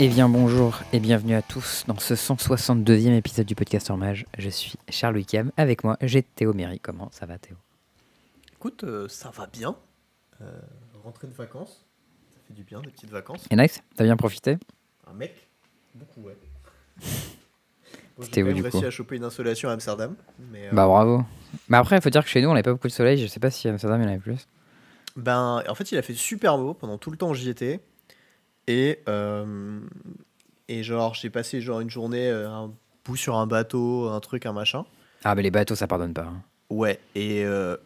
Eh 0.00 0.08
bien 0.08 0.28
bonjour 0.28 0.80
et 0.92 1.00
bienvenue 1.00 1.34
à 1.34 1.42
tous 1.42 1.84
dans 1.88 1.98
ce 1.98 2.14
162e 2.14 3.14
épisode 3.14 3.46
du 3.46 3.56
podcast 3.56 3.90
Mage. 3.90 4.26
Je 4.38 4.48
suis 4.48 4.74
Charles 4.88 5.16
Wickham, 5.16 5.50
avec 5.56 5.82
moi 5.82 5.96
j'ai 6.00 6.22
Théo 6.22 6.52
Méry. 6.52 6.78
Comment 6.78 7.08
ça 7.10 7.26
va 7.26 7.36
Théo? 7.38 7.56
Écoute, 8.52 8.84
euh, 8.84 9.08
ça 9.08 9.30
va 9.30 9.46
bien. 9.46 9.74
Euh, 10.40 10.52
rentrer 11.02 11.26
de 11.26 11.32
vacances, 11.32 11.84
ça 12.32 12.40
fait 12.46 12.54
du 12.54 12.62
bien, 12.62 12.80
des 12.80 12.90
petites 12.90 13.10
vacances. 13.10 13.44
Et 13.50 13.56
nice, 13.56 13.82
t'as 13.96 14.04
bien 14.04 14.16
profité? 14.16 14.58
Un 15.10 15.14
mec, 15.14 15.48
beaucoup 15.94 16.22
ouais. 16.22 16.36
Bon, 18.16 18.24
quand 18.34 18.42
même 18.42 18.52
du 18.52 18.62
réussi 18.62 18.80
coup 18.80 18.86
à 18.86 18.90
choper 18.90 19.16
une 19.16 19.22
insolation 19.24 19.68
à 19.68 19.72
Amsterdam. 19.72 20.16
Mais, 20.50 20.66
euh, 20.66 20.70
Bah 20.72 20.86
bravo. 20.86 21.24
Bah 21.68 21.78
après 21.78 21.96
il 21.96 22.02
faut 22.02 22.10
dire 22.10 22.24
que 22.24 22.30
chez 22.30 22.42
nous 22.42 22.48
on 22.48 22.52
n'avait 22.52 22.64
pas 22.64 22.72
beaucoup 22.72 22.88
de 22.88 22.92
soleil, 22.92 23.16
je 23.16 23.26
sais 23.28 23.38
pas 23.38 23.50
si 23.50 23.68
à 23.68 23.70
Amsterdam 23.70 24.00
il 24.00 24.04
y 24.04 24.06
en 24.06 24.10
avait 24.10 24.20
plus. 24.20 24.46
ben, 25.16 25.62
en 25.68 25.74
fait, 25.74 25.90
il 25.92 25.98
a 25.98 26.02
fait 26.02 26.14
super 26.14 26.56
beau 26.58 26.74
pendant 26.74 26.98
tout 26.98 27.10
le 27.10 27.16
temps 27.16 27.30
où 27.30 27.34
j'y 27.34 27.48
étais. 27.48 27.80
Et, 28.68 29.00
euh, 29.08 29.80
et 30.68 30.82
genre, 30.84 31.14
j'ai 31.14 31.30
passé 31.30 31.60
genre 31.60 31.80
une 31.80 31.90
journée, 31.90 32.28
euh, 32.28 32.48
un 32.48 32.70
bout 33.04 33.16
sur 33.16 33.36
un 33.36 33.46
bateau, 33.46 34.08
un 34.08 34.20
truc, 34.20 34.46
un 34.46 34.52
machin. 34.52 34.84
Ah 35.24 35.34
bah 35.34 35.42
les 35.42 35.50
bateaux 35.50 35.74
ça 35.74 35.86
pardonne 35.88 36.12
pas. 36.14 36.22
hein. 36.26 36.42
Ouais, 36.70 37.00
et 37.14 37.44
euh, 37.44 37.76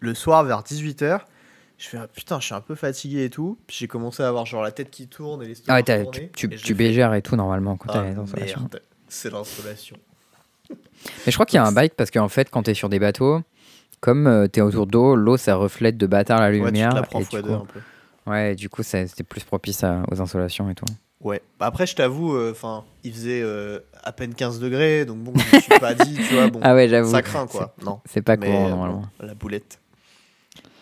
le 0.00 0.12
soir 0.14 0.42
vers 0.44 0.62
18h, 0.62 1.20
je 1.78 1.88
fais 1.88 1.98
ah, 1.98 2.08
putain, 2.08 2.40
je 2.40 2.46
suis 2.46 2.54
un 2.54 2.60
peu 2.60 2.74
fatigué 2.74 3.24
et 3.24 3.30
tout. 3.30 3.56
Puis 3.68 3.76
j'ai 3.78 3.86
commencé 3.88 4.22
à 4.24 4.28
avoir 4.28 4.44
genre 4.44 4.62
la 4.62 4.72
tête 4.72 4.90
qui 4.90 5.06
tourne 5.06 5.42
et 5.42 5.46
les 5.46 5.54
Ah 5.68 5.74
ouais 5.74 5.82
t'as- 5.84 6.04
tu, 6.06 6.48
tu, 6.50 6.72
et 6.72 6.74
bégères 6.74 7.14
et 7.14 7.22
tout 7.22 7.36
normalement 7.36 7.76
quand 7.76 7.90
Ah, 7.90 8.02
t'as 8.02 8.10
les 8.10 8.18
installations. 8.18 8.60
merde, 8.62 8.80
c'est 9.08 9.30
l'installation. 9.30 9.96
Mais 10.70 11.30
je 11.30 11.34
crois 11.34 11.46
qu'il 11.46 11.56
y 11.56 11.60
a 11.60 11.64
un 11.64 11.72
bike 11.72 11.94
parce 11.94 12.10
qu'en 12.10 12.28
fait 12.28 12.50
quand 12.50 12.64
t'es 12.64 12.74
sur 12.74 12.88
des 12.88 12.98
bateaux, 12.98 13.40
comme 14.00 14.26
euh, 14.26 14.48
t'es 14.48 14.60
autour 14.60 14.86
d'eau, 14.88 15.14
l'eau 15.14 15.36
ça 15.36 15.54
reflète 15.54 15.96
de 15.96 16.06
bâtard 16.06 16.40
la 16.40 16.48
Ouais, 16.48 16.52
tu 16.54 16.64
lumière. 16.64 16.94
la 16.94 17.02
prends 17.02 17.20
et 17.20 17.24
fois 17.24 17.40
deux 17.42 17.48
coup, 17.50 17.54
un 17.54 17.66
peu. 17.66 17.80
Ouais, 18.26 18.54
du 18.54 18.68
coup 18.68 18.82
c'était 18.82 19.22
plus 19.24 19.44
propice 19.44 19.82
à- 19.84 20.02
aux 20.10 20.20
insolations 20.20 20.68
et 20.70 20.74
tout. 20.74 20.84
Ouais. 21.20 21.40
Bah 21.58 21.66
après, 21.66 21.86
je 21.86 21.94
t'avoue, 21.96 22.38
enfin, 22.50 22.84
il 23.02 23.12
faisait 23.12 23.40
euh, 23.42 23.78
à 24.02 24.12
peine 24.12 24.34
15 24.34 24.58
degrés, 24.60 25.06
donc 25.06 25.18
bon, 25.20 25.32
je 25.36 25.56
me 25.56 25.60
suis 25.62 25.78
pas 25.78 25.94
dit, 25.94 26.16
tu 26.28 26.34
vois, 26.34 26.48
bon, 26.48 26.60
Ah 26.62 26.74
ouais 26.74 26.86
j'avoue. 26.88 27.10
ça 27.10 27.22
craint 27.22 27.46
quoi. 27.46 27.74
Non, 27.82 28.00
C'est 28.04 28.20
pas 28.20 28.36
mais 28.36 28.46
courant 28.46 28.66
euh, 28.66 28.70
normalement. 28.70 29.04
bon, 29.20 29.26
la 29.26 29.34
boulette. 29.34 29.78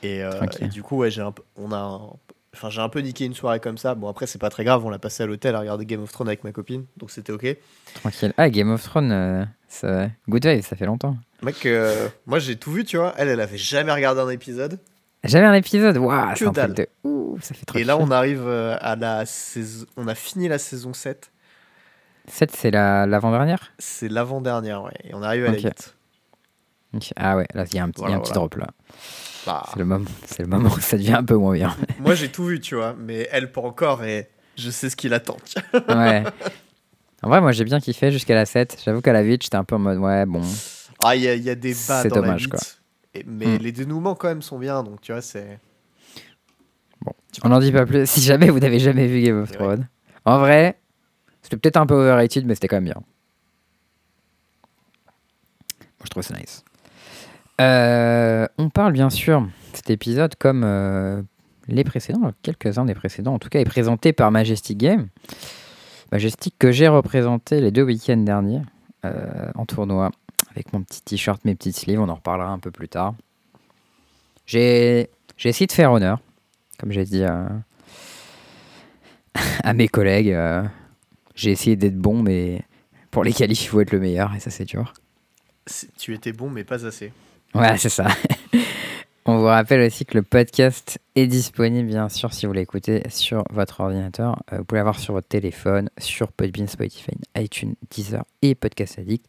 Et, 0.03 0.23
euh, 0.25 0.33
et 0.61 0.67
du 0.67 0.83
coup, 0.83 0.97
ouais, 0.99 1.11
j'ai 1.13 1.23
un 1.23 1.31
peu, 1.31 1.45
on 1.57 1.71
a, 1.71 1.77
un- 1.77 2.11
enfin, 2.57 2.71
j'ai 2.71 2.81
un 2.81 2.89
peu 2.89 2.99
niqué 3.01 3.25
une 3.25 3.35
soirée 3.35 3.61
comme 3.61 3.79
ça. 3.79 3.95
Bon, 3.95 4.09
après, 4.09 4.27
c'est 4.27 4.41
pas 4.41 4.51
très 4.51 4.65
grave, 4.65 4.85
on 4.85 4.91
l'a 4.91 4.99
passé 4.99 5.23
à 5.23 5.27
l'hôtel 5.27 5.55
à 5.55 5.61
regarder 5.61 5.87
Game 5.87 6.03
of 6.03 6.11
Thrones 6.11 6.27
avec 6.29 6.43
ma 6.43 6.51
copine, 6.51 6.87
donc 6.97 7.13
c'était 7.13 7.33
ok. 7.33 7.57
Tranquille. 7.95 8.33
Ah 8.37 8.51
Game 8.51 8.73
of 8.73 8.83
Thrones, 8.83 9.13
euh, 9.13 9.45
ça... 9.69 10.09
Good 10.29 10.61
ça 10.63 10.75
fait 10.75 10.87
longtemps. 10.87 11.17
Mec, 11.43 11.65
euh, 11.67 12.09
moi 12.27 12.41
j'ai 12.41 12.57
tout 12.57 12.73
vu, 12.73 12.85
tu 12.85 12.97
vois. 12.97 13.15
Elle, 13.17 13.29
elle 13.29 13.41
avait 13.41 13.59
jamais 13.59 13.93
regardé 13.93 14.21
un 14.21 14.29
épisode. 14.29 14.81
Jamais 15.25 15.47
un 15.47 15.55
épisode 15.55 15.97
Waouh, 15.99 16.33
c'est 16.37 16.47
un 16.47 16.51
dalle. 16.51 16.75
truc 16.75 16.89
de... 17.05 17.09
Ouh, 17.09 17.39
ça 17.41 17.55
fait 17.55 17.65
trop 17.65 17.79
Et 17.79 17.85
là, 17.85 17.97
on 17.97 18.11
arrive 18.11 18.43
euh, 18.47 18.77
à 18.81 18.97
la 18.97 19.25
saison. 19.25 19.87
On 19.97 20.09
a 20.09 20.15
fini 20.15 20.49
la 20.49 20.59
saison 20.59 20.93
7. 20.93 21.31
7, 22.29 22.51
c'est 22.51 22.71
la- 22.71 23.07
l'avant-dernière? 23.07 23.73
C'est 23.79 24.09
l'avant-dernière, 24.09 24.83
ouais. 24.83 24.93
Et 25.05 25.15
on 25.15 25.23
arrive 25.23 25.45
à 25.47 25.53
la 25.53 25.59
8. 25.59 25.95
Ok. 26.95 27.13
Ah 27.17 27.37
ouais, 27.37 27.47
là, 27.55 27.65
il 27.71 27.75
y 27.77 27.79
a 27.79 27.85
un 27.85 27.87
y 27.87 27.91
a 27.91 27.93
Voilà, 27.97 28.17
un 28.17 28.21
petit 28.21 28.33
drop 28.33 28.55
là. 28.57 28.67
Bah, 29.47 29.63
C'est 29.71 29.79
le, 29.79 29.85
moment, 29.85 30.05
le 30.39 30.47
moment 30.47 30.69
où 30.71 30.81
ça 30.81 30.97
devient 30.97 31.15
un 31.15 31.25
peu 31.25 31.37
moins 31.37 31.55
bien. 31.55 31.75
moi 32.01 32.15
j'ai 32.15 32.29
tout 32.31 32.45
vu, 32.47 32.61
tu 32.61 32.75
vois. 32.75 32.95
Mais 32.99 33.29
elle, 33.33 33.51
pas 33.51 33.61
encore. 33.63 34.05
Et 34.05 34.29
je 34.57 34.71
sais 34.71 34.91
ce 34.91 34.97
qui 34.97 35.09
l'attend. 35.09 35.37
ouais. 35.89 36.25
En 37.25 37.29
vrai, 37.29 37.41
moi, 37.41 37.53
j'ai 37.53 37.63
bien 37.63 37.79
kiffé 37.79 38.11
jusqu'à 38.11 38.35
la 38.35 38.45
7. 38.45 38.83
J'avoue 38.85 39.01
qu'à 39.01 39.13
la 39.13 39.21
8, 39.21 39.45
j'étais 39.45 39.55
un 39.55 39.63
peu 39.63 39.77
en 39.77 39.79
mode, 39.79 39.99
ouais, 39.99 40.27
bon. 40.27 40.43
Ah, 41.05 41.15
il 41.15 41.21
y, 41.23 41.27
y 41.45 41.51
a 41.51 41.55
des 41.55 41.71
bas 41.73 42.03
C'est 42.03 42.09
dans 42.09 42.17
dommage, 42.17 42.41
la 42.41 42.45
8. 42.47 42.51
quoi. 42.51 42.59
Et- 43.15 43.25
mais 43.27 43.47
Mm. 43.59 43.63
les 43.63 43.73
dénouements, 43.73 44.15
quand 44.15 44.29
même, 44.29 44.43
sont 44.43 44.59
bien. 44.59 44.83
Donc, 44.83 45.01
tu 45.01 45.13
vois, 45.13 45.21
c'est. 45.23 45.59
On 47.45 47.49
n'en 47.49 47.59
dit 47.61 47.73
pas 47.73 47.87
plus. 47.87 48.09
Si 48.09 48.21
jamais 48.21 48.49
vous 48.51 48.61
n'avez 48.61 48.79
jamais 48.79 49.07
vu 49.07 49.21
Game 49.23 49.41
of 49.43 49.51
Thrones. 49.53 49.89
En 50.25 50.39
vrai, 50.39 50.79
c'était 51.43 51.57
peut-être 51.57 51.77
un 51.79 51.87
peu 51.87 51.95
overrated, 51.95 52.47
mais 52.47 52.55
c'était 52.55 52.69
quand 52.69 52.77
même 52.77 52.85
bien. 52.85 53.03
Moi, 55.99 56.05
je 56.05 56.11
trouve 56.11 56.23
ça 56.23 56.35
nice. 56.37 56.65
Euh, 57.61 58.47
on 58.59 58.71
parle 58.71 58.93
bien 58.93 59.11
sûr, 59.11 59.47
cet 59.73 59.91
épisode, 59.91 60.35
comme 60.37 60.63
euh, 60.65 61.23
les 61.69 61.85
précédents, 61.85 62.33
quelques-uns 62.43 62.85
des 62.85 62.95
précédents 62.95 63.35
en 63.35 63.39
tout 63.39 63.49
cas, 63.51 63.61
est 63.61 63.65
présenté 63.65 64.13
par 64.13 64.31
Majestic 64.31 64.79
Game. 64.79 65.09
Majestic 66.11 66.55
que 66.59 66.73
j'ai 66.73 66.89
représenté 66.89 67.61
les 67.61 67.71
deux 67.71 67.83
week-ends 67.83 68.17
derniers 68.17 68.63
euh, 69.05 69.51
en 69.55 69.65
tournoi 69.67 70.11
avec 70.51 70.73
mon 70.73 70.83
petit 70.83 71.03
t-shirt, 71.03 71.45
mes 71.45 71.55
petites 71.55 71.77
sleeves. 71.77 72.01
On 72.01 72.09
en 72.09 72.15
reparlera 72.17 72.51
un 72.51 72.59
peu 72.59 72.71
plus 72.71 72.89
tard. 72.89 73.15
J'ai 74.47 75.09
essayé 75.45 75.67
de 75.67 75.73
faire 75.73 75.93
honneur, 75.93 76.21
comme 76.79 76.93
j'ai 76.93 77.05
dit 77.05 77.25
à, 77.25 77.49
à 79.65 79.73
mes 79.73 79.89
collègues. 79.89 80.33
euh, 80.33 80.63
j'ai 81.35 81.51
essayé 81.51 81.77
d'être 81.77 81.97
bon, 81.97 82.23
mais 82.23 82.63
pour 83.11 83.25
les 83.25 83.33
qualifs, 83.33 83.65
il 83.65 83.69
faut 83.69 83.81
être 83.81 83.93
le 83.93 84.01
meilleur, 84.01 84.35
et 84.35 84.41
ça, 84.41 84.51
c'est 84.51 84.65
dur. 84.65 84.93
Tu 85.99 86.15
étais 86.15 86.33
bon, 86.33 86.51
mais 86.51 86.65
pas 86.65 86.85
assez. 86.85 87.13
Ouais, 87.55 87.77
c'est 87.79 87.89
ça. 87.89 88.09
On 89.25 89.39
vous 89.39 89.45
rappelle 89.45 89.81
aussi 89.87 90.05
que 90.05 90.19
le 90.19 90.25
podcast 90.25 90.99
est 91.15 91.29
disponible, 91.29 91.87
bien 91.87 92.09
sûr, 92.09 92.33
si 92.33 92.45
vous 92.47 92.53
l'écoutez 92.53 93.05
sur 93.09 93.45
votre 93.51 93.79
ordinateur. 93.79 94.43
Euh, 94.53 94.59
vous 94.59 94.65
pouvez 94.65 94.81
l'avoir 94.81 94.99
sur 94.99 95.15
votre 95.15 95.29
téléphone, 95.29 95.91
sur 95.97 96.33
Podbean, 96.33 96.67
Spotify, 96.67 97.13
iTunes, 97.37 97.77
Deezer 97.93 98.25
et 98.43 98.57
Podcast 98.57 98.99
Addict. 98.99 99.25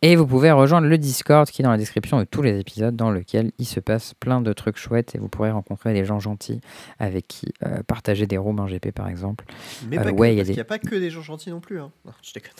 Et 0.00 0.16
vous 0.16 0.26
pouvez 0.26 0.50
rejoindre 0.50 0.86
le 0.86 0.96
Discord 0.96 1.46
qui 1.50 1.60
est 1.60 1.64
dans 1.64 1.72
la 1.72 1.76
description 1.76 2.18
de 2.18 2.24
tous 2.24 2.40
les 2.40 2.58
épisodes, 2.58 2.96
dans 2.96 3.10
lequel 3.10 3.52
il 3.58 3.66
se 3.66 3.80
passe 3.80 4.14
plein 4.14 4.40
de 4.40 4.50
trucs 4.54 4.78
chouettes 4.78 5.14
et 5.14 5.18
vous 5.18 5.28
pourrez 5.28 5.50
rencontrer 5.50 5.92
des 5.92 6.06
gens 6.06 6.20
gentils 6.20 6.62
avec 6.98 7.28
qui 7.28 7.52
euh, 7.66 7.82
partager 7.86 8.26
des 8.26 8.38
rooms 8.38 8.60
en 8.60 8.66
GP, 8.66 8.92
par 8.92 9.08
exemple. 9.10 9.44
Mais 9.90 9.98
Euh, 9.98 10.04
pas 10.04 10.10
ouais, 10.12 10.34
y 10.36 10.40
a 10.40 10.44
des- 10.44 10.54
n'y 10.54 10.60
a 10.60 10.64
pas 10.64 10.78
que 10.78 10.94
des 10.94 11.10
gens 11.10 11.20
gentils 11.20 11.50
non 11.50 11.60
plus. 11.60 11.80
Hein. 11.80 11.90
Non, 12.06 12.12
je 12.22 12.32
déconne. 12.32 12.54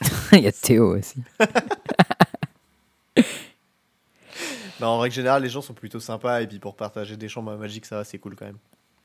il 0.32 0.40
y 0.40 0.46
a 0.46 0.52
Théo 0.52 0.96
aussi. 0.96 1.16
En 4.82 4.98
règle 4.98 5.14
générale, 5.14 5.42
les 5.42 5.48
gens 5.48 5.62
sont 5.62 5.74
plutôt 5.74 6.00
sympas. 6.00 6.42
Et 6.42 6.46
puis 6.46 6.58
pour 6.58 6.76
partager 6.76 7.16
des 7.16 7.28
chambres 7.28 7.56
magiques, 7.56 7.86
ça 7.86 7.96
va, 7.96 8.04
c'est 8.04 8.18
cool 8.18 8.34
quand 8.36 8.46
même. 8.46 8.58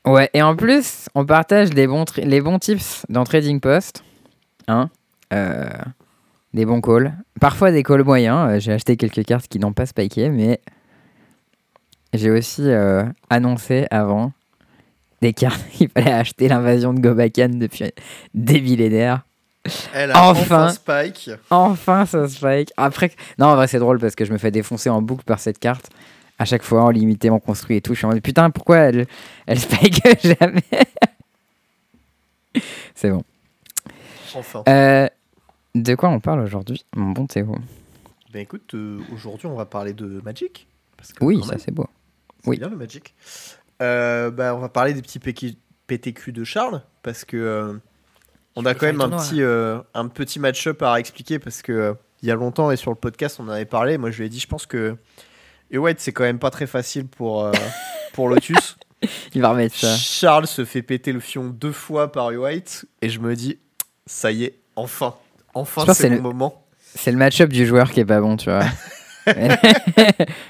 Ouais, 0.06 0.30
et 0.34 0.42
en 0.42 0.56
plus, 0.56 1.10
on 1.16 1.26
partage 1.26 1.74
les 1.74 1.88
bons, 1.88 2.06
les 2.18 2.42
bons 2.42 2.60
tips 2.60 3.06
dans 3.10 3.24
Trading 3.24 3.60
Post. 3.60 4.04
Hein 4.68 4.90
Euh, 5.34 5.68
des 6.54 6.66
bons 6.66 6.80
calls. 6.82 7.14
Parfois 7.42 7.72
des 7.72 7.84
calls 7.84 8.04
moyens. 8.04 8.50
Euh, 8.50 8.60
J'ai 8.60 8.72
acheté 8.74 8.96
quelques 8.98 9.26
cartes 9.26 9.48
qui 9.48 9.60
n'ont 9.60 9.74
pas 9.74 9.86
spiké, 9.86 10.30
mais 10.30 10.62
j'ai 12.14 12.32
aussi 12.32 12.62
euh, 12.62 13.04
annoncé 13.30 13.88
avant 13.92 14.32
des 15.22 15.34
cartes 15.34 15.66
qu'il 15.72 15.90
fallait 15.90 16.12
acheter 16.12 16.48
l'invasion 16.48 16.94
de 16.94 17.00
Gobakan 17.00 17.50
depuis 17.50 17.92
des 18.34 18.62
millénaires. 18.62 19.25
Elle 19.94 20.12
a 20.12 20.24
Enfin. 20.30 20.68
enfin 20.68 20.70
Spike. 20.70 21.32
Enfin, 21.50 22.06
ça 22.06 22.28
spike. 22.28 22.72
Après, 22.78 23.12
non, 23.40 23.48
en 23.48 23.56
vrai, 23.56 23.68
c'est 23.68 23.80
drôle 23.80 24.00
parce 24.00 24.16
que 24.16 24.26
je 24.26 24.32
me 24.34 24.38
fais 24.38 24.52
défoncer 24.52 24.90
en 24.90 25.02
boucle 25.02 25.24
par 25.24 25.40
cette 25.40 25.60
carte. 25.60 25.90
À 26.38 26.46
chaque 26.46 26.64
fois, 26.64 26.84
en 26.84 26.90
limité, 26.90 27.30
en 27.30 27.40
construit 27.40 27.78
et 27.78 27.82
tout. 27.82 27.94
Je 27.94 28.00
suis 28.00 28.06
en 28.06 28.10
mode 28.10 28.22
putain, 28.22 28.50
pourquoi 28.50 28.78
elle, 28.78 29.08
elle 29.48 29.60
spike 29.60 30.02
jamais? 30.24 30.64
C'est 32.94 33.10
bon. 33.10 33.24
Enfin. 34.36 34.64
Euh, 34.68 35.08
de 35.76 35.96
quoi 35.96 36.10
on 36.10 36.20
parle 36.20 36.42
aujourd'hui, 36.42 36.86
mon 36.96 37.12
bon 37.12 37.26
Théo? 37.26 37.56
Ben 38.34 38.42
écoute, 38.42 38.74
euh, 38.74 39.00
aujourd'hui, 39.14 39.48
on 39.48 39.56
va 39.56 39.66
parler 39.66 39.94
de 39.94 40.22
Magic. 40.24 40.68
Parce 40.98 41.14
que 41.14 41.24
Oui, 41.24 41.42
ça 41.44 41.58
c'est 41.58 41.72
beau. 41.72 41.88
oui. 42.46 42.58
bien 42.58 42.70
le 42.70 42.76
Magic. 42.76 43.14
Euh, 43.82 44.30
bah, 44.32 44.56
on 44.56 44.60
va 44.60 44.70
parler 44.70 44.94
des 44.94 45.02
petits 45.02 45.20
PQ 45.20 45.54
PTQ 45.88 46.32
de 46.32 46.44
Charles. 46.44 46.82
Parce 47.04 47.24
que 47.26 47.38
euh, 47.38 47.74
on 48.56 48.66
a 48.66 48.74
quand 48.74 48.86
même 48.86 49.02
un 49.02 49.10
tournoi, 49.10 49.24
petit, 49.24 49.42
euh, 49.42 49.80
un 49.94 50.08
petit 50.08 50.40
match-up 50.40 50.82
à 50.82 51.00
expliquer. 51.00 51.40
Parce 51.40 51.62
que 51.62 51.72
euh, 51.72 51.94
il 52.22 52.30
y 52.30 52.32
a 52.32 52.36
longtemps 52.36 52.72
et 52.72 52.78
sur 52.78 52.92
le 52.92 52.98
podcast, 52.98 53.40
on 53.40 53.44
en 53.44 53.50
avait 53.50 53.66
parlé. 53.66 53.98
Moi, 53.98 54.12
je 54.12 54.20
lui 54.20 54.26
ai 54.26 54.30
dit, 54.30 54.40
je 54.40 54.48
pense 54.48 54.66
que 54.66 54.96
White, 55.72 56.00
c'est 56.00 56.12
quand 56.12 56.24
même 56.24 56.40
pas 56.40 56.52
très 56.52 56.68
facile 56.68 57.08
pour, 57.08 57.44
euh, 57.44 57.52
pour 58.14 58.30
Lotus. 58.30 58.78
Il 59.34 59.42
va 59.42 59.50
remettre 59.50 59.76
ça. 59.76 59.96
Charles 59.96 60.48
se 60.48 60.66
fait 60.66 60.82
péter 60.82 61.12
le 61.12 61.20
fion 61.20 61.46
deux 61.46 61.72
fois 61.72 62.12
par 62.12 62.28
White. 62.28 62.86
Et 63.02 63.10
je 63.10 63.20
me 63.20 63.36
dis, 63.36 63.60
ça 64.06 64.32
y 64.32 64.46
est, 64.46 64.60
enfin. 64.76 65.16
Enfin, 65.54 65.94
c'est 65.94 66.10
le 66.10 66.22
moment. 66.22 66.66
C'est 66.96 67.12
le 67.12 67.18
match-up 67.18 67.50
du 67.50 67.66
joueur 67.66 67.92
qui 67.92 68.00
est 68.00 68.06
pas 68.06 68.22
bon, 68.22 68.38
tu 68.38 68.50
vois. 68.50 68.66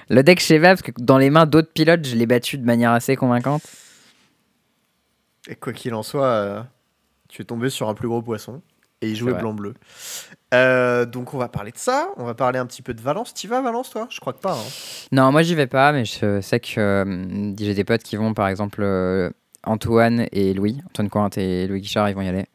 le 0.09 0.21
deck 0.21 0.39
Sheva, 0.39 0.69
parce 0.69 0.81
que 0.81 0.91
dans 0.97 1.17
les 1.17 1.29
mains 1.29 1.45
d'autres 1.45 1.71
pilotes, 1.71 2.05
je 2.05 2.15
l'ai 2.15 2.25
battu 2.25 2.57
de 2.57 2.65
manière 2.65 2.91
assez 2.91 3.15
convaincante. 3.15 3.63
Et 5.47 5.55
quoi 5.55 5.73
qu'il 5.73 5.93
en 5.93 6.03
soit, 6.03 6.67
tu 7.35 7.41
es 7.41 7.45
tombé 7.45 7.69
sur 7.69 7.89
un 7.89 7.93
plus 7.93 8.07
gros 8.07 8.21
poisson. 8.21 8.61
Et 9.01 9.09
il 9.09 9.15
jouait 9.17 9.33
blanc-bleu. 9.33 9.73
Euh, 10.53 11.05
donc 11.05 11.33
on 11.33 11.37
va 11.37 11.49
parler 11.49 11.71
de 11.71 11.77
ça. 11.77 12.07
On 12.15 12.23
va 12.23 12.33
parler 12.33 12.59
un 12.59 12.65
petit 12.65 12.81
peu 12.81 12.93
de 12.93 13.01
Valence. 13.01 13.33
T'y 13.33 13.45
vas, 13.45 13.61
Valence, 13.61 13.89
toi? 13.89 14.07
Je 14.09 14.21
crois 14.21 14.31
que 14.31 14.39
pas. 14.39 14.53
hein. 14.53 14.63
Non, 15.11 15.33
moi 15.33 15.41
j'y 15.43 15.53
vais 15.53 15.67
pas, 15.67 15.91
mais 15.91 16.05
je 16.05 16.39
sais 16.39 16.61
que 16.61 16.79
euh, 16.79 17.53
j'ai 17.59 17.73
des 17.73 17.83
potes 17.83 18.03
qui 18.03 18.15
vont, 18.15 18.33
par 18.33 18.47
exemple 18.47 18.81
euh, 18.83 19.29
Antoine 19.65 20.27
et 20.31 20.53
Louis, 20.53 20.81
Antoine 20.87 21.09
Cointe 21.09 21.37
et 21.37 21.67
Louis 21.67 21.81
Guichard, 21.81 22.09
ils 22.09 22.15
vont 22.15 22.21
y 22.21 22.29
aller. 22.29 22.45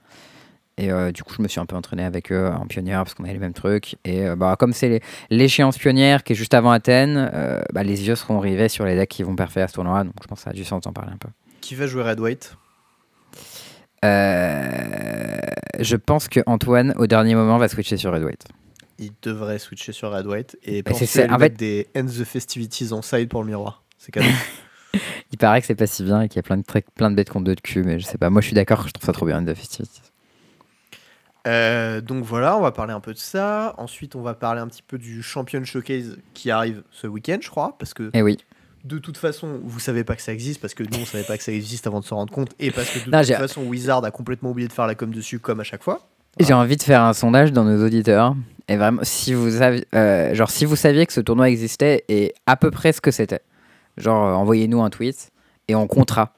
Et 0.78 0.90
euh, 0.90 1.12
du 1.12 1.22
coup, 1.24 1.34
je 1.36 1.42
me 1.42 1.48
suis 1.48 1.60
un 1.60 1.66
peu 1.66 1.76
entraîné 1.76 2.04
avec 2.04 2.32
eux 2.32 2.46
en 2.46 2.66
pionnière 2.66 3.04
parce 3.04 3.12
qu'on 3.12 3.24
avait 3.24 3.34
les 3.34 3.38
mêmes 3.38 3.52
trucs. 3.52 3.96
Et 4.06 4.26
euh, 4.26 4.34
bah, 4.34 4.56
comme 4.58 4.72
c'est 4.72 5.02
l'échéance 5.28 5.76
pionnière 5.76 6.24
qui 6.24 6.32
est 6.32 6.36
juste 6.36 6.54
avant 6.54 6.70
Athènes, 6.70 7.30
euh, 7.34 7.60
bah, 7.74 7.82
les 7.82 8.08
yeux 8.08 8.16
seront 8.16 8.40
rivés 8.40 8.70
sur 8.70 8.86
les 8.86 8.96
decks 8.96 9.10
qui 9.10 9.24
vont 9.24 9.36
parfaire 9.36 9.66
à 9.66 9.68
ce 9.68 9.74
tournoi. 9.74 10.04
Donc 10.04 10.14
je 10.22 10.26
pense 10.26 10.38
que 10.38 10.44
ça 10.44 10.50
a 10.50 10.54
du 10.54 10.64
sens 10.64 10.80
d'en 10.84 10.94
parler 10.94 11.12
un 11.12 11.18
peu. 11.18 11.28
Qui 11.60 11.74
va 11.74 11.86
jouer 11.86 12.02
Red 12.02 12.18
White? 12.18 12.56
Je 14.02 15.96
pense 15.96 16.28
que 16.28 16.40
Antoine, 16.46 16.94
au 16.96 17.06
dernier 17.06 17.34
moment, 17.34 17.58
va 17.58 17.68
switcher 17.68 17.96
sur 17.96 18.12
Red 18.12 18.22
White. 18.24 18.44
Il 18.98 19.12
devrait 19.22 19.58
switcher 19.58 19.92
sur 19.92 20.10
Red 20.12 20.26
White 20.26 20.58
et 20.62 20.76
c'est 20.76 20.82
penser 20.82 21.06
ça, 21.06 21.22
à 21.22 21.34
en 21.34 21.38
mettre 21.38 21.56
fait- 21.58 21.86
des 21.94 22.00
End 22.00 22.04
the 22.06 22.24
Festivities 22.24 22.92
en 22.92 23.00
side 23.02 23.28
pour 23.28 23.42
le 23.42 23.48
miroir. 23.48 23.82
C'est 23.98 24.12
cadeau. 24.12 24.26
Il 25.32 25.38
paraît 25.38 25.60
que 25.60 25.66
c'est 25.68 25.74
pas 25.76 25.86
si 25.86 26.02
bien 26.02 26.20
et 26.22 26.28
qu'il 26.28 26.36
y 26.36 26.40
a 26.40 26.42
plein 26.42 26.56
de, 26.56 26.64
trucs- 26.64 26.90
plein 26.94 27.10
de 27.10 27.14
bêtes 27.16 27.30
contre 27.30 27.44
deux 27.44 27.54
de 27.54 27.60
cul, 27.60 27.82
mais 27.84 27.98
je 28.00 28.04
sais 28.04 28.18
pas. 28.18 28.28
Moi, 28.30 28.40
je 28.42 28.46
suis 28.48 28.54
d'accord, 28.54 28.86
je 28.88 28.92
trouve 28.92 29.06
ça 29.06 29.12
trop 29.12 29.24
bien, 29.26 29.42
The 29.44 29.54
Festivities. 29.54 30.02
Euh, 31.46 32.00
donc 32.00 32.24
voilà, 32.24 32.56
on 32.56 32.60
va 32.60 32.72
parler 32.72 32.92
un 32.92 33.00
peu 33.00 33.14
de 33.14 33.18
ça. 33.18 33.74
Ensuite, 33.78 34.16
on 34.16 34.20
va 34.22 34.34
parler 34.34 34.60
un 34.60 34.66
petit 34.66 34.82
peu 34.82 34.98
du 34.98 35.22
Champion 35.22 35.62
Showcase 35.64 36.18
qui 36.34 36.50
arrive 36.50 36.82
ce 36.90 37.06
week-end, 37.06 37.38
je 37.40 37.48
crois. 37.48 37.76
Parce 37.78 37.94
que 37.94 38.10
Eh 38.12 38.20
oui. 38.22 38.36
De 38.84 38.98
toute 38.98 39.16
façon, 39.16 39.60
vous 39.62 39.80
savez 39.80 40.04
pas 40.04 40.16
que 40.16 40.22
ça 40.22 40.32
existe, 40.32 40.60
parce 40.60 40.74
que 40.74 40.82
nous, 40.82 40.98
on 41.02 41.04
savait 41.04 41.24
pas 41.24 41.36
que 41.36 41.44
ça 41.44 41.52
existe 41.52 41.86
avant 41.86 42.00
de 42.00 42.04
s'en 42.04 42.16
rendre 42.16 42.32
compte. 42.32 42.50
Et 42.58 42.70
parce 42.70 42.88
que 42.90 42.98
de 43.04 43.10
Non, 43.10 43.22
toute 43.22 43.34
façon, 43.34 43.62
Wizard 43.62 44.04
a 44.04 44.10
complètement 44.10 44.50
oublié 44.50 44.68
de 44.68 44.72
faire 44.72 44.86
la 44.86 44.94
com 44.94 45.12
dessus, 45.12 45.38
comme 45.38 45.60
à 45.60 45.64
chaque 45.64 45.82
fois. 45.82 46.08
J'ai 46.38 46.54
envie 46.54 46.76
de 46.76 46.82
faire 46.82 47.02
un 47.02 47.12
sondage 47.12 47.52
dans 47.52 47.64
nos 47.64 47.84
auditeurs. 47.84 48.34
Et 48.68 48.76
vraiment, 48.76 49.00
si 49.02 49.34
vous, 49.34 49.50
saviez, 49.58 49.84
euh, 49.94 50.32
genre, 50.34 50.50
si 50.50 50.64
vous 50.64 50.76
saviez 50.76 51.04
que 51.04 51.12
ce 51.12 51.20
tournoi 51.20 51.50
existait 51.50 52.04
et 52.08 52.34
à 52.46 52.56
peu 52.56 52.70
près 52.70 52.92
ce 52.92 53.00
que 53.00 53.10
c'était, 53.10 53.40
genre, 53.96 54.26
euh, 54.26 54.32
envoyez-nous 54.34 54.80
un 54.80 54.90
tweet 54.90 55.30
et 55.68 55.74
on 55.74 55.86
comptera. 55.86 56.32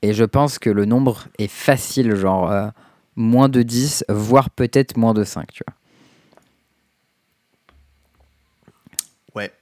Et 0.00 0.12
je 0.14 0.24
pense 0.24 0.58
que 0.58 0.70
le 0.70 0.84
nombre 0.84 1.26
est 1.38 1.50
facile, 1.50 2.14
genre 2.14 2.50
euh, 2.50 2.68
moins 3.16 3.48
de 3.48 3.62
10, 3.62 4.04
voire 4.08 4.50
peut-être 4.50 4.96
moins 4.96 5.14
de 5.14 5.24
5, 5.24 5.50
tu 5.52 5.64
vois. 5.66 5.74
Ouais. 9.34 9.52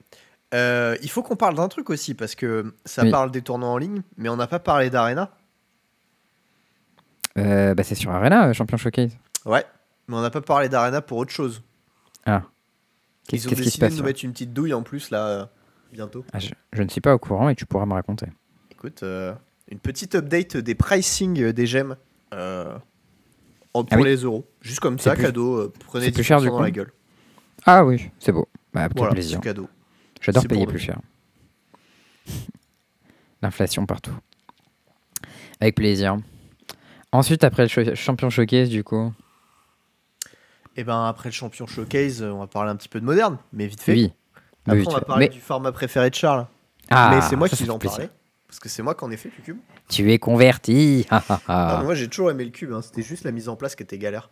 Euh, 0.53 0.95
il 1.01 1.09
faut 1.09 1.23
qu'on 1.23 1.35
parle 1.35 1.55
d'un 1.55 1.67
truc 1.67 1.89
aussi, 1.89 2.13
parce 2.13 2.35
que 2.35 2.73
ça 2.85 3.03
Oui. 3.03 3.11
parle 3.11 3.31
des 3.31 3.41
tournois 3.41 3.69
en 3.69 3.77
ligne, 3.77 4.01
mais 4.17 4.29
on 4.29 4.35
n'a 4.35 4.47
pas 4.47 4.59
parlé 4.59 4.89
d'Arena. 4.89 5.31
Euh, 7.37 7.73
bah, 7.73 7.83
c'est 7.83 7.95
sur 7.95 8.11
Arena, 8.11 8.47
euh, 8.49 8.53
Champion 8.53 8.77
Showcase. 8.77 9.17
Ouais. 9.45 9.65
Mais 10.07 10.15
on 10.15 10.21
n'a 10.21 10.29
pas 10.29 10.41
parlé 10.41 10.69
d'Arena 10.69 11.01
pour 11.01 11.17
autre 11.17 11.31
chose. 11.31 11.63
Qu'est-ce 12.25 12.35
Ils 12.35 13.47
ont 13.47 13.49
qu'est-ce 13.49 13.49
qui 13.49 13.55
se 13.55 13.55
décidé 13.63 13.85
de 13.85 13.89
passe 13.89 13.97
nous 13.97 14.03
mettre 14.05 14.23
une 14.23 14.31
petite 14.33 14.53
douille 14.53 14.73
en 14.73 14.83
plus, 14.83 15.09
là, 15.09 15.27
euh, 15.27 15.45
bientôt. 15.91 16.25
Ah, 16.33 16.39
je, 16.39 16.49
je 16.73 16.83
ne 16.83 16.89
suis 16.89 17.01
pas 17.01 17.13
au 17.15 17.19
courant 17.19 17.49
et 17.49 17.55
tu 17.55 17.65
pourras 17.65 17.85
me 17.85 17.93
raconter. 17.93 18.27
Écoute, 18.71 19.03
une 19.03 19.79
petite 19.79 20.13
update 20.15 20.57
des 20.57 20.75
pricing 20.75 21.51
des 21.51 21.65
gemmes 21.65 21.95
pour 22.29 22.37
Ah 23.89 23.95
oui. 23.95 24.03
les 24.03 24.17
euros. 24.17 24.45
Juste 24.61 24.81
comme 24.81 24.99
C'est 24.99 25.05
ça, 25.09 25.15
plus- 25.15 25.23
cadeau, 25.23 25.71
prenez 25.87 26.09
10% 26.09 26.13
plus 26.13 26.23
cher, 26.23 26.39
du 26.41 26.47
dans 26.47 26.57
coup 26.57 26.63
la 26.63 26.71
gueule. 26.71 26.91
Ah 27.65 27.83
oui, 27.85 28.11
c'est 28.19 28.31
beau. 28.33 28.47
Bah, 28.73 28.89
Voilà, 28.95 29.13
plaisir. 29.13 29.39
cadeau. 29.39 29.67
J'adore 30.23 30.47
payer 30.47 30.65
plus 30.65 30.79
cher. 30.79 30.99
L'inflation 33.41 33.85
partout. 33.85 34.15
Avec 35.59 35.75
plaisir. 35.75 36.17
Ensuite, 37.11 37.43
après 37.43 37.67
le 37.67 37.95
champion 37.95 38.29
showcase, 38.29 38.69
du 38.69 38.83
coup. 38.83 39.13
Et 40.75 40.83
ben 40.83 41.05
après 41.05 41.29
le 41.29 41.33
champion 41.33 41.67
showcase, 41.67 42.23
euh, 42.23 42.31
on 42.31 42.39
va 42.39 42.47
parler 42.47 42.71
un 42.71 42.75
petit 42.75 42.89
peu 42.89 42.99
de 42.99 43.05
moderne, 43.05 43.37
mais 43.51 43.67
vite 43.67 43.81
fait. 43.81 43.93
Oui. 43.93 44.13
Après, 44.65 44.79
Oui, 44.79 44.85
on 44.87 44.93
va 44.93 45.01
parler 45.01 45.27
mais- 45.27 45.33
du 45.35 45.39
format 45.39 45.71
préféré 45.71 46.09
de 46.09 46.15
Charles. 46.15 46.47
Ah, 46.89 47.11
mais 47.13 47.21
c'est 47.21 47.35
moi 47.35 47.47
ça, 47.47 47.55
qui 47.55 47.63
vais 47.63 47.69
en 47.69 47.77
parler. 47.77 48.09
Parce 48.47 48.59
que 48.59 48.69
c'est 48.69 48.81
moi 48.81 48.95
qui 48.95 49.03
en 49.03 49.11
ai 49.11 49.17
fait 49.17 49.29
du 49.29 49.41
cube. 49.41 49.57
Tu 49.89 50.11
es 50.11 50.17
converti. 50.19 51.05
Ah, 51.11 51.23
ah, 51.27 51.33
Non, 51.37 51.39
ah. 51.47 51.81
moi 51.83 51.93
j'ai 51.95 52.07
toujours 52.07 52.31
aimé 52.31 52.45
le 52.45 52.49
cube, 52.51 52.71
hein. 52.71 52.81
c'était 52.81 53.03
juste 53.03 53.23
la 53.23 53.31
mise 53.31 53.49
en 53.49 53.55
place 53.55 53.75
qui 53.75 53.83
était 53.83 53.97
galère. 53.97 54.31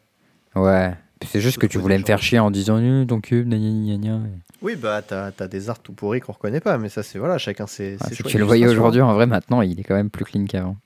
Ouais. 0.55 0.95
C'est 1.27 1.41
juste 1.41 1.59
que 1.59 1.67
tu 1.67 1.77
voulais 1.77 1.97
me 1.99 2.03
faire 2.03 2.21
chier 2.21 2.39
en 2.39 2.49
disant 2.49 2.79
Nul, 2.79 3.05
ton 3.05 3.21
cube, 3.21 3.47
gna 3.47 3.57
gna 3.57 3.97
gna 3.97 4.17
gna. 4.19 4.19
Oui, 4.61 4.75
bah 4.75 5.01
t'as 5.01 5.31
as 5.39 5.47
des 5.47 5.69
arts 5.69 5.79
tout 5.79 5.93
pourris 5.93 6.19
qu'on 6.19 6.33
reconnaît 6.33 6.59
pas, 6.61 6.77
mais 6.77 6.89
ça 6.89 7.01
c'est 7.03 7.17
voilà, 7.17 7.37
chacun 7.37 7.65
ses, 7.67 7.97
Ah, 7.99 8.07
ses 8.09 8.15
choix 8.15 8.29
tu 8.29 8.37
le 8.37 8.43
voyais 8.45 8.67
aujourd'hui, 8.67 9.01
en 9.01 9.13
vrai, 9.13 9.25
maintenant, 9.25 9.61
il 9.61 9.79
est 9.79 9.83
quand 9.83 9.95
même 9.95 10.09
plus 10.11 10.25
clean 10.25 10.45
qu'avant. 10.45 10.77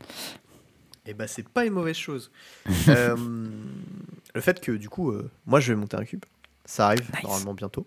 Et 1.05 1.13
bah 1.13 1.27
c'est 1.27 1.47
pas 1.47 1.65
une 1.65 1.73
mauvaise 1.73 1.95
chose. 1.97 2.31
Euh, 2.87 3.15
le 4.33 4.41
fait 4.41 4.59
que 4.59 4.71
du 4.71 4.89
coup, 4.89 5.11
euh, 5.11 5.29
moi 5.45 5.59
je 5.59 5.71
vais 5.73 5.79
monter 5.79 5.97
un 5.97 6.03
cube, 6.05 6.23
ça 6.65 6.87
arrive 6.87 7.09
Nice. 7.13 7.23
normalement 7.23 7.53
bientôt. 7.53 7.85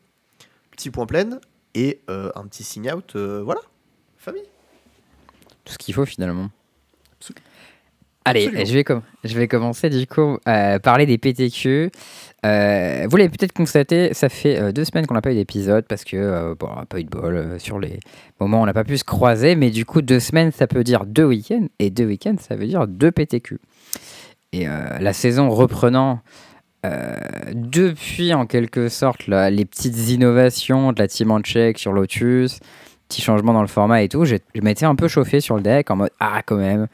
Petit 0.70 0.90
point 0.90 1.06
plein 1.06 1.40
et 1.74 2.00
euh, 2.10 2.30
un 2.36 2.46
petit 2.46 2.62
sign 2.64 2.90
out, 2.92 3.16
voilà, 3.16 3.60
famille. 4.16 4.44
Tout 5.64 5.72
ce 5.72 5.78
qu'il 5.78 5.94
faut 5.94 6.06
finalement. 6.06 6.50
Absolument. 7.18 7.44
Allez, 8.28 8.44
Absolument. 8.46 8.64
je 8.68 8.74
vais, 8.74 8.84
com- 8.84 9.02
je 9.24 9.38
vais 9.38 9.48
commencer 9.48 9.90
du 9.90 10.06
coup 10.06 10.38
à 10.44 10.78
parler 10.78 11.06
des 11.06 11.18
PTQ. 11.18 11.90
Euh, 12.46 13.06
vous 13.10 13.16
l'avez 13.16 13.30
peut-être 13.30 13.52
constaté, 13.52 14.14
ça 14.14 14.28
fait 14.28 14.60
euh, 14.60 14.70
deux 14.72 14.84
semaines 14.84 15.06
qu'on 15.06 15.14
n'a 15.14 15.20
pas 15.20 15.32
eu 15.32 15.34
d'épisode 15.34 15.84
parce 15.88 16.04
que 16.04 16.16
euh, 16.16 16.54
bon, 16.58 16.68
on 16.72 16.76
n'a 16.80 16.86
pas 16.86 17.00
eu 17.00 17.04
de 17.04 17.08
bol 17.10 17.34
euh, 17.36 17.58
sur 17.58 17.80
les 17.80 17.98
moments 18.38 18.60
où 18.60 18.62
on 18.62 18.66
n'a 18.66 18.72
pas 18.74 18.84
pu 18.84 18.96
se 18.96 19.02
croiser, 19.04 19.56
mais 19.56 19.70
du 19.70 19.84
coup 19.84 20.02
deux 20.02 20.20
semaines 20.20 20.52
ça 20.52 20.66
peut 20.68 20.84
dire 20.84 21.04
deux 21.04 21.24
week-ends 21.24 21.66
et 21.80 21.90
deux 21.90 22.04
week-ends 22.04 22.36
ça 22.38 22.54
veut 22.54 22.66
dire 22.66 22.86
deux 22.86 23.10
PTQ. 23.10 23.58
Et 24.52 24.68
euh, 24.68 24.72
la 25.00 25.12
saison 25.12 25.50
reprenant 25.50 26.20
euh, 26.86 27.16
depuis 27.52 28.32
en 28.34 28.46
quelque 28.46 28.88
sorte 28.88 29.26
là, 29.26 29.50
les 29.50 29.64
petites 29.64 30.08
innovations 30.10 30.92
de 30.92 31.00
la 31.02 31.08
team 31.08 31.32
en 31.32 31.40
check 31.40 31.76
sur 31.78 31.92
Lotus, 31.92 32.60
petits 33.08 33.22
changements 33.22 33.52
dans 33.52 33.62
le 33.62 33.68
format 33.68 34.02
et 34.02 34.08
tout, 34.08 34.24
je 34.24 34.36
m'étais 34.62 34.86
un 34.86 34.94
peu 34.94 35.08
chauffé 35.08 35.40
sur 35.40 35.56
le 35.56 35.62
deck 35.62 35.90
en 35.90 35.96
mode 35.96 36.10
ah 36.20 36.42
quand 36.46 36.56
même, 36.56 36.86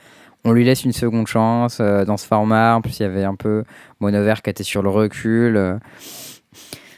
on 0.45 0.53
lui 0.53 0.65
laisse 0.65 0.85
une 0.85 0.93
seconde 0.93 1.27
chance 1.27 1.79
euh, 1.81 2.05
dans 2.05 2.17
ce 2.17 2.27
format. 2.27 2.75
En 2.77 2.81
plus, 2.81 2.99
il 3.01 3.03
y 3.03 3.07
avait 3.07 3.25
un 3.25 3.35
peu 3.35 3.65
Monover 4.01 4.35
qui 4.43 4.51
était 4.51 4.63
sur 4.65 4.83
le 4.83 4.91
recul. 4.91 5.57
euh, 5.57 5.79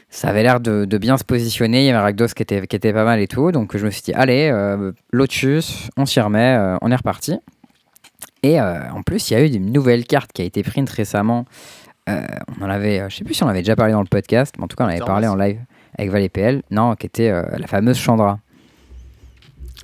ça 0.09 0.29
avait 0.29 0.43
l'air 0.43 0.59
de, 0.59 0.85
de 0.85 0.97
bien 0.97 1.17
se 1.17 1.23
positionner. 1.23 1.83
Il 1.83 1.85
y 1.85 1.89
avait 1.89 1.99
Rakdos 1.99 2.27
qui 2.27 2.41
était, 2.43 2.65
qui 2.65 2.75
était 2.75 2.93
pas 2.93 3.03
mal 3.03 3.19
et 3.19 3.27
tout. 3.27 3.51
Donc, 3.51 3.75
je 3.77 3.85
me 3.85 3.91
suis 3.91 4.01
dit, 4.01 4.13
allez, 4.13 4.49
euh, 4.51 4.91
Lotus, 5.11 5.89
on 5.97 6.05
s'y 6.05 6.19
remet, 6.19 6.57
on 6.81 6.89
est 6.91 6.95
reparti. 6.95 7.39
Et 8.43 8.59
en 8.61 9.01
plus, 9.03 9.29
il 9.29 9.33
y 9.33 9.35
a 9.35 9.41
eu 9.45 9.49
une 9.49 9.71
nouvelle 9.71 10.05
carte 10.05 10.31
qui 10.31 10.41
a 10.41 10.45
été 10.45 10.63
print 10.63 10.89
récemment. 10.89 11.45
On 12.07 12.63
en 12.63 12.69
avait, 12.69 13.03
je 13.09 13.15
sais 13.17 13.23
plus 13.25 13.33
si 13.33 13.43
on 13.43 13.47
avait 13.47 13.59
déjà 13.59 13.75
parlé 13.75 13.91
dans 13.91 14.01
le 14.01 14.07
podcast, 14.07 14.55
mais 14.57 14.63
en 14.63 14.67
tout 14.67 14.77
cas, 14.77 14.85
on 14.85 14.87
avait 14.87 14.99
Thomas. 14.99 15.11
parlé 15.11 15.27
en 15.27 15.35
live 15.35 15.59
avec 15.97 16.09
Val 16.11 16.21
et 16.23 16.29
PL. 16.29 16.61
Non, 16.71 16.95
qui 16.95 17.05
était 17.07 17.29
la 17.31 17.67
fameuse 17.67 17.97
Chandra. 17.97 18.39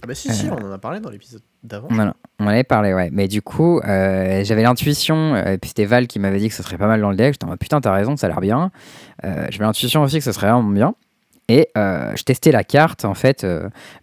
Ah 0.02 0.08
bah 0.08 0.16
si, 0.16 0.34
si, 0.34 0.50
on 0.50 0.56
en 0.56 0.72
a 0.72 0.78
parlé 0.78 1.00
dans 1.00 1.10
l'épisode 1.10 1.42
On 1.90 2.00
en, 2.46 2.48
avait 2.48 2.64
parlé, 2.64 2.94
ouais. 2.94 3.10
Mais 3.12 3.28
du 3.28 3.42
coup, 3.42 3.80
euh, 3.80 4.44
j'avais 4.44 4.64
l'intuition, 4.64 5.36
euh, 5.36 5.54
et 5.54 5.58
puis 5.58 5.70
c'était 5.70 5.86
Val 5.86 6.08
qui 6.08 6.20
m'avait 6.20 6.40
dit 6.40 6.50
que 6.50 6.56
ce 6.56 6.64
serait 6.64 6.78
pas 6.78 6.88
mal 6.88 7.00
dans 7.00 7.10
le 7.10 7.16
deck. 7.16 7.34
J'étais 7.34 7.46
en 7.46 7.56
putain, 7.56 7.80
t'as 7.80 7.94
raison, 7.94 8.18
ça 8.18 8.28
a 8.28 8.30
l'air 8.30 8.42
bien. 8.42 8.72
Euh, 9.24 9.48
j'avais 9.50 9.64
l'intuition 9.64 10.02
aussi 10.02 10.18
que 10.18 10.24
ce 10.24 10.34
serait 10.34 10.52
vraiment 10.52 10.70
bien. 10.70 10.96
Et 11.50 11.70
je 11.76 12.24
testais 12.24 12.52
la 12.52 12.64
carte, 12.64 13.06
en 13.06 13.14
fait, 13.14 13.46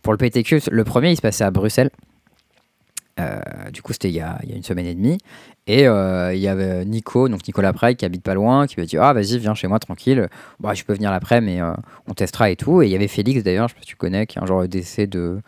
pour 0.02 0.12
le 0.12 0.18
PTQ. 0.18 0.62
Le 0.70 0.84
premier, 0.84 1.10
il 1.10 1.16
se 1.16 1.22
passait 1.22 1.44
à 1.44 1.50
Bruxelles. 1.50 1.90
Du 3.72 3.82
coup, 3.82 3.92
c'était 3.92 4.08
il 4.08 4.14
y, 4.14 4.20
a, 4.20 4.38
une 4.46 4.62
semaine 4.62 4.86
et 4.86 4.94
demie. 4.94 5.18
Et 5.66 5.84
il 5.84 6.38
y 6.38 6.48
avait 6.48 6.84
Nico, 6.84 7.28
donc 7.30 7.46
Nicolas 7.46 7.72
Praille, 7.72 7.96
qui 7.96 8.04
habite 8.04 8.22
pas 8.22 8.34
loin, 8.34 8.66
qui 8.66 8.78
m'a 8.78 8.84
dit 8.84 8.98
Ah, 8.98 9.14
vas-y, 9.14 9.38
viens 9.38 9.54
chez 9.54 9.68
moi 9.68 9.78
tranquille. 9.78 10.28
Bah, 10.60 10.74
je 10.74 10.84
peux 10.84 10.92
venir 10.92 11.10
l'après, 11.10 11.40
mais 11.40 11.60
on 12.06 12.12
testera 12.12 12.50
et 12.50 12.56
tout. 12.56 12.82
Et 12.82 12.86
il 12.86 12.92
y 12.92 12.94
avait 12.94 13.08
Félix, 13.08 13.42
d'ailleurs, 13.42 13.68
je 13.68 13.74
sais 13.74 13.78
pas 13.78 13.82
si 13.82 13.88
tu 13.88 13.96
connais, 13.96 14.26
qui 14.26 14.38
est 14.38 14.42
un 14.42 14.46
genre 14.46 14.68
d'essai 14.68 15.06
de. 15.06 15.40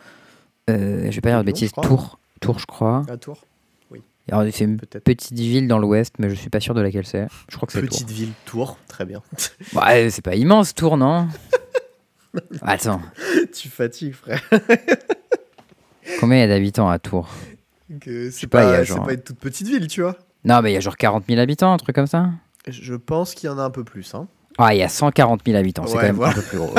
Euh, 0.69 1.05
je 1.09 1.15
vais 1.15 1.21
pas 1.21 1.29
dire 1.29 1.39
de 1.39 1.43
bêtises. 1.45 1.71
Tours. 1.71 2.19
Tours, 2.41 2.59
je 2.59 2.65
crois. 2.65 3.03
À 3.09 3.17
Tours, 3.17 3.45
Alors, 4.31 4.43
c'est 4.51 4.63
une 4.65 4.77
petite 4.79 5.37
ville 5.39 5.67
dans 5.67 5.79
l'ouest, 5.79 6.15
mais 6.19 6.29
je 6.29 6.35
suis 6.35 6.49
pas 6.49 6.59
sûr 6.59 6.73
de 6.73 6.81
laquelle 6.81 7.05
c'est. 7.05 7.27
Je 7.49 7.55
crois 7.55 7.67
que 7.67 7.73
c'est 7.73 7.79
Tours. 7.81 7.89
Petite 7.89 8.09
ville, 8.11 8.31
Tours, 8.45 8.77
très 8.87 9.05
bien. 9.05 9.21
Ouais, 9.75 10.09
c'est 10.09 10.21
pas 10.23 10.35
immense, 10.35 10.73
Tours, 10.73 10.97
non 10.97 11.27
Attends, 12.61 13.01
tu 13.53 13.69
fatigues, 13.69 14.13
frère. 14.13 14.41
combien 16.19 16.37
il 16.37 16.41
y 16.41 16.43
a 16.43 16.47
d'habitants 16.47 16.89
à 16.89 16.97
Tours 16.99 17.29
C'est 18.31 18.47
pas, 18.47 18.63
pas, 18.63 18.83
genre- 18.83 19.05
pas 19.05 19.13
une 19.13 19.21
toute 19.21 19.37
petite 19.37 19.67
ville, 19.67 19.87
tu 19.87 20.01
vois. 20.01 20.17
Non, 20.43 20.61
mais 20.61 20.71
il 20.71 20.73
y 20.73 20.77
a 20.77 20.79
genre 20.79 20.97
40 20.97 21.25
000 21.27 21.39
habitants, 21.39 21.71
un 21.73 21.77
truc 21.77 21.95
comme 21.95 22.07
ça 22.07 22.31
Je 22.67 22.95
pense 22.95 23.33
qu'il 23.35 23.47
y 23.49 23.53
en 23.53 23.59
a 23.59 23.63
un 23.63 23.69
peu 23.69 23.83
plus. 23.83 24.13
Hein. 24.15 24.27
Ah, 24.57 24.73
il 24.73 24.77
y 24.79 24.83
a 24.83 24.89
140 24.89 25.41
000 25.45 25.57
habitants, 25.57 25.85
c'est 25.87 25.93
Ouais, 25.95 26.01
quand 26.01 26.07
même 26.07 26.15
voilà. 26.15 26.31
un 26.33 26.35
peu 26.35 26.41
plus 26.43 26.57
gros. 26.57 26.73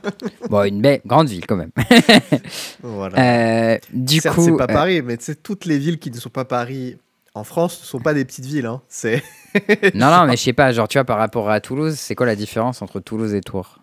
bon, 0.48 0.62
une 0.64 0.80
belle, 0.80 1.00
grande 1.04 1.28
ville 1.28 1.46
quand 1.46 1.56
même. 1.56 1.70
Voilà. 2.82 3.72
Euh, 3.74 3.78
du 3.92 4.20
Certes, 4.20 4.36
coup, 4.36 4.44
c'est 4.44 4.56
pas 4.56 4.64
euh, 4.64 4.66
Paris, 4.74 5.02
mais 5.02 5.16
tu 5.16 5.24
sais, 5.24 5.34
toutes 5.34 5.64
les 5.64 5.78
villes 5.78 5.98
qui 5.98 6.10
ne 6.10 6.16
sont 6.16 6.30
pas 6.30 6.44
Paris 6.44 6.96
en 7.34 7.44
France 7.44 7.80
ne 7.80 7.86
sont 7.86 8.00
pas 8.00 8.14
des 8.14 8.24
petites 8.24 8.46
villes. 8.46 8.66
Hein. 8.66 8.80
C'est 8.88 9.22
non, 9.94 10.10
non, 10.10 10.24
mais 10.26 10.36
je 10.36 10.42
sais 10.42 10.52
pas, 10.52 10.72
genre, 10.72 10.88
tu 10.88 10.98
vois, 10.98 11.04
par 11.04 11.18
rapport 11.18 11.50
à 11.50 11.60
Toulouse, 11.60 11.96
c'est 11.98 12.14
quoi 12.14 12.26
la 12.26 12.36
différence 12.36 12.82
entre 12.82 13.00
Toulouse 13.00 13.34
et 13.34 13.40
Tours? 13.40 13.78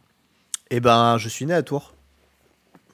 Eh 0.72 0.80
ben, 0.80 1.18
je 1.18 1.30
suis 1.30 1.46
né 1.46 1.54
à 1.54 1.62
Tours. 1.62 1.94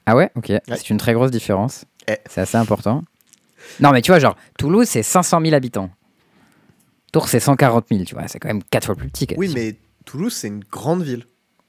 Ah 0.06 0.16
ouais? 0.16 0.32
Ok, 0.36 0.52
c'est 0.68 0.90
une 0.90 0.98
très 0.98 1.14
grosse 1.14 1.32
différence. 1.32 1.86
Eh. 2.08 2.18
C'est 2.30 2.42
assez 2.42 2.58
important. 2.58 3.04
Non, 3.80 3.92
mais 3.92 4.02
tu 4.02 4.12
vois, 4.12 4.20
genre, 4.20 4.36
Toulouse, 4.58 4.88
c'est 4.88 5.04
500 5.04 5.40
000 5.42 5.54
habitants. 5.54 5.90
Tours, 7.14 7.28
c'est 7.30 7.40
140 7.40 7.86
000, 7.92 8.04
tu 8.04 8.16
vois, 8.16 8.28
c'est 8.28 8.40
quand 8.40 8.48
même 8.48 8.64
4 8.64 8.86
fois 8.86 8.96
plus 8.96 9.10
petit. 9.10 9.28
Oui, 9.38 9.52
mais 9.54 9.76
Toulouse, 10.12 10.34
c'est 10.34 10.48
une 10.50 10.64
grande 10.70 11.04
ville. 11.04 11.26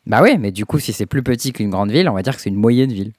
Bah 0.06 0.20
ouais, 0.20 0.36
mais 0.36 0.50
du 0.50 0.66
coup, 0.66 0.80
si 0.80 0.92
c'est 0.92 1.06
plus 1.06 1.22
petit 1.22 1.52
qu'une 1.52 1.70
grande 1.70 1.92
ville, 1.92 2.08
on 2.08 2.14
va 2.14 2.22
dire 2.22 2.34
que 2.34 2.42
c'est 2.42 2.50
une 2.50 2.56
moyenne 2.56 2.92
ville. 2.92 3.12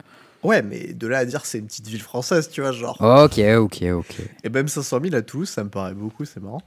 Ouais, 0.43 0.61
mais 0.61 0.93
de 0.93 1.07
là 1.07 1.19
à 1.19 1.25
dire 1.25 1.41
que 1.41 1.47
c'est 1.47 1.59
une 1.59 1.67
petite 1.67 1.87
ville 1.87 2.01
française, 2.01 2.49
tu 2.49 2.59
vois, 2.59 2.73
genre. 2.73 2.97
Ok, 2.99 3.39
ok, 3.39 3.83
ok. 3.93 4.15
Et 4.43 4.49
même 4.49 4.67
500 4.67 4.99
000 5.01 5.15
à 5.15 5.21
Toulouse, 5.21 5.47
ça 5.49 5.63
me 5.63 5.69
paraît 5.69 5.93
beaucoup, 5.93 6.25
c'est 6.25 6.41
marrant. 6.41 6.61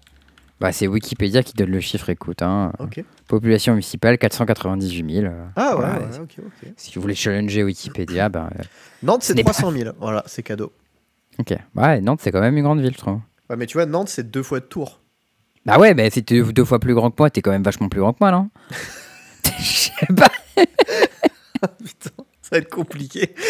Bah, 0.59 0.73
c'est 0.73 0.87
Wikipédia 0.87 1.43
qui 1.43 1.53
donne 1.53 1.69
le 1.71 1.81
chiffre, 1.81 2.09
écoute. 2.09 2.41
Hein. 2.41 2.73
Population 3.29 3.75
municipale, 3.75 4.17
498 4.17 5.13
000. 5.21 5.27
euh, 5.27 5.45
Ah 5.55 5.77
ouais, 5.77 5.83
voilà. 5.85 5.99
ouais, 5.99 6.19
ok, 6.23 6.37
ok. 6.39 6.69
Si 6.79 6.95
vous 6.95 7.03
voulez 7.03 7.15
challenger 7.15 7.63
Wikipédia, 7.63 8.31
bah, 8.31 8.49
euh, 8.59 8.63
Nantes, 9.03 9.23
Ce 9.23 9.29
c'est 9.29 9.35
n'est 9.35 9.45
pas- 9.45 9.53
300 9.53 9.73
000. 9.73 9.91
Voilà, 10.01 10.23
c'est 10.27 10.43
cadeau. 10.43 10.73
ok. 11.39 11.55
Ouais, 11.75 12.01
Nantes, 12.01 12.21
c'est 12.23 12.33
quand 12.33 12.41
même 12.41 12.57
une 12.57 12.65
grande 12.65 12.81
ville, 12.81 12.95
je 12.95 12.99
trouve. 12.99 13.21
Ouais, 13.51 13.57
mais 13.57 13.67
tu 13.67 13.77
vois, 13.77 13.85
Nantes, 13.85 14.09
c'est 14.09 14.31
deux 14.31 14.43
fois 14.43 14.61
de 14.61 14.65
Tours. 14.65 15.03
Bah 15.67 15.81
ouais, 15.81 15.95
bah 15.95 16.09
si 16.11 16.23
t'es 16.23 16.41
deux 16.41 16.65
fois 16.65 16.79
plus 16.79 16.95
grand 16.95 17.11
que 17.11 17.17
moi, 17.19 17.29
t'es 17.29 17.43
quand 17.43 17.51
même 17.51 17.65
vachement 17.65 17.89
plus 17.89 18.01
grand 18.01 18.13
que 18.13 18.19
moi, 18.21 18.31
non 18.31 18.51
Je 19.59 19.65
sais 19.65 20.07
pas. 20.17 20.31
Putain, 21.85 22.11
ça 22.41 22.51
va 22.53 22.59
être 22.59 22.71
compliqué. 22.71 23.35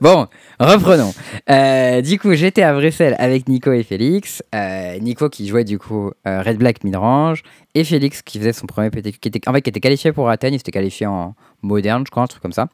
Bon, 0.00 0.28
reprenons. 0.60 1.12
Euh, 1.50 2.00
du 2.02 2.20
coup, 2.20 2.32
j'étais 2.34 2.62
à 2.62 2.72
Bruxelles 2.72 3.16
avec 3.18 3.48
Nico 3.48 3.72
et 3.72 3.82
Félix. 3.82 4.44
Euh, 4.54 4.96
Nico 5.00 5.28
qui 5.28 5.48
jouait 5.48 5.64
du 5.64 5.80
coup 5.80 6.12
euh, 6.24 6.40
Red 6.40 6.56
Black 6.56 6.84
Midrange 6.84 7.42
et 7.74 7.82
Félix 7.82 8.22
qui 8.22 8.38
faisait 8.38 8.52
son 8.52 8.66
premier 8.66 8.90
PTQ, 8.90 9.18
qui 9.18 9.28
était, 9.28 9.48
en 9.48 9.52
fait, 9.52 9.60
qui 9.60 9.70
était 9.70 9.80
qualifié 9.80 10.12
pour 10.12 10.30
Athènes, 10.30 10.54
il 10.54 10.58
s'était 10.58 10.70
qualifié 10.70 11.06
en 11.08 11.34
moderne, 11.62 12.04
je 12.06 12.12
crois, 12.12 12.22
un 12.22 12.28
truc 12.28 12.40
comme 12.40 12.52
ça. 12.52 12.68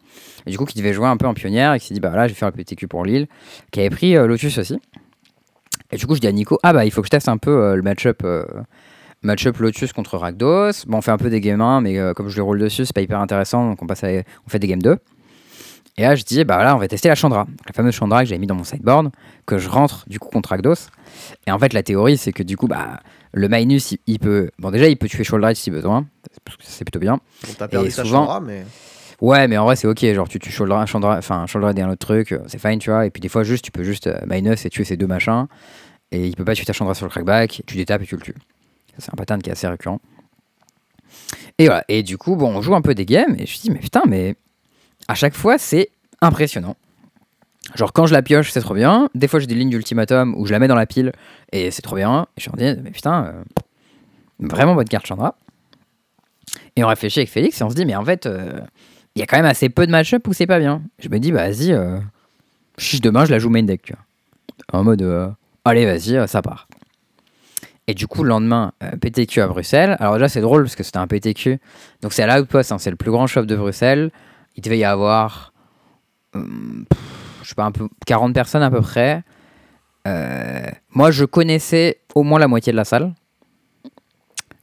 Et 0.47 0.51
du 0.51 0.59
coup, 0.59 0.67
qui 0.67 0.77
devait 0.77 0.93
jouer 0.93 1.07
un 1.07 1.17
peu 1.17 1.27
en 1.27 1.33
pionnière 1.33 1.73
et 1.73 1.81
qui 1.81 1.87
s'est 1.87 1.95
dit, 1.95 2.01
bah 2.01 2.15
là, 2.15 2.29
je 2.29 2.35
vais 2.35 2.39
faire 2.39 2.49
le 2.49 2.55
PTQ 2.55 2.89
pour 2.89 3.07
Lille, 3.07 3.27
qui 3.71 3.81
avait 3.81 3.91
pris 3.91 4.13
Lotus 4.13 4.59
aussi. 4.59 4.79
Et 5.95 5.97
du 5.97 6.07
coup, 6.09 6.15
je 6.17 6.21
dis 6.21 6.27
à 6.27 6.33
Nico, 6.33 6.59
ah 6.65 6.73
bah, 6.73 6.85
il 6.85 6.91
faut 6.91 7.03
que 7.03 7.07
je 7.07 7.11
teste 7.11 7.29
un 7.29 7.37
peu 7.39 7.51
euh, 7.51 7.77
le 7.77 7.83
match-up. 7.83 8.23
euh, 8.25 8.45
Match-up 9.23 9.57
Lotus 9.59 9.93
contre 9.95 10.19
Rakdos. 10.19 10.85
Bon, 10.87 10.99
on 10.99 11.01
fait 11.01 11.13
un 11.13 11.17
peu 11.17 11.31
des 11.31 11.41
game 11.41 11.61
1, 11.63 11.81
mais 11.81 11.99
euh, 11.99 12.13
comme 12.13 12.29
je 12.29 12.37
le 12.37 12.43
roule 12.43 12.59
dessus, 12.59 12.85
c'est 12.85 12.93
pas 12.93 13.01
hyper 13.01 13.21
intéressant, 13.21 13.67
donc 13.71 13.81
on, 13.83 13.87
passe 13.87 14.05
à- 14.05 14.09
on 14.47 14.51
fait 14.51 14.59
des 14.59 14.67
game 14.67 14.83
2. 14.83 14.99
Et 15.97 16.03
là, 16.03 16.15
je 16.17 16.25
dis, 16.25 16.45
bah 16.45 16.63
là, 16.65 16.75
on 16.75 16.79
va 16.79 16.89
tester 16.89 17.09
la 17.09 17.15
Chandra. 17.15 17.47
La 17.67 17.73
fameuse 17.73 17.95
Chandra 17.95 18.23
que 18.23 18.29
j'avais 18.29 18.39
mis 18.41 18.47
dans 18.49 18.57
mon 18.57 18.65
sideboard, 18.65 19.11
que 19.47 19.57
je 19.57 19.69
rentre 19.71 20.05
du 20.09 20.19
coup 20.19 20.29
contre 20.29 20.51
Rakdos. 20.51 20.75
Et 21.47 21.53
en 21.53 21.59
fait, 21.59 21.73
la 21.73 21.83
théorie, 21.85 22.19
c'est 22.19 22.33
que 22.33 22.43
du 22.43 22.57
coup, 22.57 22.67
bah, 22.67 23.01
le 23.33 23.49
Minus, 23.49 23.93
il, 23.93 23.99
il 24.09 24.19
peut. 24.19 24.51
Bon, 24.59 24.71
déjà, 24.73 24.89
il 24.89 24.97
peut 24.99 25.09
tuer 25.09 25.23
Shoulder 25.25 25.47
Edge 25.49 25.57
si 25.59 25.71
besoin, 25.71 26.05
parce 26.45 26.57
que 26.57 26.65
c'est 26.67 26.85
plutôt 26.85 26.99
bien. 26.99 27.15
Bon, 27.47 27.53
t'as 27.57 27.69
perdu 27.69 27.89
Et 27.89 27.93
ta 27.93 28.03
souvent- 28.05 28.25
Chandra, 28.27 28.41
mais. 28.41 28.65
Ouais, 29.21 29.49
mais 29.49 29.57
en 29.57 29.65
vrai, 29.65 29.77
c'est 29.77 29.87
ok. 29.87 30.05
Genre, 30.13 30.29
tu 30.29 30.39
tues 30.39 30.51
Shoulder, 30.51 30.83
Chandra, 30.87 31.17
enfin, 31.19 31.47
un 31.53 31.89
autre 31.89 32.07
truc, 32.07 32.33
euh, 32.33 32.41
c'est 32.47 32.61
fine, 32.61 32.79
tu 32.79 32.91
vois. 32.91 33.07
Et 33.07 33.11
puis, 33.11 33.21
des 33.21 33.29
fois, 33.29 33.45
juste, 33.45 33.65
tu 33.65 33.71
peux 33.71 33.85
juste 33.85 34.07
euh, 34.07 34.19
Minus 34.27 34.65
et 34.67 34.71
tuer 34.71 34.85
ces 34.85 34.97
deux 34.97 35.07
machins. 35.07 35.47
Et 36.11 36.27
il 36.27 36.37
peut 36.37 36.45
pas 36.45 36.55
tuer 36.55 36.65
ta 36.65 36.73
Chandra 36.73 36.95
sur 36.95 37.07
le 37.07 37.11
crackback, 37.11 37.63
tu 37.67 37.77
détapes 37.77 38.03
et 38.03 38.07
tu 38.07 38.17
le 38.17 38.23
tues. 38.23 38.35
C'est 38.99 39.13
un 39.13 39.17
pattern 39.17 39.41
qui 39.43 39.51
est 39.51 39.53
assez 39.53 39.67
récurrent. 39.67 40.01
Et 41.59 41.67
voilà. 41.67 41.85
Et 41.89 42.03
du 42.03 42.19
coup, 42.19 42.37
bon, 42.37 42.55
on 42.55 42.63
joue 42.63 42.75
un 42.75 42.83
peu 42.83 42.95
des 42.95 43.07
games, 43.07 43.35
et 43.39 43.47
je 43.47 43.57
me 43.57 43.63
dis, 43.63 43.71
mais 43.71 43.79
putain, 43.79 44.03
mais 44.07 44.37
à 45.09 45.15
chaque 45.15 45.35
fois, 45.35 45.59
c'est 45.59 45.91
impressionnant. 46.21 46.77
Genre, 47.75 47.93
quand 47.93 48.07
je 48.07 48.13
la 48.13 48.23
pioche, 48.23 48.51
c'est 48.51 48.61
trop 48.61 48.75
bien. 48.75 49.09
Des 49.15 49.27
fois, 49.27 49.41
j'ai 49.41 49.47
des 49.47 49.55
lignes 49.55 49.71
d'ultimatum 49.71 50.35
où 50.37 50.47
je 50.47 50.53
la 50.53 50.59
mets 50.59 50.69
dans 50.69 50.75
la 50.75 50.87
pile, 50.87 51.13
et 51.53 51.71
c'est 51.71 51.83
trop 51.83 51.97
bien. 51.97 52.27
Et 52.37 52.41
je 52.41 52.51
me 52.51 52.57
dis, 52.57 52.81
mais 52.83 52.91
putain, 52.91 53.27
euh, 53.27 53.43
vraiment 54.39 54.75
bonne 54.75 54.89
carte 54.89 55.07
Chandra. 55.07 55.37
Et 56.77 56.85
on 56.85 56.89
réfléchit 56.89 57.21
avec 57.21 57.31
Félix, 57.31 57.61
et 57.61 57.65
on 57.65 57.71
se 57.71 57.75
dit, 57.75 57.87
mais 57.87 57.97
en 57.97 58.05
fait, 58.05 58.29
il 59.15 59.21
y 59.21 59.23
a 59.23 59.27
quand 59.27 59.37
même 59.37 59.47
assez 59.47 59.69
peu 59.69 59.87
de 59.87 59.93
match-up 59.93 60.27
où 60.27 60.33
c'est 60.33 60.47
pas 60.47 60.59
bien. 60.59 60.83
Je 60.99 61.09
me 61.09 61.19
dis, 61.19 61.33
bah 61.33 61.49
vas-y, 61.49 61.73
euh, 61.73 61.99
demain 63.03 63.25
je 63.25 63.31
la 63.31 63.39
joue 63.39 63.51
main 63.51 63.63
deck, 63.63 63.83
tu 63.83 63.93
vois. 63.93 64.03
En 64.81 64.85
mode, 64.85 65.03
euh, 65.03 65.29
allez, 65.65 65.85
vas-y, 65.87 66.17
euh, 66.17 66.27
ça 66.27 66.43
part. 66.43 66.69
Et 67.87 67.95
du 67.95 68.07
coup, 68.07 68.23
le 68.23 68.31
lendemain, 68.31 68.73
PTQ 69.01 69.43
à 69.43 69.47
Bruxelles. 69.47 69.97
Alors 70.01 70.15
déjà, 70.15 70.29
c'est 70.31 70.41
drôle 70.41 70.63
parce 70.63 70.75
que 70.75 70.83
c'était 70.83 70.99
un 70.99 71.07
PTQ. 71.07 71.59
Donc 72.01 72.15
c'est 72.15 72.23
à 72.23 72.39
l'Outpost, 72.39 72.73
hein, 72.73 72.79
c'est 72.79 72.91
le 72.91 72.97
plus 72.97 73.11
grand 73.11 73.27
shop 73.27 73.43
de 73.43 73.57
Bruxelles. 73.57 74.11
Il 74.57 74.63
devait 74.63 74.79
y 74.79 74.85
avoir, 74.85 75.53
hum, 76.35 76.87
pff, 76.89 76.99
je 77.43 77.49
sais 77.51 77.55
pas, 77.55 77.65
un 77.65 77.73
peu 77.73 77.87
40 78.07 78.33
personnes 78.33 78.63
à 78.63 78.71
peu 78.71 78.81
près. 78.81 79.23
Euh, 80.09 80.67
moi, 80.91 81.11
je 81.11 81.25
connaissais 81.25 82.01
au 82.15 82.23
moins 82.23 82.39
la 82.39 82.49
moitié 82.49 82.73
de 82.73 82.77
la 82.77 82.85
salle. 82.85 83.13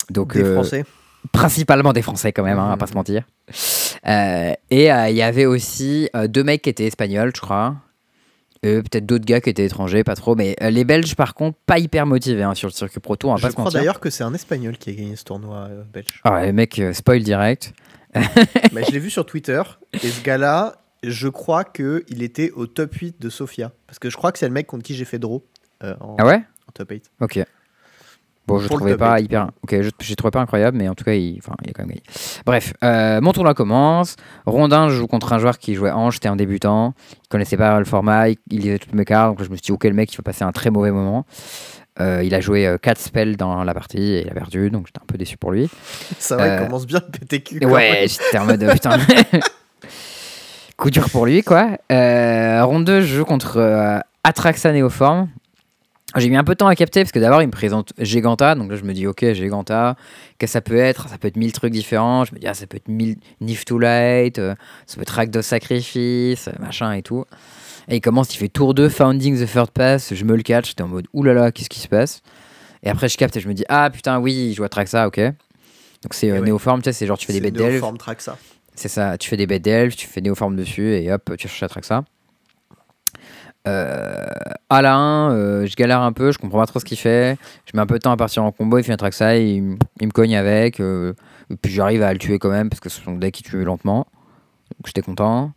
Donc, 0.10 0.34
Des 0.36 0.43
Français. 0.43 0.86
principalement 1.31 1.93
des 1.93 2.01
Français 2.01 2.34
quand 2.34 2.43
même, 2.43 2.58
hein, 2.60 2.65
on 2.65 2.70
va 2.70 2.77
pas 2.77 2.88
se 2.88 2.93
mentir. 2.93 3.24
Euh, 4.08 4.53
et 4.70 4.91
euh, 4.91 5.10
il 5.10 5.15
y 5.15 5.22
avait 5.22 5.46
aussi 5.46 6.10
euh, 6.15 6.27
deux 6.27 6.43
mecs 6.43 6.63
qui 6.63 6.70
étaient 6.70 6.86
espagnols, 6.88 7.31
je 7.36 7.41
crois. 7.41 7.75
Euh, 8.65 8.81
Peut-être 8.81 9.05
d'autres 9.05 9.25
gars 9.25 9.41
qui 9.41 9.50
étaient 9.50 9.65
étrangers, 9.65 10.03
pas 10.03 10.15
trop. 10.15 10.36
Mais 10.36 10.55
euh, 10.62 10.70
les 10.70 10.84
Belges, 10.86 11.15
par 11.15 11.34
contre, 11.34 11.58
pas 11.65 11.79
hyper 11.79 12.05
motivés 12.05 12.43
hein, 12.43 12.53
sur 12.55 12.67
le 12.67 12.74
circuit 12.74 13.00
Pro 13.00 13.15
Tour, 13.15 13.31
on 13.31 13.34
va 13.34 13.38
Je 13.38 13.43
pas 13.43 13.50
se 13.50 13.53
crois 13.53 13.65
mentir. 13.65 13.79
d'ailleurs 13.79 14.00
que 14.00 14.10
c'est 14.10 14.24
un 14.24 14.34
Espagnol 14.34 14.77
qui 14.77 14.89
a 14.91 14.93
gagné 14.93 15.15
ce 15.15 15.24
tournoi 15.24 15.67
euh, 15.70 15.84
belge. 15.91 16.22
Ah 16.24 16.34
ouais, 16.34 16.51
mec, 16.51 16.81
spoil 16.93 17.24
direct. 17.24 17.74
Mais 18.74 18.84
je 18.88 18.91
l'ai 18.91 19.00
vu 19.00 19.10
sur 19.10 19.25
Twitter, 19.25 19.62
et 19.93 20.00
ce 20.08 20.22
gars-là, 20.24 20.75
je 21.03 21.27
crois 21.27 21.63
qu'il 21.63 22.22
était 22.22 22.51
au 22.51 22.67
top 22.67 22.93
8 22.93 23.22
de 23.22 23.29
Sofia. 23.29 23.72
Parce 23.88 24.00
que 24.00 24.10
je 24.10 24.17
crois 24.17 24.31
que 24.31 24.38
c'est 24.39 24.48
le 24.48 24.53
mec 24.53 24.67
contre 24.67 24.84
qui 24.84 24.96
j'ai 24.96 25.05
fait 25.05 25.17
draw 25.20 25.43
en, 25.84 26.15
Ah 26.20 26.25
ouais? 26.25 26.41
en 26.67 26.72
top 26.74 26.89
8. 26.91 27.12
Ok. 27.22 27.39
Bon, 28.48 28.60
je 28.60 28.67
trouvais 28.67 28.98
pas 28.98 29.19
hyper. 29.19 29.50
Ok, 29.63 29.81
je 29.81 29.89
j'ai 30.00 30.15
trouvé 30.15 30.31
pas 30.31 30.41
incroyable, 30.41 30.77
mais 30.77 30.89
en 30.89 30.95
tout 30.95 31.03
cas, 31.03 31.13
il, 31.13 31.38
enfin, 31.38 31.53
il 31.63 31.69
a 31.69 31.74
quand 31.74 31.83
même 31.83 31.89
gagné. 31.89 32.03
Bref, 32.45 32.74
euh, 32.83 33.21
mon 33.21 33.31
tournoi 33.33 33.53
commence. 33.53 34.15
Rondin, 34.45 34.89
je 34.89 34.95
joue 34.95 35.07
contre 35.07 35.31
un 35.33 35.39
joueur 35.39 35.57
qui 35.57 35.75
jouait 35.75 35.91
Ange, 35.91 36.15
c'était 36.15 36.27
un 36.29 36.36
débutant. 36.36 36.93
Il 37.24 37.27
connaissait 37.29 37.55
pas 37.57 37.77
le 37.79 37.86
format, 37.86 38.29
il, 38.29 38.38
il 38.50 38.62
lisait 38.62 38.79
toutes 38.79 38.93
mes 38.93 39.05
cartes. 39.05 39.38
Donc 39.38 39.45
je 39.45 39.50
me 39.51 39.55
suis 39.55 39.62
dit, 39.63 39.71
ok, 39.71 39.83
le 39.86 39.93
mec, 39.93 40.12
il 40.12 40.17
va 40.17 40.24
passer 40.24 40.43
un 40.43 40.51
très 40.51 40.69
mauvais 40.69 40.91
moment. 40.91 41.25
Euh, 42.00 42.24
il 42.24 42.33
a 42.33 42.39
joué 42.41 42.74
4 42.81 42.98
spells 42.98 43.36
dans 43.38 43.63
la 43.63 43.74
partie 43.74 44.01
et 44.13 44.21
il 44.21 44.29
a 44.29 44.33
perdu, 44.33 44.69
donc 44.71 44.88
j'étais 44.88 45.00
un 45.01 45.05
peu 45.05 45.17
déçu 45.17 45.38
pour 45.38 45.51
lui. 45.51 45.69
Ça 46.19 46.36
va, 46.36 46.43
Euh, 46.43 46.57
il 46.62 46.65
commence 46.65 46.88
bien 46.88 47.00
le 47.05 47.12
PTQ. 47.19 47.65
Ouais, 47.67 48.05
j'étais 48.07 48.38
en 48.39 48.45
mode 48.45 48.63
euh, 48.63 48.74
putain. 48.74 48.98
Coup 50.77 50.89
dur 50.89 51.10
pour 51.12 51.25
lui, 51.25 51.43
quoi. 51.43 51.67
Euh, 51.91 52.63
ronde 52.63 52.86
2, 52.86 53.01
je 53.01 53.17
joue 53.17 53.25
contre 53.25 53.57
euh, 53.57 54.00
Atraxa 54.24 54.71
Néoforme. 54.71 55.27
J'ai 56.17 56.29
mis 56.29 56.35
un 56.35 56.43
peu 56.43 56.53
de 56.53 56.57
temps 56.57 56.67
à 56.67 56.75
capter 56.75 57.01
parce 57.01 57.11
que 57.11 57.19
d'abord 57.19 57.41
il 57.41 57.47
me 57.47 57.51
présente 57.51 57.93
Giganta, 57.97 58.55
donc 58.55 58.69
là 58.69 58.75
je 58.75 58.83
me 58.83 58.93
dis 58.93 59.07
ok 59.07 59.31
Giganta, 59.33 59.95
qu'est-ce 60.37 60.51
que 60.51 60.53
ça 60.53 60.61
peut 60.61 60.77
être? 60.77 61.07
Ça 61.07 61.17
peut 61.17 61.29
être 61.29 61.37
mille 61.37 61.53
trucs 61.53 61.71
différents. 61.71 62.25
Je 62.25 62.33
me 62.35 62.39
dis 62.39 62.47
ah 62.47 62.53
ça 62.53 62.67
peut 62.67 62.77
être 62.77 62.89
mille 62.89 63.15
Nif 63.39 63.63
to 63.63 63.77
Light, 63.77 64.37
euh, 64.37 64.55
ça 64.87 64.95
peut 64.95 65.03
être 65.03 65.09
Rakdos 65.09 65.41
Sacrifice, 65.41 66.49
euh, 66.49 66.51
machin 66.59 66.91
et 66.93 67.01
tout. 67.01 67.23
Et 67.87 67.97
il 67.97 68.01
commence, 68.01 68.33
il 68.35 68.37
fait 68.37 68.49
tour 68.49 68.73
2, 68.73 68.89
Founding 68.89 69.43
the 69.43 69.49
Third 69.49 69.71
Pass, 69.71 70.13
je 70.13 70.25
me 70.25 70.35
le 70.35 70.43
catch, 70.43 70.69
j'étais 70.69 70.83
en 70.83 70.87
mode 70.87 71.07
oulala, 71.13 71.51
qu'est-ce 71.51 71.69
qui 71.69 71.79
se 71.79 71.87
passe? 71.87 72.21
Et 72.83 72.89
après 72.89 73.07
je 73.07 73.17
capte 73.17 73.37
et 73.37 73.39
je 73.39 73.47
me 73.47 73.53
dis 73.53 73.63
ah 73.69 73.89
putain 73.89 74.19
oui, 74.19 74.49
il 74.49 74.53
joue 74.53 74.63
Atraxa, 74.63 75.07
ok. 75.07 75.19
Donc 75.19 76.13
c'est 76.13 76.29
euh, 76.29 76.43
tu 76.43 76.83
sais, 76.83 76.93
c'est 76.93 77.07
genre 77.07 77.17
tu 77.17 77.25
fais 77.27 77.33
des 77.33 77.41
bêtes 77.41 77.53
d'elfes. 77.53 77.73
Néoforme 77.73 77.97
track 77.97 78.21
ça. 78.21 78.37
C'est 78.75 78.89
ça, 78.89 79.17
tu 79.17 79.29
fais 79.29 79.37
des 79.37 79.47
bêtes 79.47 79.63
d'elfes, 79.63 79.95
tu 79.95 80.07
fais 80.07 80.19
néoforme 80.19 80.57
dessus 80.57 80.93
et 80.93 81.11
hop, 81.11 81.31
tu 81.37 81.47
cherches 81.47 81.63
Atraxa. 81.63 82.03
Euh, 83.67 84.25
à 84.69 84.81
la 84.81 84.95
1, 84.95 85.31
euh, 85.33 85.65
je 85.67 85.75
galère 85.75 86.01
un 86.01 86.11
peu, 86.13 86.31
je 86.31 86.39
comprends 86.39 86.59
pas 86.59 86.65
trop 86.65 86.79
ce 86.79 86.85
qu'il 86.85 86.97
fait. 86.97 87.37
Je 87.65 87.71
mets 87.75 87.81
un 87.81 87.85
peu 87.85 87.95
de 87.95 87.99
temps 87.99 88.11
à 88.11 88.17
partir 88.17 88.43
en 88.43 88.51
combo, 88.51 88.77
il 88.79 88.83
fait 88.83 88.91
un 88.91 88.95
Atraxa, 88.95 89.37
il, 89.37 89.57
m- 89.59 89.77
il 89.99 90.07
me 90.07 90.11
cogne 90.11 90.35
avec. 90.35 90.79
euh, 90.79 91.13
et 91.49 91.55
puis 91.57 91.71
j'arrive 91.71 92.01
à 92.01 92.11
le 92.13 92.17
tuer 92.19 92.39
quand 92.39 92.49
même 92.49 92.69
parce 92.69 92.79
que 92.79 92.89
son 92.89 93.13
deck 93.17 93.39
il 93.39 93.43
tue 93.43 93.63
lentement. 93.63 94.07
Donc 94.79 94.87
j'étais 94.87 95.01
content. 95.01 95.51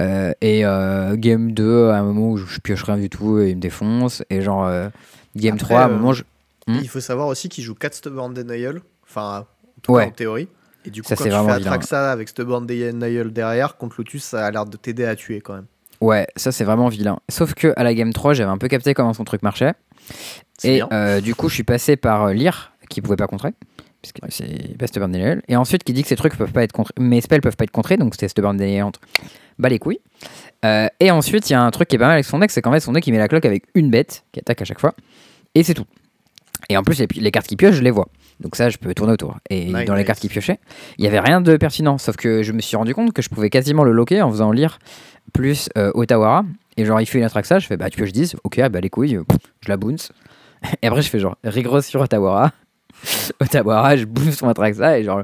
Euh, 0.00 0.32
et 0.40 0.64
euh, 0.64 1.16
game 1.16 1.52
2, 1.52 1.88
à 1.90 1.96
un 1.98 2.02
moment 2.02 2.30
où 2.30 2.36
je 2.36 2.58
pioche 2.60 2.84
rien 2.84 2.96
du 2.96 3.10
tout 3.10 3.38
et 3.40 3.50
il 3.50 3.56
me 3.56 3.60
défonce. 3.60 4.22
Et 4.30 4.40
genre, 4.40 4.64
euh, 4.66 4.88
game 5.36 5.54
Après, 5.54 5.64
3, 5.66 5.80
à 5.80 5.84
un 5.86 5.90
euh, 5.90 5.92
moment, 5.94 6.12
je. 6.12 6.22
Hmm? 6.68 6.78
Il 6.80 6.88
faut 6.88 7.00
savoir 7.00 7.26
aussi 7.26 7.48
qu'il 7.48 7.64
joue 7.64 7.74
4 7.74 7.94
Stubborn 7.94 8.32
Denial. 8.34 8.80
Enfin, 9.08 9.46
en 9.78 9.80
tout 9.82 9.92
Ouais. 9.92 10.04
cas 10.04 10.08
en 10.10 10.12
théorie. 10.12 10.48
Et 10.84 10.90
du 10.90 11.02
coup, 11.02 11.08
Ça, 11.08 11.16
quand 11.16 11.24
c'est 11.24 11.30
tu 11.30 11.34
vraiment 11.34 11.52
fais 11.52 11.58
vilain. 11.58 11.72
Atraxa 11.72 12.12
avec 12.12 12.28
Stubborn 12.28 12.66
Denial 12.66 13.32
derrière, 13.32 13.76
contre 13.76 13.96
Lotus, 13.98 14.22
ça 14.24 14.46
a 14.46 14.50
l'air 14.50 14.64
de 14.66 14.76
t'aider 14.76 15.04
à 15.04 15.14
tuer 15.16 15.40
quand 15.40 15.54
même. 15.54 15.66
Ouais, 16.02 16.26
ça 16.34 16.50
c'est 16.50 16.64
vraiment 16.64 16.88
vilain. 16.88 17.20
Sauf 17.28 17.54
que 17.54 17.72
à 17.76 17.84
la 17.84 17.94
game 17.94 18.12
3, 18.12 18.34
j'avais 18.34 18.50
un 18.50 18.58
peu 18.58 18.66
capté 18.66 18.92
comment 18.92 19.14
son 19.14 19.22
truc 19.22 19.42
marchait. 19.42 19.72
C'est 20.58 20.78
Et 20.78 20.82
euh, 20.92 21.20
du 21.20 21.36
coup, 21.36 21.48
je 21.48 21.54
suis 21.54 21.62
passé 21.62 21.96
par 21.96 22.24
euh, 22.24 22.32
Lyr, 22.32 22.72
qui 22.88 23.00
pouvait 23.00 23.14
pas 23.14 23.28
contrer, 23.28 23.50
puisque 24.02 24.18
c'est 24.28 24.76
pas 24.76 24.88
Stubborn 24.88 25.12
Denial. 25.12 25.42
Et 25.46 25.54
ensuite, 25.54 25.84
qui 25.84 25.92
dit 25.92 26.02
que 26.02 26.08
ces 26.08 26.16
trucs 26.16 26.36
peuvent 26.36 26.50
pas 26.50 26.64
être 26.64 26.72
contrés, 26.72 26.92
mes 26.98 27.20
spells 27.20 27.40
peuvent 27.40 27.56
pas 27.56 27.62
être 27.62 27.70
contrés, 27.70 27.98
donc 27.98 28.14
c'était 28.14 28.26
Stubborn 28.26 28.56
Denial 28.56 28.82
entre. 28.82 29.00
Bah 29.60 29.68
les 29.68 29.78
couilles. 29.78 30.00
Euh, 30.64 30.88
et 30.98 31.12
ensuite, 31.12 31.48
il 31.50 31.52
y 31.52 31.56
a 31.56 31.62
un 31.62 31.70
truc 31.70 31.86
qui 31.86 31.94
est 31.94 32.00
pas 32.00 32.06
mal 32.06 32.14
avec 32.14 32.24
son 32.24 32.40
deck, 32.40 32.50
c'est 32.50 32.62
qu'en 32.62 32.72
fait, 32.72 32.80
son 32.80 32.94
deck 32.94 33.06
il 33.06 33.12
met 33.12 33.18
la 33.18 33.28
cloque 33.28 33.44
avec 33.44 33.66
une 33.76 33.88
bête 33.88 34.24
qui 34.32 34.40
attaque 34.40 34.60
à 34.60 34.64
chaque 34.64 34.80
fois, 34.80 34.94
et 35.54 35.62
c'est 35.62 35.74
tout. 35.74 35.86
Et 36.68 36.76
en 36.76 36.82
plus, 36.82 36.98
les, 36.98 37.06
les 37.16 37.30
cartes 37.30 37.46
qui 37.46 37.56
piochent, 37.56 37.74
je 37.76 37.82
les 37.82 37.90
vois. 37.90 38.08
Donc 38.40 38.56
ça, 38.56 38.70
je 38.70 38.78
peux 38.78 38.92
tourner 38.94 39.12
autour. 39.12 39.36
Et 39.50 39.66
Nice, 39.66 39.84
dans 39.84 39.94
les 39.94 40.00
nice. 40.00 40.06
cartes 40.06 40.20
qui 40.20 40.28
piochaient, 40.28 40.58
il 40.98 41.04
y 41.04 41.08
avait 41.08 41.20
rien 41.20 41.40
de 41.40 41.56
pertinent. 41.56 41.98
Sauf 41.98 42.16
que 42.16 42.42
je 42.42 42.52
me 42.52 42.60
suis 42.60 42.76
rendu 42.76 42.94
compte 42.94 43.12
que 43.12 43.22
je 43.22 43.28
pouvais 43.28 43.50
quasiment 43.50 43.84
le 43.84 43.92
loquer 43.92 44.22
en 44.22 44.30
faisant 44.30 44.50
lire 44.52 44.78
plus 45.32 45.68
euh, 45.76 45.90
Otawara. 45.94 46.44
Et 46.76 46.84
genre, 46.84 47.00
il 47.00 47.06
fait 47.06 47.18
une 47.18 47.24
Atraxa, 47.24 47.58
je 47.58 47.66
fais 47.66 47.76
bah 47.76 47.90
tu 47.90 47.96
pioches 47.98 48.12
10, 48.12 48.36
ok, 48.44 48.68
bah 48.70 48.80
les 48.80 48.88
couilles, 48.90 49.18
pff, 49.28 49.38
je 49.60 49.68
la 49.68 49.76
bounce. 49.76 50.10
Et 50.80 50.86
après, 50.86 51.02
je 51.02 51.10
fais 51.10 51.18
genre 51.18 51.36
Rigros 51.44 51.82
sur 51.82 52.00
Otawara. 52.00 52.52
Otawara, 53.40 53.96
je 53.96 54.04
bounce 54.06 54.36
son 54.38 54.48
Atraxa 54.48 54.98
et 54.98 55.04
genre, 55.04 55.22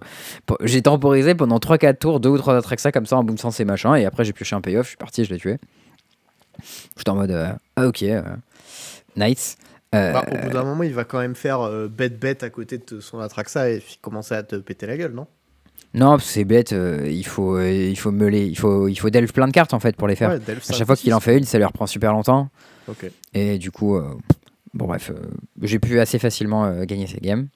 j'ai 0.63 0.83
temporisé 0.83 1.35
pendant 1.35 1.59
3-4 1.59 1.99
tours, 1.99 2.21
2 2.21 2.29
ou 2.29 2.37
3 2.39 2.57
Atraxa 2.59 2.93
comme 2.93 3.07
ça 3.07 3.17
en 3.17 3.25
bounçant 3.25 3.51
ces 3.51 3.65
machins. 3.65 3.95
Et 3.97 4.05
après, 4.05 4.25
j'ai 4.25 4.33
pioché 4.33 4.55
un 4.57 4.61
payoff, 4.61 4.85
je 4.85 4.89
suis 4.91 4.97
parti, 4.97 5.25
je 5.25 5.31
l'ai 5.33 5.39
tué. 5.41 5.57
J'étais 6.97 7.11
en 7.11 7.15
mode 7.15 7.31
euh, 7.31 7.53
ah 7.77 7.87
ok, 7.87 8.03
euh, 8.03 8.23
nice. 9.17 9.57
Euh, 9.95 10.13
Bah, 10.13 10.25
au 10.31 10.37
bout 10.37 10.51
d'un 10.51 10.65
moment, 10.65 10.83
il 10.83 10.93
va 10.93 11.05
quand 11.05 11.19
même 11.19 11.35
faire 11.35 11.61
euh, 11.63 11.89
bête 11.89 12.19
bête 12.19 12.43
à 12.43 12.51
côté 12.51 12.79
de 12.79 13.01
son 13.01 13.19
Atraxa 13.21 13.71
et 13.71 13.83
commencer 14.03 14.35
à 14.35 14.43
te 14.43 14.57
péter 14.57 14.87
la 14.87 14.97
gueule, 14.97 15.13
non? 15.13 15.27
Non, 15.95 16.11
parce 16.11 16.27
que 16.27 16.31
c'est 16.33 16.45
bête, 16.45 16.75
euh, 16.75 17.07
il 17.09 17.25
faut, 17.27 17.59
il 17.61 17.97
faut 17.97 18.11
meuler, 18.11 18.45
il 18.47 18.59
faut, 18.59 18.89
il 18.89 18.97
faut 18.97 19.09
delve 19.09 19.33
plein 19.33 19.47
de 19.47 19.53
cartes 19.53 19.73
en 19.73 19.81
fait 19.81 19.97
pour 19.97 20.07
les 20.07 20.17
faire. 20.17 20.31
Ouais, 20.31 20.37
à 20.37 20.73
chaque 20.75 20.87
fois 20.87 20.97
qu'il 20.97 21.15
en 21.15 21.21
fait 21.21 21.39
une, 21.39 21.45
ça 21.45 21.57
lui 21.57 21.65
reprend 21.65 21.87
super 21.87 22.13
longtemps. 22.13 22.51
Et 23.33 23.57
du 23.57 23.71
coup, 23.71 23.99
bon 24.75 24.87
bref, 24.87 25.11
j'ai 25.63 25.79
pu 25.79 25.99
assez 25.99 26.19
facilement 26.19 26.85
gagner 26.85 27.07
ces 27.07 27.21
games. 27.21 27.49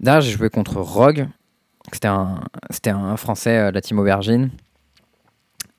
D'ailleurs, 0.00 0.22
j'ai 0.22 0.32
joué 0.32 0.50
contre 0.50 0.80
Rogue. 0.80 1.28
C'était 1.92 2.08
un, 2.08 2.40
c'était 2.70 2.90
un 2.90 3.16
français 3.16 3.70
de 3.70 3.74
la 3.74 3.80
team 3.80 3.98
Aubergine. 4.00 4.50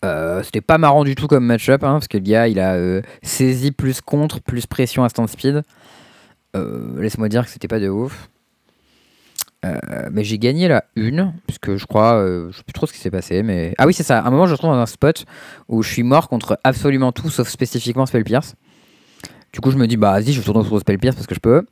Euh, 0.03 0.41
c'était 0.43 0.61
pas 0.61 0.77
marrant 0.77 1.03
du 1.03 1.15
tout 1.15 1.27
comme 1.27 1.45
match-up, 1.45 1.83
hein, 1.83 1.93
parce 1.93 2.07
que 2.07 2.17
le 2.17 2.23
gars, 2.23 2.47
il 2.47 2.59
a 2.59 2.73
euh, 2.73 3.01
saisi 3.21 3.71
plus 3.71 4.01
contre, 4.01 4.41
plus 4.41 4.65
pression 4.65 5.03
instant 5.03 5.27
speed. 5.27 5.63
Euh, 6.55 7.01
Laisse-moi 7.01 7.29
dire 7.29 7.45
que 7.45 7.51
c'était 7.51 7.67
pas 7.67 7.79
de 7.79 7.89
ouf. 7.89 8.29
Mais 10.11 10.23
j'ai 10.23 10.39
gagné 10.39 10.67
la 10.67 10.85
une, 10.95 11.33
puisque 11.45 11.75
je 11.75 11.85
crois, 11.85 12.25
je 12.49 12.57
sais 12.57 12.63
plus 12.63 12.73
trop 12.73 12.87
ce 12.87 12.93
qui 12.93 12.97
s'est 12.97 13.11
passé, 13.11 13.43
mais 13.43 13.75
ah 13.77 13.85
oui 13.85 13.93
c'est 13.93 14.01
ça. 14.01 14.17
À 14.17 14.27
un 14.27 14.31
moment 14.31 14.47
je 14.47 14.51
me 14.51 14.55
retrouve 14.55 14.71
dans 14.71 14.77
un 14.79 14.87
spot 14.87 15.25
où 15.67 15.83
je 15.83 15.89
suis 15.91 16.01
mort 16.01 16.29
contre 16.29 16.59
absolument 16.63 17.11
tout 17.11 17.29
sauf 17.29 17.47
spécifiquement 17.47 18.07
Spell 18.07 18.23
Pierce. 18.23 18.55
Du 19.53 19.59
coup 19.59 19.69
je 19.69 19.77
me 19.77 19.85
dis 19.85 19.97
bah 19.97 20.13
vas-y 20.13 20.33
je 20.33 20.41
tourne 20.41 20.57
autour 20.57 20.77
de 20.77 20.79
Spell 20.79 20.97
Pierce 20.97 21.15
parce 21.15 21.27
que 21.27 21.35
je 21.35 21.39
peux. 21.39 21.63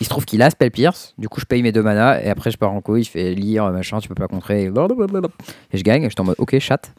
Il 0.00 0.04
se 0.04 0.10
trouve 0.10 0.24
qu'il 0.24 0.42
a 0.42 0.50
Spell 0.50 0.70
Pierce, 0.72 1.14
du 1.18 1.28
coup 1.28 1.38
je 1.40 1.44
paye 1.46 1.62
mes 1.62 1.70
deux 1.70 1.82
manas 1.82 2.20
et 2.20 2.28
après 2.28 2.50
je 2.50 2.56
pars 2.56 2.72
en 2.72 2.80
couille, 2.80 3.02
il 3.02 3.04
fait 3.04 3.32
lire 3.34 3.70
machin, 3.70 4.00
tu 4.00 4.08
peux 4.08 4.14
pas 4.16 4.26
contrer 4.26 4.62
et, 4.64 4.66
et 4.66 5.78
je 5.78 5.82
gagne. 5.82 6.02
J'étais 6.08 6.20
en 6.20 6.24
mode 6.24 6.34
ok 6.38 6.58
chat. 6.58 6.90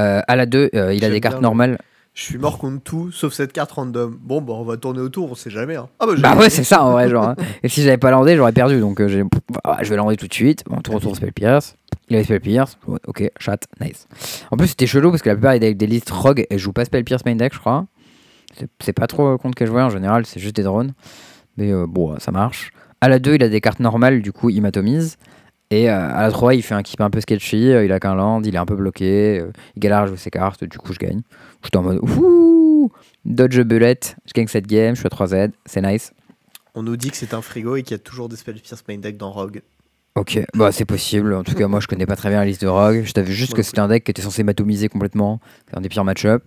Euh, 0.00 0.20
à 0.26 0.36
la 0.36 0.46
2 0.46 0.70
il 0.92 1.04
a 1.04 1.10
des 1.10 1.20
cartes 1.20 1.40
normales. 1.40 1.78
Je 2.14 2.22
suis 2.22 2.38
mort 2.38 2.56
contre 2.58 2.82
tout, 2.82 3.12
sauf 3.12 3.34
cette 3.34 3.52
carte 3.52 3.72
random. 3.72 4.16
Bon, 4.22 4.40
bah, 4.40 4.54
on 4.56 4.64
va 4.64 4.78
tourner 4.78 5.00
autour, 5.00 5.30
on 5.30 5.34
sait 5.34 5.50
jamais. 5.50 5.76
Hein. 5.76 5.86
Ah, 6.00 6.06
bah, 6.06 6.14
Bah 6.18 6.34
ouais, 6.36 6.48
c'est 6.48 6.64
ça 6.64 6.82
en 6.82 6.92
vrai, 6.92 7.10
genre. 7.10 7.28
hein. 7.28 7.36
Et 7.62 7.68
si 7.68 7.82
j'avais 7.82 7.98
pas 7.98 8.10
landé, 8.10 8.36
j'aurais 8.36 8.52
perdu. 8.52 8.80
Donc 8.80 9.02
euh, 9.02 9.08
j'ai- 9.08 9.22
ah, 9.64 9.80
je 9.82 9.90
vais 9.90 9.96
lander 9.96 10.16
tout 10.16 10.26
de 10.26 10.32
suite. 10.32 10.64
Bon, 10.66 10.80
tour 10.80 10.94
retour 10.94 11.14
Spell 11.14 11.32
Pierce. 11.34 11.76
Il 12.08 12.16
avait 12.16 12.24
Spell 12.24 12.40
Pierce. 12.40 12.78
Ok, 13.06 13.22
chat, 13.38 13.58
nice. 13.82 14.08
En 14.50 14.56
plus, 14.56 14.68
c'était 14.68 14.86
chelou 14.86 15.10
parce 15.10 15.20
que 15.22 15.28
la 15.28 15.34
plupart 15.34 15.58
des, 15.58 15.74
des 15.74 15.86
listes 15.86 16.08
Rogue 16.08 16.46
et 16.48 16.56
je 16.56 16.62
joue 16.64 16.72
pas 16.72 16.86
Spell 16.86 17.04
Pierce 17.04 17.22
main 17.26 17.34
deck, 17.36 17.52
je 17.52 17.58
crois. 17.58 17.84
C'est- 18.80 18.94
pas 18.94 19.06
trop 19.06 19.34
euh, 19.34 19.36
contre 19.36 19.54
quel 19.54 19.68
joueur 19.68 19.86
en 19.86 19.90
général, 19.90 20.24
c'est 20.24 20.40
juste 20.40 20.56
des 20.56 20.62
drones. 20.62 20.94
Mais 21.56 21.72
euh, 21.72 21.86
bon, 21.88 22.18
ça 22.18 22.32
marche. 22.32 22.70
À 23.00 23.08
la 23.08 23.18
2, 23.18 23.34
il 23.36 23.42
a 23.42 23.48
des 23.48 23.60
cartes 23.60 23.80
normales, 23.80 24.22
du 24.22 24.32
coup, 24.32 24.50
il 24.50 24.60
m'atomise. 24.62 25.16
Et 25.70 25.90
euh, 25.90 25.94
à 26.14 26.22
la 26.22 26.30
3, 26.30 26.54
il 26.54 26.62
fait 26.62 26.74
un 26.74 26.82
keep 26.82 27.00
un 27.00 27.10
peu 27.10 27.20
sketchy. 27.20 27.70
euh, 27.72 27.84
il 27.84 27.92
a 27.92 27.98
qu'un 28.00 28.14
land, 28.14 28.42
il 28.42 28.54
est 28.54 28.58
un 28.58 28.66
peu 28.66 28.76
bloqué. 28.76 29.42
il 29.74 29.80
galère 29.80 29.98
à 30.00 30.06
jouer 30.06 30.16
ses 30.16 30.30
cartes, 30.30 30.64
du 30.64 30.78
coup, 30.78 30.92
je 30.92 30.98
gagne. 30.98 31.22
J'étais 31.64 31.76
en 31.76 31.82
mode 31.82 31.98
ouh, 32.02 32.90
dodge 33.24 33.60
bullet. 33.62 33.98
Je 34.26 34.32
gagne 34.32 34.46
cette 34.46 34.66
game, 34.66 34.94
je 34.94 35.00
suis 35.00 35.06
à 35.06 35.10
3Z, 35.10 35.50
c'est 35.64 35.82
nice. 35.82 36.12
On 36.74 36.82
nous 36.82 36.96
dit 36.96 37.10
que 37.10 37.16
c'est 37.16 37.32
un 37.34 37.40
frigo 37.42 37.76
et 37.76 37.82
qu'il 37.82 37.92
y 37.92 37.94
a 37.94 37.98
toujours 37.98 38.28
des 38.28 38.36
spells 38.36 38.60
Pierce 38.60 38.84
main 38.88 38.98
deck 38.98 39.16
dans 39.16 39.32
Rogue. 39.32 39.62
Ok, 40.14 40.38
bah 40.54 40.72
c'est 40.72 40.84
possible. 40.84 41.34
En 41.34 41.42
tout 41.42 41.54
cas, 41.54 41.68
moi 41.68 41.80
je 41.80 41.86
connais 41.88 42.06
pas 42.06 42.16
très 42.16 42.28
bien 42.30 42.38
la 42.38 42.44
liste 42.46 42.62
de 42.62 42.68
Rogue. 42.68 43.02
Je 43.04 43.12
t'avais 43.12 43.32
juste 43.32 43.54
que 43.54 43.62
c'était 43.62 43.80
un 43.80 43.88
deck 43.88 44.04
qui 44.04 44.10
était 44.10 44.22
censé 44.22 44.42
m'atomiser 44.44 44.88
complètement. 44.88 45.40
C'est 45.68 45.76
un 45.76 45.80
des 45.80 45.88
pires 45.88 46.04
match-up. 46.04 46.42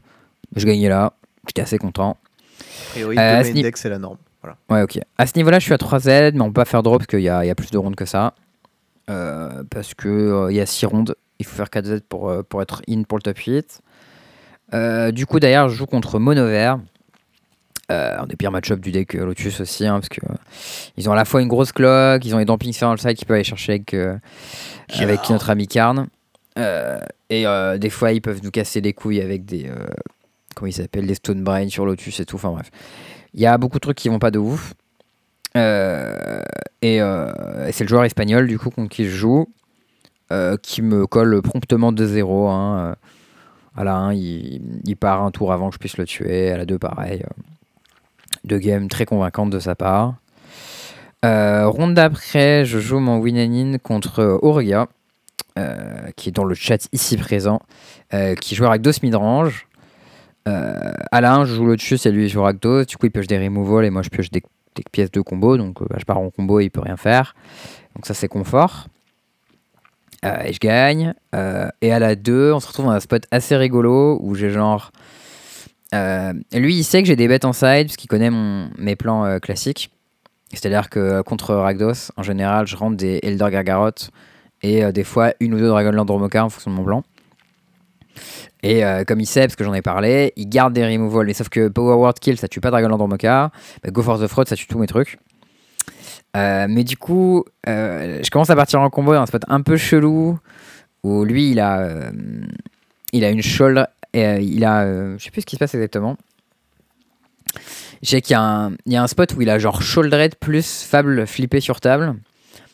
Je 0.55 0.65
gagnais 0.65 0.89
là. 0.89 1.13
J'étais 1.47 1.61
assez 1.61 1.77
content. 1.77 2.17
A 2.61 2.91
priori, 2.91 3.17
Euh, 3.17 3.21
à 3.21 3.37
deux 3.37 3.43
ce 3.43 3.49
main 3.49 3.53
ni- 3.55 3.61
deck, 3.63 3.77
c'est 3.77 3.89
la 3.89 3.99
norme. 3.99 4.17
Voilà. 4.41 4.57
Ouais, 4.69 4.81
ok. 4.81 4.99
À 5.17 5.27
ce 5.27 5.37
niveau-là, 5.37 5.59
je 5.59 5.65
suis 5.65 5.73
à 5.73 5.77
3Z, 5.77 6.33
mais 6.33 6.41
on 6.41 6.47
peut 6.47 6.53
pas 6.53 6.65
faire 6.65 6.83
drop 6.83 6.99
parce 6.99 7.07
qu'il 7.07 7.21
y 7.21 7.29
a, 7.29 7.43
il 7.43 7.47
y 7.47 7.51
a 7.51 7.55
plus 7.55 7.71
de 7.71 7.77
rondes 7.77 7.95
que 7.95 8.05
ça. 8.05 8.33
Euh, 9.09 9.63
parce 9.69 9.93
que 9.93 10.07
euh, 10.07 10.51
il 10.51 10.55
y 10.55 10.61
a 10.61 10.65
6 10.65 10.85
rondes. 10.85 11.15
Il 11.39 11.45
faut 11.45 11.55
faire 11.55 11.67
4Z 11.67 12.01
pour, 12.01 12.29
euh, 12.29 12.43
pour 12.43 12.61
être 12.61 12.81
in 12.89 13.03
pour 13.03 13.17
le 13.17 13.23
top 13.23 13.37
8. 13.37 13.81
Euh, 14.73 15.11
du 15.11 15.25
coup, 15.25 15.39
d'ailleurs, 15.39 15.69
je 15.69 15.75
joue 15.75 15.85
contre 15.85 16.19
Monover. 16.19 16.75
Euh, 17.91 18.19
un 18.19 18.27
des 18.27 18.35
pires 18.35 18.51
match-up 18.51 18.79
du 18.79 18.91
deck 18.91 19.15
euh, 19.15 19.25
Lotus 19.25 19.61
aussi, 19.61 19.87
hein, 19.87 19.95
parce 19.95 20.09
que 20.09 20.23
euh, 20.23 20.35
ils 20.95 21.09
ont 21.09 21.11
à 21.11 21.15
la 21.15 21.25
fois 21.25 21.41
une 21.41 21.47
grosse 21.47 21.71
cloque, 21.71 22.23
ils 22.23 22.35
ont 22.35 22.37
les 22.37 22.45
dampings 22.45 22.71
sur 22.71 22.91
le 22.91 22.97
side 22.97 23.15
qu'ils 23.15 23.25
peuvent 23.25 23.33
aller 23.35 23.43
chercher 23.43 23.73
avec, 23.73 25.29
notre 25.29 25.49
ami 25.49 25.67
Karn. 25.67 26.07
Et 27.29 27.45
des 27.79 27.89
fois, 27.89 28.11
ils 28.11 28.21
peuvent 28.21 28.41
nous 28.43 28.51
casser 28.51 28.81
les 28.81 28.93
couilles 28.93 29.21
avec 29.21 29.45
des. 29.45 29.71
comment 30.55 30.67
ils 30.67 30.73
s'appellent 30.73 31.07
Des 31.07 31.15
Stone 31.15 31.43
Brain 31.43 31.67
sur 31.69 31.85
Lotus 31.85 32.19
et 32.19 32.25
tout. 32.25 32.35
Enfin 32.35 32.51
bref. 32.51 32.69
Il 33.33 33.41
y 33.41 33.45
a 33.45 33.57
beaucoup 33.57 33.77
de 33.77 33.81
trucs 33.81 33.97
qui 33.97 34.09
vont 34.09 34.19
pas 34.19 34.31
de 34.31 34.39
ouf. 34.39 34.73
Euh, 35.57 36.41
et 36.81 37.01
euh, 37.01 37.67
et 37.67 37.71
c'est 37.71 37.83
le 37.83 37.89
joueur 37.89 38.03
espagnol, 38.03 38.47
du 38.47 38.59
coup, 38.59 38.69
contre 38.69 38.89
qui 38.89 39.05
je 39.05 39.15
joue, 39.15 39.47
euh, 40.31 40.57
qui 40.61 40.81
me 40.81 41.07
colle 41.07 41.41
promptement 41.41 41.91
2-0. 41.91 42.49
Hein. 42.49 42.95
À 43.75 43.83
la 43.83 43.95
1, 43.95 44.13
il, 44.13 44.97
part 44.99 45.23
un 45.23 45.31
tour 45.31 45.53
avant 45.53 45.69
que 45.69 45.75
je 45.75 45.79
puisse 45.79 45.97
le 45.97 46.05
tuer. 46.05 46.51
À 46.51 46.57
la 46.57 46.65
2, 46.65 46.77
pareil. 46.77 47.23
Deux 48.43 48.57
games 48.57 48.87
très 48.87 49.05
convaincantes 49.05 49.49
de 49.49 49.59
sa 49.59 49.75
part. 49.75 50.15
Ronde 51.23 51.93
d'après, 51.93 52.65
je 52.65 52.79
joue 52.79 52.99
mon 52.99 53.17
win 53.19 53.37
and 53.37 53.73
in 53.73 53.77
contre 53.77 54.39
euh, 55.57 56.11
qui 56.15 56.29
est 56.29 56.31
dans 56.31 56.45
le 56.45 56.55
chat 56.55 56.87
ici 56.93 57.17
présent, 57.17 57.61
qui 58.39 58.55
joue 58.55 58.65
Rakdos 58.65 59.01
midrange. 59.03 59.67
Euh, 60.49 60.91
1, 61.11 61.45
je 61.45 61.55
joue 61.55 61.65
Lotus 61.65 62.05
et 62.05 62.11
lui 62.11 62.25
il 62.25 62.29
joue 62.29 62.41
Rakdos. 62.41 62.85
Du 62.85 62.97
coup, 62.97 63.05
il 63.05 63.11
pioche 63.11 63.27
des 63.27 63.37
removals 63.37 63.85
et 63.85 63.89
moi 63.89 64.01
je 64.01 64.09
pioche 64.09 64.31
des, 64.31 64.43
pièces 64.91 65.11
de 65.11 65.21
combo. 65.21 65.57
Donc, 65.57 65.81
euh, 65.81 65.85
bah, 65.89 65.97
je 65.99 66.05
pars 66.05 66.17
en 66.17 66.29
combo 66.29 66.59
et 66.59 66.65
il 66.65 66.71
peut 66.71 66.81
rien 66.81 66.97
faire. 66.97 67.35
Donc, 67.95 68.05
ça, 68.05 68.13
c'est 68.13 68.27
confort. 68.27 68.87
Euh, 70.25 70.43
et 70.43 70.53
je 70.53 70.59
gagne. 70.59 71.13
Et 71.81 71.93
à 71.93 71.99
la 71.99 72.15
2, 72.15 72.53
on 72.53 72.59
se 72.59 72.67
retrouve 72.67 72.85
dans 72.85 72.91
un 72.91 72.99
spot 72.99 73.25
assez 73.31 73.55
rigolo 73.55 74.19
où 74.21 74.35
j'ai 74.35 74.49
genre. 74.49 74.91
lui, 75.93 76.75
il 76.75 76.83
sait 76.83 77.01
que 77.01 77.07
j'ai 77.07 77.15
des 77.15 77.27
bêtes 77.27 77.45
en 77.45 77.53
side 77.53 77.87
parce 77.87 77.97
qu'il 77.97 78.09
connaît 78.09 78.29
mon, 78.29 78.69
mes 78.77 78.95
plans 78.95 79.39
classiques. 79.39 79.91
C'est-à-dire 80.51 80.89
que 80.89 81.21
contre 81.21 81.53
Rakdos, 81.53 82.11
en 82.17 82.23
général, 82.23 82.65
je 82.65 82.75
rentre 82.75 82.97
des 82.97 83.19
Elder 83.21 83.49
Gargarot 83.51 83.91
et 84.63 84.91
des 84.91 85.03
fois 85.03 85.33
une 85.39 85.53
ou 85.53 85.59
deux 85.59 85.67
Dragonland 85.67 86.05
Dromoka 86.05 86.43
en 86.43 86.49
fonction 86.49 86.71
de 86.71 86.75
mon 86.75 86.83
plan. 86.83 87.03
Et 88.61 88.83
euh, 88.83 89.03
comme 89.05 89.19
il 89.19 89.25
sait, 89.25 89.41
parce 89.41 89.55
que 89.55 89.63
j'en 89.63 89.73
ai 89.73 89.81
parlé, 89.81 90.33
il 90.35 90.49
garde 90.49 90.73
des 90.73 90.85
removals. 90.85 91.27
Mais 91.27 91.33
sauf 91.33 91.49
que 91.49 91.67
Power 91.67 91.95
Word 91.95 92.15
Kill, 92.15 92.37
ça 92.37 92.47
tue 92.47 92.59
pas 92.59 92.71
Dragonland 92.71 92.97
Dromoka. 92.99 93.51
Bah, 93.83 93.91
Go 93.91 94.01
for 94.01 94.19
the 94.19 94.27
Fraud, 94.27 94.47
ça 94.47 94.55
tue 94.55 94.67
tous 94.67 94.79
mes 94.79 94.87
trucs. 94.87 95.17
Euh, 96.35 96.67
mais 96.69 96.83
du 96.83 96.97
coup, 96.97 97.45
euh, 97.67 98.19
je 98.23 98.29
commence 98.29 98.49
à 98.49 98.55
partir 98.55 98.81
en 98.81 98.89
combo 98.89 99.13
dans 99.13 99.21
un 99.21 99.25
spot 99.25 99.43
un 99.47 99.61
peu 99.61 99.77
chelou 99.77 100.37
où 101.03 101.23
lui, 101.23 101.51
il 101.51 101.59
a, 101.59 102.11
une 103.13 103.41
shoulder. 103.41 103.85
Et, 104.13 104.41
il 104.41 104.65
a. 104.65 105.17
je 105.17 105.23
sais 105.23 105.31
plus 105.31 105.41
ce 105.41 105.45
qui 105.45 105.55
se 105.55 105.59
passe 105.59 105.73
exactement. 105.73 106.17
Je 108.01 108.09
sais 108.09 108.21
qu'il 108.21 108.33
y, 108.33 108.37
a 108.37 108.41
un- 108.41 108.71
il 108.85 108.93
y 108.93 108.95
a 108.95 109.03
un 109.03 109.07
spot 109.07 109.33
où 109.35 109.41
il 109.41 109.49
a 109.49 109.59
genre 109.59 109.81
shouldered 109.81 110.35
plus 110.35 110.83
Fable 110.83 111.25
flippé 111.27 111.59
sur 111.59 111.81
table. 111.81 112.15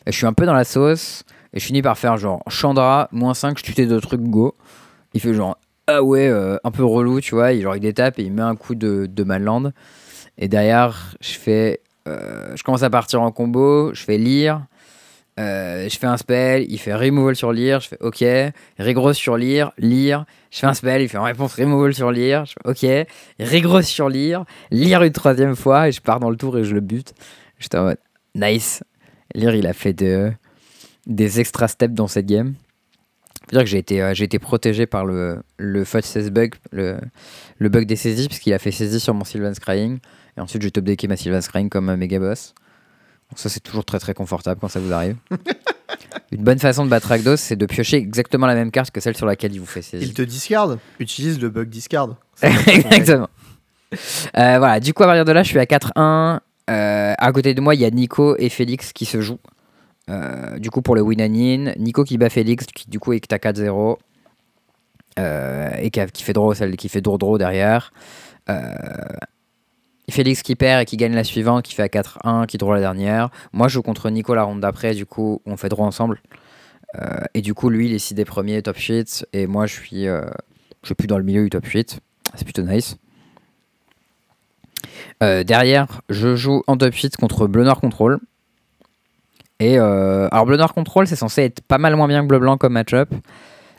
Je 0.06 0.12
suis 0.12 0.26
un 0.26 0.32
peu 0.32 0.46
dans 0.46 0.52
la 0.54 0.64
sauce. 0.64 1.24
Et 1.52 1.60
je 1.60 1.64
finis 1.64 1.82
par 1.82 1.96
faire 1.96 2.16
genre 2.18 2.42
Chandra, 2.48 3.08
moins 3.12 3.32
5, 3.32 3.58
je 3.58 3.62
tue 3.62 3.72
tes 3.72 3.86
deux 3.86 4.00
trucs, 4.00 4.20
go. 4.20 4.54
Il 5.16 5.20
fait 5.20 5.34
genre 5.34 5.56
ah 5.86 6.02
ouais, 6.02 6.28
euh, 6.28 6.58
un 6.64 6.70
peu 6.70 6.84
relou, 6.84 7.20
tu 7.20 7.34
vois. 7.34 7.52
Il, 7.52 7.62
genre, 7.62 7.76
il 7.76 7.80
détape 7.80 8.18
et 8.18 8.22
il 8.24 8.32
met 8.32 8.42
un 8.42 8.56
coup 8.56 8.74
de, 8.74 9.06
de 9.06 9.24
Manland. 9.24 9.72
Et 10.38 10.48
derrière, 10.48 11.14
je 11.20 11.32
fais. 11.32 11.80
euh, 12.08 12.54
je 12.56 12.62
commence 12.62 12.82
à 12.82 12.90
partir 12.90 13.22
en 13.22 13.30
combo, 13.32 13.94
je 13.94 14.02
fais 14.02 14.18
lire. 14.18 14.66
euh, 15.38 15.88
je 15.88 15.98
fais 15.98 16.06
un 16.06 16.16
spell, 16.16 16.66
il 16.68 16.78
fait 16.78 16.94
removal 16.94 17.36
sur 17.36 17.52
lire, 17.52 17.80
je 17.80 17.88
fais 17.88 17.98
ok, 18.00 18.24
regrosse 18.78 19.16
sur 19.18 19.36
lire, 19.36 19.72
lire, 19.78 20.24
je 20.50 20.58
fais 20.60 20.66
un 20.66 20.74
spell, 20.74 21.02
il 21.02 21.08
fait 21.08 21.18
en 21.18 21.24
réponse 21.24 21.54
removal 21.54 21.94
sur 21.94 22.10
lire, 22.10 22.44
je 22.46 22.54
fais 22.54 22.68
ok, 23.04 23.06
regrosse 23.40 23.86
sur 23.86 24.08
lire, 24.08 24.44
lire 24.70 25.02
une 25.02 25.12
troisième 25.12 25.56
fois 25.56 25.88
et 25.88 25.92
je 25.92 26.00
pars 26.00 26.20
dans 26.20 26.30
le 26.30 26.36
tour 26.36 26.56
et 26.58 26.64
je 26.64 26.74
le 26.74 26.80
bute. 26.80 27.14
J'étais 27.58 27.78
en 27.78 27.84
mode 27.84 27.98
nice. 28.34 28.82
Lire, 29.34 29.54
il 29.54 29.66
a 29.66 29.72
fait 29.74 29.92
de, 29.92 30.32
des 31.06 31.40
extra 31.40 31.68
steps 31.68 31.94
dans 31.94 32.08
cette 32.08 32.26
game. 32.26 32.54
Dire 33.52 33.60
que 33.60 33.66
j'ai 33.66 33.78
été, 33.78 34.02
euh, 34.02 34.12
j'ai 34.14 34.24
été 34.24 34.38
protégé 34.38 34.86
par 34.86 35.04
le, 35.04 35.42
le 35.56 35.84
Fudge 35.84 36.04
16 36.04 36.30
bug, 36.32 36.54
le, 36.72 36.96
le 37.58 37.68
bug 37.68 37.86
des 37.86 37.96
saisies, 37.96 38.26
puisqu'il 38.26 38.52
a 38.52 38.58
fait 38.58 38.72
saisie 38.72 38.98
sur 38.98 39.14
mon 39.14 39.24
Sylvan's 39.24 39.60
Crying. 39.60 39.98
Et 40.36 40.40
ensuite, 40.40 40.62
j'ai 40.62 40.70
top 40.70 40.84
decké 40.84 41.06
ma 41.06 41.16
Sylvan's 41.16 41.48
Crying 41.48 41.68
comme 41.68 41.88
un 41.88 41.96
méga 41.96 42.18
boss. 42.18 42.54
Donc, 43.30 43.38
ça, 43.38 43.48
c'est 43.48 43.60
toujours 43.60 43.84
très 43.84 43.98
très 43.98 44.14
confortable 44.14 44.60
quand 44.60 44.68
ça 44.68 44.80
vous 44.80 44.92
arrive. 44.92 45.16
Une 46.32 46.42
bonne 46.42 46.58
façon 46.58 46.84
de 46.84 46.90
battre 46.90 47.08
Rakdos, 47.08 47.36
c'est 47.36 47.56
de 47.56 47.66
piocher 47.66 47.96
exactement 47.96 48.46
la 48.46 48.54
même 48.54 48.70
carte 48.70 48.90
que 48.90 49.00
celle 49.00 49.16
sur 49.16 49.26
laquelle 49.26 49.54
il 49.54 49.60
vous 49.60 49.66
fait 49.66 49.82
saisie. 49.82 50.06
Il 50.06 50.14
te 50.14 50.22
discard 50.22 50.76
Utilise 50.98 51.40
le 51.40 51.48
bug 51.48 51.68
discard. 51.68 52.16
Exactement. 52.42 53.28
Euh, 53.92 54.58
voilà, 54.58 54.80
du 54.80 54.92
coup, 54.92 55.04
à 55.04 55.06
partir 55.06 55.24
de 55.24 55.32
là, 55.32 55.42
je 55.44 55.48
suis 55.48 55.58
à 55.58 55.64
4-1. 55.64 56.40
Euh, 56.68 57.14
à 57.16 57.32
côté 57.32 57.54
de 57.54 57.60
moi, 57.60 57.76
il 57.76 57.80
y 57.80 57.84
a 57.84 57.90
Nico 57.90 58.36
et 58.38 58.48
Félix 58.48 58.92
qui 58.92 59.04
se 59.04 59.20
jouent. 59.20 59.38
Euh, 60.08 60.58
du 60.58 60.70
coup, 60.70 60.82
pour 60.82 60.94
le 60.94 61.02
win 61.02 61.74
Nico 61.78 62.04
qui 62.04 62.18
bat 62.18 62.30
Félix, 62.30 62.66
qui 62.66 62.88
du 62.88 62.98
coup 62.98 63.12
est 63.12 63.32
à 63.32 63.38
4-0. 63.38 63.98
Euh, 65.18 65.70
et 65.80 65.90
qui, 65.90 66.22
fait 66.22 66.34
draw, 66.34 66.52
celle 66.52 66.76
qui 66.76 66.88
fait 66.88 67.00
draw 67.00 67.16
draw 67.16 67.38
derrière. 67.38 67.92
Euh, 68.50 68.74
Félix 70.10 70.42
qui 70.42 70.54
perd 70.54 70.82
et 70.82 70.84
qui 70.84 70.96
gagne 70.96 71.14
la 71.14 71.24
suivante, 71.24 71.64
qui 71.64 71.74
fait 71.74 71.82
à 71.82 71.88
4-1, 71.88 72.46
qui 72.46 72.58
draw 72.58 72.74
la 72.74 72.80
dernière. 72.80 73.30
Moi, 73.52 73.68
je 73.68 73.74
joue 73.74 73.82
contre 73.82 74.10
Nico 74.10 74.34
la 74.34 74.44
ronde 74.44 74.60
d'après, 74.60 74.94
du 74.94 75.06
coup, 75.06 75.40
on 75.46 75.56
fait 75.56 75.68
draw 75.68 75.84
ensemble. 75.84 76.20
Et 77.34 77.42
du 77.42 77.52
coup, 77.52 77.68
lui, 77.68 77.88
il 77.90 77.94
est 77.94 77.98
6 77.98 78.14
des 78.14 78.24
premiers 78.24 78.62
top 78.62 78.78
8, 78.78 79.26
et 79.34 79.46
moi, 79.46 79.66
je 79.66 79.74
suis, 79.74 80.04
je 80.04 80.30
suis 80.82 80.94
plus 80.94 81.06
dans 81.06 81.18
le 81.18 81.24
milieu 81.24 81.42
du 81.42 81.50
top 81.50 81.66
8. 81.66 82.00
C'est 82.36 82.44
plutôt 82.44 82.62
nice. 82.62 82.96
Derrière, 85.20 86.00
je 86.08 86.36
joue 86.36 86.62
en 86.66 86.78
top 86.78 86.94
8 86.94 87.16
contre 87.16 87.46
Bleu 87.48 87.64
Noir 87.64 87.80
Control. 87.80 88.18
Et 89.60 89.78
euh, 89.78 90.28
alors, 90.30 90.46
Bleu 90.46 90.56
Noir 90.56 90.74
Control, 90.74 91.06
c'est 91.06 91.16
censé 91.16 91.42
être 91.42 91.60
pas 91.62 91.78
mal 91.78 91.96
moins 91.96 92.08
bien 92.08 92.22
que 92.22 92.28
Bleu 92.28 92.38
Blanc 92.38 92.56
comme 92.58 92.74
match-up. 92.74 93.08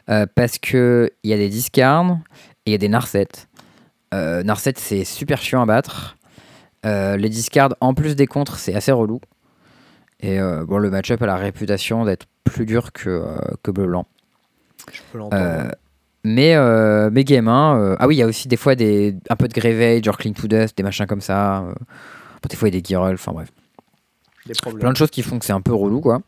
euh, 0.09 0.25
parce 0.35 0.57
qu'il 0.57 1.09
y 1.23 1.33
a 1.33 1.37
des 1.37 1.49
discards 1.49 2.17
et 2.65 2.69
il 2.69 2.71
y 2.71 2.75
a 2.75 2.77
des 2.77 2.87
Narset. 2.87 3.27
Euh, 4.13 4.41
Narset, 4.43 4.73
c'est 4.77 5.03
super 5.03 5.41
chiant 5.41 5.61
à 5.61 5.65
battre. 5.65 6.17
Euh, 6.85 7.17
les 7.17 7.29
discards, 7.29 7.75
en 7.81 7.93
plus 7.93 8.15
des 8.15 8.25
contres, 8.27 8.57
c'est 8.57 8.73
assez 8.73 8.91
relou. 8.91 9.19
Et 10.19 10.39
bon, 10.39 10.79
le 10.79 10.89
match-up 10.89 11.21
a 11.21 11.27
la 11.27 11.35
réputation 11.35 12.03
d'être 12.03 12.25
plus 12.43 12.65
dur 12.65 12.91
que, 12.91 13.23
que 13.61 13.69
Bleu 13.69 13.85
Blanc. 13.85 14.07
Je 14.91 15.01
peux 15.11 15.19
l'entendre. 15.19 15.71
Mais, 16.23 16.55
mais 17.11 17.23
game 17.23 17.47
1, 17.47 17.79
euh, 17.79 17.95
ah 17.99 18.07
oui, 18.07 18.15
il 18.15 18.19
y 18.19 18.23
a 18.23 18.25
aussi 18.25 18.47
des 18.47 18.57
fois 18.57 18.73
des, 18.73 19.15
un 19.29 19.35
peu 19.35 19.47
de 19.47 19.53
Graveyard, 19.53 20.03
genre 20.03 20.17
Clean 20.17 20.33
to 20.33 20.47
Dust, 20.47 20.75
des 20.75 20.81
machins 20.81 21.05
comme 21.05 21.21
ça. 21.21 21.65
Des 22.49 22.55
fois, 22.55 22.69
il 22.69 22.73
y 22.73 22.77
a 22.77 22.79
des 22.79 22.81
guirolles, 22.81 23.13
enfin 23.13 23.31
bref. 23.31 23.49
Plein 24.79 24.91
de 24.91 24.97
choses 24.97 25.11
qui 25.11 25.21
font 25.23 25.39
que 25.39 25.45
c'est 25.45 25.53
un 25.53 25.61
peu 25.61 25.73
relou, 25.73 26.01
quoi. 26.01 26.21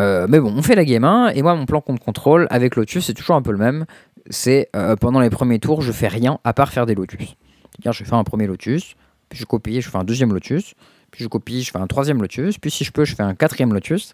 Euh, 0.00 0.26
mais 0.28 0.40
bon, 0.40 0.52
on 0.54 0.62
fait 0.62 0.74
la 0.74 0.84
game 0.84 1.04
1, 1.04 1.30
et 1.30 1.42
moi, 1.42 1.54
mon 1.54 1.66
plan 1.66 1.80
contre 1.80 2.02
contrôle 2.02 2.46
avec 2.50 2.76
Lotus, 2.76 3.06
c'est 3.06 3.14
toujours 3.14 3.36
un 3.36 3.42
peu 3.42 3.52
le 3.52 3.58
même. 3.58 3.86
C'est 4.28 4.68
euh, 4.76 4.96
pendant 4.96 5.20
les 5.20 5.30
premiers 5.30 5.58
tours, 5.58 5.80
je 5.80 5.92
fais 5.92 6.08
rien 6.08 6.38
à 6.44 6.52
part 6.52 6.72
faire 6.72 6.86
des 6.86 6.94
Lotus. 6.94 7.20
C'est-à-dire, 7.20 7.92
je 7.92 8.04
fais 8.04 8.14
un 8.14 8.24
premier 8.24 8.46
Lotus, 8.46 8.94
puis 9.28 9.38
je 9.38 9.46
copie, 9.46 9.80
je 9.80 9.88
fais 9.88 9.96
un 9.96 10.04
deuxième 10.04 10.32
Lotus, 10.32 10.74
je 11.18 11.28
copie, 11.28 11.62
je 11.62 11.70
fais 11.70 11.78
un 11.78 11.86
troisième 11.86 12.20
Lotus, 12.20 12.58
puis 12.58 12.70
si 12.70 12.84
je 12.84 12.92
peux, 12.92 13.04
je 13.04 13.14
fais 13.14 13.22
un 13.22 13.34
quatrième 13.34 13.72
Lotus. 13.72 14.12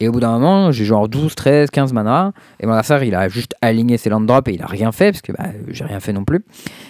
Et 0.00 0.08
au 0.08 0.12
bout 0.12 0.20
d'un 0.20 0.32
moment, 0.32 0.72
j'ai 0.72 0.84
genre 0.84 1.08
12, 1.08 1.34
13, 1.34 1.70
15 1.70 1.92
mana, 1.92 2.32
et 2.60 2.66
mon 2.66 2.72
adversaire, 2.72 3.02
il 3.04 3.14
a 3.14 3.28
juste 3.28 3.54
aligné 3.60 3.98
ses 3.98 4.10
land 4.10 4.20
drops 4.20 4.50
et 4.50 4.54
il 4.54 4.62
a 4.62 4.66
rien 4.66 4.90
fait, 4.90 5.12
parce 5.12 5.22
que 5.22 5.32
bah, 5.32 5.50
j'ai 5.68 5.84
rien 5.84 6.00
fait 6.00 6.12
non 6.12 6.24
plus. 6.24 6.44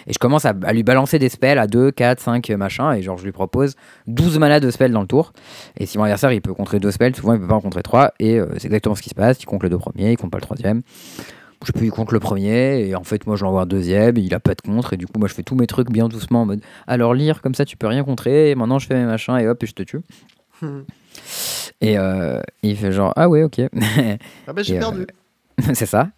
Et 0.06 0.12
je 0.12 0.18
commence 0.18 0.44
à, 0.44 0.52
lui 0.72 0.82
balancer 0.82 1.18
des 1.18 1.28
spells 1.28 1.58
à 1.58 1.66
2, 1.66 1.90
4, 1.90 2.20
5, 2.20 2.50
machin, 2.50 2.92
et 2.92 3.02
genre 3.02 3.18
je 3.18 3.24
lui 3.24 3.32
propose 3.32 3.74
12 4.06 4.38
mana 4.38 4.60
de 4.60 4.70
spells 4.70 4.92
dans 4.92 5.02
le 5.02 5.06
tour. 5.06 5.32
Et 5.76 5.86
si 5.86 5.98
mon 5.98 6.04
adversaire, 6.04 6.32
il 6.32 6.40
peut 6.40 6.54
contrer 6.54 6.80
deux 6.80 6.90
spells, 6.90 7.14
souvent 7.14 7.34
il 7.34 7.40
peut 7.40 7.48
pas 7.48 7.54
en 7.54 7.60
contrer 7.60 7.82
trois, 7.82 8.12
et 8.18 8.38
euh, 8.38 8.46
c'est 8.56 8.66
exactement 8.66 8.94
ce 8.94 9.02
qui 9.02 9.10
se 9.10 9.14
passe, 9.14 9.42
il 9.42 9.46
compte 9.46 9.62
les 9.62 9.68
deux 9.68 9.78
premiers, 9.78 10.12
il 10.12 10.16
compte 10.16 10.30
pas 10.30 10.38
le 10.38 10.42
troisième. 10.42 10.82
Je 11.64 11.72
peux, 11.72 11.84
il 11.84 11.90
compte 11.90 12.12
le 12.12 12.20
premier, 12.20 12.86
et 12.88 12.94
en 12.96 13.04
fait, 13.04 13.26
moi, 13.26 13.36
je 13.36 13.44
l'envoie 13.44 13.62
un 13.62 13.66
deuxième, 13.66 14.16
il 14.16 14.34
a 14.34 14.40
pas 14.40 14.54
de 14.54 14.60
contre, 14.62 14.92
et 14.94 14.96
du 14.96 15.06
coup, 15.06 15.18
moi, 15.18 15.28
je 15.28 15.34
fais 15.34 15.42
tous 15.42 15.54
mes 15.54 15.66
trucs 15.66 15.90
bien 15.90 16.08
doucement 16.08 16.42
en 16.42 16.46
mode 16.46 16.60
alors 16.86 17.14
lire, 17.14 17.40
comme 17.42 17.54
ça, 17.54 17.64
tu 17.64 17.76
peux 17.76 17.86
rien 17.86 18.02
contrer, 18.04 18.50
et 18.50 18.54
maintenant, 18.54 18.78
je 18.78 18.86
fais 18.86 18.94
mes 18.94 19.04
machins, 19.06 19.36
et 19.38 19.46
hop, 19.48 19.62
et 19.62 19.66
je 19.66 19.72
te 19.74 19.82
tue. 19.82 20.00
Hmm. 20.60 20.80
Et 21.80 21.98
euh, 21.98 22.40
il 22.62 22.76
fait 22.76 22.92
genre, 22.92 23.12
ah 23.16 23.28
ouais, 23.28 23.42
ok. 23.42 23.60
Ah 24.46 24.52
bah 24.52 24.62
j'ai 24.62 24.74
Et, 24.74 24.76
euh, 24.78 24.80
perdu. 24.80 25.06
c'est 25.74 25.86
ça. 25.86 26.08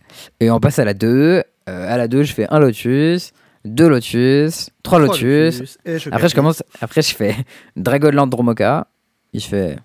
Et 0.41 0.51
on 0.51 0.61
passe 0.61 0.79
à 0.79 0.85
la 0.85 0.95
2. 0.95 1.09
Euh, 1.09 1.43
à 1.67 1.97
la 1.97 2.09
2, 2.09 2.23
je 2.23 2.33
fais 2.35 2.47
un 2.51 2.59
lotus, 2.59 3.33
deux 3.65 3.89
lotus, 3.89 4.69
trois 4.83 4.99
Trois 5.03 5.15
lotus. 5.15 5.79
et 5.87 5.99
je 5.99 6.11
Après, 6.11 6.29
je 6.29 6.35
commence. 6.35 6.63
Après, 6.83 7.01
je 7.03 7.15
fais 7.15 7.35
Dragonland 7.77 8.29
Dromoka. 8.29 8.87
Il 9.33 9.41
fait 9.43 9.79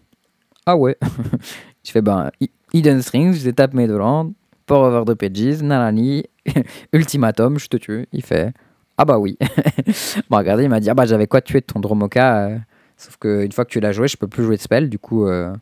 Ah 0.66 0.76
ouais. 0.76 0.98
je 1.86 1.92
fais 1.92 2.02
ben 2.02 2.30
Hi- 2.42 2.52
Hidden 2.74 3.02
Strings, 3.02 3.34
je 3.34 3.50
tape 3.52 3.74
mes 3.74 3.88
deux 3.88 3.98
landes. 3.98 4.34
Over 4.72 5.04
the 5.06 5.16
pages, 5.16 5.62
Nanani, 5.62 6.24
Ultimatum, 6.94 7.58
je 7.60 7.68
te 7.68 7.78
tue. 7.78 8.08
Il 8.12 8.24
fait 8.24 8.54
Ah 8.98 9.06
bah 9.06 9.18
oui. 9.20 9.38
bon, 10.30 10.38
regardez, 10.38 10.64
il 10.64 10.70
m'a 10.70 10.80
dit 10.80 10.90
Ah 10.90 10.94
bah 10.94 11.06
j'avais 11.06 11.28
quoi 11.28 11.42
tuer 11.42 11.62
de 11.62 11.66
ton 11.66 11.80
Dromoka. 11.80 12.48
euh, 12.48 12.58
sauf 12.98 13.18
qu'une 13.18 13.52
fois 13.52 13.66
que 13.66 13.72
tu 13.72 13.80
l'as 13.80 13.92
joué, 13.92 14.08
je 14.08 14.18
peux 14.18 14.28
plus 14.28 14.44
jouer 14.44 14.58
de 14.58 14.62
spell. 14.62 14.90
Du 14.90 15.00
coup, 15.00 15.26
euh, 15.28 15.54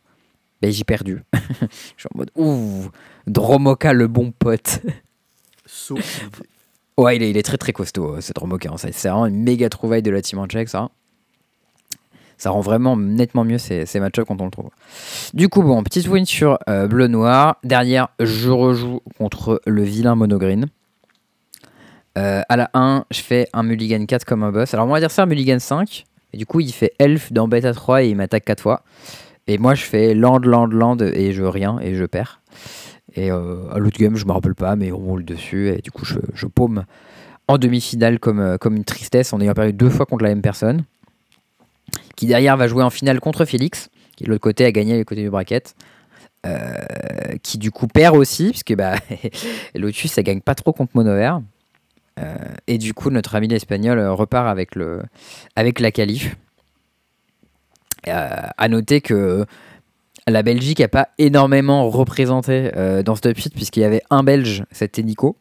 ben, 0.62 0.70
j'ai 0.70 0.84
perdu. 0.84 1.22
je 1.34 1.66
suis 1.96 2.08
en 2.14 2.18
mode 2.18 2.30
Ouh, 2.36 2.88
Dromoka 3.26 3.92
le 3.92 4.08
bon 4.08 4.32
pote. 4.32 4.80
Ouais, 6.96 7.16
il 7.16 7.22
est, 7.22 7.30
il 7.30 7.36
est 7.36 7.42
très 7.44 7.58
très 7.58 7.72
costaud, 7.72 8.16
euh, 8.16 8.20
ce 8.20 8.32
Dromoka. 8.32 8.70
hein. 8.72 8.76
C'est 8.76 8.90
vraiment 9.08 9.26
une 9.26 9.42
méga 9.42 9.68
trouvaille 9.68 10.02
de 10.02 10.10
la 10.10 10.20
team 10.20 10.38
en 10.40 10.46
check, 10.46 10.68
ça. 10.68 10.90
Ça 12.38 12.50
rend 12.50 12.60
vraiment 12.60 12.96
nettement 12.96 13.44
mieux 13.44 13.58
ces, 13.58 13.84
ces 13.84 13.98
match 13.98 14.14
quand 14.26 14.40
on 14.40 14.44
le 14.44 14.50
trouve. 14.52 14.70
Du 15.34 15.48
coup, 15.48 15.62
bon, 15.62 15.82
petite 15.82 16.06
win 16.06 16.24
sur 16.24 16.56
euh, 16.68 16.86
bleu-noir. 16.86 17.56
Derrière, 17.64 18.08
je 18.20 18.48
rejoue 18.48 19.00
contre 19.18 19.60
le 19.66 19.82
vilain 19.82 20.14
monogreen. 20.14 20.66
Euh, 22.16 22.42
à 22.48 22.56
la 22.56 22.70
1, 22.74 23.04
je 23.10 23.20
fais 23.20 23.48
un 23.52 23.64
mulligan 23.64 24.06
4 24.06 24.24
comme 24.24 24.44
un 24.44 24.52
boss. 24.52 24.72
Alors, 24.72 24.86
mon 24.86 24.94
adversaire 24.94 25.26
mulligan 25.26 25.58
5. 25.58 26.04
Et 26.32 26.36
du 26.36 26.46
coup, 26.46 26.60
il 26.60 26.72
fait 26.72 26.92
elf 27.00 27.32
dans 27.32 27.48
bêta 27.48 27.74
3 27.74 28.04
et 28.04 28.10
il 28.10 28.16
m'attaque 28.16 28.44
4 28.44 28.60
fois. 28.60 28.82
Et 29.48 29.58
moi, 29.58 29.74
je 29.74 29.82
fais 29.82 30.14
land, 30.14 30.38
land, 30.38 30.66
land 30.66 30.98
et 30.98 31.32
je 31.32 31.42
rien 31.42 31.80
et 31.80 31.96
je 31.96 32.04
perds. 32.04 32.40
Et 33.16 33.32
euh, 33.32 33.68
à 33.72 33.80
l'autre 33.80 33.98
game, 33.98 34.14
je 34.14 34.26
me 34.26 34.32
rappelle 34.32 34.54
pas, 34.54 34.76
mais 34.76 34.92
on 34.92 34.98
roule 34.98 35.24
dessus. 35.24 35.70
Et 35.70 35.80
du 35.80 35.90
coup, 35.90 36.04
je, 36.04 36.46
paume 36.46 36.84
en 37.48 37.58
demi-finale 37.58 38.20
comme, 38.20 38.58
comme 38.58 38.76
une 38.76 38.84
tristesse 38.84 39.32
en 39.32 39.40
ayant 39.40 39.54
perdu 39.54 39.72
deux 39.72 39.90
fois 39.90 40.06
contre 40.06 40.22
la 40.22 40.28
même 40.28 40.42
personne. 40.42 40.84
Qui 42.18 42.26
derrière 42.26 42.56
va 42.56 42.66
jouer 42.66 42.82
en 42.82 42.90
finale 42.90 43.20
contre 43.20 43.44
Félix, 43.44 43.90
qui 44.16 44.24
de 44.24 44.28
l'autre 44.30 44.40
côté 44.40 44.64
a 44.64 44.72
gagné 44.72 44.98
le 44.98 45.04
côté 45.04 45.22
du 45.22 45.30
bracket. 45.30 45.76
Euh, 46.46 46.74
qui 47.44 47.58
du 47.58 47.70
coup 47.70 47.86
perd 47.86 48.16
aussi, 48.16 48.50
puisque 48.50 48.74
bah, 48.74 48.96
Lotus 49.76 50.10
ça 50.10 50.24
gagne 50.24 50.40
pas 50.40 50.56
trop 50.56 50.72
contre 50.72 50.90
Monover. 50.96 51.34
Euh, 52.18 52.34
et 52.66 52.78
du 52.78 52.92
coup, 52.92 53.10
notre 53.10 53.36
ami 53.36 53.46
l'espagnol 53.46 54.00
euh, 54.00 54.12
repart 54.12 54.48
avec, 54.48 54.74
le, 54.74 55.02
avec 55.54 55.78
la 55.78 55.92
qualif. 55.92 56.34
Euh, 58.08 58.26
à 58.56 58.68
noter 58.68 59.00
que 59.00 59.46
la 60.26 60.42
Belgique 60.42 60.80
n'a 60.80 60.88
pas 60.88 61.10
énormément 61.18 61.88
représenté 61.88 62.72
dans 63.04 63.14
ce 63.14 63.20
top 63.20 63.36
8, 63.36 63.54
puisqu'il 63.54 63.80
y 63.80 63.84
avait 63.84 64.02
un 64.10 64.24
Belge, 64.24 64.64
c'était 64.72 65.04
Nico. 65.04 65.36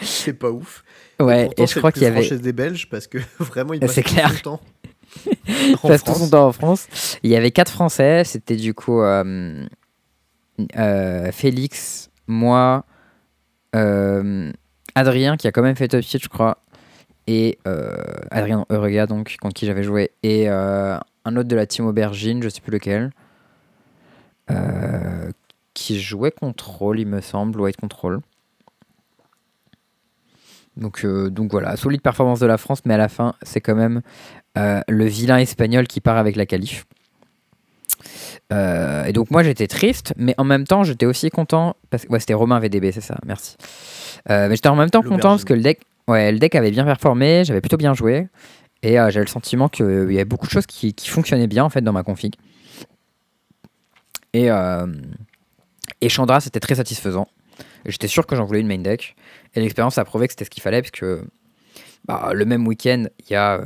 C'est 0.00 0.32
pas 0.32 0.50
ouf. 0.50 0.82
ouais, 1.20 1.44
Pourtant, 1.46 1.62
et 1.62 1.66
je 1.68 1.78
crois 1.78 1.90
le 1.90 1.92
qu'il 1.94 2.02
y 2.02 2.06
avait. 2.06 2.38
des 2.38 2.52
Belges 2.52 2.88
parce 2.90 3.06
que 3.06 3.18
vraiment, 3.38 3.74
ils 3.74 3.80
C'est 3.88 4.02
passent 4.02 4.10
tout 4.10 4.14
clair. 4.14 4.32
son 4.32 4.40
temps. 4.40 4.60
Il 5.48 5.76
en 5.82 5.88
passe 5.88 6.04
tout 6.04 6.12
son 6.12 6.18
France. 6.18 6.30
temps 6.30 6.46
en 6.46 6.52
France. 6.52 7.18
Il 7.22 7.30
y 7.30 7.36
avait 7.36 7.50
quatre 7.50 7.70
Français. 7.70 8.24
C'était 8.24 8.56
du 8.56 8.74
coup 8.74 9.00
euh, 9.00 9.64
euh, 10.76 11.32
Félix, 11.32 12.10
moi, 12.26 12.84
euh, 13.74 14.52
Adrien 14.94 15.36
qui 15.36 15.46
a 15.46 15.52
quand 15.52 15.62
même 15.62 15.76
fait 15.76 15.88
top 15.88 16.04
8, 16.04 16.22
je 16.22 16.28
crois, 16.28 16.58
et 17.26 17.58
Adrien 18.30 18.66
Eurega, 18.70 19.06
donc 19.06 19.36
contre 19.40 19.54
qui 19.54 19.66
j'avais 19.66 19.82
joué, 19.82 20.10
et 20.22 20.48
un 20.48 21.00
autre 21.36 21.48
de 21.48 21.56
la 21.56 21.66
team 21.66 21.86
Aubergine, 21.86 22.42
je 22.42 22.48
sais 22.48 22.60
plus 22.60 22.72
lequel, 22.72 23.10
qui 25.74 26.00
jouait 26.00 26.32
contrôle, 26.32 27.00
il 27.00 27.06
me 27.06 27.20
semble, 27.20 27.60
White 27.60 27.76
Control. 27.76 28.20
Donc, 30.76 31.04
euh, 31.04 31.28
donc 31.28 31.50
voilà, 31.50 31.76
solide 31.76 32.00
performance 32.00 32.40
de 32.40 32.46
la 32.46 32.56
France, 32.56 32.82
mais 32.84 32.94
à 32.94 32.98
la 32.98 33.08
fin, 33.08 33.34
c'est 33.42 33.60
quand 33.60 33.74
même 33.74 34.02
le 34.56 35.04
vilain 35.04 35.38
espagnol 35.38 35.86
qui 35.86 36.00
part 36.00 36.16
avec 36.16 36.36
la 36.36 36.46
qualif. 36.46 36.84
Euh, 38.52 39.04
et 39.04 39.12
donc 39.12 39.30
moi 39.30 39.42
j'étais 39.42 39.66
triste, 39.66 40.12
mais 40.16 40.34
en 40.36 40.44
même 40.44 40.66
temps 40.66 40.82
j'étais 40.82 41.06
aussi 41.06 41.30
content 41.30 41.76
parce 41.90 42.04
que 42.04 42.12
ouais, 42.12 42.20
c'était 42.20 42.34
Romain 42.34 42.58
VDB, 42.60 42.92
c'est 42.92 43.00
ça, 43.00 43.16
merci. 43.24 43.56
Euh, 44.30 44.48
mais 44.48 44.56
j'étais 44.56 44.68
en 44.68 44.76
même 44.76 44.90
temps 44.90 45.02
content 45.02 45.30
parce 45.30 45.44
que 45.44 45.54
le 45.54 45.62
deck, 45.62 45.80
ouais, 46.08 46.32
le 46.32 46.38
deck 46.38 46.54
avait 46.54 46.70
bien 46.70 46.84
performé, 46.84 47.44
j'avais 47.44 47.60
plutôt 47.60 47.76
bien 47.76 47.94
joué 47.94 48.28
et 48.82 48.98
euh, 48.98 49.10
j'avais 49.10 49.24
le 49.24 49.30
sentiment 49.30 49.68
qu'il 49.68 49.86
y 50.10 50.16
avait 50.16 50.24
beaucoup 50.24 50.46
de 50.46 50.52
choses 50.52 50.66
qui, 50.66 50.92
qui 50.92 51.08
fonctionnaient 51.08 51.46
bien 51.46 51.64
en 51.64 51.70
fait 51.70 51.80
dans 51.80 51.92
ma 51.92 52.02
config. 52.02 52.34
Et, 54.34 54.50
euh, 54.50 54.86
et 56.00 56.08
Chandra 56.08 56.40
c'était 56.40 56.60
très 56.60 56.74
satisfaisant. 56.74 57.28
J'étais 57.86 58.08
sûr 58.08 58.26
que 58.26 58.36
j'en 58.36 58.44
voulais 58.44 58.60
une 58.60 58.68
main 58.68 58.78
deck 58.78 59.16
et 59.54 59.60
l'expérience 59.60 59.96
a 59.98 60.04
prouvé 60.04 60.26
que 60.26 60.32
c'était 60.32 60.44
ce 60.44 60.50
qu'il 60.50 60.62
fallait 60.62 60.82
parce 60.82 60.90
que 60.90 61.24
bah, 62.04 62.32
le 62.34 62.44
même 62.44 62.66
week-end 62.66 63.04
il 63.20 63.32
y 63.32 63.36
a 63.36 63.54
euh, 63.54 63.64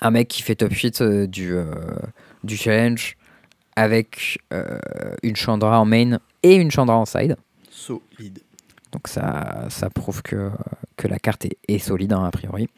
un 0.00 0.10
mec 0.10 0.28
qui 0.28 0.42
fait 0.42 0.56
top 0.56 0.72
8 0.72 1.00
euh, 1.00 1.26
du, 1.26 1.54
euh, 1.54 1.64
du 2.44 2.56
challenge 2.56 3.16
avec 3.76 4.38
euh, 4.52 4.78
une 5.22 5.36
Chandra 5.36 5.80
en 5.80 5.84
main 5.84 6.18
et 6.42 6.54
une 6.56 6.70
Chandra 6.70 6.96
en 6.96 7.04
side. 7.04 7.36
Solide. 7.70 8.40
Donc 8.92 9.08
ça, 9.08 9.66
ça 9.68 9.90
prouve 9.90 10.22
que, 10.22 10.50
que 10.96 11.08
la 11.08 11.18
carte 11.18 11.44
est, 11.44 11.58
est 11.68 11.78
solide 11.78 12.12
hein, 12.12 12.24
a 12.24 12.30
priori. 12.30 12.68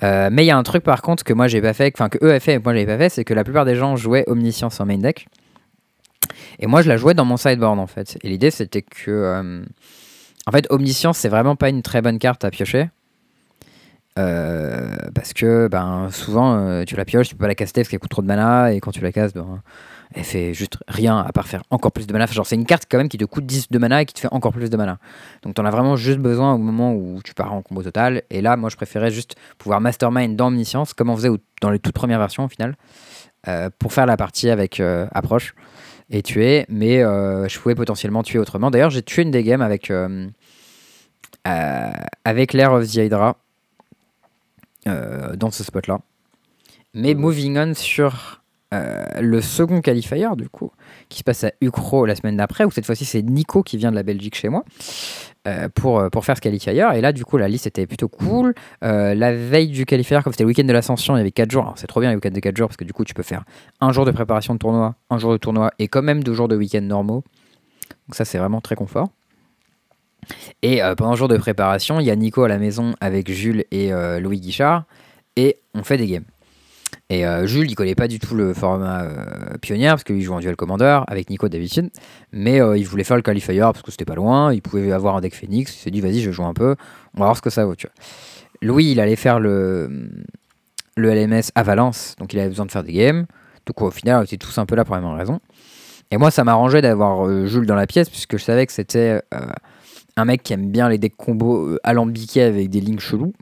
Mais 0.00 0.44
il 0.44 0.46
y 0.46 0.50
a 0.50 0.56
un 0.56 0.62
truc 0.62 0.82
par 0.82 1.02
contre 1.02 1.24
que 1.24 1.34
moi 1.34 1.48
j'ai 1.48 1.60
pas 1.60 1.74
fait, 1.74 1.92
enfin 1.94 2.08
que 2.08 2.18
eux 2.24 2.30
avaient 2.30 2.40
fait 2.40 2.54
et 2.54 2.58
moi 2.58 2.72
j'avais 2.72 2.86
pas 2.86 2.96
fait, 2.96 3.08
c'est 3.10 3.24
que 3.24 3.34
la 3.34 3.44
plupart 3.44 3.64
des 3.64 3.74
gens 3.74 3.96
jouaient 3.96 4.24
Omniscience 4.26 4.80
en 4.80 4.86
main 4.86 4.96
deck. 4.98 5.26
Et 6.60 6.66
moi 6.66 6.80
je 6.80 6.88
la 6.88 6.96
jouais 6.96 7.12
dans 7.12 7.26
mon 7.26 7.36
sideboard 7.36 7.78
en 7.78 7.86
fait. 7.86 8.16
Et 8.22 8.28
l'idée 8.28 8.50
c'était 8.50 8.80
que... 8.80 9.62
en 10.46 10.52
fait 10.52 10.66
Omniscience 10.70 11.18
c'est 11.18 11.28
vraiment 11.28 11.56
pas 11.56 11.68
une 11.68 11.82
très 11.82 12.00
bonne 12.00 12.18
carte 12.18 12.44
à 12.44 12.50
piocher. 12.50 12.88
Euh, 14.20 14.96
parce 15.14 15.32
que 15.32 15.68
ben, 15.68 16.08
souvent 16.10 16.54
euh, 16.54 16.84
tu 16.84 16.96
la 16.96 17.04
pioches, 17.04 17.28
tu 17.28 17.34
peux 17.34 17.42
pas 17.42 17.48
la 17.48 17.54
caster 17.54 17.80
parce 17.80 17.88
qu'elle 17.88 18.00
coûte 18.00 18.10
trop 18.10 18.22
de 18.22 18.26
mana 18.26 18.72
et 18.72 18.80
quand 18.80 18.90
tu 18.90 19.00
la 19.00 19.12
casses, 19.12 19.32
ben, 19.32 19.62
elle 20.12 20.24
fait 20.24 20.52
juste 20.52 20.78
rien 20.88 21.18
à 21.18 21.32
part 21.32 21.46
faire 21.46 21.62
encore 21.70 21.92
plus 21.92 22.06
de 22.06 22.12
mana. 22.12 22.26
Genre 22.26 22.46
c'est 22.46 22.56
une 22.56 22.66
carte 22.66 22.84
quand 22.90 22.98
même 22.98 23.08
qui 23.08 23.18
te 23.18 23.24
coûte 23.24 23.46
10 23.46 23.68
de 23.70 23.78
mana 23.78 24.02
et 24.02 24.06
qui 24.06 24.14
te 24.14 24.20
fait 24.20 24.32
encore 24.32 24.52
plus 24.52 24.68
de 24.68 24.76
mana. 24.76 24.98
Donc 25.42 25.54
t'en 25.54 25.64
as 25.64 25.70
vraiment 25.70 25.96
juste 25.96 26.18
besoin 26.18 26.52
au 26.54 26.58
moment 26.58 26.92
où 26.92 27.20
tu 27.24 27.34
pars 27.34 27.52
en 27.52 27.62
combo 27.62 27.82
total. 27.82 28.22
Et 28.30 28.42
là, 28.42 28.56
moi 28.56 28.68
je 28.68 28.76
préférais 28.76 29.10
juste 29.10 29.36
pouvoir 29.58 29.80
mastermind 29.80 30.36
dans 30.36 30.48
Omniscience, 30.48 30.92
comme 30.92 31.08
on 31.08 31.16
faisait 31.16 31.30
dans 31.62 31.70
les 31.70 31.78
toutes 31.78 31.94
premières 31.94 32.18
versions 32.18 32.44
au 32.44 32.48
final, 32.48 32.76
euh, 33.48 33.70
pour 33.78 33.92
faire 33.92 34.06
la 34.06 34.16
partie 34.16 34.50
avec 34.50 34.82
approche 35.12 35.54
et 36.10 36.22
tuer. 36.22 36.66
Mais 36.68 36.98
je 36.98 37.58
pouvais 37.58 37.74
potentiellement 37.74 38.22
tuer 38.22 38.38
autrement. 38.38 38.70
D'ailleurs, 38.70 38.90
j'ai 38.90 39.02
tué 39.02 39.22
une 39.22 39.30
des 39.30 39.44
games 39.44 39.62
avec, 39.62 39.90
avec 41.44 42.52
l'Air 42.52 42.72
of 42.72 42.86
the 42.86 42.96
Hydra 42.96 43.36
dans 44.86 45.50
ce 45.50 45.64
spot 45.64 45.86
là. 45.86 46.00
Mais 46.94 47.14
moving 47.14 47.56
on 47.56 47.74
sur 47.74 48.40
euh, 48.72 49.04
le 49.20 49.40
second 49.40 49.80
qualifier, 49.80 50.28
du 50.36 50.48
coup, 50.48 50.70
qui 51.08 51.18
se 51.18 51.24
passe 51.24 51.42
à 51.44 51.52
Ucro 51.60 52.06
la 52.06 52.14
semaine 52.14 52.36
d'après, 52.36 52.64
où 52.64 52.70
cette 52.70 52.86
fois-ci 52.86 53.04
c'est 53.04 53.22
Nico 53.22 53.62
qui 53.62 53.76
vient 53.76 53.90
de 53.90 53.96
la 53.96 54.04
Belgique 54.04 54.36
chez 54.36 54.48
moi 54.48 54.64
euh, 55.48 55.68
pour, 55.74 55.98
euh, 55.98 56.08
pour 56.08 56.24
faire 56.24 56.36
ce 56.36 56.40
qualifier. 56.40 56.72
Et 56.72 57.00
là, 57.00 57.12
du 57.12 57.24
coup, 57.24 57.36
la 57.36 57.48
liste 57.48 57.66
était 57.66 57.86
plutôt 57.86 58.08
cool. 58.08 58.54
Euh, 58.84 59.14
la 59.14 59.34
veille 59.34 59.68
du 59.68 59.86
qualifier, 59.86 60.20
comme 60.22 60.32
c'était 60.32 60.44
le 60.44 60.48
week-end 60.48 60.64
de 60.64 60.72
l'ascension, 60.72 61.16
il 61.16 61.18
y 61.18 61.20
avait 61.20 61.32
4 61.32 61.50
jours. 61.50 61.72
C'est 61.76 61.88
trop 61.88 62.00
bien 62.00 62.10
les 62.10 62.16
week-ends 62.16 62.30
de 62.30 62.40
4 62.40 62.56
jours 62.56 62.68
parce 62.68 62.76
que 62.76 62.84
du 62.84 62.92
coup, 62.92 63.04
tu 63.04 63.14
peux 63.14 63.24
faire 63.24 63.44
un 63.80 63.90
jour 63.90 64.04
de 64.04 64.12
préparation 64.12 64.54
de 64.54 64.60
tournoi, 64.60 64.94
un 65.10 65.18
jour 65.18 65.32
de 65.32 65.38
tournoi 65.38 65.72
et 65.80 65.88
quand 65.88 66.02
même 66.02 66.22
deux 66.22 66.34
jours 66.34 66.46
de 66.46 66.56
week-end 66.56 66.82
normaux. 66.82 67.24
Donc, 68.06 68.14
ça, 68.14 68.24
c'est 68.24 68.38
vraiment 68.38 68.60
très 68.60 68.76
confort. 68.76 69.08
Et 70.62 70.82
euh, 70.82 70.94
pendant 70.94 71.12
le 71.12 71.16
jour 71.16 71.28
de 71.28 71.36
préparation, 71.36 72.00
il 72.00 72.06
y 72.06 72.10
a 72.10 72.16
Nico 72.16 72.42
à 72.42 72.48
la 72.48 72.58
maison 72.58 72.94
avec 73.00 73.30
Jules 73.30 73.64
et 73.70 73.92
euh, 73.92 74.20
Louis 74.20 74.40
Guichard 74.40 74.84
et 75.36 75.58
on 75.74 75.82
fait 75.82 75.96
des 75.96 76.06
games. 76.06 76.24
Et 77.08 77.26
euh, 77.26 77.46
Jules, 77.46 77.68
il 77.68 77.74
connaît 77.74 77.94
pas 77.94 78.08
du 78.08 78.18
tout 78.18 78.34
le 78.34 78.54
format 78.54 79.04
pionnière 79.60 79.94
parce 79.94 80.04
qu'il 80.04 80.20
joue 80.22 80.32
en 80.32 80.40
duel 80.40 80.54
commander 80.54 81.00
avec 81.08 81.28
Nico 81.28 81.48
d'habitude. 81.48 81.90
Mais 82.32 82.58
il 82.76 82.86
voulait 82.86 83.04
faire 83.04 83.16
le 83.16 83.22
qualifier 83.22 83.58
parce 83.58 83.82
que 83.82 83.90
c'était 83.90 84.04
pas 84.04 84.14
loin. 84.14 84.52
Il 84.52 84.62
pouvait 84.62 84.92
avoir 84.92 85.16
un 85.16 85.20
deck 85.20 85.34
Phoenix. 85.34 85.74
Il 85.74 85.78
s'est 85.78 85.90
dit, 85.90 86.00
vas-y, 86.00 86.20
je 86.20 86.30
joue 86.30 86.44
un 86.44 86.54
peu. 86.54 86.76
On 87.16 87.20
va 87.20 87.26
voir 87.26 87.36
ce 87.36 87.42
que 87.42 87.50
ça 87.50 87.64
vaut. 87.64 87.74
Tu 87.74 87.88
vois. 87.88 87.94
Louis, 88.62 88.92
il 88.92 89.00
allait 89.00 89.16
faire 89.16 89.40
le, 89.40 90.08
le 90.96 91.14
LMS 91.14 91.50
à 91.56 91.64
Valence. 91.64 92.14
Donc 92.18 92.32
il 92.32 92.38
avait 92.38 92.48
besoin 92.48 92.66
de 92.66 92.70
faire 92.70 92.84
des 92.84 92.92
games. 92.92 93.26
Donc 93.66 93.82
au 93.82 93.90
final, 93.90 94.20
on 94.20 94.24
était 94.24 94.36
tous 94.36 94.56
un 94.58 94.66
peu 94.66 94.76
là 94.76 94.84
pour 94.84 94.94
la 94.94 95.00
même 95.00 95.14
raison. 95.14 95.40
Et 96.12 96.16
moi, 96.16 96.30
ça 96.30 96.44
m'arrangeait 96.44 96.82
d'avoir 96.82 97.46
Jules 97.46 97.66
dans 97.66 97.74
la 97.74 97.88
pièce 97.88 98.08
puisque 98.08 98.36
je 98.36 98.44
savais 98.44 98.66
que 98.66 98.72
c'était 98.72 99.20
un 100.16 100.24
mec 100.24 100.42
qui 100.42 100.52
aime 100.52 100.70
bien 100.70 100.88
les 100.88 100.98
decks 100.98 101.16
combos 101.16 101.68
euh, 101.68 101.80
alambiqués 101.84 102.42
avec 102.42 102.70
des 102.70 102.80
lignes 102.80 102.98
chelous. 102.98 103.32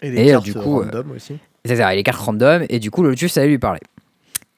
Et 0.00 0.10
des 0.10 0.16
Et, 0.18 0.28
euh, 0.30 0.32
cartes 0.32 0.44
du 0.44 0.54
coup, 0.54 0.80
random 0.80 1.12
aussi. 1.12 1.38
C'est 1.64 1.76
ça, 1.76 1.92
et 1.92 1.96
les 1.96 2.02
cartes 2.02 2.20
random, 2.20 2.64
et 2.68 2.78
du 2.78 2.90
coup, 2.90 3.02
le 3.02 3.10
Lotus 3.10 3.36
allait 3.36 3.48
lui 3.48 3.58
parler. 3.58 3.80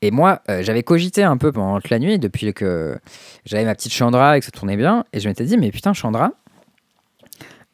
Et 0.01 0.11
moi, 0.11 0.43
euh, 0.51 0.62
j'avais 0.62 0.83
cogité 0.83 1.23
un 1.23 1.37
peu 1.37 1.53
pendant 1.53 1.81
toute 1.81 1.90
la 1.90 1.99
nuit, 1.99 2.19
depuis 2.19 2.53
que 2.53 2.99
j'avais 3.45 3.64
ma 3.64 3.75
petite 3.75 3.93
Chandra 3.93 4.37
et 4.37 4.40
que 4.40 4.47
ça 4.47 4.53
tournait 4.53 4.77
bien, 4.77 5.05
et 5.12 5.21
je 5.21 5.29
m'étais 5.29 5.45
dit, 5.45 5.57
mais 5.57 5.71
putain, 5.71 5.93
Chandra, 5.93 6.33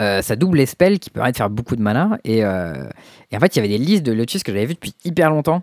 euh, 0.03 0.23
ça 0.23 0.35
double 0.37 0.59
les 0.59 0.67
spells 0.67 0.99
qui 0.99 1.11
permettent 1.11 1.35
de 1.35 1.39
faire 1.39 1.51
beaucoup 1.51 1.77
de 1.77 1.83
mana, 1.83 2.19
et, 2.25 2.45
euh, 2.45 2.89
et 3.31 3.37
en 3.37 3.41
fait, 3.41 3.55
il 3.55 3.59
y 3.59 3.61
avait 3.61 3.69
des 3.69 3.79
listes 3.79 4.03
de 4.05 4.13
Lotus 4.13 4.43
que 4.43 4.53
j'avais 4.53 4.67
vues 4.67 4.75
depuis 4.75 4.95
hyper 5.05 5.31
longtemps 5.31 5.63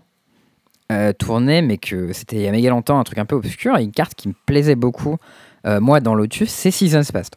euh, 0.90 1.12
tourner, 1.12 1.60
mais 1.60 1.76
que 1.76 2.12
c'était 2.14 2.36
il 2.36 2.42
y 2.42 2.48
a 2.48 2.52
méga 2.52 2.70
longtemps, 2.70 2.98
un 2.98 3.04
truc 3.04 3.18
un 3.18 3.26
peu 3.26 3.36
obscur, 3.36 3.76
et 3.76 3.82
une 3.82 3.92
carte 3.92 4.14
qui 4.14 4.28
me 4.28 4.34
plaisait 4.46 4.76
beaucoup, 4.76 5.18
euh, 5.66 5.80
moi, 5.80 6.00
dans 6.00 6.14
Lotus, 6.14 6.48
c'est 6.48 6.70
Seasons 6.70 7.02
Past. 7.12 7.36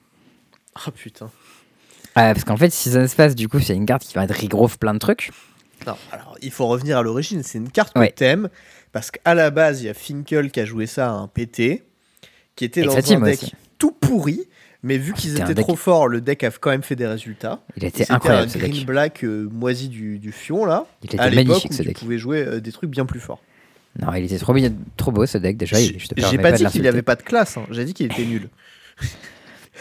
Ah 0.76 0.92
putain. 0.92 1.26
Euh, 1.26 2.34
parce 2.34 2.44
qu'en 2.44 2.58
fait, 2.58 2.70
Seasons 2.72 3.08
Past, 3.16 3.38
du 3.38 3.48
coup, 3.48 3.60
c'est 3.60 3.76
une 3.76 3.86
carte 3.86 4.04
qui 4.04 4.14
va 4.16 4.24
être 4.26 4.36
regrowth 4.38 4.78
plein 4.78 4.94
de 4.94 5.00
trucs. 5.00 5.32
Non, 5.88 5.96
alors 6.12 6.38
il 6.42 6.52
faut 6.52 6.68
revenir 6.68 6.98
à 6.98 7.02
l'origine. 7.02 7.42
C'est 7.44 7.58
une 7.58 7.70
carte 7.72 7.94
que 7.94 8.00
Ouais. 8.00 8.12
t'aimes 8.12 8.50
parce 8.92 9.12
qu'à 9.12 9.34
la 9.34 9.50
base, 9.50 9.82
il 9.82 9.86
y 9.86 9.90
a 9.90 9.94
Finkel 9.94 10.52
qui 10.52 10.60
a 10.60 10.66
joué 10.66 10.86
ça 10.86 11.08
à 11.10 11.12
un 11.14 11.28
PT, 11.28 11.84
qui 12.56 12.66
était 12.66 12.84
dans 12.84 12.92
un 12.96 13.02
deck 13.22 13.44
aussi. 13.44 13.54
tout 13.78 13.92
pourri. 13.92 14.48
Mais 14.84 14.98
vu 14.98 15.14
qu'ils 15.14 15.30
C'était 15.32 15.42
un 15.44 15.46
étaient 15.46 15.54
deck- 15.56 15.66
trop 15.68 15.76
forts, 15.76 16.08
le 16.08 16.22
deck 16.22 16.44
a 16.44 16.50
quand 16.50 16.72
même 16.72 16.82
fait 16.82 16.96
des 16.96 17.06
résultats. 17.06 17.62
Il 17.78 17.86
était 17.86 18.00
C'était 18.00 18.14
incroyable, 18.14 18.48
un 18.48 18.50
ce 18.50 18.58
green 18.58 18.74
deck. 18.74 18.86
black 18.88 19.24
euh, 19.24 19.48
moisi 19.52 19.90
du, 19.90 20.18
du 20.18 20.32
fion 20.32 20.66
là. 20.66 20.88
Il 21.04 21.12
à 21.20 21.28
était 21.28 21.36
l'époque 21.36 21.48
magnifique, 21.48 21.72
où 21.72 21.76
ce 21.76 21.82
tu 21.84 21.88
deck. 21.90 22.00
pouvais 22.00 22.18
jouer 22.18 22.42
euh, 22.44 22.60
des 22.62 22.72
trucs 22.72 22.90
bien 22.90 23.06
plus 23.06 23.20
forts. 23.20 23.42
Non, 24.02 24.12
il 24.16 24.26
était 24.26 24.40
trop, 24.40 24.56
trop 24.98 25.12
beau 25.12 25.26
ce 25.28 25.38
deck 25.38 25.56
déjà. 25.58 25.78
J'ai 25.78 25.92
pas 25.94 25.98
de 26.00 26.16
dit 26.16 26.58
qu'il 26.58 26.64
l'insulter. 26.64 26.88
avait 26.88 27.02
pas 27.04 27.16
de 27.16 27.22
classe. 27.22 27.58
hein. 27.58 27.66
J'ai 27.70 27.86
dit 27.86 27.94
qu'il 27.94 28.08
était 28.08 28.26
nul. 28.26 28.50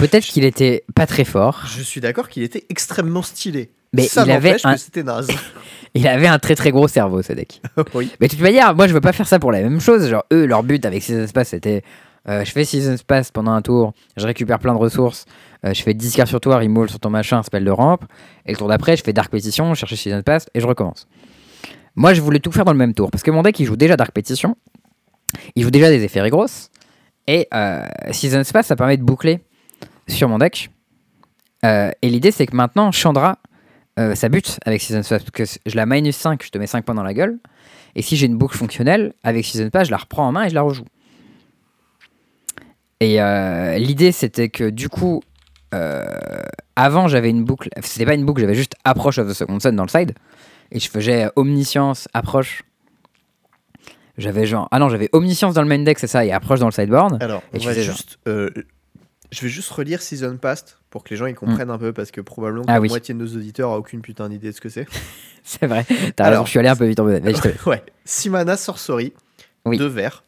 Peut-être 0.01 0.25
qu'il 0.25 0.45
était 0.45 0.85
pas 0.95 1.07
très 1.07 1.25
fort. 1.25 1.63
Je 1.67 1.83
suis 1.83 2.01
d'accord 2.01 2.29
qu'il 2.31 2.43
était 2.43 2.65
extrêmement 2.71 3.23
stylé. 3.23 3.71
Mais 3.93 4.05
ça 4.05 4.25
il 4.25 4.31
avait 4.31 4.57
un- 4.65 4.75
que 4.75 4.81
c'était 4.81 5.03
naze. 5.03 5.29
Il 5.95 6.07
avait 6.07 6.29
un 6.29 6.39
très 6.39 6.55
très 6.55 6.71
gros 6.71 6.87
cerveau 6.87 7.21
ce 7.21 7.33
deck. 7.33 7.61
oui. 7.95 8.13
Mais 8.21 8.29
de 8.29 8.33
toute 8.33 8.41
manière, 8.43 8.77
moi 8.77 8.87
je 8.87 8.95
veux 8.95 9.01
pas 9.01 9.13
faire 9.13 9.27
ça 9.27 9.41
pour 9.41 9.51
la 9.51 9.61
même 9.61 9.81
chose. 9.81 10.09
Genre 10.09 10.25
eux, 10.33 10.47
leur 10.47 10.63
but 10.63 10.87
avec 10.87 11.03
Season 11.03 11.27
Pass 11.35 11.49
c'était 11.49 11.83
euh, 12.29 12.45
je 12.45 12.53
fais 12.53 12.65
Season 12.65 12.95
Pass 13.05 13.33
pendant 13.33 13.51
un 13.51 13.61
tour, 13.61 13.93
je 14.17 14.25
récupère 14.25 14.59
plein 14.61 14.73
de 14.73 14.79
ressources, 14.79 15.25
euh, 15.65 15.75
je 15.75 15.83
fais 15.83 15.93
10 15.93 16.15
cartes 16.15 16.29
sur 16.29 16.41
toi, 16.41 16.59
removal 16.59 16.89
sur 16.89 17.01
ton 17.01 17.11
machin, 17.11 17.43
spell 17.43 17.65
de 17.65 17.71
rampe, 17.71 18.05
et 18.47 18.53
le 18.53 18.57
tour 18.57 18.69
d'après 18.69 18.97
je 18.97 19.03
fais 19.03 19.13
Dark 19.13 19.31
Petition, 19.33 19.75
je 19.75 19.81
cherche 19.81 19.95
Season 19.97 20.23
Pass 20.23 20.47
et 20.55 20.61
je 20.61 20.67
recommence. 20.67 21.09
Moi 21.97 22.15
je 22.15 22.21
voulais 22.21 22.39
tout 22.39 22.53
faire 22.53 22.65
dans 22.65 22.73
le 22.73 22.79
même 22.79 22.95
tour 22.95 23.11
parce 23.11 23.25
que 23.25 23.31
mon 23.33 23.43
deck 23.43 23.59
il 23.59 23.67
joue 23.67 23.77
déjà 23.77 23.97
Dark 23.97 24.13
Petition, 24.13 24.57
il 25.57 25.65
joue 25.65 25.71
déjà 25.73 25.89
des 25.89 26.05
effets 26.05 26.21
Rigros, 26.21 26.47
et 27.27 27.49
euh, 27.53 27.85
Season 28.13 28.43
Pass 28.53 28.67
ça 28.69 28.77
permet 28.77 28.97
de 28.97 29.03
boucler 29.03 29.41
sur 30.11 30.29
mon 30.29 30.39
deck. 30.39 30.71
Euh, 31.65 31.91
et 32.03 32.09
l'idée 32.09 32.31
c'est 32.31 32.47
que 32.47 32.57
maintenant 32.57 32.91
Chandra 32.91 33.39
euh, 33.99 34.15
ça 34.15 34.29
bute 34.31 34.59
avec 34.65 34.81
Season 34.81 35.01
Pass 35.01 35.23
parce 35.25 35.31
que 35.31 35.45
je 35.67 35.77
la 35.77 35.85
minus 35.85 36.17
5, 36.17 36.43
je 36.43 36.49
te 36.51 36.57
mets 36.59 36.67
5 36.67 36.85
points 36.85 36.95
dans 36.95 37.03
la 37.03 37.13
gueule. 37.13 37.39
Et 37.97 38.03
si 38.03 38.17
j'ai 38.17 38.27
une 38.27 38.39
boucle 38.39 38.57
fonctionnelle, 38.57 39.13
avec 39.25 39.45
Season 39.45 39.69
Pass, 39.69 39.89
je 39.89 39.91
la 39.91 39.99
reprends 39.99 40.27
en 40.27 40.33
main 40.33 40.45
et 40.45 40.49
je 40.49 40.55
la 40.55 40.63
rejoue. 40.63 40.85
Et 43.01 43.21
euh, 43.21 43.77
l'idée, 43.79 44.13
c'était 44.13 44.49
que 44.49 44.71
du 44.71 44.89
coup, 44.89 45.23
euh, 45.75 46.05
avant, 46.77 47.09
j'avais 47.09 47.31
une 47.31 47.45
boucle. 47.45 47.69
C'était 47.83 48.07
pas 48.07 48.15
une 48.15 48.25
boucle, 48.25 48.41
j'avais 48.41 48.55
juste 48.55 48.75
Approach 48.85 49.19
of 49.19 49.29
the 49.29 49.33
Second 49.33 49.59
Sun 49.59 49.75
dans 49.75 49.85
le 49.85 49.89
side. 49.89 50.15
Et 50.71 50.79
je 50.79 50.89
faisais 50.89 51.29
Omniscience, 51.37 52.09
Approche. 52.15 52.63
J'avais 54.19 54.47
genre. 54.47 54.69
Ah 54.71 54.79
non, 54.79 54.89
j'avais 54.89 55.09
Omniscience 55.13 55.55
dans 55.55 55.63
le 55.63 55.69
main 55.69 55.79
deck, 55.83 55.99
c'est 55.99 56.07
ça, 56.07 56.25
et 56.25 56.31
Approche 56.33 56.61
dans 56.61 56.67
le 56.67 56.73
sideboard. 56.73 57.23
Alors, 57.23 57.43
Et 57.53 57.57
on 57.57 57.59
tu 57.59 57.67
va 57.67 57.73
faisais 57.73 57.85
genre. 57.85 57.97
juste, 57.97 58.19
euh, 58.29 58.51
je 59.33 59.41
vais 59.43 59.49
juste 59.49 59.71
relire 59.71 60.03
Season 60.03 60.37
Past 60.37 60.79
pour 60.91 61.05
que 61.05 61.11
les 61.11 61.17
gens 61.17 61.27
ils 61.27 61.35
comprennent 61.35 61.71
un 61.71 61.79
peu 61.79 61.93
parce 61.93 62.11
que 62.11 62.21
probablement 62.21 62.65
que 62.65 62.71
Ah 62.71 62.75
la 62.75 62.81
oui. 62.81 62.89
moitié 62.89 63.15
de 63.15 63.19
nos 63.19 63.27
auditeurs 63.37 63.71
a 63.71 63.79
aucune 63.79 64.03
putain 64.03 64.29
d'idée 64.29 64.49
de 64.51 64.53
ce 64.57 64.61
que 64.61 64.69
c'est. 64.69 64.87
C'est 65.45 65.67
vrai. 65.67 65.87
T'as 66.17 66.25
Alors. 66.25 66.39
raison, 66.41 66.45
je 66.47 66.51
suis 66.51 66.59
allé 66.59 66.69
un 66.69 66.77
peu 66.77 66.87
vite 66.87 67.01
en 67.01 67.05
mode. 67.05 67.23
Te 67.23 67.69
ouais. 67.69 67.83
6 68.05 68.29
mana 68.31 68.57
sorcery, 68.57 69.13
Oui. 69.65 69.79
2 69.79 69.87
verts. 69.87 70.25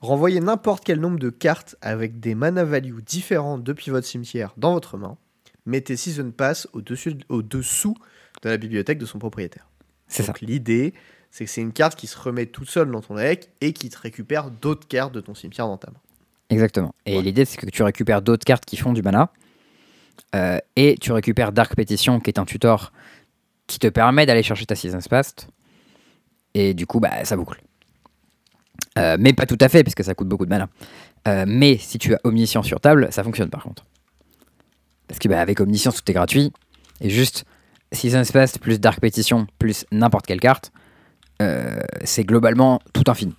Renvoyez 0.00 0.40
n'importe 0.40 0.82
quel 0.84 0.98
nombre 0.98 1.18
de 1.18 1.30
cartes 1.30 1.76
avec 1.80 2.18
des 2.18 2.34
mana 2.34 2.64
value 2.64 2.98
différents 3.06 3.58
depuis 3.58 3.90
votre 3.90 4.06
cimetière 4.06 4.52
dans 4.56 4.72
votre 4.72 4.96
main. 4.98 5.16
Mettez 5.64 5.96
Season 5.96 6.30
Pass 6.32 6.66
au-dessus, 6.72 7.18
au-dessous 7.28 7.94
de 8.42 8.48
la 8.48 8.56
bibliothèque 8.56 8.98
de 8.98 9.06
son 9.06 9.20
propriétaire. 9.20 9.68
C'est 10.08 10.22
ça. 10.24 10.32
Donc 10.32 10.40
l'idée, 10.40 10.92
c'est 11.30 11.44
que 11.44 11.50
c'est 11.50 11.60
une 11.60 11.72
carte 11.72 11.96
qui 11.96 12.08
se 12.08 12.18
remet 12.18 12.46
toute 12.46 12.68
seule 12.68 12.90
dans 12.90 13.00
ton 13.00 13.14
deck 13.14 13.50
et 13.60 13.72
qui 13.72 13.88
te 13.90 13.98
récupère 13.98 14.50
d'autres 14.50 14.88
cartes 14.88 15.14
de 15.14 15.20
ton 15.20 15.34
cimetière 15.34 15.66
dans 15.68 15.76
ta 15.78 15.90
main. 15.90 15.98
Exactement. 16.52 16.94
Et 17.06 17.16
Ouais. 17.16 17.22
l'idée, 17.22 17.44
c'est 17.44 17.56
que 17.56 17.66
tu 17.66 17.82
récupères 17.82 18.22
d'autres 18.22 18.44
cartes 18.44 18.64
qui 18.64 18.76
font 18.76 18.92
du 18.92 19.02
mana. 19.02 19.30
euh, 20.34 20.58
et 20.76 20.96
tu 21.00 21.12
récupères 21.12 21.52
Dark 21.52 21.74
Petition, 21.74 22.20
qui 22.20 22.30
est 22.30 22.38
un 22.38 22.44
tutor 22.44 22.92
qui 23.66 23.78
te 23.78 23.86
permet 23.88 24.24
d'aller 24.26 24.42
chercher 24.42 24.66
ta 24.66 24.74
Season's 24.74 25.08
Past. 25.08 25.48
Et 26.54 26.74
du 26.74 26.86
coup, 26.86 27.00
bah, 27.00 27.24
ça 27.24 27.36
boucle. 27.36 27.60
Euh, 28.98 29.16
mais 29.18 29.32
pas 29.32 29.46
tout 29.46 29.56
à 29.60 29.68
fait, 29.68 29.82
puisque 29.82 30.04
ça 30.04 30.14
coûte 30.14 30.28
beaucoup 30.28 30.44
de 30.44 30.50
mana. 30.50 30.68
Euh, 31.28 31.44
mais 31.46 31.78
si 31.78 31.98
tu 31.98 32.14
as 32.14 32.18
Omniscience 32.24 32.66
sur 32.66 32.80
table, 32.80 33.08
ça 33.10 33.22
fonctionne 33.24 33.48
par 33.50 33.62
contre. 33.62 33.84
Parce 35.08 35.18
que 35.18 35.28
bah, 35.28 35.40
avec 35.40 35.60
Omniscience, 35.60 35.96
tout 36.02 36.10
est 36.10 36.14
gratuit. 36.14 36.52
Et 37.00 37.08
juste 37.10 37.44
Season's 37.92 38.30
Past 38.32 38.58
plus 38.58 38.78
Dark 38.80 39.00
Petition 39.00 39.46
plus 39.58 39.84
n'importe 39.92 40.26
quelle 40.26 40.40
carte, 40.40 40.72
c'est 42.04 42.24
globalement 42.24 42.80
tout 42.92 43.04
infini. 43.08 43.34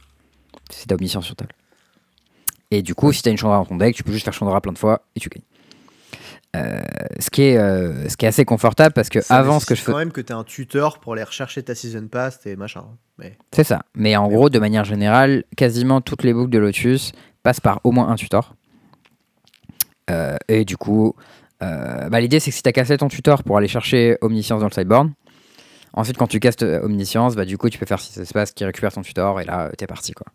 Si 0.69 0.85
t'as 0.87 0.95
Omniscience 0.95 1.25
sur 1.25 1.35
table. 1.35 1.53
Et 2.73 2.81
du 2.81 2.95
coup, 2.95 3.13
si 3.13 3.21
tu 3.21 3.29
as 3.29 3.31
une 3.31 3.37
Chandra 3.37 3.57
dans 3.57 3.65
ton 3.65 3.77
deck, 3.77 3.95
tu 3.95 4.03
peux 4.03 4.11
juste 4.11 4.25
faire 4.25 4.33
Chandra 4.33 4.59
plein 4.59 4.73
de 4.73 4.79
fois 4.79 5.03
et 5.15 5.19
tu 5.19 5.29
gagnes. 5.29 5.43
Euh, 6.55 6.81
ce, 7.19 7.29
qui 7.29 7.43
est, 7.43 7.57
euh, 7.57 8.09
ce 8.09 8.17
qui 8.17 8.25
est 8.25 8.27
assez 8.27 8.45
confortable 8.45 8.93
parce 8.93 9.09
que 9.09 9.21
Ça 9.21 9.37
avant 9.37 9.59
ce 9.59 9.67
que 9.67 9.75
je 9.75 9.81
fais. 9.81 9.91
quand 9.91 9.97
même 9.99 10.11
que 10.11 10.21
tu 10.21 10.33
un 10.33 10.43
tuteur 10.43 10.99
pour 10.99 11.13
aller 11.13 11.23
rechercher 11.23 11.61
ta 11.61 11.75
Season 11.75 12.07
Pass 12.07 12.39
et 12.47 12.55
machin. 12.55 12.85
Mais 13.19 13.37
C'est 13.51 13.63
ça. 13.63 13.83
Mais 13.93 14.15
en 14.15 14.27
gros, 14.27 14.49
de 14.49 14.57
manière 14.57 14.85
générale, 14.85 15.43
quasiment 15.55 16.01
toutes 16.01 16.23
les 16.23 16.33
boucles 16.33 16.49
de 16.49 16.57
Lotus 16.57 17.11
passent 17.43 17.59
par 17.59 17.79
au 17.83 17.91
moins 17.91 18.09
un 18.09 18.15
tutor. 18.15 18.55
Euh, 20.09 20.35
et 20.47 20.65
du 20.65 20.75
coup, 20.75 21.15
bah, 21.61 22.19
l'idée 22.19 22.39
c'est 22.39 22.49
que 22.49 22.57
si 22.57 22.63
tu 22.63 22.69
as 22.69 22.73
cassé 22.73 22.97
ton 22.97 23.07
tutor 23.07 23.43
pour 23.43 23.57
aller 23.57 23.67
chercher 23.67 24.17
Omniscience 24.21 24.61
dans 24.61 24.67
le 24.67 24.73
sideboard, 24.73 25.11
ensuite 25.93 26.17
quand 26.17 26.27
tu 26.27 26.39
castes 26.39 26.63
Omniscience, 26.63 27.35
bah, 27.35 27.45
du 27.45 27.57
coup 27.57 27.69
tu 27.69 27.77
peux 27.77 27.85
faire 27.85 27.99
si 27.99 28.11
ça 28.11 28.25
se 28.25 28.33
passe 28.33 28.51
qui 28.51 28.65
récupère 28.65 28.91
ton 28.91 29.01
tutor 29.01 29.39
et 29.39 29.45
là 29.45 29.69
t'es 29.77 29.87
parti 29.87 30.11
quoi. 30.11 30.25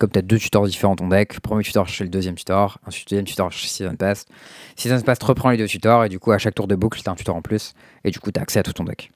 Comme 0.00 0.10
tu 0.10 0.18
as 0.18 0.22
deux 0.22 0.38
tutors 0.38 0.66
différents 0.66 0.94
dans 0.94 1.04
ton 1.04 1.08
deck, 1.08 1.40
premier 1.40 1.62
tutor 1.62 1.86
chercher 1.86 2.04
le 2.04 2.10
deuxième 2.10 2.34
tutor, 2.34 2.78
ensuite 2.86 3.10
deuxième 3.10 3.26
tutor 3.26 3.52
chercher 3.52 3.68
Season 3.68 3.96
Pass. 3.96 4.24
Season 4.74 4.98
Pass 5.02 5.18
reprend 5.22 5.50
les 5.50 5.58
deux 5.58 5.66
tutors 5.66 6.06
et 6.06 6.08
du 6.08 6.18
coup 6.18 6.32
à 6.32 6.38
chaque 6.38 6.54
tour 6.54 6.66
de 6.66 6.74
boucle 6.74 6.98
t'as 7.04 7.10
un 7.10 7.14
tutor 7.14 7.36
en 7.36 7.42
plus 7.42 7.74
et 8.02 8.10
du 8.10 8.18
coup 8.18 8.32
t'as 8.32 8.40
accès 8.40 8.60
à 8.60 8.62
tout 8.62 8.72
ton 8.72 8.84
deck. 8.84 9.12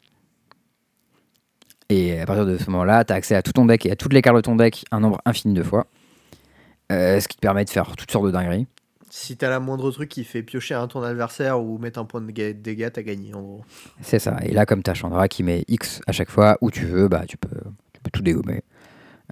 Et 1.88 2.20
à 2.20 2.26
partir 2.26 2.44
de 2.44 2.58
ce 2.58 2.70
moment-là, 2.70 3.02
tu 3.06 3.14
as 3.14 3.16
accès 3.16 3.34
à 3.34 3.40
tout 3.40 3.52
ton 3.52 3.64
deck 3.64 3.86
et 3.86 3.92
à 3.92 3.96
toutes 3.96 4.12
les 4.12 4.20
cartes 4.20 4.36
de 4.36 4.42
ton 4.42 4.56
deck 4.56 4.84
un 4.90 5.00
nombre 5.00 5.22
infini 5.24 5.54
de 5.54 5.62
fois. 5.62 5.86
Euh, 6.92 7.18
ce 7.18 7.28
qui 7.28 7.36
te 7.36 7.40
permet 7.40 7.64
de 7.64 7.70
faire 7.70 7.96
toutes 7.96 8.10
sortes 8.10 8.26
de 8.26 8.30
dingueries. 8.30 8.66
si 9.08 9.38
t'as 9.38 9.48
la 9.48 9.60
moindre 9.60 9.90
truc 9.90 10.10
qui 10.10 10.22
fait 10.22 10.42
piocher 10.42 10.74
un 10.74 10.86
ton 10.86 11.02
adversaire 11.02 11.62
ou 11.62 11.78
mettre 11.78 11.98
un 11.98 12.04
point 12.04 12.20
de 12.20 12.30
dégâts, 12.52 12.90
t'as 12.92 13.02
gagné 13.02 13.32
en 13.32 13.40
gros. 13.40 13.64
C'est 14.02 14.18
ça. 14.18 14.36
Et 14.42 14.52
là, 14.52 14.66
comme 14.66 14.82
tu 14.82 14.90
as 14.90 14.94
Chandra 14.94 15.28
qui 15.28 15.42
met 15.44 15.64
X 15.66 16.02
à 16.06 16.12
chaque 16.12 16.28
fois 16.30 16.58
où 16.60 16.70
tu 16.70 16.84
veux, 16.84 17.08
bah, 17.08 17.24
tu, 17.26 17.38
peux, 17.38 17.56
tu 17.94 18.00
peux 18.02 18.10
tout 18.10 18.20
dégommer. 18.20 18.62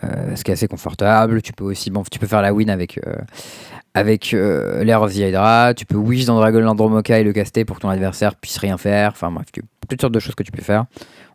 Euh, 0.04 0.34
ce 0.36 0.42
qui 0.42 0.50
est 0.50 0.54
assez 0.54 0.68
confortable. 0.68 1.42
Tu 1.42 1.52
peux 1.52 1.64
aussi 1.64 1.90
bon, 1.90 2.02
tu 2.10 2.18
peux 2.18 2.26
faire 2.26 2.40
la 2.40 2.54
win 2.54 2.70
avec, 2.70 2.98
euh, 3.06 3.14
avec 3.92 4.32
euh, 4.32 4.82
l'Air 4.84 5.02
of 5.02 5.12
the 5.12 5.18
Hydra. 5.18 5.74
Tu 5.74 5.84
peux 5.84 5.96
wish 5.96 6.24
dans 6.24 6.36
Dragonland 6.36 6.76
Dromoka 6.76 7.18
et 7.18 7.24
le 7.24 7.32
caster 7.32 7.64
pour 7.64 7.76
que 7.76 7.82
ton 7.82 7.90
adversaire 7.90 8.34
puisse 8.36 8.56
rien 8.56 8.78
faire. 8.78 9.10
Enfin 9.10 9.30
bref, 9.30 9.46
toutes 9.88 10.00
sortes 10.00 10.14
de 10.14 10.18
choses 10.18 10.34
que 10.34 10.42
tu 10.42 10.50
peux 10.50 10.62
faire. 10.62 10.86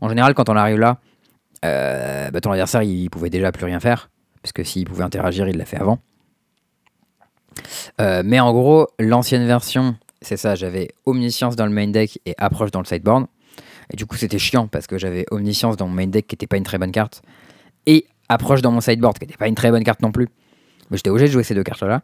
En 0.01 0.09
général, 0.09 0.33
quand 0.33 0.49
on 0.49 0.55
arrive 0.55 0.79
là, 0.79 0.97
euh, 1.65 2.31
bah, 2.31 2.41
ton 2.41 2.51
adversaire 2.51 2.81
il 2.81 3.09
pouvait 3.09 3.29
déjà 3.29 3.51
plus 3.51 3.65
rien 3.65 3.79
faire. 3.79 4.09
Parce 4.41 4.53
que 4.53 4.63
s'il 4.63 4.85
pouvait 4.85 5.03
interagir, 5.03 5.47
il 5.47 5.57
l'a 5.57 5.65
fait 5.65 5.77
avant. 5.77 5.99
Mais 7.99 8.39
en 8.39 8.51
gros, 8.53 8.87
l'ancienne 8.99 9.45
version, 9.45 9.95
c'est 10.21 10.37
ça, 10.37 10.55
j'avais 10.55 10.89
Omniscience 11.05 11.55
dans 11.55 11.65
le 11.65 11.71
main 11.71 11.87
deck 11.87 12.19
et 12.25 12.33
Approche 12.37 12.71
dans 12.71 12.79
le 12.79 12.85
sideboard. 12.85 13.25
Et 13.91 13.97
du 13.97 14.05
coup, 14.05 14.15
c'était 14.15 14.39
chiant 14.39 14.67
parce 14.67 14.87
que 14.87 14.97
j'avais 14.97 15.25
Omniscience 15.31 15.75
dans 15.75 15.87
mon 15.87 15.93
main 15.93 16.07
deck 16.07 16.27
qui 16.27 16.33
n'était 16.33 16.47
pas 16.47 16.57
une 16.57 16.63
très 16.63 16.77
bonne 16.77 16.91
carte. 16.91 17.21
Et 17.87 18.05
Approche 18.29 18.61
dans 18.61 18.71
mon 18.71 18.81
sideboard 18.81 19.17
qui 19.17 19.25
n'était 19.25 19.37
pas 19.37 19.47
une 19.47 19.55
très 19.55 19.71
bonne 19.71 19.83
carte 19.83 20.01
non 20.01 20.11
plus. 20.11 20.27
Mais 20.89 20.97
j'étais 20.97 21.09
obligé 21.09 21.27
de 21.27 21.31
jouer 21.31 21.43
ces 21.43 21.55
deux 21.55 21.63
cartes-là. 21.63 22.01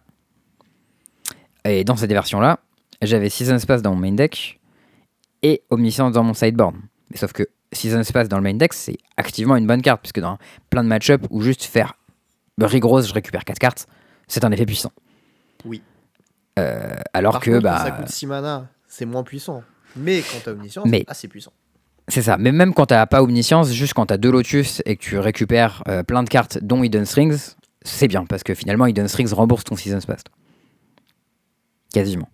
Et 1.65 1.83
dans 1.83 1.95
cette 1.95 2.11
version-là, 2.11 2.59
j'avais 3.01 3.29
Season 3.29 3.57
Space 3.59 3.81
dans 3.81 3.93
mon 3.93 3.99
main 4.01 4.11
deck 4.13 4.59
et 5.41 5.63
Omniscience 5.69 6.13
dans 6.13 6.23
mon 6.23 6.33
sideboard. 6.33 6.75
Mais 7.09 7.17
sauf 7.17 7.31
que 7.33 7.43
Season 7.71 8.03
Space 8.03 8.27
dans 8.29 8.37
le 8.37 8.43
main 8.43 8.53
deck, 8.53 8.73
c'est 8.73 8.97
activement 9.17 9.55
une 9.55 9.67
bonne 9.67 9.81
carte, 9.81 10.01
puisque 10.01 10.19
dans 10.19 10.37
plein 10.69 10.83
de 10.83 10.89
match-up 10.89 11.25
où 11.29 11.41
juste 11.41 11.63
faire 11.63 11.93
rigoureux, 12.61 13.01
je 13.01 13.13
récupère 13.13 13.43
4 13.43 13.59
cartes, 13.59 13.87
c'est 14.27 14.43
un 14.45 14.51
effet 14.51 14.65
puissant. 14.65 14.91
Oui. 15.65 15.81
Euh, 16.59 16.95
alors 17.13 17.33
Par 17.33 17.41
que 17.41 17.51
contre, 17.51 17.63
bah, 17.63 17.79
ça 17.83 17.91
coûte 17.91 18.09
6 18.09 18.27
mana, 18.27 18.67
c'est 18.87 19.05
moins 19.05 19.23
puissant. 19.23 19.63
Mais 19.95 20.21
quand 20.21 20.37
t'as 20.43 20.51
Omniscience, 20.51 20.87
Mais- 20.87 21.03
ah, 21.07 21.13
c'est 21.13 21.27
puissant. 21.27 21.51
C'est 22.07 22.21
ça. 22.21 22.37
Mais 22.37 22.51
même 22.51 22.73
quand 22.73 22.87
t'as 22.87 23.05
pas 23.05 23.21
Omniscience, 23.23 23.71
juste 23.71 23.93
quand 23.93 24.07
t'as 24.07 24.17
deux 24.17 24.31
Lotus 24.31 24.81
et 24.85 24.95
que 24.97 25.01
tu 25.01 25.17
récupères 25.17 25.83
euh, 25.87 26.03
plein 26.03 26.23
de 26.23 26.29
cartes, 26.29 26.59
dont 26.61 26.83
Hidden 26.83 27.05
Strings, 27.05 27.55
c'est 27.83 28.07
bien 28.07 28.25
parce 28.25 28.43
que 28.43 28.53
finalement 28.53 28.85
Hidden 28.85 29.07
Strings 29.07 29.33
rembourse 29.33 29.63
ton 29.63 29.75
Season 29.75 29.99
Pass. 30.05 30.23
Quasiment. 31.93 32.29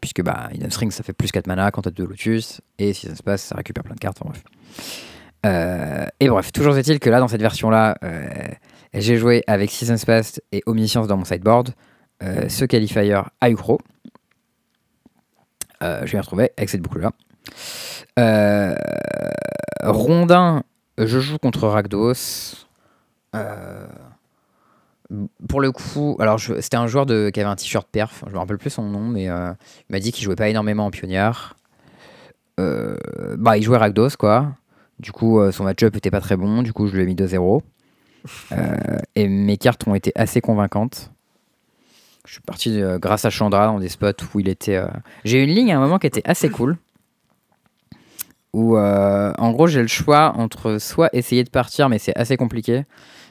Puisque 0.00 0.22
bah, 0.22 0.48
Hidden 0.54 0.70
Strings 0.70 0.92
ça 0.92 1.02
fait 1.02 1.12
plus 1.12 1.30
4 1.30 1.46
mana 1.46 1.70
quand 1.70 1.82
t'as 1.82 1.90
deux 1.90 2.06
Lotus 2.06 2.60
et 2.78 2.92
Season 2.92 3.14
Pass 3.24 3.42
ça 3.42 3.56
récupère 3.56 3.84
plein 3.84 3.94
de 3.94 4.00
cartes. 4.00 4.18
Enfin, 4.20 4.30
bref. 4.30 4.44
Euh, 5.46 6.06
et 6.20 6.28
bref, 6.28 6.52
toujours 6.52 6.76
est-il 6.76 7.00
que 7.00 7.10
là 7.10 7.18
dans 7.18 7.28
cette 7.28 7.40
version 7.40 7.70
là, 7.70 7.96
j'ai 8.92 9.16
joué 9.16 9.42
avec 9.46 9.70
Season 9.70 9.96
Pass 10.04 10.40
et 10.52 10.62
Omniscience 10.66 11.06
dans 11.06 11.16
mon 11.16 11.24
sideboard. 11.24 11.70
Euh, 12.22 12.48
ce 12.48 12.64
qualifier 12.64 13.18
à 13.40 13.50
Ukro. 13.50 13.78
Euh, 15.82 16.02
je 16.04 16.12
vais 16.12 16.20
retrouver 16.20 16.50
avec 16.56 16.68
cette 16.68 16.82
boucle 16.82 17.00
là. 17.00 17.12
Euh, 18.18 18.74
Rondin, 19.82 20.62
je 20.98 21.18
joue 21.20 21.38
contre 21.38 21.68
Rakdos. 21.68 22.66
Euh, 23.34 23.86
pour 25.48 25.60
le 25.60 25.72
coup, 25.72 26.16
alors 26.20 26.38
c'était 26.40 26.76
un 26.76 26.86
joueur 26.86 27.06
qui 27.06 27.12
avait 27.12 27.42
un 27.42 27.56
t-shirt 27.56 27.88
perf, 27.90 28.24
je 28.26 28.32
me 28.32 28.38
rappelle 28.38 28.58
plus 28.58 28.70
son 28.70 28.84
nom, 28.84 29.00
mais 29.00 29.28
euh, 29.28 29.52
il 29.88 29.92
m'a 29.92 30.00
dit 30.00 30.12
qu'il 30.12 30.24
jouait 30.24 30.36
pas 30.36 30.48
énormément 30.48 30.86
en 30.86 30.90
pionnière. 30.90 31.56
Euh, 32.60 32.96
bah, 33.38 33.56
il 33.56 33.62
jouait 33.62 33.78
Rakdos 33.78 34.16
quoi. 34.18 34.52
Du 34.98 35.12
coup, 35.12 35.40
son 35.50 35.64
match-up 35.64 35.96
était 35.96 36.10
pas 36.10 36.20
très 36.20 36.36
bon, 36.36 36.62
du 36.62 36.74
coup, 36.74 36.86
je 36.86 36.94
lui 36.94 37.02
ai 37.04 37.06
mis 37.06 37.14
2-0. 37.14 37.62
Euh, 38.52 38.76
et 39.14 39.28
mes 39.28 39.56
cartes 39.56 39.86
ont 39.86 39.94
été 39.94 40.12
assez 40.14 40.40
convaincantes. 40.40 41.10
Je 42.30 42.34
suis 42.34 42.42
parti 42.42 42.80
euh, 42.80 43.00
grâce 43.00 43.24
à 43.24 43.30
Chandra 43.30 43.66
dans 43.66 43.80
des 43.80 43.88
spots 43.88 44.12
où 44.32 44.38
il 44.38 44.48
était. 44.48 44.76
euh, 44.76 44.86
J'ai 45.24 45.40
eu 45.40 45.42
une 45.42 45.50
ligne 45.50 45.72
à 45.72 45.78
un 45.78 45.80
moment 45.80 45.98
qui 45.98 46.06
était 46.06 46.22
assez 46.24 46.48
cool. 46.48 46.76
Où 48.52 48.76
euh, 48.76 49.32
en 49.36 49.50
gros 49.50 49.66
j'ai 49.66 49.82
le 49.82 49.88
choix 49.88 50.34
entre 50.36 50.78
soit 50.78 51.08
essayer 51.12 51.42
de 51.42 51.50
partir, 51.50 51.88
mais 51.88 51.98
c'est 51.98 52.16
assez 52.16 52.36
compliqué. 52.36 52.84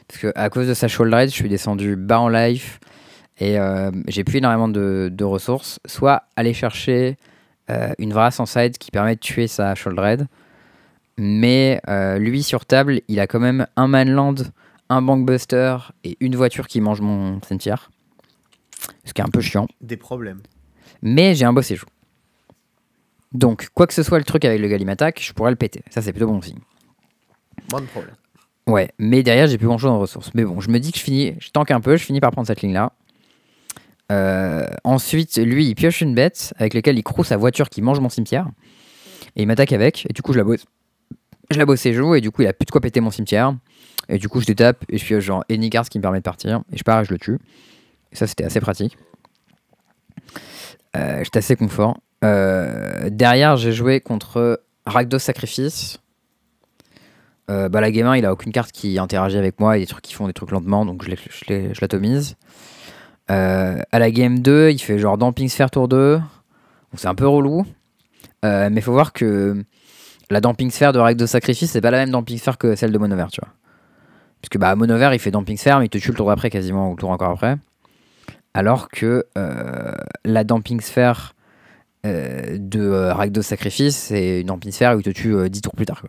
Parce 0.06 0.20
que 0.20 0.32
à 0.34 0.50
cause 0.50 0.68
de 0.68 0.74
sa 0.74 0.86
shoulder 0.86 1.24
je 1.28 1.32
suis 1.32 1.48
descendu 1.48 1.96
bas 1.96 2.20
en 2.20 2.28
life 2.28 2.78
et 3.38 3.56
j'ai 4.08 4.22
plus 4.22 4.36
énormément 4.36 4.68
de, 4.68 5.24
ressources. 5.24 5.80
Soit 5.86 6.24
aller 6.36 6.52
chercher 6.52 7.16
une 7.98 8.12
Vrass 8.12 8.38
en 8.38 8.44
side 8.44 8.76
qui 8.76 8.90
permet 8.90 9.14
de 9.14 9.20
tuer 9.20 9.46
sa 9.46 9.74
shoulder 9.74 10.16
Mais 11.16 11.80
lui 12.18 12.42
sur 12.42 12.66
table, 12.66 13.00
il 13.08 13.18
a 13.18 13.26
quand 13.26 13.40
même 13.40 13.66
un 13.76 13.88
manland, 13.88 14.34
un 14.90 15.00
bankbuster 15.00 15.78
et 16.04 16.18
une 16.20 16.36
voiture 16.36 16.66
qui 16.66 16.82
mange 16.82 17.00
mon 17.00 17.40
cimetière. 17.40 17.90
Ce 19.04 19.12
qui 19.12 19.20
est 19.20 19.24
un 19.24 19.28
peu 19.28 19.40
chiant. 19.40 19.66
Des 19.80 19.96
problèmes. 19.96 20.40
Mais 21.02 21.34
j'ai 21.34 21.44
un 21.44 21.52
beau 21.52 21.62
séjour. 21.62 21.88
Donc, 23.32 23.68
quoi 23.74 23.86
que 23.86 23.94
ce 23.94 24.02
soit 24.02 24.18
le 24.18 24.24
truc 24.24 24.44
avec 24.44 24.60
le 24.60 24.68
Galimatak, 24.68 25.22
je 25.22 25.32
pourrais 25.32 25.50
le 25.50 25.56
péter. 25.56 25.82
Ça, 25.90 26.02
c'est 26.02 26.12
plutôt 26.12 26.26
bon 26.26 26.42
signe. 26.42 26.58
Moins 27.70 27.80
de 27.80 27.86
problèmes. 27.86 28.14
Ouais, 28.66 28.90
mais 28.98 29.22
derrière, 29.22 29.46
j'ai 29.46 29.58
plus 29.58 29.66
grand 29.66 29.78
chose 29.78 29.90
en 29.90 29.98
ressources. 29.98 30.32
Mais 30.34 30.44
bon, 30.44 30.60
je 30.60 30.70
me 30.70 30.78
dis 30.78 30.92
que 30.92 30.98
je 30.98 31.02
finis, 31.02 31.34
je 31.40 31.50
tank 31.50 31.70
un 31.70 31.80
peu, 31.80 31.96
je 31.96 32.04
finis 32.04 32.20
par 32.20 32.30
prendre 32.30 32.46
cette 32.46 32.62
ligne-là. 32.62 32.92
Euh, 34.10 34.66
ensuite, 34.82 35.36
lui, 35.38 35.66
il 35.66 35.74
pioche 35.74 36.00
une 36.00 36.14
bête 36.14 36.52
avec 36.56 36.74
laquelle 36.74 36.98
il 36.98 37.02
croue 37.02 37.24
sa 37.24 37.36
voiture 37.36 37.68
qui 37.68 37.82
mange 37.82 38.00
mon 38.00 38.08
cimetière. 38.08 38.48
Et 39.36 39.42
il 39.42 39.46
m'attaque 39.46 39.72
avec, 39.72 40.06
et 40.10 40.12
du 40.12 40.22
coup, 40.22 40.32
je 40.32 40.38
la 40.38 40.44
bosse. 40.44 40.66
Je 41.50 41.58
la 41.58 41.66
bosse 41.66 41.80
ses 41.80 41.92
joues, 41.92 42.14
et 42.14 42.20
du 42.20 42.30
coup, 42.30 42.42
il 42.42 42.48
a 42.48 42.52
plus 42.52 42.66
de 42.66 42.70
quoi 42.70 42.80
péter 42.80 43.00
mon 43.00 43.10
cimetière. 43.10 43.54
Et 44.08 44.18
du 44.18 44.28
coup, 44.28 44.40
je 44.40 44.46
détape, 44.46 44.84
et 44.88 44.98
je 44.98 45.04
pioche 45.04 45.24
genre 45.24 45.44
ce 45.48 45.90
qui 45.90 45.98
me 45.98 46.02
permet 46.02 46.18
de 46.18 46.24
partir. 46.24 46.62
Et 46.72 46.76
je 46.76 46.82
pars 46.82 47.00
et 47.00 47.04
je 47.04 47.12
le 47.12 47.18
tue. 47.18 47.38
Ça, 48.12 48.26
c'était 48.26 48.44
assez 48.44 48.60
pratique. 48.60 48.96
Euh, 50.96 51.22
J'étais 51.22 51.38
assez 51.38 51.56
confort. 51.56 51.98
Euh, 52.24 53.08
derrière, 53.10 53.56
j'ai 53.56 53.72
joué 53.72 54.00
contre 54.00 54.60
Rakdos 54.86 55.18
Sacrifice. 55.18 55.98
Euh, 57.50 57.68
bah, 57.68 57.80
la 57.80 57.90
game 57.90 58.06
1, 58.06 58.16
il 58.18 58.26
a 58.26 58.32
aucune 58.32 58.52
carte 58.52 58.72
qui 58.72 58.98
interagit 58.98 59.38
avec 59.38 59.58
moi 59.58 59.76
et 59.76 59.80
des 59.80 59.86
trucs 59.86 60.02
qui 60.02 60.14
font 60.14 60.26
des 60.26 60.32
trucs 60.32 60.50
lentement, 60.50 60.84
donc 60.84 61.02
je 61.04 61.80
l'atomise. 61.80 62.36
Euh, 63.30 63.80
à 63.90 63.98
la 63.98 64.10
game 64.10 64.40
2, 64.40 64.70
il 64.70 64.78
fait 64.78 64.98
genre 64.98 65.18
Damping 65.18 65.48
Sphere 65.48 65.70
tour 65.70 65.88
2. 65.88 66.16
Donc 66.16 66.24
c'est 66.96 67.08
un 67.08 67.14
peu 67.14 67.26
relou. 67.26 67.64
Mais 68.42 68.80
faut 68.80 68.92
voir 68.92 69.12
que 69.12 69.64
la 70.30 70.40
Damping 70.40 70.70
Sphere 70.70 70.92
de 70.92 70.98
Rakdos 70.98 71.26
Sacrifice, 71.26 71.70
c'est 71.70 71.80
pas 71.80 71.90
la 71.90 71.98
même 71.98 72.10
Damping 72.10 72.38
Sphere 72.38 72.58
que 72.58 72.76
celle 72.76 72.92
de 72.92 72.98
Monover, 72.98 73.26
tu 73.32 73.40
vois. 73.40 73.52
Puisque 74.40 74.58
bah, 74.58 74.74
Monover, 74.76 75.10
il 75.12 75.18
fait 75.18 75.30
Damping 75.30 75.56
Sphere, 75.56 75.80
mais 75.80 75.86
il 75.86 75.90
te 75.90 75.98
tue 75.98 76.10
le 76.10 76.16
tour 76.16 76.28
d'après 76.28 76.50
quasiment, 76.50 76.88
ou 76.88 76.92
le 76.92 76.98
tour 76.98 77.10
encore 77.10 77.30
après. 77.30 77.56
Alors 78.54 78.88
que 78.88 79.24
euh, 79.38 79.92
la 80.24 80.44
Damping 80.44 80.80
Sphere 80.80 81.34
euh, 82.06 82.56
de 82.58 82.80
euh, 82.80 83.12
Rakdos 83.14 83.42
Sacrifice, 83.42 83.96
c'est 83.96 84.40
une 84.40 84.46
Damping 84.46 84.72
Sphere 84.72 84.96
où 84.96 85.00
il 85.00 85.04
te 85.04 85.10
tue 85.10 85.34
euh, 85.34 85.48
10 85.48 85.60
tours 85.60 85.74
plus 85.74 85.86
tard. 85.86 86.02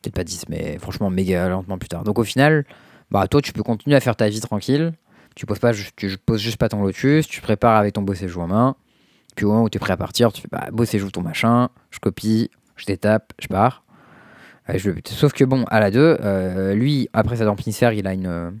Peut-être 0.00 0.14
pas 0.14 0.24
10, 0.24 0.48
mais 0.48 0.78
franchement 0.78 1.10
méga 1.10 1.48
lentement 1.48 1.78
plus 1.78 1.88
tard. 1.88 2.04
Donc 2.04 2.18
au 2.18 2.24
final, 2.24 2.64
bah, 3.10 3.28
toi, 3.28 3.42
tu 3.42 3.52
peux 3.52 3.62
continuer 3.62 3.96
à 3.96 4.00
faire 4.00 4.16
ta 4.16 4.28
vie 4.28 4.40
tranquille. 4.40 4.92
Tu 5.34 5.46
poses, 5.46 5.58
pas, 5.58 5.72
tu 5.96 6.18
poses 6.18 6.40
juste 6.40 6.58
pas 6.58 6.68
ton 6.68 6.82
lotus, 6.82 7.26
tu 7.26 7.40
prépares 7.40 7.76
avec 7.76 7.94
ton 7.94 8.02
beau 8.02 8.14
séjour 8.14 8.42
en 8.42 8.48
main. 8.48 8.76
Puis 9.34 9.46
au 9.46 9.50
moment 9.50 9.64
où 9.64 9.70
tu 9.70 9.78
es 9.78 9.80
prêt 9.80 9.92
à 9.92 9.96
partir, 9.96 10.32
tu 10.32 10.42
fais 10.42 10.48
bah, 10.50 10.68
beau 10.72 10.84
séjour 10.84 11.10
ton 11.10 11.22
machin, 11.22 11.70
je 11.90 12.00
copie, 12.00 12.50
je 12.76 12.84
détape, 12.84 13.32
je 13.40 13.48
pars. 13.48 13.84
Je. 14.68 14.90
Sauf 15.06 15.32
que 15.32 15.44
bon, 15.44 15.64
à 15.64 15.80
la 15.80 15.90
2, 15.90 16.18
euh, 16.20 16.74
lui, 16.74 17.08
après 17.12 17.36
sa 17.36 17.44
Damping 17.44 17.72
Sphere, 17.72 17.92
il 17.92 18.06
a 18.06 18.12
une. 18.12 18.60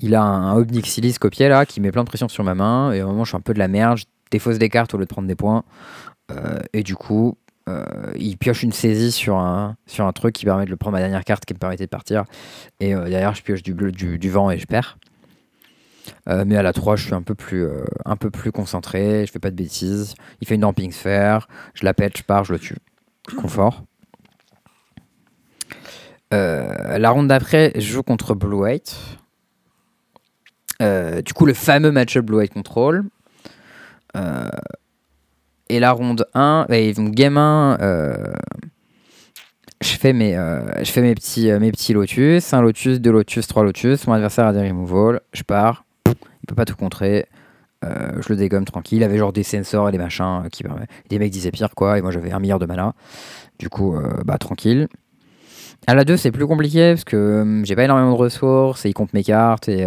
Il 0.00 0.14
a 0.14 0.22
un 0.22 0.56
Obnixilis 0.56 1.14
copié 1.14 1.48
là 1.48 1.66
qui 1.66 1.80
met 1.80 1.92
plein 1.92 2.04
de 2.04 2.08
pression 2.08 2.28
sur 2.28 2.44
ma 2.44 2.54
main. 2.54 2.92
Et 2.92 3.00
un 3.00 3.06
moment, 3.06 3.24
je 3.24 3.30
suis 3.30 3.36
un 3.36 3.42
peu 3.42 3.54
de 3.54 3.58
la 3.58 3.68
merde. 3.68 3.98
Je 3.98 4.04
défausse 4.30 4.58
des 4.58 4.68
cartes 4.68 4.94
au 4.94 4.98
lieu 4.98 5.04
de 5.04 5.08
prendre 5.08 5.28
des 5.28 5.34
points. 5.34 5.64
Euh, 6.30 6.58
et 6.72 6.82
du 6.82 6.96
coup, 6.96 7.36
euh, 7.68 7.84
il 8.16 8.36
pioche 8.38 8.62
une 8.62 8.72
saisie 8.72 9.12
sur 9.12 9.36
un, 9.36 9.76
truc 10.14 10.34
qui 10.34 10.44
permet 10.44 10.64
de 10.64 10.70
le 10.70 10.76
prendre 10.76 10.96
ma 10.96 11.00
dernière 11.00 11.24
carte 11.24 11.44
qui 11.44 11.54
me 11.54 11.58
permettait 11.58 11.84
de 11.84 11.90
partir. 11.90 12.24
Et 12.80 12.94
euh, 12.94 13.08
derrière, 13.08 13.34
je 13.34 13.42
pioche 13.42 13.62
du, 13.62 13.74
bleu, 13.74 13.92
du, 13.92 14.30
vent 14.30 14.50
et 14.50 14.58
je 14.58 14.66
perds. 14.66 14.98
Mais 16.26 16.56
à 16.56 16.62
la 16.62 16.72
3, 16.72 16.96
je 16.96 17.04
suis 17.04 17.14
un 17.14 17.22
peu 17.22 17.34
plus, 17.34 18.52
concentré. 18.52 19.26
Je 19.26 19.32
fais 19.32 19.38
pas 19.38 19.50
de 19.50 19.56
bêtises. 19.56 20.14
Il 20.40 20.46
fait 20.46 20.54
une 20.54 20.62
damping 20.62 20.92
sphere. 20.92 21.48
Je 21.74 21.84
la 21.84 21.92
pète, 21.92 22.16
je 22.16 22.22
pars, 22.22 22.44
je 22.44 22.52
le 22.52 22.58
tue. 22.58 22.76
Confort. 23.36 23.84
La 26.32 27.10
ronde 27.10 27.28
d'après, 27.28 27.72
je 27.74 27.80
joue 27.80 28.02
contre 28.02 28.34
Blue 28.34 28.58
White. 28.58 28.96
Euh, 30.80 31.22
du 31.22 31.32
coup, 31.32 31.46
le 31.46 31.54
fameux 31.54 31.92
match-up 31.92 32.24
Blue 32.24 32.38
White 32.38 32.52
Control. 32.52 33.04
Euh, 34.16 34.48
et 35.68 35.78
la 35.78 35.92
ronde 35.92 36.26
1, 36.34 36.66
et 36.70 36.92
donc 36.94 37.12
game 37.12 37.36
1, 37.36 37.78
euh, 37.80 38.32
je 39.80 39.90
fais 39.90 40.12
mes, 40.12 40.34
je 40.82 40.90
fais 40.90 41.00
mes 41.00 41.14
petits, 41.14 41.52
mes 41.52 41.70
petits 41.70 41.92
lotus. 41.92 42.52
Un 42.52 42.60
lotus, 42.60 43.00
deux 43.00 43.12
lotus, 43.12 43.46
trois 43.46 43.62
lotus. 43.62 44.06
Mon 44.06 44.14
adversaire 44.14 44.46
a 44.46 44.52
des 44.52 44.66
removal. 44.66 45.20
Je 45.32 45.42
pars. 45.42 45.84
Il 46.06 46.46
peut 46.48 46.56
pas 46.56 46.64
tout 46.64 46.76
contrer. 46.76 47.26
Je 47.82 48.28
le 48.28 48.36
dégomme 48.36 48.64
tranquille. 48.64 48.98
Il 48.98 49.04
avait 49.04 49.16
genre 49.16 49.32
des 49.32 49.44
sensors 49.44 49.88
et 49.88 49.92
des 49.92 49.98
machins 49.98 50.42
qui 50.50 50.64
Des 51.08 51.18
mecs 51.18 51.30
disaient 51.30 51.52
pire 51.52 51.70
quoi. 51.74 51.98
Et 51.98 52.02
moi 52.02 52.10
j'avais 52.10 52.32
un 52.32 52.40
milliard 52.40 52.58
de 52.58 52.66
mana. 52.66 52.94
Du 53.58 53.68
coup, 53.68 53.96
bah 54.24 54.38
tranquille. 54.38 54.88
À 55.86 55.94
la 55.94 56.04
2, 56.04 56.16
c'est 56.16 56.30
plus 56.30 56.46
compliqué 56.46 56.92
parce 56.92 57.04
que 57.04 57.62
j'ai 57.64 57.74
pas 57.74 57.84
énormément 57.84 58.12
de 58.12 58.16
ressources 58.16 58.84
et 58.84 58.90
il 58.90 58.92
compte 58.92 59.14
mes 59.14 59.24
cartes 59.24 59.68
et 59.68 59.86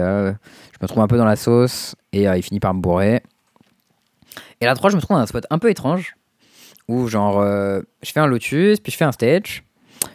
me 0.83 0.87
trouve 0.87 1.01
un 1.01 1.07
peu 1.07 1.17
dans 1.17 1.25
la 1.25 1.35
sauce 1.35 1.95
et 2.11 2.27
euh, 2.27 2.37
il 2.37 2.43
finit 2.43 2.59
par 2.59 2.73
me 2.73 2.81
bourrer. 2.81 3.23
Et 4.61 4.65
la 4.65 4.75
3, 4.75 4.89
je 4.89 4.95
me 4.95 5.01
trouve 5.01 5.17
dans 5.17 5.23
un 5.23 5.25
spot 5.25 5.45
un 5.49 5.59
peu 5.59 5.69
étrange 5.69 6.15
où 6.87 7.07
genre 7.07 7.39
euh, 7.39 7.81
je 8.01 8.11
fais 8.11 8.19
un 8.19 8.27
lotus, 8.27 8.79
puis 8.79 8.91
je 8.91 8.97
fais 8.97 9.05
un 9.05 9.11
stage, 9.11 9.63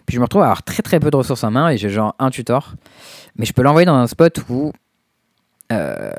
puis 0.07 0.15
je 0.15 0.19
me 0.19 0.25
retrouve 0.25 0.43
à 0.43 0.47
avoir 0.47 0.63
très 0.63 0.83
très 0.83 1.01
peu 1.01 1.11
de 1.11 1.17
ressources 1.17 1.43
en 1.45 1.51
main 1.51 1.71
et 1.71 1.79
j'ai 1.79 1.89
genre 1.89 2.15
un 2.19 2.31
tutor. 2.31 2.75
Mais 3.37 3.47
je 3.47 3.53
peux 3.53 3.63
l'envoyer 3.63 3.87
dans 3.87 3.95
un 3.95 4.07
spot 4.07 4.41
où 4.49 4.73
euh, 5.73 6.11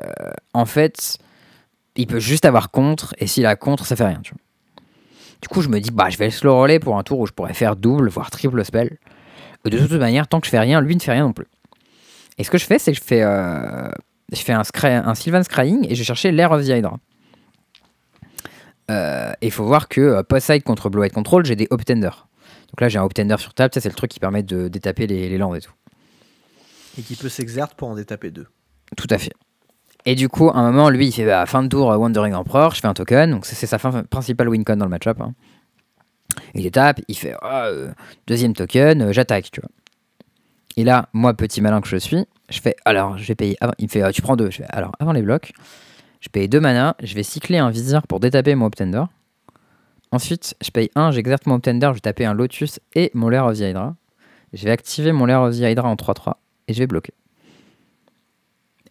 en 0.52 0.64
fait 0.64 1.18
il 1.96 2.06
peut 2.06 2.20
juste 2.20 2.44
avoir 2.44 2.70
contre 2.70 3.14
et 3.18 3.26
s'il 3.26 3.46
a 3.46 3.56
contre, 3.56 3.86
ça 3.86 3.94
fait 3.94 4.06
rien. 4.06 4.20
Tu 4.22 4.32
vois. 4.32 4.40
Du 5.42 5.48
coup, 5.48 5.62
je 5.62 5.68
me 5.68 5.80
dis, 5.80 5.90
bah 5.90 6.10
je 6.10 6.18
vais 6.18 6.26
le 6.26 6.30
slow 6.30 6.54
roller 6.54 6.80
pour 6.80 6.98
un 6.98 7.02
tour 7.02 7.20
où 7.20 7.26
je 7.26 7.32
pourrais 7.32 7.54
faire 7.54 7.76
double, 7.76 8.08
voire 8.08 8.30
triple 8.30 8.64
spell. 8.64 8.98
De 9.64 9.78
toute 9.78 9.92
manière, 9.92 10.26
tant 10.26 10.40
que 10.40 10.46
je 10.46 10.50
fais 10.50 10.58
rien, 10.58 10.80
lui 10.80 10.94
ne 10.94 11.00
fait 11.00 11.12
rien 11.12 11.24
non 11.24 11.32
plus. 11.32 11.46
Et 12.38 12.44
ce 12.44 12.50
que 12.50 12.58
je 12.58 12.64
fais, 12.64 12.78
c'est 12.78 12.92
que 12.92 12.98
je 12.98 13.04
fais, 13.04 13.22
je 14.32 14.40
fais 14.42 14.52
un, 14.52 15.14
Sylvan 15.14 15.42
Scrying 15.42 15.86
et 15.88 15.94
je 15.94 16.02
cherchais 16.02 16.32
l'Air 16.32 16.52
of 16.52 16.64
the 16.64 16.68
Hydra. 16.68 16.98
Euh, 18.90 19.32
et 19.40 19.46
il 19.46 19.52
faut 19.52 19.64
voir 19.64 19.88
que 19.88 20.00
euh, 20.00 20.22
post-side 20.22 20.62
contre 20.62 20.90
Blue 20.90 21.00
White 21.00 21.12
Control, 21.12 21.44
j'ai 21.44 21.56
des 21.56 21.68
Optender. 21.70 22.10
Donc 22.70 22.80
là, 22.80 22.88
j'ai 22.88 22.98
un 22.98 23.04
Optender 23.04 23.36
sur 23.38 23.54
table, 23.54 23.72
ça 23.74 23.80
c'est 23.80 23.88
le 23.88 23.94
truc 23.94 24.10
qui 24.10 24.20
permet 24.20 24.42
de 24.42 24.68
détaper 24.68 25.06
les, 25.06 25.28
les 25.28 25.38
landes 25.38 25.56
et 25.56 25.60
tout. 25.60 25.72
Et 26.98 27.02
qui 27.02 27.14
peut 27.14 27.28
s'exercer 27.28 27.74
pour 27.76 27.88
en 27.88 27.94
détaper 27.94 28.30
deux. 28.30 28.46
Tout 28.96 29.06
à 29.10 29.18
fait. 29.18 29.32
Et 30.06 30.14
du 30.14 30.28
coup, 30.28 30.48
à 30.48 30.56
un 30.56 30.70
moment, 30.72 30.88
lui, 30.88 31.08
il 31.08 31.12
fait 31.12 31.26
bah, 31.26 31.44
fin 31.46 31.62
de 31.62 31.68
tour 31.68 31.92
euh, 31.92 31.96
Wandering 31.96 32.34
Emperor, 32.34 32.74
je 32.74 32.80
fais 32.80 32.88
un 32.88 32.94
token, 32.94 33.30
donc 33.30 33.46
c'est 33.46 33.66
sa 33.66 33.78
fin 33.78 34.02
principale 34.04 34.48
win 34.48 34.64
con 34.64 34.76
dans 34.76 34.86
le 34.86 34.90
match-up. 34.90 35.20
hein. 35.20 35.34
Il 36.54 36.62
détape, 36.62 37.00
il 37.06 37.16
fait 37.16 37.34
euh, 37.42 37.92
deuxième 38.26 38.54
token, 38.54 39.02
euh, 39.02 39.12
j'attaque, 39.12 39.50
tu 39.50 39.60
vois. 39.60 39.70
Et 40.76 40.84
là, 40.84 41.08
moi, 41.12 41.34
petit 41.34 41.60
malin 41.60 41.80
que 41.80 41.88
je 41.88 41.96
suis, 41.96 42.24
je 42.48 42.60
fais 42.60 42.76
alors, 42.84 43.18
je 43.18 43.26
vais 43.26 43.34
payer. 43.34 43.56
Avant, 43.60 43.72
il 43.78 43.84
me 43.84 43.88
fait 43.88 44.02
Ah, 44.02 44.12
tu 44.12 44.22
prends 44.22 44.36
deux. 44.36 44.50
Je 44.50 44.58
fais 44.58 44.66
alors, 44.68 44.92
avant 45.00 45.12
les 45.12 45.22
blocs, 45.22 45.52
je 46.20 46.28
paye 46.28 46.48
deux 46.48 46.60
mana, 46.60 46.96
je 47.02 47.14
vais 47.14 47.22
cycler 47.22 47.58
un 47.58 47.70
vizir 47.70 48.06
pour 48.06 48.20
détaper 48.20 48.54
mon 48.54 48.66
Optender. 48.66 49.02
Ensuite, 50.12 50.54
je 50.62 50.70
paye 50.70 50.90
un, 50.94 51.10
j'exerce 51.10 51.46
mon 51.46 51.56
Optender, 51.56 51.88
je 51.88 51.94
vais 51.94 52.00
taper 52.00 52.24
un 52.24 52.34
Lotus 52.34 52.80
et 52.94 53.10
mon 53.14 53.28
Lair 53.28 53.46
of 53.46 53.56
the 53.58 53.62
Hydra. 53.62 53.94
Je 54.52 54.64
vais 54.64 54.70
activer 54.70 55.12
mon 55.12 55.26
Lair 55.26 55.42
of 55.42 55.54
the 55.56 55.60
Hydra 55.60 55.88
en 55.88 55.94
3-3 55.94 56.34
et 56.68 56.72
je 56.74 56.78
vais 56.80 56.86
bloquer. 56.86 57.12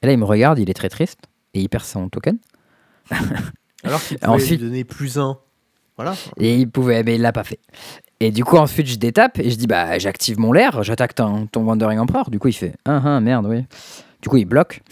Et 0.01 0.07
là, 0.07 0.13
il 0.13 0.17
me 0.19 0.25
regarde, 0.25 0.59
il 0.59 0.69
est 0.69 0.73
très 0.73 0.87
triste 0.89 1.19
et 1.53 1.59
il 1.61 1.67
perd 1.69 1.83
son 1.83 2.07
token. 2.09 2.37
Alors 3.83 4.01
qu'il 4.01 4.17
pouvait 4.19 4.27
Ensuite- 4.33 4.61
lui 4.61 4.67
donner 4.69 4.83
plus 4.83 5.17
un. 5.17 5.37
Voilà. 5.97 6.15
Et 6.37 6.55
il 6.55 6.69
pouvait, 6.71 7.03
mais 7.03 7.15
il 7.15 7.21
l'a 7.21 7.33
pas 7.33 7.43
fait. 7.43 7.59
Et 8.21 8.31
du 8.31 8.43
coup, 8.43 8.57
ensuite, 8.57 8.87
je 8.87 8.97
détape 8.97 9.39
et 9.39 9.49
je 9.49 9.55
dis 9.55 9.67
bah 9.67 9.97
j'active 9.97 10.39
mon 10.39 10.51
Lair, 10.51 10.83
j'attaque 10.83 11.15
ton, 11.15 11.47
ton 11.47 11.63
Wandering 11.63 11.99
Emperor. 11.99 12.29
Du 12.29 12.37
coup, 12.39 12.49
il 12.49 12.53
fait 12.53 12.73
ah 12.85 13.01
ah 13.03 13.19
merde, 13.21 13.45
oui. 13.47 13.65
Du 14.21 14.29
coup, 14.29 14.37
il 14.37 14.45
bloque. 14.45 14.81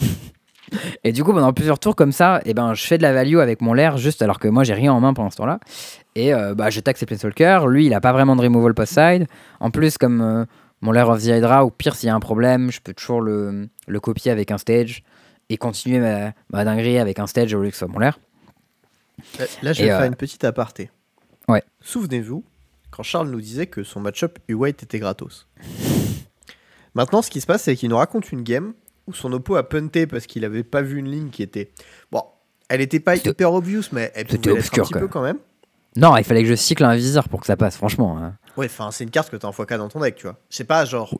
Et 1.02 1.12
du 1.12 1.24
coup, 1.24 1.32
pendant 1.32 1.54
plusieurs 1.54 1.78
tours 1.78 1.96
comme 1.96 2.12
ça, 2.12 2.42
et 2.44 2.52
ben, 2.52 2.74
je 2.74 2.84
fais 2.86 2.98
de 2.98 3.02
la 3.02 3.14
value 3.14 3.38
avec 3.38 3.62
mon 3.62 3.72
Lair 3.72 3.96
juste 3.96 4.20
alors 4.20 4.38
que 4.38 4.48
moi, 4.48 4.64
j'ai 4.64 4.74
rien 4.74 4.92
en 4.92 5.00
main 5.00 5.14
pendant 5.14 5.30
ce 5.30 5.36
temps-là. 5.38 5.60
Et 6.14 6.34
euh, 6.34 6.54
bah, 6.54 6.68
j'attaque 6.68 6.98
ses 6.98 7.06
Planeswalkers. 7.06 7.66
Lui, 7.68 7.86
il 7.86 7.94
a 7.94 8.02
pas 8.02 8.12
vraiment 8.12 8.36
de 8.36 8.42
removal 8.42 8.74
post-side. 8.74 9.26
En 9.60 9.70
plus, 9.70 9.96
comme 9.96 10.20
euh, 10.20 10.44
mon 10.82 10.92
Lair 10.92 11.08
of 11.08 11.22
the 11.22 11.28
Hydra, 11.28 11.64
ou 11.64 11.70
pire, 11.70 11.94
s'il 11.94 12.08
y 12.08 12.10
a 12.10 12.14
un 12.14 12.20
problème, 12.20 12.70
je 12.70 12.80
peux 12.82 12.92
toujours 12.92 13.22
le, 13.22 13.70
le 13.86 14.00
copier 14.00 14.30
avec 14.30 14.50
un 14.50 14.58
stage 14.58 15.02
et 15.48 15.56
continuer 15.56 16.00
ma, 16.00 16.32
ma 16.52 16.64
dinguerie 16.66 16.98
avec 16.98 17.18
un 17.18 17.26
stage 17.26 17.54
au 17.54 17.62
lieu 17.62 17.68
que 17.70 17.74
ce 17.74 17.78
soit 17.86 17.88
mon 17.88 17.98
Lair. 18.00 18.18
Euh, 19.40 19.46
Là, 19.62 19.72
je 19.72 19.80
Et, 19.80 19.84
vais 19.86 19.90
faire 19.90 20.02
euh, 20.02 20.06
une 20.06 20.16
petite 20.16 20.44
aparté. 20.44 20.90
Ouais. 21.48 21.62
Souvenez-vous, 21.80 22.44
quand 22.98 23.04
Charles 23.04 23.28
nous 23.30 23.40
disait 23.40 23.68
que 23.68 23.84
son 23.84 24.00
match-up 24.00 24.40
U-White 24.48 24.82
était 24.82 24.98
gratos. 24.98 25.46
Maintenant, 26.94 27.22
ce 27.22 27.30
qui 27.30 27.40
se 27.40 27.46
passe, 27.46 27.62
c'est 27.62 27.76
qu'il 27.76 27.88
nous 27.90 27.96
raconte 27.96 28.32
une 28.32 28.42
game 28.42 28.72
où 29.06 29.12
son 29.14 29.32
oppo 29.32 29.54
a 29.54 29.68
punté 29.68 30.08
parce 30.08 30.26
qu'il 30.26 30.44
avait 30.44 30.64
pas 30.64 30.82
vu 30.82 30.98
une 30.98 31.08
ligne 31.08 31.28
qui 31.30 31.44
était. 31.44 31.70
Bon, 32.10 32.24
elle 32.68 32.80
était 32.80 32.98
pas 32.98 33.14
hyper 33.14 33.52
obvious, 33.52 33.82
mais 33.92 34.10
elle 34.16 34.26
pouvait 34.26 34.54
l'être 34.54 34.66
un 34.76 34.82
petit 34.82 34.92
quand 34.92 34.98
peu 34.98 34.98
même. 35.04 35.08
quand 35.10 35.22
même. 35.22 35.38
Non, 35.94 36.16
il 36.16 36.24
fallait 36.24 36.42
que 36.42 36.48
je 36.48 36.56
cycle 36.56 36.82
un 36.84 36.96
visir 36.96 37.28
pour 37.28 37.38
que 37.40 37.46
ça 37.46 37.56
passe, 37.56 37.76
franchement. 37.76 38.18
hein. 38.18 38.34
Ouais, 38.56 38.66
enfin, 38.66 38.90
c'est 38.90 39.04
une 39.04 39.10
carte 39.10 39.30
que 39.30 39.36
t'as 39.36 39.46
en 39.46 39.52
x4 39.52 39.78
dans 39.78 39.88
ton 39.88 40.00
deck, 40.00 40.16
tu 40.16 40.24
vois. 40.24 40.36
C'est 40.50 40.64
pas 40.64 40.84
genre 40.84 41.16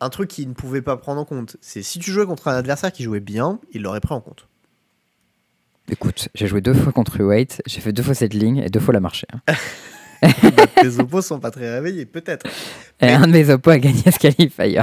un 0.00 0.10
truc 0.10 0.28
qu'il 0.28 0.46
ne 0.46 0.52
pouvait 0.52 0.82
pas 0.82 0.98
prendre 0.98 1.22
en 1.22 1.24
compte. 1.24 1.56
C'est 1.62 1.82
si 1.82 1.98
tu 2.00 2.10
jouais 2.10 2.26
contre 2.26 2.48
un 2.48 2.54
adversaire 2.54 2.92
qui 2.92 3.02
jouait 3.02 3.20
bien, 3.20 3.60
il 3.72 3.80
l'aurait 3.80 4.00
pris 4.00 4.12
en 4.12 4.20
compte. 4.20 4.46
Écoute, 5.90 6.28
j'ai 6.34 6.46
joué 6.48 6.60
deux 6.60 6.74
fois 6.74 6.92
contre 6.92 7.22
White, 7.22 7.62
j'ai 7.64 7.80
fait 7.80 7.92
deux 7.94 8.02
fois 8.02 8.14
cette 8.14 8.34
ligne 8.34 8.58
et 8.58 8.68
deux 8.68 8.80
fois 8.80 8.92
la 8.92 9.00
marché. 9.00 9.26
hein. 9.48 9.54
Bah, 10.56 10.66
Tes 10.80 10.98
oppos 11.00 11.22
sont 11.22 11.40
pas 11.40 11.50
très 11.50 11.70
réveillés, 11.70 12.06
peut-être. 12.06 12.46
Et 13.00 13.06
Mais- 13.06 13.12
un 13.14 13.26
de 13.26 13.32
mes 13.32 13.50
oppos 13.50 13.70
a 13.70 13.78
gagné 13.78 14.02
ce 14.10 14.18
qualifier. 14.18 14.80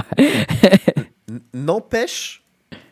N'empêche, 1.53 2.43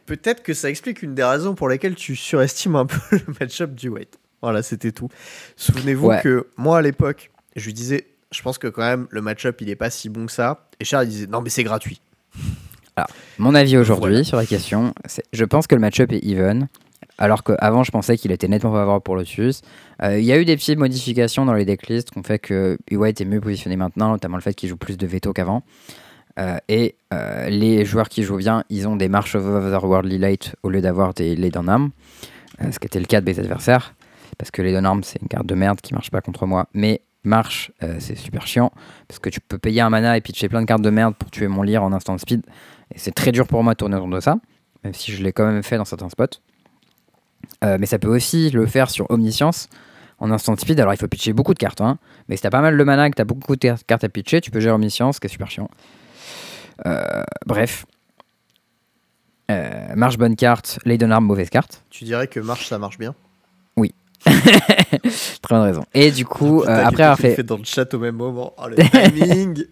peut-être 0.05 0.43
que 0.43 0.53
ça 0.53 0.69
explique 0.69 1.01
une 1.03 1.13
des 1.15 1.23
raisons 1.23 1.55
pour 1.55 1.67
lesquelles 1.69 1.95
tu 1.95 2.15
surestimes 2.15 2.75
un 2.75 2.85
peu 2.85 2.99
le 3.11 3.33
match-up 3.39 3.73
du 3.75 3.89
White. 3.89 4.17
Voilà, 4.41 4.63
c'était 4.63 4.91
tout. 4.91 5.09
Souvenez-vous 5.57 6.07
Ouais. 6.07 6.21
que 6.21 6.47
moi, 6.57 6.77
à 6.77 6.81
l'époque, 6.81 7.31
je 7.55 7.65
lui 7.65 7.73
disais, 7.73 8.07
je 8.31 8.41
pense 8.41 8.57
que 8.57 8.67
quand 8.67 8.83
même, 8.83 9.07
le 9.09 9.21
match-up, 9.21 9.57
il 9.61 9.69
est 9.69 9.75
pas 9.75 9.89
si 9.89 10.07
bon 10.07 10.25
que 10.27 10.31
ça. 10.31 10.67
Et 10.79 10.85
Charles, 10.85 11.05
il 11.05 11.09
disait, 11.09 11.27
non, 11.27 11.41
mais 11.41 11.49
c'est 11.49 11.63
gratuit. 11.63 12.01
Mon 13.37 13.55
avis 13.55 13.77
aujourd'hui 13.77 14.09
Voilà. 14.11 14.23
sur 14.25 14.35
la 14.35 14.45
question, 14.45 14.93
c'est 15.05 15.23
je 15.31 15.45
pense 15.45 15.67
que 15.67 15.75
le 15.75 15.79
match-up 15.79 16.11
est 16.11 16.21
even, 16.21 16.67
alors 17.20 17.43
qu'avant 17.43 17.84
je 17.84 17.91
pensais 17.91 18.17
qu'il 18.17 18.32
était 18.32 18.47
nettement 18.47 18.72
favorable 18.72 19.03
pour 19.03 19.15
Lotus. 19.15 19.61
Euh, 20.01 20.17
Il 20.20 20.26
y 20.26 20.32
a 20.32 20.39
eu 20.39 20.45
des 20.45 20.55
petites 20.55 20.80
modifications 20.80 21.45
dans 21.45 21.53
les 21.53 21.65
decklists 21.65 22.09
qui 22.09 22.17
ont 22.17 22.24
fait 22.24 22.39
que 22.39 22.78
White 22.91 23.22
est 23.22 23.26
mieux 23.26 23.41
positionné 23.41 23.76
maintenant, 23.76 24.09
notamment 24.09 24.38
le 24.38 24.41
fait 24.41 24.53
qu'il 24.53 24.70
joue 24.70 24.78
plus 24.78 24.97
de 24.97 25.05
veto 25.05 25.34
qu'avant. 25.34 25.63
Euh, 26.39 26.57
et 26.70 26.95
euh, 27.13 27.49
les 27.49 27.84
joueurs 27.84 28.07
qui 28.07 28.24
jouent 28.24 28.38
bien, 28.38 28.63
ils 28.70 28.88
ont 28.88 28.95
des 28.95 29.09
March 29.09 29.36
of 29.36 29.45
Otherworldly 29.45 30.17
Light 30.17 30.55
au 30.63 30.70
lieu 30.70 30.80
d'avoir 30.80 31.13
des 31.13 31.36
Lay 31.36 31.49
Down 31.49 31.67
Arm, 31.67 31.91
euh, 32.61 32.72
ce 32.72 32.80
qui 32.80 32.88
était 32.88 32.99
le 32.99 33.05
cas 33.05 33.20
de 33.20 33.26
mes 33.30 33.38
adversaires, 33.39 33.93
parce 34.38 34.49
que 34.49 34.61
Lay 34.61 34.72
Down 34.72 34.86
Arm 34.86 35.03
c'est 35.03 35.22
une 35.22 35.28
carte 35.28 35.45
de 35.45 35.55
merde 35.55 35.82
qui 35.82 35.93
marche 35.93 36.11
pas 36.11 36.22
contre 36.22 36.45
moi, 36.45 36.67
mais 36.74 37.01
Marche 37.26 37.74
c'est 37.99 38.15
super 38.15 38.47
chiant, 38.47 38.72
parce 39.09 39.20
que 39.20 39.30
tu 39.30 39.41
peux 39.41 39.57
payer 39.57 39.82
un 39.82 39.89
mana 39.89 40.15
et 40.15 40.22
pitcher 40.22 40.47
plein 40.47 40.61
de 40.61 40.65
cartes 40.65 40.82
de 40.82 40.89
merde 40.89 41.15
pour 41.15 41.30
tuer 41.30 41.49
mon 41.49 41.63
lire 41.63 41.84
en 41.84 41.91
instant 41.91 42.17
speed, 42.17 42.43
et 42.95 42.97
c'est 42.97 43.11
très 43.11 43.34
dur 43.34 43.45
pour 43.45 43.61
moi 43.61 43.74
de 43.74 43.78
tourner 43.78 43.97
autour 43.97 44.07
de 44.07 44.22
ça, 44.22 44.38
même 44.86 44.93
si 44.93 45.11
je 45.11 45.22
l'ai 45.22 45.34
quand 45.34 45.45
même 45.45 45.61
fait 45.61 45.76
dans 45.76 45.84
certains 45.84 46.07
spots. 46.07 46.39
Euh, 47.64 47.78
mais 47.80 47.86
ça 47.86 47.99
peut 47.99 48.07
aussi 48.07 48.49
le 48.51 48.66
faire 48.66 48.89
sur 48.89 49.10
Omniscience 49.12 49.68
en 50.20 50.32
instant 50.32 50.55
speed. 50.55 50.80
Alors 50.80 50.93
il 50.93 50.97
faut 50.97 51.07
pitcher 51.07 51.34
beaucoup 51.34 51.53
de 51.53 51.60
cartes, 51.60 51.82
hein. 51.82 51.97
mais 52.28 52.36
si 52.36 52.41
t'as 52.41 52.49
pas 52.49 52.62
mal 52.62 52.78
de 52.78 52.84
mana 52.84 53.07
et 53.07 53.10
que 53.12 53.16
t'as 53.16 53.24
beaucoup 53.26 53.55
de 53.55 53.62
car- 53.62 53.78
cartes 53.86 54.03
à 54.03 54.10
pitcher, 54.10 54.41
tu 54.41 54.51
peux 54.51 54.60
gérer 54.60 54.74
Omniscience, 54.74 55.16
ce 55.16 55.20
qui 55.20 55.28
est 55.28 55.30
super 55.30 55.49
chiant. 55.49 55.70
Euh, 56.86 57.24
bref. 57.45 57.86
Euh, 59.51 59.95
marche 59.95 60.18
bonne 60.18 60.36
carte, 60.36 60.80
Leiden 60.86 61.12
Arm 61.12 61.26
mauvaise 61.26 61.49
carte. 61.49 61.84
Tu 61.89 62.03
dirais 62.03 62.28
que 62.28 62.39
marche, 62.39 62.68
ça 62.68 62.78
marche 62.78 62.97
bien? 62.97 63.16
Très 64.26 65.55
bonne 65.55 65.62
raison. 65.62 65.86
Et 65.93 66.12
du 66.12 66.26
coup, 66.26 66.60
Putain, 66.60 66.86
après 66.86 67.03
avoir 67.03 67.18
fait, 67.18 67.36
fait 67.36 67.43
dans 67.43 67.57
le 67.57 67.64
chat 67.64 67.93
au 67.93 67.99
même 67.99 68.16
moment. 68.16 68.53
Oh, 68.57 68.68
le 68.68 68.76
timing 68.91 69.66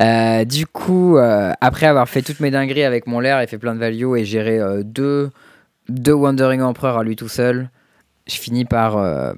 Euh, 0.00 0.44
du 0.44 0.66
coup, 0.66 1.16
euh, 1.16 1.52
après 1.60 1.86
avoir 1.86 2.08
fait 2.08 2.22
toutes 2.22 2.40
mes 2.40 2.50
dingueries 2.50 2.82
avec 2.84 3.06
mon 3.06 3.20
lair 3.20 3.40
et 3.40 3.46
fait 3.46 3.58
plein 3.58 3.74
de 3.74 3.80
value 3.80 4.16
et 4.16 4.24
géré 4.24 4.58
euh, 4.58 4.82
deux, 4.84 5.30
deux 5.88 6.12
Wandering 6.12 6.62
Emperor 6.62 6.98
à 6.98 7.04
lui 7.04 7.16
tout 7.16 7.28
seul, 7.28 7.70
je 8.26 8.36
finis 8.36 8.64
par, 8.64 8.96
euh, 8.96 9.32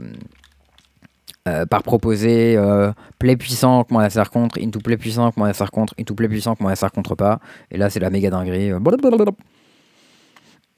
euh, 1.48 1.64
par 1.66 1.82
proposer 1.82 2.56
euh, 2.56 2.92
play 3.18 3.36
puissant 3.36 3.84
que 3.84 3.92
mon 3.92 4.00
adversaire 4.00 4.30
contre, 4.30 4.58
into 4.60 4.80
play 4.80 4.96
puissant 4.96 5.30
que 5.30 5.38
mon 5.38 5.44
adversaire 5.46 5.70
contre, 5.70 5.94
into 5.98 6.14
play 6.14 6.28
puissant 6.28 6.54
que 6.54 6.62
mon 6.62 6.68
adversaire 6.68 6.92
contre 6.92 7.14
pas. 7.14 7.40
Et 7.70 7.78
là, 7.78 7.88
c'est 7.90 8.00
la 8.00 8.10
méga 8.10 8.30
dinguerie. 8.30 8.72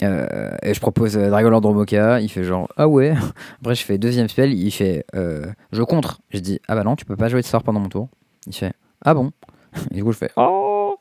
euh, 0.03 0.57
et 0.63 0.75
je 0.75 0.81
propose 0.81 1.17
euh, 1.17 1.31
Dragon 1.31 1.49
Lord 1.51 1.63
Romoka, 1.63 2.21
il 2.21 2.29
fait 2.29 2.43
genre 2.43 2.69
ah 2.77 2.89
ouais. 2.89 3.15
Après, 3.61 3.77
je 3.77 3.85
fais 3.85 3.99
deuxième 3.99 4.29
spell, 4.29 4.53
il 4.53 4.71
fait 4.73 5.05
je 5.15 5.83
contre. 5.83 6.21
Je 6.31 6.39
dis 6.39 6.61
ah 6.69 6.75
bah 6.75 6.85
non, 6.85 6.97
tu 6.97 7.05
peux 7.05 7.17
pas 7.17 7.29
jouer 7.29 7.41
de 7.41 7.47
sort 7.47 7.63
pendant 7.63 7.81
mon 7.81 7.89
tour. 7.89 8.09
Il 8.47 8.55
fait 8.55 8.73
ah 9.05 9.15
bon. 9.15 9.31
Et 9.91 9.95
du 9.95 10.05
coup, 10.05 10.13
je 10.13 10.19
fais 10.19 10.31
oh 10.37 10.97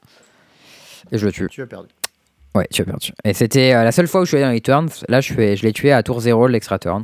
Et 1.11 1.17
je 1.17 1.25
le 1.25 1.31
tue. 1.31 1.47
Tu 1.49 1.61
as 1.61 1.67
perdu. 1.67 1.89
Ouais, 2.53 2.67
tu 2.71 2.81
as 2.81 2.85
perdu. 2.85 3.13
Et 3.23 3.33
c'était 3.33 3.73
euh, 3.73 3.83
la 3.83 3.91
seule 3.91 4.07
fois 4.07 4.21
où 4.21 4.25
je 4.25 4.29
suis 4.29 4.37
allé 4.37 4.45
dans 4.45 4.51
les 4.51 4.61
turns. 4.61 4.89
Là, 5.07 5.21
je, 5.21 5.33
l'ai 5.33 5.73
tué 5.73 5.91
à 5.91 6.03
tour 6.03 6.19
0 6.19 6.47
l'extra 6.47 6.79
turn. 6.79 7.03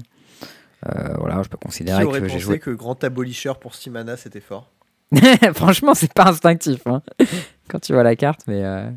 Euh, 0.86 1.14
voilà, 1.18 1.42
je 1.42 1.50
peux 1.50 1.58
Qui 1.58 1.66
considérer 1.66 2.04
aurait 2.04 2.22
que 2.22 2.28
j'ai 2.28 2.40
joué. 2.40 2.60
que 2.60 2.70
Grand 2.72 3.02
Abolisher 3.04 3.54
pour 3.60 3.74
Stimana, 3.74 4.18
c'était 4.18 4.42
fort 4.42 4.70
Franchement, 5.56 5.94
c'est 5.96 6.14
pas 6.14 6.28
instinctif 6.28 6.82
hein, 6.86 7.02
quand 7.70 7.80
tu 7.80 7.94
vois 7.94 8.04
la 8.04 8.16
carte, 8.16 8.42
mais, 8.48 8.64
euh, 8.64 8.90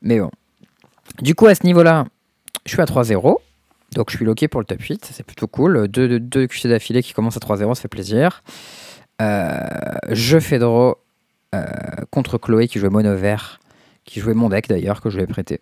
mais 0.00 0.20
bon. 0.20 0.30
Du 1.20 1.34
coup, 1.34 1.46
à 1.46 1.54
ce 1.54 1.66
niveau-là, 1.66 2.06
je 2.64 2.72
suis 2.72 2.80
à 2.80 2.84
3-0. 2.84 3.38
Donc, 3.94 4.10
je 4.10 4.16
suis 4.16 4.24
loqué 4.24 4.46
pour 4.46 4.60
le 4.60 4.66
top 4.66 4.80
8. 4.80 5.10
C'est 5.12 5.26
plutôt 5.26 5.48
cool. 5.48 5.88
Deux, 5.88 6.06
deux, 6.06 6.20
deux 6.20 6.46
QC 6.46 6.68
d'affilée 6.68 7.02
qui 7.02 7.12
commencent 7.12 7.38
à 7.38 7.40
3-0, 7.40 7.74
ça 7.74 7.82
fait 7.82 7.88
plaisir. 7.88 8.42
Je 9.20 10.38
fais 10.38 10.58
draw 10.58 10.96
contre 12.10 12.38
Chloé 12.38 12.68
qui 12.68 12.78
jouait 12.78 12.90
mono 12.90 13.16
vert, 13.16 13.58
qui 14.04 14.20
jouait 14.20 14.34
mon 14.34 14.48
deck 14.50 14.68
d'ailleurs, 14.68 15.00
que 15.00 15.10
je 15.10 15.16
lui 15.16 15.24
ai 15.24 15.26
prêté. 15.26 15.60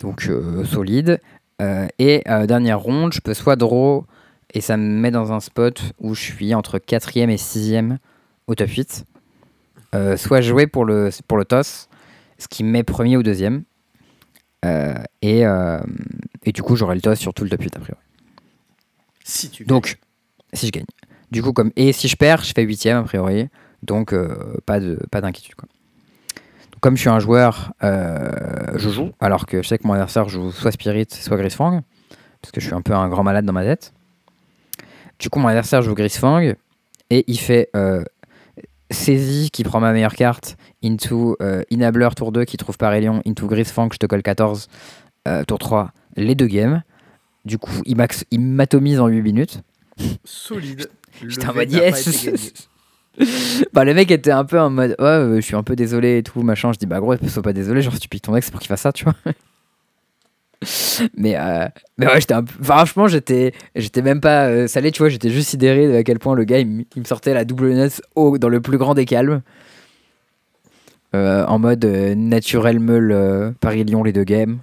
Donc, 0.00 0.26
euh, 0.28 0.64
solide. 0.64 1.20
Euh, 1.62 1.86
et 1.98 2.22
euh, 2.28 2.46
dernière 2.46 2.80
ronde, 2.80 3.12
je 3.12 3.20
peux 3.20 3.34
soit 3.34 3.56
draw 3.56 4.04
et 4.52 4.60
ça 4.60 4.76
me 4.76 5.00
met 5.00 5.10
dans 5.10 5.32
un 5.32 5.40
spot 5.40 5.82
où 5.98 6.14
je 6.14 6.22
suis 6.22 6.54
entre 6.54 6.78
4ème 6.78 7.30
et 7.30 7.36
6ème 7.36 7.98
au 8.46 8.54
top 8.54 8.68
8. 8.68 9.04
Euh, 9.94 10.16
soit 10.16 10.40
jouer 10.40 10.66
pour 10.66 10.84
le, 10.84 11.10
pour 11.26 11.38
le 11.38 11.44
toss, 11.44 11.88
ce 12.38 12.48
qui 12.48 12.64
me 12.64 12.70
met 12.70 12.82
premier 12.82 13.16
ou 13.16 13.22
deuxième. 13.22 13.64
Euh, 14.64 14.94
et, 15.22 15.46
euh, 15.46 15.78
et 16.44 16.52
du 16.52 16.62
coup, 16.62 16.76
j'aurai 16.76 16.94
le 16.94 17.00
toss 17.00 17.18
sur 17.18 17.32
tout 17.34 17.44
le 17.44 17.50
top 17.50 17.62
8 17.62 17.76
a 17.76 17.80
priori. 17.80 18.00
Si 19.24 19.50
tu 19.50 19.64
Donc, 19.64 19.98
si 20.52 20.66
je 20.66 20.72
gagne. 20.72 20.86
Du 21.30 21.42
coup, 21.42 21.52
comme 21.52 21.72
et 21.76 21.92
si 21.92 22.08
je 22.08 22.16
perds, 22.16 22.44
je 22.44 22.52
fais 22.54 22.62
huitième 22.62 22.98
a 22.98 23.02
priori. 23.02 23.48
Donc, 23.82 24.14
pas 24.64 24.80
de 24.80 24.98
pas 25.10 25.20
d'inquiétude. 25.20 25.54
quoi. 25.54 25.68
Comme 26.86 26.94
je 26.94 27.00
suis 27.00 27.10
un 27.10 27.18
joueur, 27.18 27.72
euh, 27.82 28.30
je 28.76 28.90
joue. 28.90 29.10
Alors 29.18 29.46
que 29.46 29.60
je 29.60 29.66
sais 29.66 29.76
que 29.76 29.84
mon 29.88 29.94
adversaire 29.94 30.28
joue 30.28 30.52
soit 30.52 30.70
Spirit, 30.70 31.08
soit 31.10 31.36
Grisfang. 31.36 31.80
Parce 32.40 32.52
que 32.52 32.60
je 32.60 32.66
suis 32.66 32.76
un 32.76 32.80
peu 32.80 32.94
un 32.94 33.08
grand 33.08 33.24
malade 33.24 33.44
dans 33.44 33.52
ma 33.52 33.64
tête. 33.64 33.92
Du 35.18 35.28
coup, 35.28 35.40
mon 35.40 35.48
adversaire 35.48 35.82
joue 35.82 35.94
Grisfang. 35.96 36.52
Et 37.10 37.24
il 37.26 37.40
fait 37.40 37.70
euh, 37.74 38.04
saisie 38.88 39.50
qui 39.50 39.64
prend 39.64 39.80
ma 39.80 39.92
meilleure 39.92 40.14
carte. 40.14 40.56
Into 40.84 41.36
euh, 41.42 41.64
Enabler 41.72 42.10
tour 42.14 42.30
2 42.30 42.44
qui 42.44 42.56
trouve 42.56 42.78
Parélion. 42.78 43.20
Into 43.26 43.48
Grisfang, 43.48 43.88
je 43.92 43.98
te 43.98 44.06
colle 44.06 44.22
14. 44.22 44.68
euh, 45.26 45.42
tour 45.42 45.58
3, 45.58 45.90
les 46.14 46.36
deux 46.36 46.46
games. 46.46 46.84
Du 47.44 47.58
coup, 47.58 47.82
il 47.84 47.96
max- 47.96 48.24
il 48.30 48.38
m'atomise 48.42 49.00
en 49.00 49.08
8 49.08 49.22
minutes. 49.22 49.60
solide. 50.22 50.88
Pas 51.44 51.64
yes. 51.64 52.68
bah, 53.72 53.84
le 53.84 53.94
mec 53.94 54.10
était 54.10 54.30
un 54.30 54.44
peu 54.44 54.60
en 54.60 54.70
mode 54.70 54.96
ouais, 54.98 55.36
je 55.36 55.40
suis 55.40 55.56
un 55.56 55.62
peu 55.62 55.76
désolé 55.76 56.18
et 56.18 56.22
tout, 56.22 56.42
machin. 56.42 56.72
Je 56.72 56.78
dis 56.78 56.86
bah 56.86 57.00
gros, 57.00 57.14
sois 57.28 57.42
pas 57.42 57.52
désolé, 57.52 57.82
genre 57.82 57.98
tu 57.98 58.08
piques 58.08 58.22
ton 58.22 58.36
ex, 58.36 58.46
c'est 58.46 58.52
pour 58.52 58.60
qu'il 58.60 58.68
fasse 58.68 58.82
ça, 58.82 58.92
tu 58.92 59.04
vois. 59.04 59.14
mais, 61.16 61.36
euh, 61.36 61.66
mais 61.98 62.06
ouais, 62.06 62.20
j'étais 62.20 62.34
un 62.34 62.44
peu. 62.44 62.52
Franchement, 62.62 63.08
j'étais, 63.08 63.52
j'étais 63.74 64.02
même 64.02 64.20
pas 64.20 64.46
euh, 64.46 64.66
salé, 64.66 64.90
tu 64.92 65.00
vois, 65.00 65.08
j'étais 65.08 65.30
juste 65.30 65.50
sidéré 65.50 65.88
de 65.88 65.94
à 65.94 66.02
quel 66.02 66.18
point 66.18 66.34
le 66.34 66.44
gars 66.44 66.58
il, 66.58 66.68
me 66.68 67.04
sortait 67.04 67.34
la 67.34 67.44
double 67.44 67.72
NES 67.72 67.88
au, 68.14 68.38
dans 68.38 68.48
le 68.48 68.60
plus 68.60 68.78
grand 68.78 68.94
des 68.94 69.04
calmes. 69.04 69.42
Euh, 71.14 71.46
en 71.46 71.58
mode 71.58 71.84
naturel 71.84 72.80
meule 72.80 73.54
Paris-Lyon, 73.60 74.02
les 74.02 74.12
deux 74.12 74.24
games. 74.24 74.58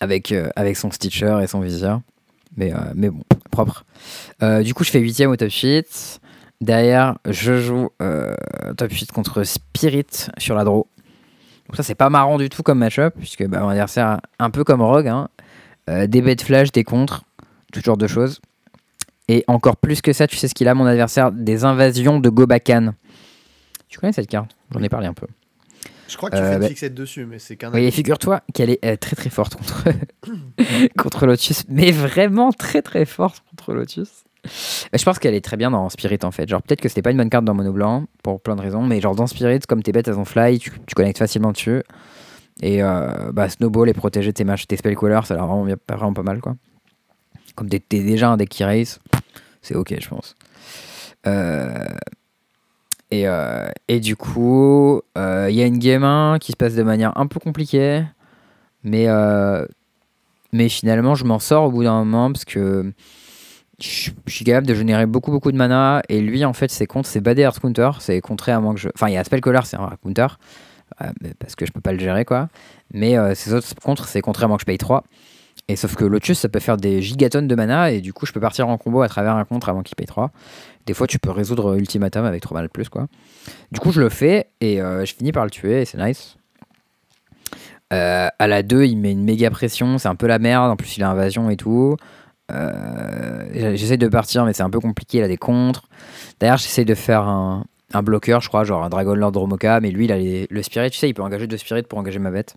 Avec, 0.00 0.34
avec 0.56 0.76
son 0.76 0.90
stitcher 0.90 1.38
et 1.42 1.46
son 1.46 1.60
viseur. 1.60 2.00
Mais, 2.56 2.72
mais 2.94 3.10
bon, 3.10 3.22
propre. 3.50 3.84
Du 4.62 4.74
coup, 4.74 4.84
je 4.84 4.90
fais 4.90 5.00
8ème 5.00 5.28
au 5.28 5.36
top 5.36 5.50
8. 5.50 6.20
Derrière, 6.60 7.18
je 7.28 7.60
joue 7.60 7.90
euh, 8.00 8.34
top 8.76 8.90
8 8.92 9.12
contre 9.12 9.42
Spirit 9.44 10.06
sur 10.38 10.54
la 10.54 10.64
draw. 10.64 10.86
Donc 11.68 11.76
ça, 11.76 11.82
c'est 11.82 11.94
pas 11.94 12.10
marrant 12.10 12.38
du 12.38 12.48
tout 12.48 12.62
comme 12.62 12.78
match-up, 12.78 13.14
puisque 13.18 13.46
bah, 13.46 13.60
mon 13.60 13.68
adversaire, 13.68 14.20
un 14.38 14.50
peu 14.50 14.64
comme 14.64 14.82
Rogue, 14.82 15.08
hein, 15.08 15.28
euh, 15.90 16.06
des 16.06 16.22
bêtes 16.22 16.42
flash, 16.42 16.72
des 16.72 16.84
contres, 16.84 17.24
tout 17.72 17.80
genre 17.80 17.96
de 17.96 18.06
choses. 18.06 18.40
Et 19.28 19.44
encore 19.46 19.76
plus 19.78 20.02
que 20.02 20.12
ça, 20.12 20.26
tu 20.26 20.36
sais 20.36 20.48
ce 20.48 20.54
qu'il 20.54 20.68
a, 20.68 20.74
mon 20.74 20.84
adversaire 20.86 21.32
Des 21.32 21.64
invasions 21.64 22.20
de 22.20 22.28
Gobakan. 22.28 22.92
Tu 23.88 23.98
connais 23.98 24.12
cette 24.12 24.28
carte? 24.28 24.54
J'en 24.72 24.82
ai 24.82 24.88
parlé 24.90 25.06
un 25.06 25.14
peu. 25.14 25.26
Je 26.08 26.16
crois 26.18 26.28
que 26.28 26.36
tu 26.36 26.42
Euh, 26.42 26.52
fais 26.52 26.58
bah- 26.58 26.68
fixette 26.68 26.94
dessus, 26.94 27.24
mais 27.24 27.38
c'est 27.38 27.56
qu'un. 27.56 27.72
Oui, 27.72 27.84
et 27.84 27.90
figure-toi 27.90 28.42
qu'elle 28.52 28.68
est 28.70 28.84
euh, 28.84 28.96
très 28.96 29.16
très 29.16 29.30
forte 29.30 29.56
contre, 29.56 29.84
contre 30.98 31.26
Lotus, 31.26 31.64
mais 31.68 31.90
vraiment 31.90 32.52
très 32.52 32.82
très 32.82 33.06
forte 33.06 33.42
contre 33.50 33.72
Lotus. 33.72 34.10
Je 34.44 35.04
pense 35.04 35.18
qu'elle 35.18 35.34
est 35.34 35.44
très 35.44 35.56
bien 35.56 35.70
dans 35.70 35.88
Spirit 35.88 36.18
en 36.22 36.30
fait. 36.30 36.48
Genre, 36.48 36.62
peut-être 36.62 36.80
que 36.80 36.88
c'était 36.88 37.02
pas 37.02 37.10
une 37.10 37.16
bonne 37.16 37.30
carte 37.30 37.44
dans 37.44 37.54
Mono 37.54 37.72
Blanc 37.72 38.04
pour 38.22 38.40
plein 38.40 38.56
de 38.56 38.60
raisons, 38.60 38.82
mais 38.82 39.00
genre 39.00 39.14
dans 39.14 39.26
Spirit, 39.26 39.60
comme 39.60 39.82
tes 39.82 39.92
bêtes 39.92 40.08
elles 40.08 40.18
ont 40.18 40.24
fly, 40.24 40.58
tu, 40.58 40.70
connectes 40.94 41.18
facilement 41.18 41.52
dessus. 41.52 41.82
Et 42.62 42.82
euh, 42.82 43.32
bah, 43.32 43.48
Snowball 43.48 43.88
est 43.88 43.94
protégé 43.94 44.30
de 44.30 44.34
tes 44.34 44.44
matchs, 44.44 44.66
tes 44.66 44.76
spellcallers, 44.76 45.22
ça 45.24 45.34
a 45.34 45.38
l'air 45.38 45.46
vraiment, 45.46 45.74
pas- 45.86 46.22
mal 46.22 46.40
quoi. 46.40 46.56
Comme 47.54 47.68
t'es 47.68 47.80
déjà 47.88 48.30
un 48.30 48.36
deck 48.36 48.48
qui 48.48 48.64
race, 48.64 49.00
c'est 49.62 49.74
ok, 49.74 49.94
je 49.98 50.08
pense. 50.08 50.34
Euh, 51.26 51.86
et, 53.10 53.28
euh, 53.28 53.68
et 53.88 54.00
du 54.00 54.16
coup, 54.16 55.00
il 55.16 55.54
y 55.54 55.62
a 55.62 55.66
une 55.66 55.78
game 55.78 56.04
1 56.04 56.38
qui 56.40 56.52
se 56.52 56.56
passe 56.56 56.74
de 56.74 56.82
manière 56.82 57.16
un 57.16 57.26
peu 57.26 57.40
compliquée, 57.40 58.04
mais, 58.82 59.06
mais 60.52 60.68
finalement, 60.68 61.14
je 61.14 61.24
m'en 61.24 61.38
sors 61.38 61.64
au 61.64 61.70
bout 61.70 61.84
d'un 61.84 62.04
moment 62.04 62.32
parce 62.32 62.44
que 62.44 62.92
je 63.80 64.10
suis 64.26 64.44
capable 64.44 64.66
de 64.66 64.74
générer 64.74 65.06
beaucoup, 65.06 65.30
beaucoup 65.30 65.52
de 65.52 65.56
mana. 65.56 66.02
Et 66.08 66.20
lui, 66.20 66.44
en 66.44 66.52
fait, 66.52 66.70
ses 66.70 66.86
contre, 66.86 67.08
c'est 67.08 67.20
Bad 67.20 67.38
Earth 67.38 67.58
Counter. 67.60 67.90
C'est 68.00 68.20
contré 68.20 68.52
à 68.52 68.60
moins 68.60 68.74
que 68.74 68.80
je. 68.80 68.88
Enfin, 68.94 69.08
il 69.08 69.14
y 69.14 69.16
a 69.16 69.24
Spellcaller, 69.24 69.60
c'est 69.64 69.76
un 69.76 69.92
counter. 70.02 70.26
euh, 71.02 71.06
parce 71.38 71.54
que 71.56 71.66
je 71.66 71.72
peux 71.72 71.80
pas 71.80 71.92
le 71.92 71.98
gérer, 71.98 72.24
quoi. 72.24 72.48
Mais 72.92 73.18
euh, 73.18 73.34
ses 73.34 73.52
autres 73.52 73.66
contre, 73.82 74.06
c'est 74.06 74.20
contré 74.20 74.44
à 74.44 74.48
moins 74.48 74.56
que 74.56 74.62
je 74.62 74.66
paye 74.66 74.78
3. 74.78 75.04
Et 75.66 75.76
sauf 75.76 75.96
que 75.96 76.04
Lotus, 76.04 76.38
ça 76.38 76.48
peut 76.48 76.60
faire 76.60 76.76
des 76.76 77.00
gigatonnes 77.00 77.48
de 77.48 77.54
mana. 77.54 77.90
Et 77.90 78.00
du 78.00 78.12
coup, 78.12 78.26
je 78.26 78.32
peux 78.32 78.40
partir 78.40 78.68
en 78.68 78.76
combo 78.76 79.02
à 79.02 79.08
travers 79.08 79.34
un 79.34 79.44
contre 79.44 79.68
avant 79.68 79.82
qu'il 79.82 79.96
paye 79.96 80.06
3. 80.06 80.30
Des 80.86 80.94
fois, 80.94 81.06
tu 81.06 81.18
peux 81.18 81.30
résoudre 81.30 81.76
Ultimatum 81.76 82.24
avec 82.26 82.42
3 82.42 82.54
mana 82.56 82.66
de 82.66 82.72
plus, 82.72 82.88
quoi. 82.88 83.06
Du 83.72 83.80
coup, 83.80 83.90
je 83.90 84.00
le 84.00 84.10
fais 84.10 84.48
et 84.60 84.80
euh, 84.82 85.04
je 85.04 85.14
finis 85.14 85.32
par 85.32 85.44
le 85.44 85.50
tuer 85.50 85.82
et 85.82 85.84
c'est 85.84 85.98
nice. 85.98 86.36
Euh, 87.92 88.28
à 88.38 88.46
la 88.46 88.62
2, 88.62 88.84
il 88.84 88.96
met 88.96 89.12
une 89.12 89.24
méga 89.24 89.50
pression, 89.50 89.98
c'est 89.98 90.08
un 90.08 90.14
peu 90.16 90.26
la 90.26 90.38
merde. 90.38 90.70
En 90.70 90.76
plus, 90.76 90.96
il 90.96 91.02
a 91.02 91.10
invasion 91.10 91.48
et 91.50 91.56
tout. 91.56 91.96
Euh, 92.52 93.74
j'essaie 93.76 93.96
de 93.96 94.08
partir, 94.08 94.44
mais 94.44 94.52
c'est 94.52 94.62
un 94.62 94.70
peu 94.70 94.80
compliqué. 94.80 95.18
Il 95.18 95.24
a 95.24 95.28
des 95.28 95.36
contres. 95.36 95.88
D'ailleurs, 96.40 96.58
j'essaie 96.58 96.84
de 96.84 96.94
faire 96.94 97.22
un, 97.22 97.64
un 97.92 98.02
bloqueur, 98.02 98.40
je 98.40 98.48
crois, 98.48 98.64
genre 98.64 98.82
un 98.84 98.88
Dragon 98.88 99.14
Lord 99.14 99.32
Dromoka. 99.32 99.80
Mais 99.80 99.90
lui, 99.90 100.04
il 100.04 100.12
a 100.12 100.46
le 100.50 100.62
Spirit. 100.62 100.90
Tu 100.90 100.98
sais, 100.98 101.08
il 101.08 101.14
peut 101.14 101.22
engager 101.22 101.46
deux 101.46 101.56
Spirits 101.56 101.82
pour 101.82 101.98
engager 101.98 102.18
ma 102.18 102.30
bête. 102.30 102.56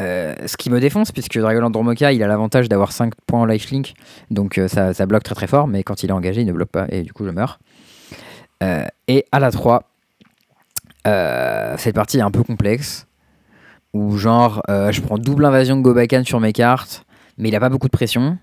Euh, 0.00 0.34
ce 0.46 0.56
qui 0.56 0.70
me 0.70 0.80
défonce, 0.80 1.12
puisque 1.12 1.38
Dragon 1.38 1.60
Lord 1.60 1.70
Dromoka, 1.70 2.12
il 2.12 2.22
a 2.22 2.26
l'avantage 2.26 2.68
d'avoir 2.68 2.92
5 2.92 3.14
points 3.26 3.40
en 3.40 3.44
lifelink. 3.44 3.94
Donc 4.30 4.58
euh, 4.58 4.68
ça, 4.68 4.94
ça 4.94 5.06
bloque 5.06 5.22
très 5.22 5.34
très 5.34 5.46
fort. 5.46 5.68
Mais 5.68 5.82
quand 5.82 6.02
il 6.02 6.10
est 6.10 6.14
engagé, 6.14 6.40
il 6.40 6.46
ne 6.46 6.52
bloque 6.52 6.70
pas. 6.70 6.86
Et 6.90 7.02
du 7.02 7.12
coup, 7.12 7.24
je 7.24 7.30
meurs. 7.30 7.58
Euh, 8.62 8.84
et 9.08 9.26
à 9.32 9.40
la 9.40 9.50
3, 9.50 9.82
euh, 11.06 11.74
cette 11.78 11.94
partie 11.94 12.18
est 12.18 12.22
un 12.22 12.30
peu 12.30 12.42
complexe. 12.42 13.06
Où 13.92 14.16
genre, 14.16 14.62
je 14.68 15.00
prends 15.02 15.18
double 15.18 15.44
invasion 15.44 15.76
de 15.76 15.82
Gobakan 15.82 16.24
sur 16.24 16.40
mes 16.40 16.54
cartes, 16.54 17.04
mais 17.38 17.48
il 17.48 17.56
a 17.56 17.60
pas 17.60 17.68
beaucoup 17.68 17.86
de 17.86 17.92
pression. 17.92 18.38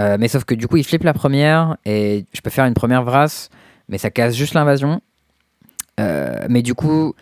Euh, 0.00 0.16
mais 0.18 0.28
sauf 0.28 0.44
que 0.44 0.54
du 0.54 0.66
coup, 0.66 0.76
il 0.76 0.84
flippe 0.84 1.02
la 1.04 1.12
première, 1.12 1.76
et 1.84 2.24
je 2.32 2.40
peux 2.40 2.50
faire 2.50 2.64
une 2.64 2.74
première 2.74 3.02
vrasse, 3.02 3.50
mais 3.88 3.98
ça 3.98 4.10
casse 4.10 4.34
juste 4.34 4.54
l'invasion. 4.54 5.02
Euh, 5.98 6.46
mais 6.48 6.62
du 6.62 6.74
coup, 6.74 7.14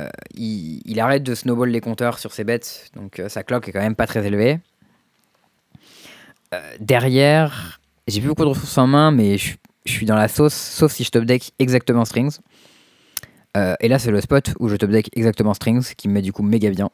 euh, 0.00 0.08
il, 0.34 1.00
arrête 1.00 1.24
de 1.24 1.34
snowball 1.34 1.70
les 1.70 1.80
compteurs 1.80 2.18
sur 2.18 2.32
ses 2.32 2.44
bêtes, 2.44 2.90
donc 2.94 3.20
sa 3.28 3.42
clock 3.42 3.68
est 3.68 3.72
quand 3.72 3.80
même 3.80 3.96
pas 3.96 4.06
très 4.06 4.26
élevée. 4.26 4.60
Derrière, 6.80 7.80
j'ai 8.06 8.20
plus 8.20 8.28
beaucoup 8.28 8.44
de 8.44 8.50
ressources 8.50 8.76
en 8.76 8.86
main, 8.86 9.10
mais 9.10 9.38
je, 9.38 9.56
suis 9.86 10.06
dans 10.06 10.14
la 10.14 10.28
sauce, 10.28 10.54
sauf 10.54 10.92
si 10.92 11.02
je 11.02 11.10
top 11.10 11.24
deck 11.24 11.52
exactement 11.58 12.04
strings. 12.04 12.38
Et 13.56 13.88
là, 13.88 13.98
c'est 13.98 14.10
le 14.10 14.20
spot 14.20 14.52
où 14.60 14.68
je 14.68 14.76
top 14.76 14.90
deck 14.90 15.08
exactement 15.16 15.54
strings, 15.54 15.94
qui 15.96 16.08
me 16.08 16.14
met 16.14 16.22
du 16.22 16.32
coup 16.32 16.42
méga 16.42 16.70
bien. 16.70 16.90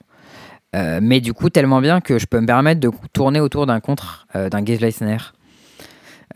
Euh, 0.77 1.01
mais 1.03 1.21
du 1.21 1.33
coup, 1.33 1.51
tellement 1.51 1.81
bien 1.81 2.01
que 2.01 2.19
je 2.19 2.27
peux 2.27 2.41
me 2.41 2.47
permettre 2.47 2.81
de 2.81 2.91
tourner 3.13 3.41
autour 3.41 3.67
d'un 3.67 3.81
contre 3.81 4.27
euh, 4.37 4.49
d'un 4.49 4.63
Gaze 4.63 4.81
Leisner. 4.81 5.17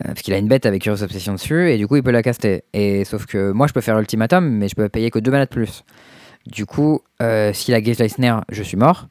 Euh, 0.01 0.07
parce 0.07 0.21
qu'il 0.21 0.33
a 0.33 0.37
une 0.37 0.47
bête 0.47 0.65
avec 0.65 0.81
Curious 0.81 1.03
Obsession 1.03 1.33
dessus, 1.33 1.69
et 1.69 1.77
du 1.77 1.87
coup, 1.87 1.95
il 1.95 2.03
peut 2.03 2.11
la 2.11 2.23
caster. 2.23 2.63
Et 2.73 3.05
sauf 3.05 3.27
que 3.27 3.51
moi, 3.51 3.67
je 3.67 3.73
peux 3.73 3.81
faire 3.81 3.97
Ultimatum, 3.99 4.49
mais 4.49 4.67
je 4.67 4.75
peux 4.75 4.89
payer 4.89 5.11
que 5.11 5.19
2 5.19 5.29
mana 5.29 5.45
de 5.45 5.49
plus. 5.49 5.83
Du 6.47 6.65
coup, 6.65 7.01
s'il 7.53 7.73
a 7.73 7.81
Gaze 7.81 7.99
Leisner, 7.99 8.37
je 8.51 8.63
suis 8.63 8.77
mort. 8.77 9.07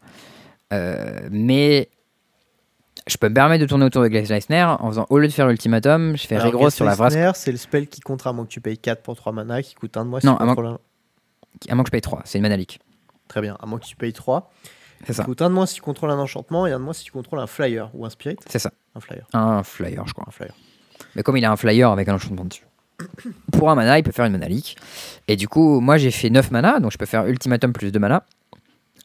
Mais 1.31 1.89
je 3.07 3.17
peux 3.17 3.29
me 3.29 3.35
permettre 3.35 3.63
de 3.63 3.67
tourner 3.67 3.85
autour 3.85 4.03
de 4.03 4.09
Gaze 4.09 4.29
Leisner 4.29 4.65
en 4.65 4.89
faisant, 4.89 5.07
au 5.09 5.19
lieu 5.19 5.29
de 5.29 5.33
faire 5.33 5.49
Ultimatum, 5.49 6.17
je 6.17 6.27
fais 6.27 6.39
Rigros 6.39 6.71
sur 6.71 6.85
la. 6.85 6.95
Snare, 6.95 7.37
C'est 7.37 7.53
le 7.53 7.59
spell 7.59 7.87
qui 7.87 8.01
contre 8.01 8.27
à 8.27 8.33
moins 8.33 8.45
que 8.45 8.51
tu 8.51 8.61
payes 8.61 8.79
4 8.79 9.03
pour 9.03 9.17
3 9.17 9.33
mana, 9.33 9.63
qui 9.63 9.75
coûte 9.75 9.97
un 9.97 10.05
de 10.05 10.11
moi 10.11 10.21
Non, 10.25 10.37
à 10.37 10.45
moins-. 10.45 10.79
À 11.69 11.75
moins 11.75 11.85
que 11.85 11.89
je 11.89 11.93
paye 11.93 12.01
3, 12.01 12.23
c'est 12.25 12.39
une 12.39 12.43
mana 12.43 12.57
leak. 12.57 12.81
Très 13.29 13.41
bien, 13.41 13.57
à 13.61 13.67
moins 13.67 13.79
que 13.79 13.87
tu 13.87 13.97
payes 13.97 14.13
3. 14.13 14.51
C'est 15.07 15.13
ça. 15.13 15.23
Qui 15.23 15.31
coûte 15.31 15.43
un 15.43 15.51
de 15.51 15.55
moins 15.55 15.67
si 15.67 15.75
tu 15.75 15.81
contrôles 15.83 16.11
un 16.11 16.19
enchantement 16.19 16.67
et 16.67 16.73
un 16.73 16.79
de 16.79 16.85
moins 16.85 16.93
si 16.93 17.05
tu 17.05 17.13
contrôles 17.13 17.41
un 17.41 17.47
flyer 17.47 17.91
ou 17.95 18.07
un 18.07 18.11
spirit. 18.11 18.37
C'est 18.47 18.59
ça. 18.59 18.73
Un 18.95 19.01
flyer. 19.01 19.27
Un 19.33 19.63
flyer, 19.63 20.07
je 20.07 20.13
crois. 20.13 20.25
Un 20.29 20.31
flyer. 20.31 20.55
Mais 21.15 21.23
comme 21.23 21.37
il 21.37 21.45
a 21.45 21.51
un 21.51 21.57
flyer 21.57 21.91
avec 21.91 22.09
un 22.09 22.15
enchantement 22.15 22.45
dessus. 22.45 22.67
Pour 23.53 23.71
un 23.71 23.75
mana, 23.75 23.99
il 23.99 24.03
peut 24.03 24.13
faire 24.13 24.25
une 24.25 24.33
mana 24.33 24.49
leak. 24.49 24.77
Et 25.29 25.37
du 25.37 25.49
coup, 25.49 25.81
moi 25.81 25.97
j'ai 25.97 26.11
fait 26.11 26.31
9 26.31 26.51
mana, 26.51 26.81
donc 26.81 26.93
je 26.93 26.99
peux 26.99 27.07
faire 27.07 27.27
ultimatum 27.27 27.73
plus 27.73 27.93
2 27.93 27.99
mana. 27.99 28.25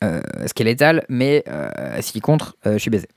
Euh, 0.04 0.22
ce 0.46 0.54
qui 0.54 0.62
est 0.62 0.66
létal, 0.66 1.06
mais 1.10 1.44
euh, 1.48 2.02
s'il 2.02 2.22
contre, 2.22 2.56
euh, 2.68 2.74
je 2.74 2.78
suis 2.78 2.92
baisé. 2.92 3.08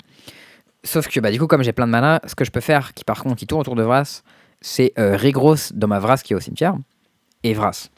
Sauf 0.82 1.08
que 1.08 1.20
bah, 1.20 1.30
du 1.30 1.38
coup, 1.38 1.46
comme 1.46 1.62
j'ai 1.62 1.72
plein 1.72 1.86
de 1.86 1.92
mana, 1.92 2.22
ce 2.24 2.34
que 2.34 2.44
je 2.44 2.50
peux 2.50 2.60
faire, 2.60 2.94
qui 2.94 3.04
par 3.04 3.22
contre 3.22 3.36
qui 3.36 3.46
tourne 3.46 3.60
autour 3.60 3.76
de 3.76 3.82
Vras, 3.82 4.22
c'est 4.62 4.92
euh, 4.98 5.16
Rigros 5.16 5.72
dans 5.74 5.88
ma 5.88 5.98
Vras 5.98 6.18
qui 6.18 6.32
est 6.32 6.36
au 6.36 6.40
cimetière, 6.40 6.74
et 7.42 7.52
Vras. 7.52 7.90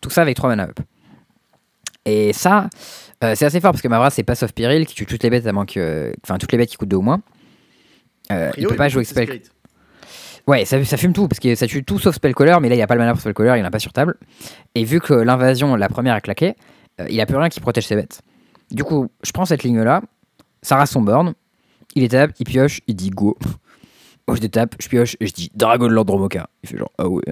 Tout 0.00 0.10
ça 0.10 0.22
avec 0.22 0.36
3 0.36 0.50
mana 0.50 0.64
up. 0.64 0.78
Et 2.10 2.32
ça, 2.32 2.68
euh, 3.22 3.34
c'est 3.36 3.44
assez 3.44 3.60
fort 3.60 3.70
parce 3.70 3.82
que 3.82 3.88
ma 3.88 3.98
Vras 3.98 4.10
c'est 4.10 4.24
pass 4.24 4.42
of 4.42 4.52
Pyril 4.52 4.84
qui 4.84 4.94
tue 4.94 5.06
toutes 5.06 5.22
les 5.22 5.30
bêtes 5.30 5.46
moins 5.46 5.64
que. 5.64 6.12
Enfin, 6.24 6.38
toutes 6.38 6.50
les 6.50 6.58
bêtes 6.58 6.70
qui 6.70 6.76
coûtent 6.76 6.88
2 6.88 6.96
ou 6.96 7.02
moins. 7.02 7.20
Euh, 8.32 8.50
il 8.56 8.66
peut 8.66 8.74
pas 8.76 8.88
jouer 8.88 9.04
spell. 9.04 9.26
spirit. 9.26 9.42
Ouais, 10.46 10.64
ça, 10.64 10.82
ça 10.84 10.96
fume 10.96 11.12
tout, 11.12 11.28
parce 11.28 11.38
que 11.38 11.54
ça 11.54 11.66
tue 11.66 11.84
tout 11.84 11.98
sauf 11.98 12.16
Spellcaller, 12.16 12.56
mais 12.60 12.68
là, 12.68 12.74
il 12.74 12.78
n'y 12.78 12.82
a 12.82 12.86
pas 12.86 12.94
le 12.94 13.00
mana 13.00 13.12
pour 13.12 13.20
Spellcaller, 13.20 13.50
il 13.50 13.56
n'y 13.56 13.62
en 13.62 13.66
a 13.66 13.70
pas 13.70 13.78
sur 13.78 13.92
table. 13.92 14.16
Et 14.74 14.84
vu 14.84 15.00
que 15.00 15.12
l'invasion, 15.12 15.76
la 15.76 15.88
première 15.88 16.14
a 16.14 16.20
claqué, 16.20 16.56
euh, 17.00 17.06
il 17.08 17.20
a 17.20 17.26
plus 17.26 17.36
rien 17.36 17.48
qui 17.48 17.60
protège 17.60 17.86
ses 17.86 17.94
bêtes. 17.94 18.22
Du 18.70 18.82
coup, 18.82 19.08
je 19.22 19.30
prends 19.32 19.44
cette 19.44 19.62
ligne-là, 19.62 20.02
ça 20.62 20.76
rase 20.76 20.90
son 20.90 21.02
burn, 21.02 21.34
il 21.94 22.02
étape, 22.02 22.32
il 22.40 22.46
pioche, 22.46 22.80
il 22.86 22.96
dit 22.96 23.10
go. 23.10 23.36
Moi, 24.26 24.36
je 24.36 24.40
détape, 24.40 24.74
je 24.80 24.88
pioche, 24.88 25.16
et 25.20 25.26
je 25.26 25.32
dis 25.32 25.50
Dragon 25.54 25.88
Lord 25.88 26.06
Dromoka. 26.06 26.48
Il 26.62 26.68
fait 26.68 26.78
genre, 26.78 26.92
ah 26.98 27.06
ouais. 27.08 27.22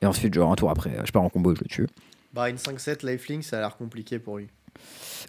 Et 0.00 0.06
ensuite, 0.06 0.32
genre, 0.32 0.52
un 0.52 0.56
tour 0.56 0.70
après, 0.70 0.96
je 1.04 1.10
pars 1.10 1.22
en 1.22 1.28
combo 1.28 1.52
et 1.52 1.56
je 1.56 1.60
le 1.62 1.68
tue. 1.68 1.86
Bah, 2.36 2.50
une 2.50 2.56
5-7 2.56 3.06
lifelink, 3.06 3.44
ça 3.44 3.56
a 3.56 3.60
l'air 3.60 3.76
compliqué 3.78 4.18
pour 4.18 4.36
lui. 4.36 4.48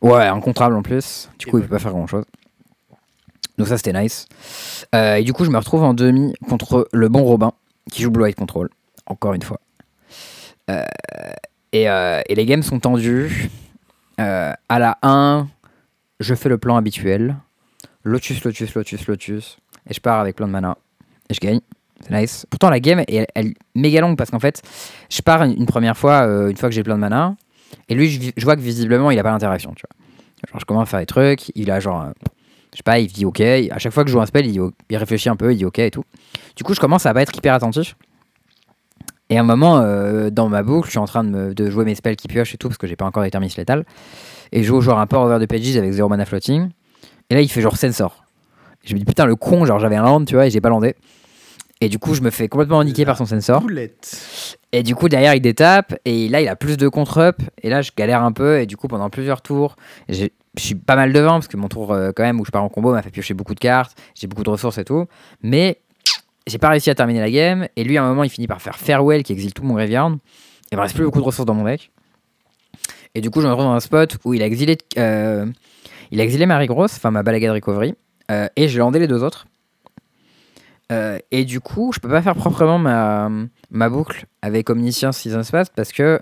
Ouais, 0.02 0.26
incontrable 0.26 0.76
en 0.76 0.82
plus. 0.82 1.30
Du 1.40 1.48
Et 1.48 1.50
coup, 1.50 1.58
il 1.58 1.62
ouais. 1.62 1.68
peut 1.68 1.76
pas 1.76 1.80
faire 1.80 1.94
grand 1.94 2.06
chose. 2.06 2.26
Donc, 3.58 3.70
ça, 3.70 3.78
c'était 3.78 3.94
nice. 3.94 4.26
Euh, 4.94 5.16
et 5.16 5.24
du 5.24 5.32
coup, 5.32 5.46
je 5.46 5.50
me 5.50 5.58
retrouve 5.58 5.84
en 5.84 5.94
demi 5.94 6.34
contre 6.50 6.90
le 6.92 7.08
bon 7.08 7.24
Robin 7.24 7.54
qui 7.90 8.02
joue 8.02 8.12
Blue 8.12 8.24
White 8.26 8.36
Control. 8.36 8.70
Encore 9.06 9.34
une 9.34 9.42
fois. 9.42 9.62
Euh, 10.70 10.84
et, 11.72 11.90
euh, 11.90 12.22
et 12.28 12.36
les 12.36 12.46
games 12.46 12.62
sont 12.62 12.82
tendus. 12.82 13.50
À 14.18 14.80
la 14.80 14.98
1, 15.02 15.48
je 16.20 16.36
fais 16.36 16.50
le 16.50 16.58
plan 16.58 16.76
habituel. 16.76 17.38
Lotus, 18.04 18.44
Lotus, 18.44 18.74
Lotus, 18.74 19.08
Lotus. 19.08 19.58
Et 19.90 19.94
je 19.94 20.02
pars 20.02 20.20
avec 20.20 20.36
plein 20.36 20.48
de 20.48 20.52
mana. 20.52 20.78
Et 21.30 21.34
je 21.34 21.40
gagne. 21.40 21.62
C'est 22.02 22.14
nice. 22.14 22.46
Pourtant, 22.50 22.70
la 22.70 22.80
game 22.80 23.00
est, 23.00 23.28
elle, 23.34 23.48
est 23.48 23.54
méga 23.76 24.02
longue 24.02 24.18
parce 24.18 24.30
qu'en 24.30 24.40
fait, 24.40 24.62
je 25.10 25.22
pars 25.22 25.44
une, 25.44 25.66
première 25.66 25.98
fois, 25.98 26.28
euh, 26.28 26.50
une 26.50 26.58
fois 26.58 26.70
que 26.70 26.76
j'ai 26.76 26.84
plein 26.84 26.96
de 26.96 27.02
mana. 27.02 27.36
Et 27.90 27.96
lui, 27.96 28.34
je, 28.36 28.46
vois 28.46 28.56
que 28.56 28.62
visiblement, 28.62 29.12
il 29.12 29.20
a 29.20 29.24
pas 29.24 29.32
d'interaction, 29.32 29.74
tu 29.76 29.84
vois. 29.90 30.52
Genre, 30.52 30.60
je 30.60 30.66
commence 30.66 30.84
à 30.84 30.86
faire 30.86 31.00
des 31.00 31.06
trucs, 31.06 31.52
il 31.56 31.72
a 31.72 31.80
genre, 31.80 32.02
euh, 32.02 32.12
je 32.72 32.78
sais 32.78 32.84
pas, 32.84 33.00
il 33.00 33.08
dit 33.08 33.26
ok. 33.26 33.42
À 33.42 33.80
chaque 33.80 33.94
fois 33.94 34.04
que 34.04 34.10
je 34.10 34.14
joue 34.14 34.22
un 34.22 34.26
spell, 34.26 34.46
il, 34.46 34.98
réfléchit 34.98 35.30
un 35.30 35.36
peu, 35.36 35.52
il 35.52 35.58
dit 35.58 35.66
ok 35.66 35.80
et 35.80 35.92
tout. 35.92 36.04
Du 36.56 36.64
coup, 36.64 36.74
je 36.74 36.80
commence 36.80 37.06
à 37.06 37.14
pas 37.14 37.22
être 37.22 37.36
hyper 37.36 37.54
attentif. 37.54 37.96
Et 39.30 39.38
à 39.38 39.42
un 39.42 39.44
moment, 39.44 39.80
euh, 39.80 40.30
dans 40.30 40.48
ma 40.48 40.64
boucle, 40.64 40.86
je 40.86 40.92
suis 40.92 41.00
en 41.00 41.06
train 41.06 41.24
de, 41.24 41.70
jouer 41.70 41.84
mes 41.84 41.96
spells 41.96 42.16
qui 42.16 42.28
piochent 42.28 42.54
et 42.54 42.58
tout, 42.58 42.70
parce 42.70 42.78
que 42.78 42.88
j'ai 42.88 42.96
pas 42.96 43.06
encore 43.06 43.24
déterminé 43.24 43.52
létal. 43.58 43.84
Et 44.54 44.64
je 44.64 44.68
joue 44.68 44.80
genre 44.80 45.00
un 45.00 45.08
port 45.08 45.24
over 45.24 45.40
de 45.40 45.46
pages 45.46 45.76
avec 45.76 45.92
0 45.92 46.08
mana 46.08 46.26
floating. 46.26 46.70
Et 47.30 47.36
là, 47.36 47.42
il 47.42 47.50
fait 47.50 47.62
genre 47.62 47.76
sensor. 47.76 48.24
Je 48.86 48.94
me 48.94 49.00
dis 49.00 49.06
putain, 49.06 49.26
le 49.26 49.36
con, 49.36 49.66
genre 49.66 49.80
j'avais 49.80 49.98
un 49.98 50.04
land, 50.04 50.24
tu 50.24 50.36
vois, 50.36 50.48
et 50.48 50.50
j'ai 50.50 50.62
pas 50.62 50.70
landé. 50.70 50.96
Et 51.80 51.90
du 51.90 52.00
coup, 52.00 52.16
je 52.16 52.22
me 52.22 52.32
fais 52.32 52.48
complètement 52.48 52.84
niquer 52.84 53.06
par 53.06 53.18
son 53.18 53.26
sensor. 53.26 53.62
Boulette. 53.62 54.58
Et 54.72 54.82
du 54.84 54.96
coup, 54.96 55.10
derrière, 55.10 55.36
il 55.36 55.42
détape. 55.42 55.96
Et 56.06 56.28
là, 56.28 56.42
il 56.42 56.48
a 56.48 56.56
plus 56.56 56.76
de 56.76 56.88
contre-up. 56.88 57.38
Et 57.62 57.70
là, 57.70 57.82
je 57.82 57.92
galère 57.96 58.24
un 58.24 58.32
peu. 58.32 58.60
Et 58.60 58.66
du 58.66 58.78
coup, 58.78 58.88
pendant 58.88 59.10
plusieurs 59.10 59.42
tours, 59.42 59.76
je 60.10 60.28
suis 60.58 60.76
pas 60.76 60.96
mal 60.96 61.14
devant. 61.14 61.34
Parce 61.34 61.48
que 61.48 61.58
mon 61.58 61.68
tour, 61.68 61.94
euh, 61.94 62.12
quand 62.16 62.24
même, 62.24 62.40
où 62.40 62.46
je 62.46 62.52
pars 62.52 62.64
en 62.64 62.70
combo, 62.70 62.92
m'a 62.92 63.02
fait 63.04 63.12
piocher 63.12 63.36
beaucoup 63.36 63.54
de 63.54 63.60
cartes. 63.60 63.96
J'ai 64.16 64.28
beaucoup 64.28 64.44
de 64.44 64.50
ressources 64.50 64.80
et 64.80 64.86
tout. 64.86 65.06
Mais 65.44 65.82
j'ai 66.48 66.58
pas 66.58 66.70
réussi 66.70 66.90
à 66.90 66.96
terminer 66.96 67.20
la 67.20 67.30
game. 67.30 67.68
Et 67.76 67.84
lui, 67.84 67.98
à 67.98 68.04
un 68.04 68.08
moment, 68.08 68.24
il 68.24 68.30
finit 68.30 68.48
par 68.48 68.62
faire 68.62 68.78
Farewell 68.78 69.22
qui 69.24 69.34
exile 69.34 69.54
tout 69.54 69.64
mon 69.64 69.76
graveyard. 69.76 70.18
Il 70.72 70.78
me 70.78 70.82
reste 70.82 70.96
plus 70.96 71.06
beaucoup 71.06 71.20
de 71.20 71.26
ressources 71.26 71.46
dans 71.46 71.54
mon 71.54 71.64
deck. 71.64 71.92
Et 73.16 73.22
du 73.22 73.30
coup, 73.30 73.42
je 73.42 73.46
me 73.48 73.52
retrouve 73.52 73.68
dans 73.68 73.74
un 73.74 73.80
spot 73.80 74.18
où 74.26 74.34
il 74.34 74.42
a 74.42 74.46
exilé, 74.46 74.78
euh, 74.98 75.46
il 76.12 76.20
a 76.20 76.24
exilé 76.24 76.46
ma 76.46 76.64
Grosse, 76.66 76.96
enfin 76.96 77.12
ma 77.12 77.24
Balagade 77.24 77.54
Recovery. 77.54 77.96
euh, 78.32 78.48
et 78.56 78.68
j'ai 78.68 78.80
landé 78.80 79.00
les 79.00 79.08
deux 79.08 79.24
autres. 79.24 79.48
Euh, 80.92 81.20
et 81.32 81.44
du 81.44 81.60
coup, 81.60 81.92
je 81.94 82.00
peux 82.00 82.10
pas 82.10 82.22
faire 82.22 82.36
proprement 82.36 82.80
ma, 82.80 83.30
ma 83.72 83.90
boucle 83.90 84.26
avec 84.42 84.70
Omniscience 84.70 85.18
Season 85.18 85.44
Space 85.44 85.70
parce 85.70 85.92
que 85.92 86.22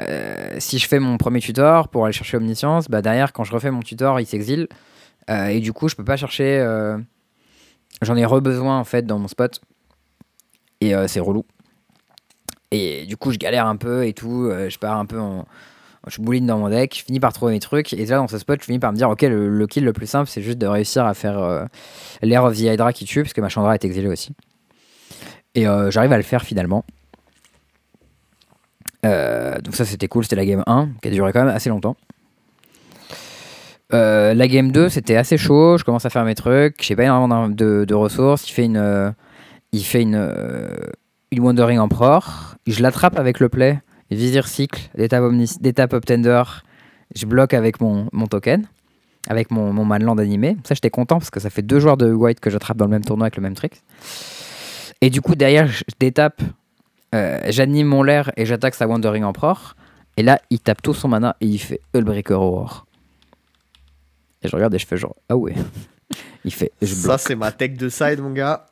euh, 0.00 0.56
si 0.58 0.78
je 0.78 0.86
fais 0.86 1.00
mon 1.00 1.18
premier 1.18 1.40
tutor 1.40 1.88
pour 1.88 2.04
aller 2.04 2.12
chercher 2.12 2.36
Omniscience, 2.36 2.88
bah 2.88 3.02
derrière, 3.02 3.32
quand 3.32 3.44
je 3.44 3.52
refais 3.52 3.70
mon 3.70 3.80
tutor, 3.80 4.20
il 4.20 4.26
s'exile. 4.26 4.68
Euh, 5.28 5.46
et 5.46 5.60
du 5.60 5.72
coup, 5.72 5.88
je 5.88 5.96
peux 5.96 6.04
pas 6.04 6.16
chercher. 6.16 6.64
J'en 8.02 8.16
ai 8.16 8.24
re-besoin 8.24 8.78
en 8.78 8.84
fait 8.84 9.04
dans 9.06 9.18
mon 9.18 9.28
spot. 9.28 9.60
Et 10.80 10.94
c'est 11.08 11.20
relou. 11.20 11.44
Et 12.70 13.04
du 13.06 13.16
coup, 13.16 13.32
je 13.32 13.38
galère 13.38 13.66
un 13.66 13.76
peu 13.76 14.06
et 14.06 14.14
tout. 14.14 14.48
je 14.50 14.78
pars 14.78 14.98
un 14.98 15.06
peu 15.06 15.20
en. 15.20 15.46
Je 16.06 16.22
bouline 16.22 16.46
dans 16.46 16.58
mon 16.58 16.70
deck, 16.70 16.96
je 16.96 17.04
finis 17.04 17.20
par 17.20 17.32
trouver 17.32 17.52
mes 17.52 17.60
trucs. 17.60 17.92
Et 17.92 18.06
là, 18.06 18.16
dans 18.16 18.28
ce 18.28 18.38
spot, 18.38 18.58
je 18.60 18.64
finis 18.64 18.78
par 18.78 18.90
me 18.92 18.96
dire 18.96 19.10
ok, 19.10 19.22
le, 19.22 19.66
kill 19.66 19.84
le 19.84 19.92
plus 19.92 20.06
simple, 20.06 20.30
c'est 20.30 20.40
juste 20.40 20.58
de 20.58 20.66
réussir 20.66 21.04
à 21.04 21.12
faire 21.12 21.38
euh, 21.38 21.64
l'air 22.22 22.44
of 22.44 22.56
the 22.56 22.60
Hydra 22.60 22.92
qui 22.92 23.04
tue, 23.04 23.22
parce 23.22 23.34
que 23.34 23.40
ma 23.40 23.50
Chandra 23.50 23.74
est 23.74 23.84
exilée 23.84 24.08
aussi. 24.08 24.34
Et 25.54 25.68
euh, 25.68 25.90
j'arrive 25.90 26.12
à 26.12 26.16
le 26.16 26.22
faire 26.22 26.42
finalement. 26.42 26.84
Euh, 29.04 29.58
donc 29.60 29.74
ça 29.74 29.84
c'était 29.84 30.08
cool, 30.08 30.24
c'était 30.24 30.36
la 30.36 30.44
game 30.44 30.62
1 30.66 30.90
qui 31.02 31.08
a 31.08 31.10
duré 31.10 31.32
quand 31.32 31.44
même 31.44 31.54
assez 31.54 31.70
longtemps. 31.70 31.96
La 33.92 34.46
game 34.46 34.70
2 34.70 34.88
c'était 34.88 35.16
assez 35.16 35.36
chaud, 35.36 35.76
je 35.76 35.84
commence 35.84 36.06
à 36.06 36.10
faire 36.10 36.24
mes 36.24 36.34
trucs, 36.36 36.76
j'ai 36.80 36.94
pas 36.94 37.04
énormément 37.04 37.48
de, 37.48 37.84
de 37.86 37.94
ressources, 37.94 38.48
il 38.48 38.52
fait 38.52 38.64
une, 38.64 39.14
il 39.72 39.84
fait 39.84 40.02
une, 40.02 40.32
une 41.32 41.40
Wandering 41.40 41.78
Emperor, 41.78 42.56
je 42.66 42.82
l'attrape 42.82 43.18
avec 43.18 43.40
le 43.40 43.48
play, 43.48 43.80
Vizir 44.10 44.48
cycle, 44.48 44.90
d'étape 44.94 45.92
Uptender, 45.94 46.42
je 47.14 47.26
bloque 47.26 47.54
avec 47.54 47.80
mon, 47.80 48.08
mon 48.12 48.26
token, 48.26 48.66
avec 49.28 49.50
mon, 49.50 49.72
mon 49.72 49.84
Manland 49.84 50.18
animé, 50.18 50.56
ça 50.64 50.74
j'étais 50.74 50.90
content 50.90 51.18
parce 51.18 51.30
que 51.30 51.40
ça 51.40 51.50
fait 51.50 51.62
deux 51.62 51.78
joueurs 51.78 51.96
de 51.96 52.12
White 52.12 52.40
que 52.40 52.50
j'attrape 52.50 52.76
dans 52.76 52.86
le 52.86 52.90
même 52.90 53.04
tournoi 53.04 53.26
avec 53.26 53.36
le 53.36 53.42
même 53.42 53.54
trick. 53.54 53.82
Et 55.00 55.10
du 55.10 55.20
coup 55.20 55.34
derrière 55.34 55.70
détape 55.98 56.42
euh, 57.14 57.40
j'anime 57.48 57.88
mon 57.88 58.02
lair 58.02 58.30
et 58.36 58.46
j'attaque 58.46 58.74
sa 58.74 58.86
Wandering 58.86 59.24
Emperor. 59.24 59.74
Et 60.16 60.22
là, 60.22 60.40
il 60.50 60.60
tape 60.60 60.82
tout 60.82 60.94
son 60.94 61.08
mana 61.08 61.36
et 61.40 61.46
il 61.46 61.58
fait 61.58 61.80
Hullbreaker 61.94 62.40
Aurore. 62.40 62.86
Et 64.42 64.48
je 64.48 64.56
regarde 64.56 64.74
et 64.74 64.78
je 64.78 64.86
fais 64.86 64.96
genre, 64.96 65.16
ah 65.28 65.36
ouais. 65.36 65.54
Il 66.44 66.52
fait, 66.52 66.72
je 66.80 66.86
Ça, 66.86 67.08
bloque. 67.08 67.20
c'est 67.20 67.34
ma 67.36 67.52
tech 67.52 67.76
de 67.76 67.88
side, 67.90 68.18
mon 68.20 68.30
gars. 68.30 68.66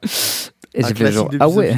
Et 0.75 0.83
j'ai 0.83 0.95
fait 0.95 1.13
genre, 1.13 1.31
ah 1.39 1.49
ouais. 1.49 1.77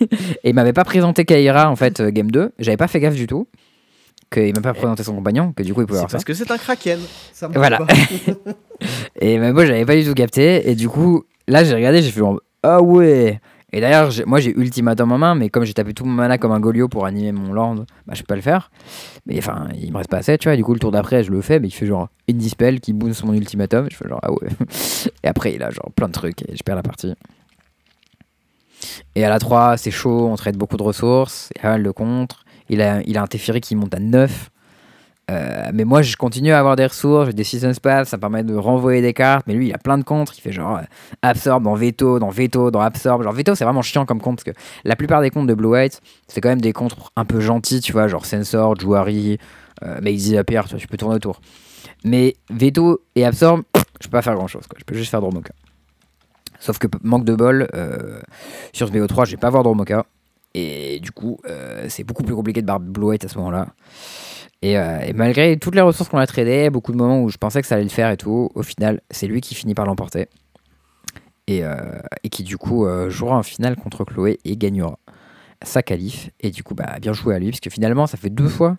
Et 0.44 0.50
il 0.50 0.54
m'avait 0.54 0.72
pas 0.72 0.84
présenté 0.84 1.24
Kaira 1.24 1.70
en 1.70 1.76
fait, 1.76 2.00
euh, 2.00 2.10
game 2.10 2.30
2. 2.30 2.52
J'avais 2.58 2.76
pas 2.76 2.88
fait 2.88 3.00
gaffe 3.00 3.14
du 3.14 3.26
tout. 3.26 3.46
Qu'il 4.32 4.52
m'a 4.54 4.60
pas 4.60 4.74
présenté 4.74 5.04
son 5.04 5.14
compagnon, 5.14 5.52
que 5.52 5.62
du 5.62 5.72
coup 5.72 5.82
il 5.82 5.86
pouvait 5.86 5.98
avoir 6.00 6.10
ça. 6.10 6.16
parce 6.16 6.24
que 6.24 6.34
c'est 6.34 6.50
un 6.50 6.58
kraken. 6.58 6.98
Ça 7.32 7.48
me 7.48 7.54
Voilà. 7.54 7.78
pas. 7.78 7.86
Et 9.20 9.38
bah, 9.38 9.52
moi, 9.52 9.64
j'avais 9.66 9.84
pas 9.84 9.94
du 9.94 10.04
tout 10.04 10.14
capté. 10.14 10.68
Et 10.68 10.74
du 10.74 10.88
coup, 10.88 11.24
là, 11.46 11.62
j'ai 11.62 11.74
regardé, 11.74 12.02
j'ai 12.02 12.10
fait 12.10 12.18
genre, 12.20 12.40
ah 12.64 12.82
ouais. 12.82 13.40
Et 13.72 13.80
d'ailleurs, 13.80 14.10
moi, 14.26 14.40
j'ai 14.40 14.50
ultimatum 14.50 15.12
en 15.12 15.18
main, 15.18 15.34
mais 15.36 15.48
comme 15.48 15.64
j'ai 15.64 15.74
tapé 15.74 15.92
tout 15.94 16.04
mon 16.04 16.12
mana 16.12 16.38
comme 16.38 16.52
un 16.52 16.60
Golio 16.60 16.88
pour 16.88 17.06
animer 17.06 17.30
mon 17.32 17.52
land, 17.52 17.76
bah, 18.06 18.14
je 18.14 18.20
peux 18.22 18.26
pas 18.26 18.36
le 18.36 18.40
faire. 18.42 18.70
Mais 19.26 19.38
enfin, 19.38 19.68
il 19.80 19.92
me 19.92 19.98
reste 19.98 20.10
pas 20.10 20.18
assez, 20.18 20.36
tu 20.38 20.48
vois. 20.48 20.54
Et 20.54 20.56
du 20.56 20.64
coup, 20.64 20.72
le 20.74 20.80
tour 20.80 20.90
d'après, 20.92 21.22
je 21.22 21.30
le 21.30 21.40
fais, 21.40 21.60
mais 21.60 21.68
il 21.68 21.72
fait 21.72 21.86
genre 21.86 22.08
une 22.26 22.38
dispel 22.38 22.80
qui 22.80 22.92
bounce 22.92 23.22
mon 23.22 23.32
ultimatum. 23.32 23.86
Je 23.90 23.96
fais 23.96 24.08
genre, 24.08 24.20
ah 24.22 24.32
ouais. 24.32 24.48
Et 25.24 25.28
après, 25.28 25.54
il 25.54 25.62
a 25.62 25.70
genre 25.70 25.90
plein 25.94 26.08
de 26.08 26.12
trucs 26.12 26.42
et 26.42 26.56
je 26.56 26.62
perds 26.64 26.76
la 26.76 26.82
partie. 26.82 27.14
Et 29.14 29.24
à 29.24 29.28
la 29.28 29.38
3, 29.38 29.76
c'est 29.76 29.90
chaud, 29.90 30.28
on 30.30 30.36
traite 30.36 30.56
beaucoup 30.56 30.76
de 30.76 30.82
ressources, 30.82 31.50
il 31.56 31.62
y 31.62 31.66
a 31.66 31.70
mal 31.70 31.82
de 31.82 31.90
contre. 31.90 32.44
Il 32.68 32.80
a, 32.82 33.00
il 33.02 33.16
a 33.16 33.22
un 33.22 33.26
Teferi 33.26 33.60
qui 33.60 33.76
monte 33.76 33.94
à 33.94 34.00
9. 34.00 34.50
Euh, 35.28 35.70
mais 35.74 35.84
moi, 35.84 36.02
je 36.02 36.16
continue 36.16 36.52
à 36.52 36.60
avoir 36.60 36.76
des 36.76 36.86
ressources, 36.86 37.26
j'ai 37.26 37.32
des 37.32 37.42
season 37.42 37.72
spells, 37.72 38.06
ça 38.06 38.16
me 38.16 38.20
permet 38.20 38.44
de 38.44 38.54
renvoyer 38.54 39.02
des 39.02 39.12
cartes. 39.12 39.46
Mais 39.46 39.54
lui, 39.54 39.68
il 39.68 39.74
a 39.74 39.78
plein 39.78 39.98
de 39.98 40.04
contres. 40.04 40.34
Il 40.36 40.40
fait 40.40 40.52
genre 40.52 40.76
euh, 40.76 40.82
absorbe 41.22 41.64
dans 41.64 41.74
veto, 41.74 42.18
dans 42.18 42.30
veto, 42.30 42.70
dans 42.70 42.80
absorbe. 42.80 43.24
Genre 43.24 43.32
veto, 43.32 43.54
c'est 43.54 43.64
vraiment 43.64 43.82
chiant 43.82 44.06
comme 44.06 44.20
compte 44.20 44.36
parce 44.36 44.56
que 44.56 44.62
la 44.84 44.94
plupart 44.94 45.20
des 45.20 45.30
comptes 45.30 45.48
de 45.48 45.54
Blue 45.54 45.68
White, 45.68 46.00
c'est 46.28 46.40
quand 46.40 46.48
même 46.48 46.60
des 46.60 46.72
contres 46.72 47.10
un 47.16 47.24
peu 47.24 47.40
gentils, 47.40 47.80
tu 47.80 47.92
vois, 47.92 48.06
genre 48.06 48.24
Sensor, 48.24 48.78
Jouari, 48.78 49.38
euh, 49.82 50.00
Mazy 50.00 50.36
Appear, 50.36 50.64
tu 50.64 50.70
vois, 50.70 50.78
tu 50.78 50.86
peux 50.86 50.96
tourner 50.96 51.16
autour. 51.16 51.40
Mais 52.04 52.36
veto 52.50 53.02
et 53.16 53.24
absorbe, 53.24 53.62
je 54.00 54.06
peux 54.06 54.12
pas 54.12 54.22
faire 54.22 54.34
grand 54.34 54.46
chose. 54.46 54.66
Quoi. 54.68 54.78
Je 54.78 54.84
peux 54.84 54.94
juste 54.94 55.10
faire 55.10 55.20
Dromoka. 55.20 55.52
Sauf 56.60 56.78
que 56.78 56.86
manque 57.02 57.24
de 57.24 57.34
bol, 57.34 57.68
euh, 57.74 58.20
sur 58.72 58.88
ce 58.88 58.92
BO3, 58.92 59.26
je 59.26 59.32
vais 59.32 59.36
pas 59.36 59.48
avoir 59.48 59.62
Dromoka. 59.62 60.06
Et 60.54 61.00
du 61.00 61.12
coup, 61.12 61.38
euh, 61.48 61.86
c'est 61.88 62.04
beaucoup 62.04 62.22
plus 62.22 62.34
compliqué 62.34 62.62
de 62.62 62.66
barre 62.66 62.80
Blue 62.80 63.06
White 63.06 63.24
à 63.24 63.28
ce 63.28 63.36
moment-là. 63.38 63.68
Et, 64.62 64.78
euh, 64.78 65.00
et 65.00 65.12
malgré 65.12 65.58
toutes 65.58 65.74
les 65.74 65.82
ressources 65.82 66.08
qu'on 66.08 66.18
a 66.18 66.26
tradées, 66.26 66.70
beaucoup 66.70 66.92
de 66.92 66.96
moments 66.96 67.20
où 67.20 67.28
je 67.28 67.36
pensais 67.36 67.60
que 67.60 67.68
ça 67.68 67.74
allait 67.74 67.84
le 67.84 67.90
faire 67.90 68.10
et 68.10 68.16
tout, 68.16 68.50
au 68.54 68.62
final, 68.62 69.00
c'est 69.10 69.26
lui 69.26 69.40
qui 69.40 69.54
finit 69.54 69.74
par 69.74 69.84
l'emporter. 69.84 70.28
Et, 71.48 71.62
qui 72.30 72.42
du 72.42 72.58
coup 72.58 72.88
jouera 73.08 73.36
en 73.36 73.44
finale 73.44 73.76
contre 73.76 74.04
Chloé 74.04 74.40
et 74.44 74.56
gagnera 74.56 74.98
sa 75.62 75.82
qualif. 75.82 76.30
Et 76.40 76.50
du 76.50 76.64
coup, 76.64 76.74
bah, 76.74 76.96
bien 77.00 77.12
joué 77.12 77.36
à 77.36 77.38
lui, 77.38 77.50
parce 77.50 77.60
que 77.60 77.70
finalement, 77.70 78.08
ça 78.08 78.16
fait 78.16 78.30
deux 78.30 78.48
fois 78.48 78.78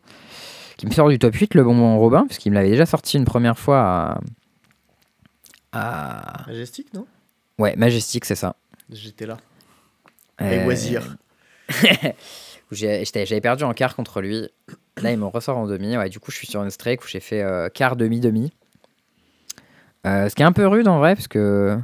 qu'il 0.77 0.89
me 0.89 0.93
sort 0.93 1.09
du 1.09 1.19
top 1.19 1.33
8 1.33 1.55
le 1.55 1.63
bonbon 1.63 1.97
Robin, 1.97 2.25
parce 2.27 2.37
qu'il 2.37 2.51
me 2.51 2.57
l'avait 2.57 2.69
déjà 2.69 2.85
sorti 2.85 3.17
une 3.17 3.25
première 3.25 3.57
fois 3.57 3.79
à. 3.79 4.19
à... 5.71 6.47
Majestic, 6.47 6.93
non? 6.93 7.05
Ouais, 7.59 7.75
Majestic, 7.75 8.25
c'est 8.25 8.35
ça. 8.35 8.55
J'étais 8.89 9.25
là. 9.25 9.37
Euh, 10.41 10.63
Et 10.63 10.67
Wazir. 10.67 11.17
j'étais- 12.71 13.25
J'avais 13.25 13.41
perdu 13.41 13.63
en 13.63 13.73
quart 13.73 13.95
contre 13.95 14.21
lui. 14.21 14.47
Là, 15.01 15.11
il 15.11 15.17
me 15.17 15.25
ressort 15.25 15.57
en 15.57 15.67
demi. 15.67 15.97
Ouais, 15.97 16.09
du 16.09 16.19
coup, 16.19 16.31
je 16.31 16.37
suis 16.37 16.47
sur 16.47 16.63
une 16.63 16.69
streak 16.69 17.03
où 17.03 17.07
j'ai 17.07 17.19
fait 17.19 17.41
euh, 17.41 17.69
quart, 17.69 17.95
demi, 17.95 18.19
demi. 18.19 18.51
Euh, 20.05 20.29
ce 20.29 20.35
qui 20.35 20.41
est 20.41 20.45
un 20.45 20.51
peu 20.51 20.67
rude 20.67 20.87
en 20.87 20.99
vrai, 20.99 21.15
parce 21.15 21.27
que 21.27 21.77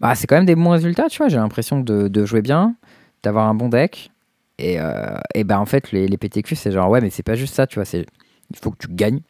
bah, 0.00 0.14
c'est 0.14 0.26
quand 0.26 0.36
même 0.36 0.46
des 0.46 0.56
bons 0.56 0.70
résultats, 0.70 1.08
tu 1.08 1.18
vois. 1.18 1.28
J'ai 1.28 1.36
l'impression 1.36 1.80
de, 1.80 2.08
de 2.08 2.24
jouer 2.26 2.42
bien, 2.42 2.74
d'avoir 3.22 3.48
un 3.48 3.54
bon 3.54 3.68
deck. 3.68 4.10
Et, 4.58 4.78
euh, 4.80 5.16
et 5.34 5.44
bah, 5.44 5.58
en 5.60 5.66
fait, 5.66 5.90
les, 5.92 6.06
les 6.06 6.18
PTQ, 6.18 6.54
c'est 6.54 6.70
genre, 6.72 6.90
ouais, 6.90 7.00
mais 7.00 7.10
c'est 7.10 7.22
pas 7.22 7.34
juste 7.36 7.54
ça, 7.54 7.66
tu 7.66 7.80
vois. 7.80 7.88
Il 7.94 8.56
faut 8.60 8.70
que 8.70 8.76
tu 8.78 8.88
gagnes. 8.92 9.20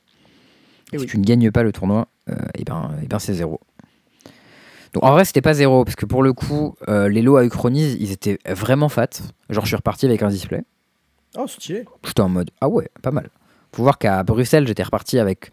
Si 0.91 0.99
oui. 0.99 1.07
tu 1.07 1.19
ne 1.19 1.25
gagnes 1.25 1.53
pas 1.53 1.63
le 1.63 1.71
tournoi, 1.71 2.09
euh, 2.31 2.35
et 2.57 2.65
ben, 2.65 2.91
et 3.03 3.07
ben 3.07 3.21
c'est 3.21 3.35
zéro. 3.35 3.61
Donc 4.93 5.05
en 5.05 5.13
vrai, 5.13 5.25
c'était 5.25 5.41
pas 5.41 5.55
zéro, 5.55 5.85
parce 5.85 5.97
que 5.97 6.07
pour 6.07 6.23
le 6.23 6.33
coup, 6.33 6.75
euh, 6.89 7.09
les 7.09 7.23
lots 7.23 7.37
à 7.37 7.45
Uchronis, 7.45 7.97
ils 8.01 8.13
étaient 8.13 8.39
vraiment 8.47 8.89
fat. 8.89 9.09
Genre, 9.49 9.65
je 9.65 9.69
suis 9.69 9.77
reparti 9.77 10.07
avec 10.07 10.23
un 10.23 10.29
display. 10.29 10.65
Oh, 11.39 11.47
stylé. 11.47 11.85
J'étais 12.05 12.21
en 12.23 12.29
mode 12.29 12.51
ah 12.61 12.69
ouais, 12.69 12.91
pas 13.03 13.13
mal. 13.13 13.29
Faut 13.73 13.83
voir 13.83 13.99
qu'à 13.99 14.23
Bruxelles, 14.25 14.67
j'étais 14.67 14.83
reparti 14.83 15.19
avec 15.19 15.53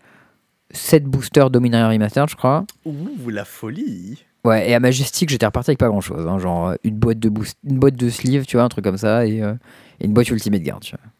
7 0.71 1.03
boosters 1.05 1.49
Dominaria 1.49 1.89
Remastered, 1.89 2.29
je 2.29 2.35
crois. 2.35 2.65
Ouh, 2.85 3.29
la 3.29 3.45
folie. 3.45 4.23
Ouais, 4.43 4.69
et 4.69 4.73
à 4.73 4.79
Majestic, 4.79 5.29
j'étais 5.29 5.45
reparti 5.45 5.71
avec 5.71 5.79
pas 5.79 5.87
grand 5.87 6.01
chose. 6.01 6.23
genre 6.39 6.69
euh, 6.69 6.75
une 6.83 6.95
boîte 6.95 7.19
de 7.19 7.29
boost, 7.29 7.57
une 7.63 7.79
boîte 7.79 7.95
de 7.95 8.09
sleeve, 8.09 8.45
tu 8.45 8.57
vois, 8.57 8.63
un 8.63 8.69
truc 8.69 8.85
comme 8.85 8.97
ça, 8.97 9.25
et, 9.25 9.43
euh, 9.43 9.53
et 9.99 10.05
une 10.05 10.13
boîte 10.13 10.29
Ultimate 10.29 10.63
Guard, 10.63 10.79
tu 10.79 10.95
vois. 10.95 11.11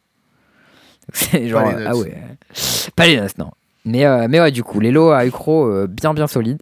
C'est 1.13 1.47
genre, 1.47 1.63
ah 1.86 1.95
ouais. 1.95 2.15
Pas 2.95 3.07
les 3.07 3.20
nuts, 3.20 3.28
non. 3.38 3.51
Mais, 3.86 4.05
euh, 4.05 4.28
mais 4.30 4.39
ouais, 4.39 4.51
du 4.51 4.63
coup, 4.63 4.80
les 4.80 4.91
lots 4.91 5.11
à 5.11 5.26
Ucro, 5.26 5.88
bien 5.88 6.13
bien 6.13 6.28
solides. 6.28 6.61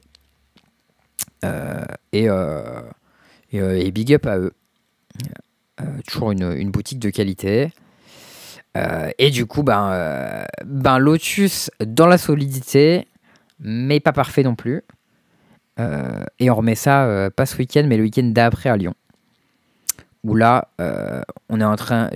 Euh, 1.46 1.86
et, 2.12 2.30
euh, 2.30 2.82
euh, 3.54 3.76
et 3.76 3.92
big 3.92 4.14
up 4.14 4.26
à 4.26 4.38
eux. 4.38 4.54
Toujours 6.08 6.32
une, 6.32 6.72
boutique 6.72 7.00
de 7.00 7.10
qualité. 7.10 7.72
Et 9.18 9.30
du 9.30 9.46
coup, 9.46 9.64
ben, 9.64 10.46
ben, 10.66 11.00
Lotus 11.00 11.70
dans 11.86 12.08
la 12.08 12.18
solidité, 12.18 13.08
mais 13.60 14.00
pas 14.00 14.14
parfait 14.14 14.44
non 14.44 14.56
plus. 14.56 14.84
Et 16.40 16.50
on 16.50 16.56
remet 16.56 16.76
ça 16.76 17.30
pas 17.36 17.46
ce 17.46 17.58
week-end, 17.58 17.86
mais 17.88 17.98
le 17.98 18.04
week-end 18.04 18.24
d'après 18.24 18.70
à 18.70 18.78
Lyon. 18.78 18.94
Où 20.24 20.36
là, 20.36 20.70
on 21.50 21.60
est 21.60 21.66
en 21.66 21.76
train. 21.76 22.10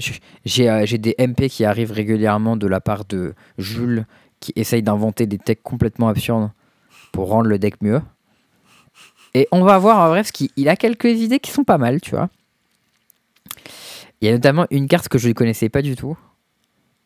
J'ai 0.46 0.86
j'ai 0.86 0.98
des 0.98 1.16
MP 1.20 1.50
qui 1.50 1.66
arrivent 1.66 1.92
régulièrement 1.92 2.56
de 2.56 2.68
la 2.68 2.80
part 2.80 3.06
de 3.06 3.34
Jules 3.58 4.06
qui 4.40 4.54
essaye 4.56 4.84
d'inventer 4.84 5.26
des 5.26 5.38
techs 5.38 5.64
complètement 5.64 6.08
absurdes 6.08 6.52
pour 7.12 7.30
rendre 7.30 7.48
le 7.48 7.60
deck 7.60 7.82
mieux. 7.82 8.02
Et 9.34 9.48
on 9.52 9.64
va 9.64 9.78
voir 9.78 10.00
en 10.00 10.10
vrai, 10.10 10.20
parce 10.20 10.32
qu'il 10.32 10.50
il 10.56 10.70
a 10.70 10.76
quelques 10.76 11.06
idées 11.06 11.40
qui 11.40 11.52
sont 11.52 11.64
pas 11.64 11.78
mal, 11.78 12.02
tu 12.02 12.12
vois. 12.12 12.30
Il 14.22 14.26
y 14.26 14.30
a 14.30 14.34
notamment 14.34 14.66
une 14.70 14.88
carte 14.88 15.08
que 15.08 15.18
je 15.18 15.28
ne 15.28 15.34
connaissais 15.34 15.70
pas 15.70 15.82
du 15.82 15.96
tout, 15.96 16.18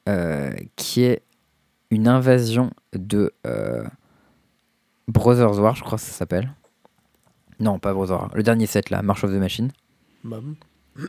euh, 0.09 0.51
qui 0.75 1.03
est 1.03 1.21
une 1.91 2.07
invasion 2.07 2.71
de, 2.93 3.33
euh, 3.45 3.83
Brothers 5.07 5.59
War, 5.59 5.75
je 5.75 5.83
crois 5.83 5.97
que 5.97 6.03
ça 6.03 6.11
s'appelle. 6.11 6.53
Non, 7.59 7.77
pas 7.77 7.93
Brothers 7.93 8.17
War. 8.17 8.31
Le 8.33 8.41
dernier 8.43 8.65
set 8.65 8.89
là, 8.89 9.01
March 9.01 9.23
of 9.23 9.31
the 9.31 9.35
Machine. 9.35 9.71
Bam. 10.23 10.55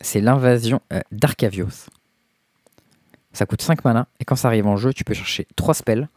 C'est 0.00 0.20
l'invasion 0.20 0.80
euh, 0.92 1.00
d'Arcavios. 1.12 1.88
Ça 3.32 3.46
coûte 3.46 3.62
5 3.62 3.84
mana, 3.84 4.08
et 4.20 4.24
quand 4.24 4.36
ça 4.36 4.48
arrive 4.48 4.66
en 4.66 4.76
jeu, 4.76 4.92
tu 4.92 5.04
peux 5.04 5.14
chercher 5.14 5.46
3 5.56 5.74
spells, 5.74 6.08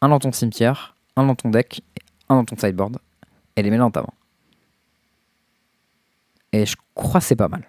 un 0.00 0.10
dans 0.10 0.20
ton 0.20 0.30
cimetière, 0.30 0.94
un 1.16 1.26
dans 1.26 1.34
ton 1.34 1.48
deck, 1.48 1.82
et 1.96 2.02
un 2.28 2.36
dans 2.36 2.44
ton 2.44 2.56
sideboard, 2.56 2.98
et 3.56 3.62
les 3.62 3.70
mêler 3.70 3.80
dans 3.80 3.90
ta 3.90 4.02
main. 4.02 4.12
Et 6.52 6.66
je 6.66 6.76
crois 6.94 7.20
que 7.20 7.26
c'est 7.26 7.36
pas 7.36 7.48
mal. 7.48 7.68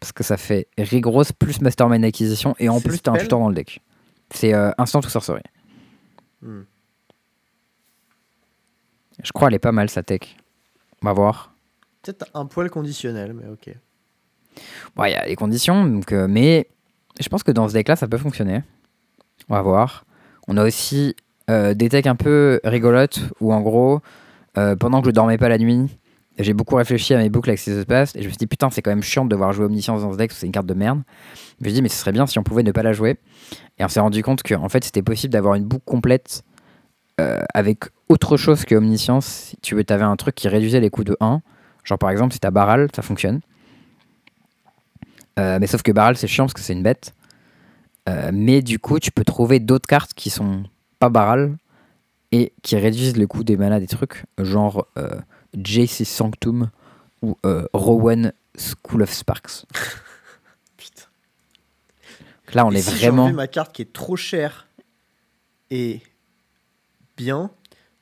Parce 0.00 0.12
que 0.12 0.22
ça 0.22 0.36
fait 0.36 0.68
Rigros 0.76 1.24
plus 1.38 1.60
Mastermind 1.60 2.04
Acquisition, 2.04 2.54
et 2.58 2.68
en 2.68 2.80
plus 2.80 3.00
t'as 3.00 3.12
un 3.12 3.16
tutor 3.16 3.40
dans 3.40 3.48
le 3.48 3.54
deck. 3.54 3.80
C'est 4.30 4.54
euh, 4.54 4.70
Instant 4.78 5.00
ou 5.00 5.08
Sorcery. 5.08 5.42
Hmm. 6.42 6.62
Je 9.22 9.32
crois 9.32 9.48
elle 9.48 9.54
est 9.54 9.58
pas 9.58 9.72
mal 9.72 9.88
sa 9.88 10.02
tech. 10.02 10.36
On 11.02 11.06
va 11.06 11.12
voir. 11.12 11.54
Peut-être 12.02 12.26
un 12.34 12.46
poil 12.46 12.70
conditionnel, 12.70 13.32
mais 13.32 13.48
ok. 13.48 13.74
Bon, 14.94 15.04
il 15.04 15.12
y 15.12 15.14
a 15.14 15.26
les 15.26 15.36
conditions, 15.36 15.84
donc, 15.84 16.12
euh, 16.12 16.26
mais 16.28 16.68
je 17.20 17.28
pense 17.28 17.42
que 17.42 17.50
dans 17.50 17.68
ce 17.68 17.74
deck-là, 17.74 17.96
ça 17.96 18.06
peut 18.08 18.18
fonctionner. 18.18 18.62
On 19.48 19.54
va 19.54 19.62
voir. 19.62 20.04
On 20.48 20.56
a 20.56 20.64
aussi 20.64 21.16
euh, 21.50 21.74
des 21.74 21.88
decks 21.88 22.06
un 22.06 22.16
peu 22.16 22.60
rigolotes 22.64 23.20
où, 23.40 23.52
en 23.52 23.60
gros, 23.60 24.00
euh, 24.56 24.76
pendant 24.76 25.02
que 25.02 25.08
je 25.08 25.12
dormais 25.12 25.36
pas 25.36 25.48
la 25.48 25.58
nuit, 25.58 25.88
j'ai 26.38 26.54
beaucoup 26.54 26.76
réfléchi 26.76 27.12
à 27.14 27.18
mes 27.18 27.28
boucles 27.28 27.50
avec 27.50 27.58
ces 27.58 27.78
espaces 27.78 28.16
et 28.16 28.20
je 28.20 28.26
me 28.26 28.30
suis 28.30 28.38
dit, 28.38 28.46
putain, 28.46 28.70
c'est 28.70 28.82
quand 28.82 28.90
même 28.90 29.02
chiant 29.02 29.24
de 29.24 29.30
devoir 29.30 29.52
jouer 29.52 29.66
Omniscience 29.66 30.02
dans 30.02 30.12
ce 30.12 30.16
deck, 30.16 30.30
que 30.30 30.36
c'est 30.36 30.46
une 30.46 30.52
carte 30.52 30.66
de 30.66 30.74
merde. 30.74 31.02
Je 31.60 31.64
me 31.64 31.68
suis 31.68 31.74
dit, 31.74 31.82
mais 31.82 31.88
ce 31.88 31.96
serait 31.96 32.12
bien 32.12 32.26
si 32.26 32.38
on 32.38 32.42
pouvait 32.42 32.62
ne 32.62 32.72
pas 32.72 32.82
la 32.82 32.92
jouer. 32.92 33.18
Et 33.78 33.84
on 33.84 33.88
s'est 33.88 34.00
rendu 34.00 34.22
compte 34.22 34.42
qu'en 34.42 34.68
fait, 34.68 34.84
c'était 34.84 35.02
possible 35.02 35.32
d'avoir 35.32 35.54
une 35.54 35.64
boucle 35.64 35.84
complète 35.84 36.42
euh, 37.20 37.42
avec 37.52 37.84
autre 38.08 38.36
chose 38.36 38.64
que 38.64 38.74
Omniscience. 38.74 39.26
Si 39.26 39.56
tu 39.58 39.74
veux, 39.74 39.84
un 39.88 40.16
truc 40.16 40.34
qui 40.34 40.48
réduisait 40.48 40.80
les 40.80 40.90
coûts 40.90 41.04
de 41.04 41.16
1. 41.20 41.40
Genre, 41.84 41.98
par 41.98 42.10
exemple, 42.10 42.32
si 42.32 42.40
t'as 42.40 42.50
Baral, 42.50 42.88
ça 42.94 43.02
fonctionne. 43.02 43.40
Mais 45.36 45.66
sauf 45.66 45.82
que 45.82 45.90
Baral, 45.92 46.16
c'est 46.16 46.28
chiant 46.28 46.44
parce 46.44 46.54
que 46.54 46.60
c'est 46.60 46.72
une 46.72 46.82
bête. 46.82 47.12
Mais 48.32 48.62
du 48.62 48.78
coup, 48.78 48.98
tu 48.98 49.10
peux 49.10 49.24
trouver 49.24 49.60
d'autres 49.60 49.86
cartes 49.86 50.14
qui 50.14 50.30
sont 50.30 50.62
pas 51.04 51.10
Baral 51.10 51.56
et 52.32 52.52
qui 52.62 52.76
réduisent 52.76 53.16
le 53.16 53.26
coût 53.26 53.44
des 53.44 53.56
manas 53.56 53.78
des 53.80 53.86
trucs, 53.86 54.24
genre 54.38 54.86
euh, 54.98 55.08
JC 55.54 56.04
Sanctum 56.04 56.70
ou 57.22 57.36
euh, 57.46 57.66
Rowan 57.72 58.32
School 58.58 59.02
of 59.02 59.12
Sparks. 59.12 59.64
Putain. 60.76 61.04
Donc 62.46 62.54
Là, 62.54 62.66
on 62.66 62.72
Et 62.72 62.76
est 62.78 62.82
si 62.82 62.94
vraiment. 62.96 63.32
ma 63.32 63.46
carte 63.46 63.72
qui 63.74 63.82
est 63.82 63.92
trop 63.92 64.16
chère 64.16 64.66
et 65.70 66.00
bien 67.16 67.50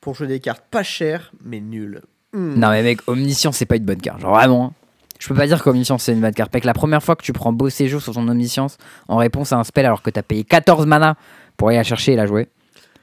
pour 0.01 0.15
jouer 0.15 0.27
des 0.27 0.41
cartes 0.41 0.65
pas 0.71 0.83
chères 0.83 1.33
mais 1.45 1.61
nulles. 1.61 2.03
Hmm. 2.33 2.55
Non, 2.55 2.71
mais 2.71 2.83
mec, 2.83 3.01
Omniscience, 3.09 3.57
c'est 3.59 3.67
pas 3.67 3.77
une 3.77 3.85
bonne 3.85 4.01
carte. 4.01 4.21
Genre 4.21 4.35
vraiment. 4.35 4.67
hein. 4.67 4.73
Je 5.19 5.29
peux 5.29 5.35
pas 5.35 5.47
dire 5.47 5.63
qu'Omniscience, 5.63 6.03
c'est 6.05 6.13
une 6.15 6.21
bonne 6.21 6.35
carte. 6.35 6.53
La 6.65 6.75
première 6.75 7.03
fois 7.03 7.15
que 7.15 7.23
tu 7.23 7.33
prends 7.33 7.53
beau 7.53 7.69
séjour 7.71 8.01
sur 8.03 8.15
ton 8.15 8.27
Omniscience 8.27 8.79
en 9.09 9.19
réponse 9.19 9.53
à 9.53 9.57
un 9.59 9.65
spell 9.65 9.85
alors 9.87 10.03
que 10.03 10.11
t'as 10.11 10.23
payé 10.23 10.43
14 10.43 10.87
mana 10.87 11.17
pour 11.57 11.69
aller 11.69 11.77
la 11.77 11.85
chercher 11.85 12.15
et 12.15 12.17
la 12.17 12.27
jouer, 12.27 12.49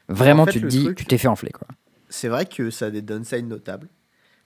vraiment, 0.09 0.43
En 0.43 0.45
fait, 0.45 0.51
tu 0.53 0.61
te 0.61 0.65
dis, 0.67 0.83
truc- 0.83 0.97
tu 0.97 1.05
t'es 1.05 1.17
fait 1.17 1.27
enfler, 1.27 1.51
quoi. 1.51 1.67
C'est 2.09 2.27
vrai 2.27 2.45
que 2.45 2.69
ça 2.71 2.87
a 2.87 2.89
des 2.89 3.01
downsides 3.01 3.47
notables. 3.47 3.87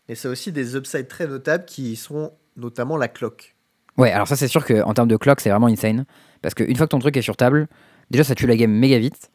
Mais 0.10 0.16
ça 0.16 0.28
a 0.28 0.32
aussi 0.32 0.52
des 0.52 0.76
upsides 0.76 1.08
très 1.08 1.28
notables 1.28 1.66
qui 1.66 1.96
sont 1.96 2.34
notamment 2.58 2.98
la 2.98 3.08
cloque. 3.08 3.56
Ouais, 3.98 4.12
alors 4.12 4.28
ça, 4.28 4.36
c'est 4.36 4.48
sûr 4.50 4.66
qu'en 4.66 4.94
termes 4.94 5.08
de 5.08 5.16
clock, 5.18 5.40
c'est 5.40 5.50
vraiment 5.50 5.68
insane. 5.68 6.06
Parce 6.42 6.54
qu'une 6.56 6.76
fois 6.76 6.88
que 6.88 6.92
ton 6.92 7.00
truc 7.00 7.16
est 7.16 7.22
sur 7.22 7.38
table, 7.38 7.68
déjà, 8.12 8.24
ça 8.24 8.36
tue 8.36 8.46
la 8.48 8.56
game 8.58 8.72
méga 8.72 8.98
vite. 9.00 9.30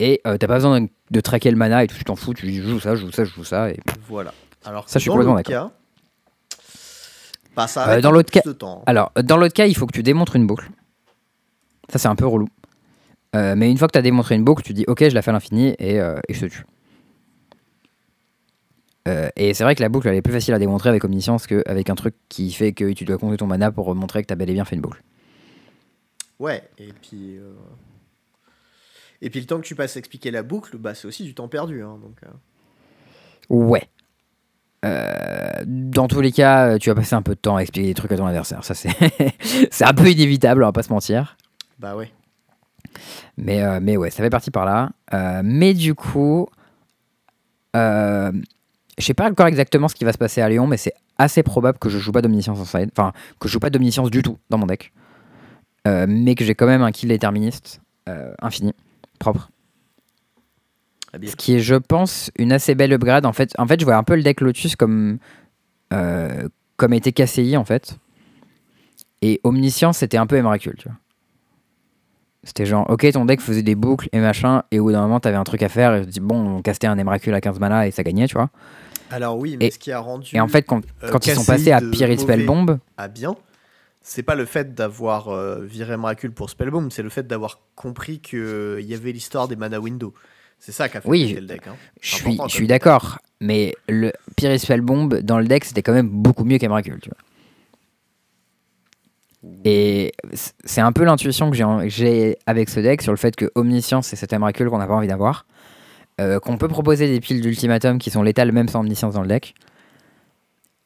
Et 0.00 0.20
euh, 0.26 0.36
t'as 0.38 0.46
pas 0.48 0.54
besoin 0.54 0.80
de, 0.80 0.88
de 1.10 1.20
traquer 1.20 1.50
le 1.50 1.56
mana 1.56 1.84
et 1.84 1.86
tout, 1.86 1.96
tu 1.96 2.04
t'en 2.04 2.16
fous, 2.16 2.34
tu 2.34 2.46
dis, 2.46 2.56
je 2.62 2.68
joue 2.68 2.80
ça, 2.80 2.96
je 2.96 3.02
joue 3.02 3.12
ça, 3.12 3.24
je 3.24 3.30
joue 3.32 3.44
ça. 3.44 3.70
Et... 3.70 3.78
Voilà. 4.08 4.32
Alors 4.64 4.88
Ça, 4.88 4.98
je 4.98 5.02
suis 5.02 5.08
dans 5.08 5.14
complètement 5.14 5.36
l'autre 5.36 5.48
cas, 5.50 5.70
bah, 7.54 7.66
ça 7.66 7.88
Euh, 7.90 8.00
dans 8.00 8.10
l'autre 8.10 8.30
cas- 8.32 8.40
temps. 8.54 8.82
Alors, 8.86 9.12
dans 9.22 9.36
l'autre 9.36 9.54
cas, 9.54 9.66
il 9.66 9.76
faut 9.76 9.86
que 9.86 9.92
tu 9.92 10.02
démontres 10.02 10.36
une 10.36 10.46
boucle. 10.46 10.70
Ça, 11.90 11.98
c'est 11.98 12.08
un 12.08 12.14
peu 12.16 12.26
relou. 12.26 12.48
Euh, 13.36 13.54
mais 13.56 13.70
une 13.70 13.78
fois 13.78 13.86
que 13.86 13.92
tu 13.92 13.98
as 13.98 14.02
démontré 14.02 14.34
une 14.34 14.44
boucle, 14.44 14.62
tu 14.62 14.72
dis 14.74 14.84
ok, 14.88 15.08
je 15.08 15.14
la 15.14 15.22
fais 15.22 15.30
à 15.30 15.32
l'infini 15.32 15.74
et, 15.78 16.00
euh, 16.00 16.18
et 16.28 16.34
je 16.34 16.46
te 16.46 16.46
tue. 16.46 16.64
Euh, 19.08 19.28
et 19.36 19.54
c'est 19.54 19.64
vrai 19.64 19.74
que 19.74 19.82
la 19.82 19.88
boucle 19.88 20.08
elle 20.08 20.16
est 20.16 20.22
plus 20.22 20.32
facile 20.32 20.52
à 20.52 20.58
démontrer 20.58 20.88
avec 20.90 21.04
Omniscience 21.04 21.46
qu'avec 21.46 21.88
un 21.88 21.94
truc 21.94 22.14
qui 22.28 22.52
fait 22.52 22.72
que 22.72 22.92
tu 22.92 23.04
dois 23.04 23.18
compter 23.18 23.38
ton 23.38 23.46
mana 23.46 23.70
pour 23.70 23.94
montrer 23.94 24.22
que 24.22 24.26
tu 24.26 24.32
as 24.32 24.36
bel 24.36 24.50
et 24.50 24.52
bien 24.52 24.64
fait 24.64 24.76
une 24.76 24.82
boucle. 24.82 25.02
Ouais, 26.38 26.68
et 26.78 26.92
puis. 26.92 27.38
Et 29.22 29.30
puis 29.30 29.40
le 29.40 29.46
temps 29.46 29.58
que 29.58 29.66
tu 29.66 29.74
passes 29.74 29.96
à 29.96 29.98
expliquer 29.98 30.30
la 30.30 30.42
boucle, 30.42 30.76
bah, 30.78 30.94
c'est 30.94 31.06
aussi 31.06 31.24
du 31.24 31.34
temps 31.34 31.48
perdu. 31.48 31.82
hein, 31.82 31.98
donc, 32.02 32.20
Ouais. 33.48 33.88
Dans 35.66 36.08
tous 36.08 36.20
les 36.22 36.32
cas, 36.32 36.78
tu 36.78 36.88
vas 36.90 36.94
passer 36.94 37.14
un 37.14 37.22
peu 37.22 37.34
de 37.34 37.40
temps 37.40 37.56
à 37.56 37.60
expliquer 37.62 37.88
des 37.88 37.94
trucs 37.94 38.12
à 38.12 38.16
ton 38.16 38.26
adversaire. 38.26 38.64
Ça, 38.64 38.74
c'est 38.74 38.90
c'est 39.70 39.84
un 39.84 39.92
peu 39.94 40.08
inévitable, 40.10 40.62
on 40.62 40.66
va 40.66 40.72
pas 40.72 40.82
se 40.82 40.92
mentir. 40.92 41.36
Bah 41.78 41.96
ouais. 41.96 42.10
Mais, 43.40 43.62
euh, 43.62 43.80
mais 43.82 43.96
ouais, 43.96 44.10
ça 44.10 44.22
fait 44.22 44.30
partie 44.30 44.50
par 44.50 44.64
là. 44.64 44.90
Euh, 45.14 45.40
mais 45.42 45.72
du 45.72 45.94
coup, 45.94 46.48
euh, 47.74 48.30
je 48.98 49.04
sais 49.04 49.14
pas 49.14 49.28
encore 49.28 49.46
exactement 49.46 49.88
ce 49.88 49.94
qui 49.94 50.04
va 50.04 50.12
se 50.12 50.18
passer 50.18 50.42
à 50.42 50.48
Lyon, 50.48 50.66
mais 50.66 50.76
c'est 50.76 50.92
assez 51.16 51.42
probable 51.42 51.78
que 51.78 51.88
je 51.88 51.98
joue 51.98 52.12
pas 52.12 52.22
d'omniscience 52.22 52.58
en 52.60 52.64
side. 52.64 52.90
Enfin, 52.92 53.12
que 53.38 53.48
je 53.48 53.52
joue 53.54 53.60
pas 53.60 53.70
d'omniscience 53.70 54.10
du 54.10 54.22
tout 54.22 54.38
dans 54.50 54.58
mon 54.58 54.66
deck. 54.66 54.92
Euh, 55.88 56.04
mais 56.06 56.34
que 56.34 56.44
j'ai 56.44 56.54
quand 56.54 56.66
même 56.66 56.82
un 56.82 56.92
kill 56.92 57.08
déterministe 57.08 57.80
infini, 58.42 58.74
propre. 59.20 59.50
Bien. 61.16 61.30
Ce 61.30 61.36
qui 61.36 61.54
est, 61.54 61.60
je 61.60 61.76
pense, 61.76 62.32
une 62.36 62.50
assez 62.50 62.74
belle 62.74 62.92
upgrade. 62.92 63.24
En 63.24 63.32
fait, 63.32 63.52
en 63.56 63.68
fait 63.68 63.78
je 63.78 63.84
vois 63.84 63.94
un 63.94 64.02
peu 64.02 64.16
le 64.16 64.22
deck 64.24 64.40
Lotus 64.40 64.74
comme, 64.74 65.18
comme 65.90 66.92
était 66.92 67.12
KCI, 67.12 67.56
en 67.56 67.64
fait. 67.64 67.98
Et 69.22 69.40
Omniscience, 69.44 69.98
c'était 69.98 70.16
un 70.16 70.26
peu 70.26 70.36
Emrakul, 70.36 70.74
tu 70.76 70.88
vois. 70.88 70.98
C'était 72.42 72.64
genre, 72.64 72.88
ok, 72.88 73.10
ton 73.12 73.26
deck 73.26 73.40
faisait 73.40 73.62
des 73.62 73.74
boucles 73.74 74.08
et 74.12 74.18
machin, 74.18 74.62
et 74.70 74.80
au 74.80 74.84
bout 74.84 74.92
d'un 74.92 75.02
moment, 75.02 75.20
t'avais 75.20 75.36
un 75.36 75.44
truc 75.44 75.62
à 75.62 75.68
faire, 75.68 75.94
et 75.94 76.04
je 76.04 76.08
dis, 76.08 76.20
bon, 76.20 76.56
on 76.56 76.62
castait 76.62 76.86
un 76.86 76.96
Emrakul 76.98 77.34
à 77.34 77.40
15 77.40 77.58
mana 77.60 77.86
et 77.86 77.90
ça 77.90 78.02
gagnait, 78.02 78.26
tu 78.26 78.34
vois. 78.34 78.48
Alors 79.10 79.36
oui, 79.38 79.56
mais 79.58 79.66
Et- 79.66 79.70
ce 79.70 79.78
qui 79.78 79.92
a 79.92 79.98
rendu 79.98 80.30
Et 80.34 80.40
en 80.40 80.48
fait, 80.48 80.62
quand, 80.62 80.82
euh, 81.02 81.10
quand 81.10 81.26
ils 81.26 81.34
sont 81.34 81.44
passés 81.44 81.72
à 81.72 81.80
mauvais 81.80 82.16
Spellbomb, 82.16 82.78
à 82.96 83.08
bien, 83.08 83.34
c'est 84.02 84.22
pas 84.22 84.36
le 84.36 84.46
fait 84.46 84.74
d'avoir 84.74 85.28
euh, 85.28 85.60
viré 85.64 85.96
Miracle 85.98 86.30
pour 86.30 86.48
Spellbomb, 86.48 86.88
c'est 86.90 87.02
le 87.02 87.10
fait 87.10 87.26
d'avoir 87.26 87.58
compris 87.74 88.20
qu'il 88.20 88.78
y 88.80 88.94
avait 88.94 89.12
l'histoire 89.12 89.46
des 89.48 89.56
mana 89.56 89.80
window. 89.80 90.14
C'est 90.58 90.72
ça 90.72 90.88
qui 90.88 90.96
a 90.96 91.00
fait 91.00 91.08
Oui, 91.08 91.34
le 91.34 91.46
deck. 91.46 91.66
hein. 91.66 91.74
je 92.00 92.14
suis, 92.14 92.38
je 92.48 92.52
suis 92.54 92.66
d'accord, 92.66 93.18
mais 93.40 93.74
le 93.88 94.12
Pyre 94.36 94.52
et 94.52 94.58
Spellbomb 94.58 95.08
dans 95.08 95.38
le 95.38 95.46
deck, 95.46 95.64
c'était 95.64 95.82
quand 95.82 95.92
même 95.92 96.08
beaucoup 96.08 96.44
mieux 96.44 96.58
qu'Emrakul, 96.58 96.98
tu 97.02 97.10
vois. 97.10 97.18
Et 99.64 100.12
c'est 100.64 100.80
un 100.80 100.92
peu 100.92 101.04
l'intuition 101.04 101.50
que 101.50 101.56
j'ai 101.88 102.36
avec 102.46 102.68
ce 102.68 102.80
deck 102.80 103.00
sur 103.00 103.12
le 103.12 103.16
fait 103.16 103.34
que 103.34 103.50
Omniscience, 103.54 104.08
c'est 104.08 104.16
cet 104.16 104.32
Emrakul 104.32 104.68
qu'on 104.68 104.78
n'a 104.78 104.86
pas 104.86 104.94
envie 104.94 105.08
d'avoir. 105.08 105.46
Euh, 106.20 106.38
qu'on 106.38 106.58
peut 106.58 106.68
proposer 106.68 107.08
des 107.08 107.20
piles 107.20 107.40
d'ultimatum 107.40 107.98
qui 107.98 108.10
sont 108.10 108.22
létales 108.22 108.52
même 108.52 108.68
sans 108.68 108.80
Omniscience 108.80 109.14
dans 109.14 109.22
le 109.22 109.28
deck. 109.28 109.54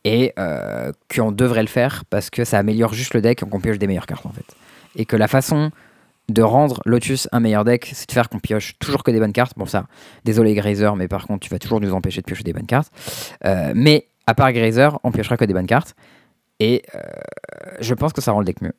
Et 0.04 0.32
euh, 0.38 0.92
qu'on 1.14 1.32
devrait 1.32 1.62
le 1.62 1.68
faire 1.68 2.04
parce 2.10 2.30
que 2.30 2.44
ça 2.44 2.58
améliore 2.58 2.92
juste 2.92 3.14
le 3.14 3.22
deck 3.22 3.42
et 3.42 3.46
qu'on 3.46 3.60
pioche 3.60 3.78
des 3.78 3.86
meilleures 3.86 4.06
cartes 4.06 4.26
en 4.26 4.32
fait. 4.32 4.44
Et 4.96 5.06
que 5.06 5.16
la 5.16 5.28
façon 5.28 5.70
de 6.28 6.42
rendre 6.42 6.80
Lotus 6.84 7.28
un 7.32 7.40
meilleur 7.40 7.64
deck, 7.64 7.90
c'est 7.92 8.08
de 8.08 8.12
faire 8.12 8.28
qu'on 8.28 8.38
pioche 8.38 8.78
toujours 8.78 9.02
que 9.02 9.10
des 9.10 9.18
bonnes 9.18 9.32
cartes. 9.32 9.54
Bon, 9.56 9.66
ça, 9.66 9.86
désolé 10.24 10.54
Grazer, 10.54 10.94
mais 10.96 11.08
par 11.08 11.26
contre, 11.26 11.40
tu 11.40 11.50
vas 11.50 11.58
toujours 11.58 11.80
nous 11.80 11.92
empêcher 11.92 12.20
de 12.20 12.26
piocher 12.26 12.44
des 12.44 12.52
bonnes 12.52 12.66
cartes. 12.66 12.92
Euh, 13.44 13.72
mais 13.74 14.06
à 14.26 14.34
part 14.34 14.52
Grazer, 14.52 14.98
on 15.04 15.10
piochera 15.10 15.36
que 15.36 15.44
des 15.44 15.54
bonnes 15.54 15.66
cartes. 15.66 15.94
Et 16.60 16.82
euh, 16.94 17.00
je 17.80 17.94
pense 17.94 18.12
que 18.12 18.20
ça 18.20 18.32
rend 18.32 18.38
le 18.40 18.44
deck 18.44 18.60
mieux. 18.62 18.72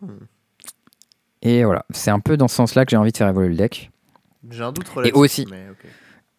Hmm. 0.00 0.18
Et 1.42 1.64
voilà, 1.64 1.84
c'est 1.90 2.10
un 2.10 2.20
peu 2.20 2.36
dans 2.36 2.48
ce 2.48 2.56
sens-là 2.56 2.84
que 2.84 2.90
j'ai 2.90 2.96
envie 2.96 3.12
de 3.12 3.16
faire 3.16 3.28
évoluer 3.28 3.50
le 3.50 3.54
deck. 3.56 3.90
J'ai 4.50 4.62
un 4.62 4.72
doute 4.72 4.88
relatif. 4.88 5.16
aussi- 5.16 5.46
mais 5.50 5.68
ok. 5.70 5.86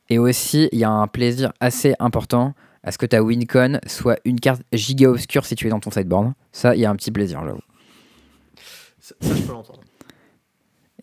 Et 0.09 0.19
aussi, 0.19 0.69
il 0.71 0.80
y 0.80 0.84
a 0.84 0.89
un 0.89 1.07
plaisir 1.07 1.51
assez 1.59 1.93
important 1.99 2.53
à 2.84 2.91
ce 2.93 2.97
que 2.97 3.05
ta 3.05 3.21
Wincon 3.21 3.80
soit 3.88 4.19
une 4.23 4.39
carte 4.39 4.61
giga 4.71 5.09
obscure 5.09 5.45
située 5.45 5.69
dans 5.69 5.80
ton 5.82 5.91
sideboard. 5.91 6.34
Ça, 6.53 6.75
il 6.75 6.80
y 6.82 6.86
a 6.86 6.89
un 6.89 6.95
petit 6.95 7.11
plaisir, 7.11 7.41
j'avoue. 7.45 7.59
Ça, 8.99 9.15
ça, 9.19 9.36
je 9.36 9.41
peux 9.41 9.51
l'entendre. 9.51 9.82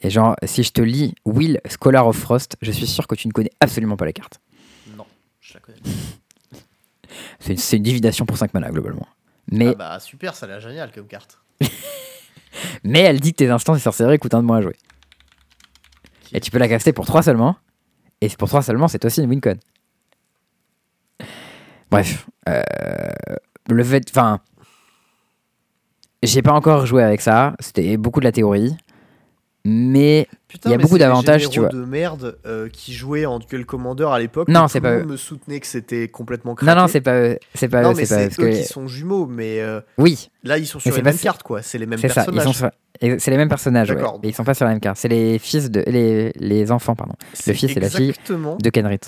Et 0.00 0.10
genre, 0.10 0.36
si 0.44 0.62
je 0.62 0.72
te 0.72 0.80
lis 0.80 1.14
Will, 1.24 1.60
Scholar 1.68 2.06
of 2.06 2.16
Frost, 2.16 2.56
je 2.62 2.70
suis 2.72 2.86
sûr 2.86 3.06
que 3.06 3.14
tu 3.14 3.28
ne 3.28 3.32
connais 3.32 3.50
absolument 3.60 3.96
pas 3.96 4.04
la 4.06 4.12
carte. 4.12 4.40
Non, 4.96 5.06
je 5.40 5.54
la 5.54 5.60
connais. 5.60 5.78
C'est 7.38 7.76
une, 7.76 7.82
divination 7.82 8.26
pour 8.26 8.38
5 8.38 8.54
mana, 8.54 8.70
globalement. 8.70 9.06
Mais, 9.50 9.68
Ah 9.68 9.74
bah 9.74 10.00
super, 10.00 10.34
ça 10.34 10.46
a 10.46 10.48
l'air 10.48 10.60
génial 10.60 10.90
comme 10.92 11.06
carte. 11.06 11.38
mais 12.84 13.00
elle 13.00 13.20
dit 13.20 13.32
que 13.32 13.38
tes 13.38 13.50
instants 13.50 13.74
et 13.74 13.78
sorcelleries 13.78 14.18
coûtent 14.18 14.34
un 14.34 14.40
de 14.40 14.46
moins 14.46 14.58
à 14.58 14.62
jouer. 14.62 14.76
Et 16.32 16.40
tu 16.40 16.50
peux 16.50 16.58
la 16.58 16.68
caster 16.68 16.92
pour 16.92 17.06
3 17.06 17.22
seulement. 17.22 17.56
Et 18.20 18.28
pour 18.28 18.48
3 18.48 18.62
seulement, 18.62 18.88
c'est 18.88 19.04
aussi 19.04 19.22
une 19.22 19.30
Wincon. 19.30 19.56
Bref. 21.90 22.26
euh, 22.48 22.62
le 23.68 23.84
fait. 23.84 24.04
Enfin. 24.10 24.40
J'ai 26.22 26.42
pas 26.42 26.52
encore 26.52 26.86
joué 26.86 27.02
avec 27.02 27.20
ça. 27.20 27.54
C'était 27.60 27.96
beaucoup 27.98 28.20
de 28.20 28.24
la 28.24 28.32
théorie. 28.32 28.74
Mais 29.64 30.26
Putain, 30.54 30.68
Il 30.68 30.70
y 30.70 30.74
a 30.74 30.78
mais 30.78 30.84
beaucoup 30.84 30.98
d'avantages, 30.98 31.50
tu 31.50 31.58
vois. 31.58 31.68
de 31.68 31.84
merde 31.84 32.38
euh, 32.46 32.68
qui 32.68 32.92
jouaient 32.94 33.26
en 33.26 33.40
duel 33.40 33.66
commander 33.66 34.04
à 34.08 34.20
l'époque. 34.20 34.46
Non, 34.46 34.68
c'est 34.68 34.80
pas 34.80 34.92
le 34.94 35.00
eux. 35.00 35.04
me 35.04 35.16
soutenait 35.16 35.58
que 35.58 35.66
c'était 35.66 36.06
complètement 36.06 36.54
craqué. 36.54 36.72
Non, 36.72 36.82
non, 36.82 36.86
c'est 36.86 37.00
pas 37.00 37.18
eux. 37.20 37.38
C'est 37.56 37.66
pas 37.68 37.82
Non, 37.82 37.90
eux. 37.90 37.94
mais 37.96 38.04
C'est 38.04 38.14
pas 38.14 38.20
eux. 38.20 38.28
c'est 38.30 38.36
parce 38.36 38.48
eux 38.48 38.50
que- 38.52 38.56
qui 38.62 38.64
sont 38.72 38.86
jumeaux, 38.86 39.26
mais 39.26 39.60
euh, 39.60 39.80
Oui, 39.98 40.30
là 40.44 40.56
ils 40.56 40.66
sont 40.66 40.78
sur 40.78 40.92
c'est 40.92 40.96
les 40.98 41.02
mêmes 41.02 41.18
cartes, 41.18 41.42
quoi. 41.42 41.60
C'est 41.60 41.78
les 41.78 41.86
mêmes 41.86 41.98
c'est 41.98 42.08
ça. 42.08 42.20
Ils 42.28 42.34
personnages. 42.34 42.56
sur- 42.56 42.70
C'est 43.18 43.30
les 43.32 43.36
mêmes 43.36 43.48
personnages, 43.48 43.90
ouais. 43.90 44.00
Et 44.22 44.28
ils 44.28 44.32
sont 44.34 44.44
pas 44.44 44.54
sur 44.54 44.64
la 44.64 44.70
même 44.70 44.78
carte. 44.80 44.96
C'est 44.96 45.08
les 45.08 45.40
fils 45.40 45.72
de. 45.72 45.82
Les, 45.88 46.30
les 46.36 46.70
enfants, 46.70 46.94
pardon. 46.94 47.14
C'est 47.32 47.52
fils 47.52 47.76
et 47.76 47.80
la 47.80 47.90
fille 47.90 48.12
De 48.28 48.70
Kenrit. 48.70 49.00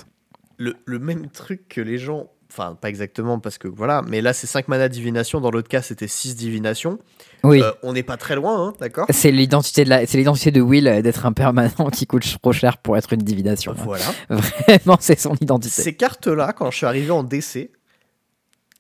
le, 0.59 0.75
le 0.85 0.99
même 0.99 1.29
truc 1.29 1.69
que 1.69 1.81
les 1.81 1.99
gens. 1.99 2.27
Enfin, 2.59 2.75
pas 2.75 2.89
exactement, 2.89 3.39
parce 3.39 3.59
que 3.59 3.69
voilà, 3.69 4.01
mais 4.09 4.23
là 4.23 4.33
c'est 4.33 4.47
5 4.47 4.69
mana 4.69 4.89
divination, 4.89 5.43
dans 5.43 5.51
l'autre 5.51 5.69
cas 5.69 5.83
c'était 5.83 6.09
6 6.09 6.37
divination. 6.37 6.99
Oui. 7.45 7.61
Euh, 7.61 7.71
on 7.83 7.93
n'est 7.93 8.03
pas 8.03 8.17
très 8.17 8.35
loin, 8.35 8.69
hein, 8.69 8.73
d'accord? 8.81 9.07
C'est 9.11 9.31
l'identité 9.31 9.85
de 9.85 9.91
la, 9.91 10.07
c'est 10.07 10.17
l'identité 10.17 10.51
de 10.51 10.63
Will 10.63 10.89
euh, 10.89 11.03
d'être 11.03 11.27
un 11.27 11.35
permanent 11.35 11.91
qui 11.93 12.07
coûte 12.07 12.25
trop 12.41 12.53
cher 12.53 12.79
pour 12.79 12.97
être 12.97 13.13
une 13.13 13.21
divination. 13.21 13.73
hein. 13.73 13.83
Voilà. 13.85 14.07
Vraiment, 14.31 14.97
c'est 15.01 15.21
son 15.21 15.35
identité. 15.35 15.83
Ces 15.83 15.95
cartes-là, 15.95 16.55
quand 16.55 16.71
je 16.71 16.79
suis 16.79 16.87
arrivé 16.87 17.11
en 17.11 17.25
DC, 17.25 17.71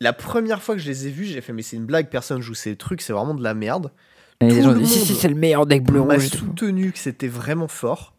la 0.00 0.14
première 0.14 0.62
fois 0.62 0.74
que 0.74 0.80
je 0.80 0.88
les 0.88 1.06
ai 1.06 1.10
vues, 1.10 1.26
j'ai 1.26 1.42
fait, 1.42 1.52
mais 1.52 1.60
c'est 1.60 1.76
une 1.76 1.84
blague, 1.84 2.08
personne 2.08 2.40
joue 2.40 2.54
ces 2.54 2.76
trucs, 2.76 3.02
c'est 3.02 3.12
vraiment 3.12 3.34
de 3.34 3.42
la 3.42 3.52
merde. 3.52 3.92
Et 4.40 4.46
les 4.46 4.62
gens 4.62 4.72
le 4.72 4.86
si, 4.86 5.00
si, 5.00 5.14
c'est 5.14 5.28
le 5.28 5.34
meilleur 5.34 5.66
deck 5.66 5.82
bleu 5.82 6.00
On 6.00 6.06
m'a 6.06 6.18
soutenu 6.18 6.92
que 6.92 6.98
c'était 6.98 7.28
vraiment 7.28 7.68
fort. 7.68 8.14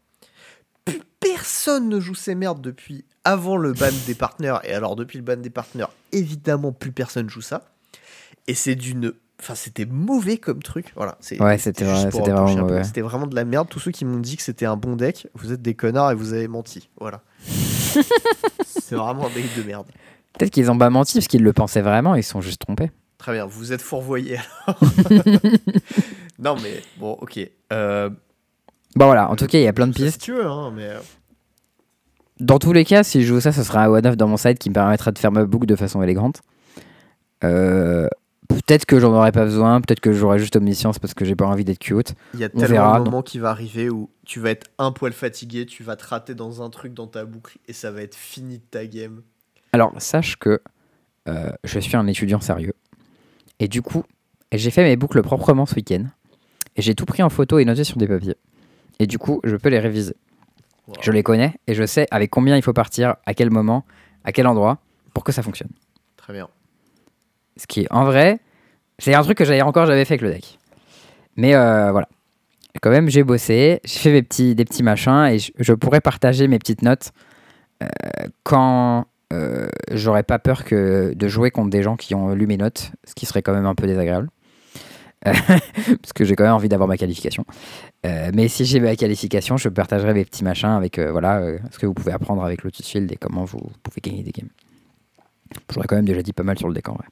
Personne 1.20 1.90
ne 1.90 2.00
joue 2.00 2.16
ces 2.16 2.36
merdes 2.36 2.62
depuis 2.62 3.06
avant 3.28 3.58
le 3.58 3.74
ban 3.74 3.90
des 4.06 4.16
partenaires. 4.16 4.62
Et 4.64 4.74
alors, 4.74 4.96
depuis 4.96 5.18
le 5.18 5.24
ban 5.24 5.38
des 5.38 5.50
partenaires, 5.50 5.90
évidemment, 6.12 6.72
plus 6.72 6.92
personne 6.92 7.30
joue 7.30 7.42
ça. 7.42 7.64
Et 8.48 8.54
c'est 8.54 8.76
d'une. 8.76 9.14
Enfin, 9.40 9.54
c'était 9.56 9.86
mauvais 9.86 10.38
comme 10.38 10.64
truc. 10.64 10.92
Voilà. 10.96 11.18
Ouais, 11.40 11.58
c'était 11.58 11.84
vrai- 11.86 12.10
vraiment. 12.10 12.84
C'était 12.84 13.02
vraiment 13.02 13.28
de 13.28 13.36
la 13.36 13.46
merde. 13.46 13.68
Tous 13.70 13.80
ceux 13.80 13.92
qui 13.92 14.04
m'ont 14.06 14.20
dit 14.20 14.36
que 14.38 14.42
c'était 14.44 14.66
un 14.66 14.78
bon 14.78 14.96
deck, 14.96 15.28
vous 15.36 15.52
êtes 15.52 15.62
des 15.62 15.76
connards 15.76 16.12
et 16.12 16.16
vous 16.16 16.34
avez 16.34 16.48
menti. 16.48 16.90
Voilà. 17.00 17.22
c'est 18.66 18.96
vraiment 18.96 19.28
un 19.28 19.30
deck 19.30 19.46
de 19.58 19.64
merde. 19.64 19.86
Peut-être 20.38 20.52
qu'ils 20.52 20.72
ont 20.72 20.78
pas 20.78 20.90
menti 20.90 21.16
parce 21.16 21.28
qu'ils 21.28 21.44
le 21.44 21.54
pensaient 21.54 21.82
vraiment, 21.82 22.16
ils 22.16 22.24
se 22.24 22.32
sont 22.32 22.42
juste 22.42 22.62
trompés. 22.62 22.92
Très 23.18 23.34
bien, 23.34 23.46
vous 23.46 23.74
êtes 23.74 23.82
fourvoyés 23.82 24.38
alors. 24.68 24.80
non, 26.40 26.56
mais 26.62 26.82
bon, 27.00 27.14
ok. 27.22 27.40
Euh, 27.74 28.10
Bon 28.96 29.06
voilà, 29.06 29.30
en 29.30 29.36
tout 29.36 29.46
cas, 29.46 29.60
il 29.60 29.64
y 29.64 29.68
a 29.68 29.74
plein 29.74 29.86
de 29.88 29.94
pistes. 29.94 30.14
Si 30.14 30.18
tu 30.20 30.34
veux, 30.34 30.46
hein, 30.48 30.72
mais. 30.76 30.90
Dans 32.40 32.60
tous 32.60 32.74
les 32.74 32.86
cas, 32.86 33.04
si 33.04 33.22
je 33.22 33.28
joue 33.28 33.40
ça, 33.40 33.52
ce 33.52 33.64
sera 33.64 33.84
un 33.86 33.90
one-off 33.90 34.16
dans 34.16 34.28
mon 34.28 34.38
side 34.38 34.58
qui 34.58 34.70
me 34.70 34.74
permettra 34.74 35.12
de 35.12 35.18
faire 35.18 35.32
ma 35.32 35.46
boucle 35.46 35.66
de 35.66 35.76
façon 35.76 36.04
élégante. 36.04 36.42
Euh, 37.44 38.08
peut-être 38.48 38.86
que 38.86 39.00
j'en 39.00 39.14
aurais 39.14 39.32
pas 39.32 39.46
besoin, 39.46 39.82
peut-être 39.82 40.00
que 40.00 40.14
j'aurais 40.14 40.40
juste 40.40 40.56
omniscience 40.56 41.00
parce 41.00 41.14
que 41.14 41.26
j'ai 41.26 41.36
pas 41.36 41.46
envie 41.46 41.66
d'être 41.66 41.80
cute. 41.80 42.14
Il 42.34 42.40
y 42.40 42.44
a 42.44 42.50
tellement 42.50 42.68
verra, 42.68 43.00
non. 43.00 43.06
moments 43.06 43.22
qui 43.22 43.40
va 43.40 43.50
arriver 43.50 43.90
où 43.90 44.10
tu 44.26 44.40
vas 44.40 44.52
être 44.52 44.68
un 44.78 44.92
poil 44.92 45.14
fatigué, 45.14 45.66
tu 45.66 45.84
vas 45.84 45.96
te 45.96 46.06
rater 46.06 46.36
dans 46.36 46.62
un 46.62 46.70
truc 46.70 46.94
dans 46.94 47.08
ta 47.08 47.26
boucle 47.26 47.58
et 47.68 47.74
ça 47.74 47.92
va 47.92 48.02
être 48.02 48.16
fini 48.16 48.58
de 48.58 48.64
ta 48.70 48.86
game. 48.86 49.22
Alors, 49.74 49.94
sache 49.98 50.38
que 50.38 50.62
euh, 51.28 51.52
je 51.64 51.80
suis 51.80 51.98
un 51.98 52.08
étudiant 52.08 52.40
sérieux. 52.40 52.74
Et 53.60 53.68
du 53.68 53.82
coup, 53.82 54.04
j'ai 54.52 54.72
fait 54.72 54.84
mes 54.84 54.96
boucles 54.96 55.22
proprement 55.22 55.66
ce 55.66 55.76
week-end. 55.76 56.06
Et 56.76 56.82
j'ai 56.82 56.94
tout 56.94 57.06
pris 57.06 57.24
en 57.24 57.30
photo 57.30 57.58
et 57.58 57.66
noté 57.66 57.84
sur 57.84 57.98
des 57.98 58.08
papiers. 58.08 58.38
Et 59.00 59.08
du 59.08 59.18
coup, 59.18 59.42
je 59.44 59.56
peux 59.56 59.70
les 59.70 59.80
réviser. 59.80 60.16
Wow. 60.88 60.96
Je 61.02 61.12
les 61.12 61.24
connais 61.24 61.54
et 61.68 61.74
je 61.74 61.86
sais 61.86 62.08
avec 62.12 62.30
combien 62.30 62.56
il 62.56 62.62
faut 62.62 62.74
partir, 62.74 63.16
à 63.26 63.34
quel 63.34 63.50
moment, 63.50 63.86
à 64.24 64.32
quel 64.32 64.48
endroit, 64.48 64.80
pour 65.14 65.24
que 65.24 65.32
ça 65.32 65.44
fonctionne. 65.44 65.70
Très 66.16 66.34
bien. 66.34 66.48
Ce 67.58 67.68
qui 67.68 67.82
est 67.82 67.92
en 67.92 68.06
vrai, 68.06 68.40
c'est 69.00 69.14
un 69.14 69.24
truc 69.24 69.38
que 69.38 69.46
j'avais 69.46 69.62
encore 69.62 69.86
jamais 69.86 70.06
fait 70.06 70.14
avec 70.14 70.22
le 70.22 70.32
deck. 70.32 70.60
Mais 71.36 71.56
euh, 71.56 71.92
voilà. 71.92 72.08
Quand 72.82 72.92
même, 72.92 73.10
j'ai 73.10 73.24
bossé, 73.24 73.80
j'ai 73.84 74.00
fait 74.00 74.12
mes 74.12 74.22
petits, 74.22 74.54
des 74.54 74.64
petits 74.64 74.84
machins 74.84 75.26
et 75.26 75.40
je, 75.40 75.52
je 75.58 75.74
pourrais 75.74 76.02
partager 76.02 76.48
mes 76.48 76.60
petites 76.60 76.84
notes 76.84 77.12
euh, 77.82 77.88
quand 78.44 79.08
euh, 79.34 79.68
j'aurais 79.92 80.24
pas 80.24 80.40
peur 80.40 80.64
que 80.64 81.14
de 81.16 81.28
jouer 81.28 81.52
contre 81.52 81.70
des 81.70 81.84
gens 81.84 81.96
qui 81.96 82.16
ont 82.16 82.34
lu 82.34 82.48
mes 82.48 82.58
notes, 82.58 82.92
ce 83.04 83.14
qui 83.14 83.26
serait 83.26 83.42
quand 83.42 83.54
même 83.54 83.66
un 83.66 83.76
peu 83.76 83.88
désagréable. 83.88 84.30
Parce 86.02 86.14
que 86.14 86.26
j'ai 86.26 86.36
quand 86.36 86.44
même 86.44 86.54
envie 86.54 86.70
d'avoir 86.70 86.88
ma 86.88 86.98
qualification. 86.98 87.46
Euh, 88.06 88.32
mais 88.34 88.48
si 88.48 88.66
j'ai 88.66 88.80
ma 88.80 88.96
qualification, 88.96 89.58
je 89.58 89.70
partagerai 89.70 90.14
mes 90.14 90.26
petits 90.26 90.44
machins 90.44 90.70
avec 90.70 91.00
euh, 91.00 91.12
voilà, 91.12 91.38
euh, 91.38 91.60
ce 91.72 91.80
que 91.80 91.86
vous 91.86 91.94
pouvez 91.94 92.12
apprendre 92.12 92.44
avec 92.44 92.64
Lotus 92.64 92.88
Field 92.88 93.12
et 93.12 93.16
comment 93.18 93.46
vous 93.46 93.60
pouvez 93.84 94.02
gagner 94.02 94.24
des 94.24 94.32
games. 94.32 94.50
J'aurais 95.74 95.88
quand 95.88 95.96
même 95.96 96.06
déjà 96.06 96.22
dit 96.22 96.34
pas 96.34 96.44
mal 96.44 96.58
sur 96.58 96.68
le 96.68 96.74
deck 96.74 96.90
en 96.90 96.96
vrai. 96.96 97.06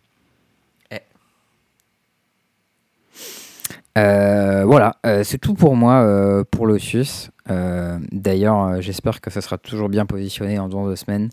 Eh. 3.98 4.64
Voilà, 4.66 4.98
c'est 5.24 5.38
tout 5.38 5.54
pour 5.54 5.76
moi 5.76 6.44
pour 6.52 6.68
Lotus. 6.68 7.32
D'ailleurs, 7.48 8.82
j'espère 8.82 9.22
que 9.22 9.32
ça 9.32 9.42
sera 9.42 9.58
toujours 9.58 9.90
bien 9.90 10.06
positionné 10.06 10.60
en 10.60 10.68
dans 10.68 10.86
deux 10.86 10.98
semaines, 10.98 11.30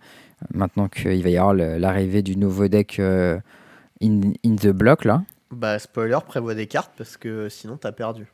maintenant 0.54 0.88
qu'il 0.88 1.22
va 1.22 1.28
y 1.28 1.36
avoir 1.36 1.54
l'arrivée 1.54 2.22
du 2.22 2.36
nouveau 2.36 2.68
deck 2.68 3.00
in, 3.00 4.20
in 4.44 4.56
the 4.56 4.68
block 4.68 5.04
là. 5.04 5.22
Bah, 5.52 5.78
spoiler, 5.78 6.18
prévois 6.26 6.54
des 6.54 6.66
cartes 6.66 6.92
parce 6.96 7.16
que 7.16 7.48
sinon 7.48 7.76
t'as 7.76 7.92
perdu. 7.92 8.26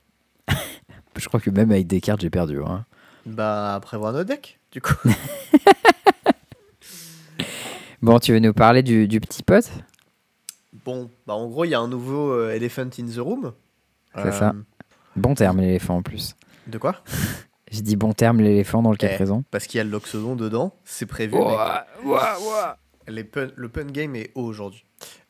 Je 1.17 1.27
crois 1.29 1.41
que 1.41 1.51
même 1.51 1.71
avec 1.73 1.87
des 1.87 2.01
cartes, 2.01 2.21
j'ai 2.21 2.31
perdu. 2.31 2.61
hein. 2.65 2.85
Bah, 3.27 3.79
prévois 3.83 4.13
nos 4.13 4.25
decks, 4.25 4.59
du 4.73 4.81
coup. 4.81 4.95
Bon, 8.01 8.19
tu 8.21 8.33
veux 8.33 8.39
nous 8.39 8.53
parler 8.55 8.83
du, 8.85 9.09
du 9.09 9.19
petit 9.21 9.43
pote? 9.43 9.71
Bon, 10.85 11.11
bah, 11.27 11.35
en 11.35 11.49
gros, 11.49 11.65
il 11.65 11.71
y 11.71 11.75
a 11.75 11.81
un 11.81 11.89
nouveau 11.89 12.31
euh, 12.33 12.55
Elephant 12.55 12.83
in 12.99 13.07
the 13.13 13.19
Room. 13.19 13.53
Euh, 14.17 14.23
C'est 14.25 14.33
ça. 14.39 14.55
Bon 15.17 15.35
terme, 15.35 15.61
l'éléphant 15.61 15.97
en 15.97 16.03
plus. 16.03 16.37
De 16.69 16.79
quoi? 16.79 16.95
J'ai 17.73 17.83
dit 17.83 17.97
bon 17.97 18.13
terme, 18.13 18.41
l'éléphant 18.41 18.83
dans 18.83 18.93
le 18.93 18.97
cas 18.97 19.09
Eh. 19.11 19.17
présent. 19.17 19.43
Parce 19.51 19.67
qu'il 19.67 19.79
y 19.79 19.81
a 19.81 19.85
le 19.85 19.91
Loxodon 19.91 20.37
dedans, 20.37 20.75
c'est 20.85 21.07
prévu. 21.07 21.35
Ouah, 21.35 21.87
ouah, 22.05 22.37
ouah. 22.41 22.79
mec. 23.09 23.15
Les 23.17 23.25
pun- 23.25 23.51
le 23.57 23.69
pun 23.69 23.85
game 23.87 24.15
est 24.15 24.31
haut 24.37 24.45
aujourd'hui. 24.45 24.85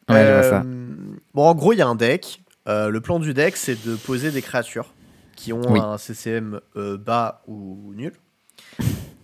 Ouais, 0.08 0.26
je 0.26 0.32
vois 0.32 0.42
ça. 0.42 0.62
Euh, 0.64 0.94
Bon, 1.34 1.44
en 1.46 1.54
gros, 1.54 1.72
il 1.72 1.76
y 1.78 1.82
a 1.82 1.86
un 1.88 1.94
deck. 1.94 2.42
Euh, 2.66 2.88
le 2.90 3.00
plan 3.00 3.18
du 3.18 3.34
deck, 3.34 3.56
c'est 3.56 3.82
de 3.86 3.94
poser 3.96 4.30
des 4.30 4.42
créatures 4.42 4.92
qui 5.36 5.52
ont 5.52 5.60
Oui. 5.72 5.78
un 5.80 5.98
CCM 5.98 6.60
euh, 6.76 6.96
bas 6.96 7.42
ou 7.46 7.92
nul. 7.94 8.12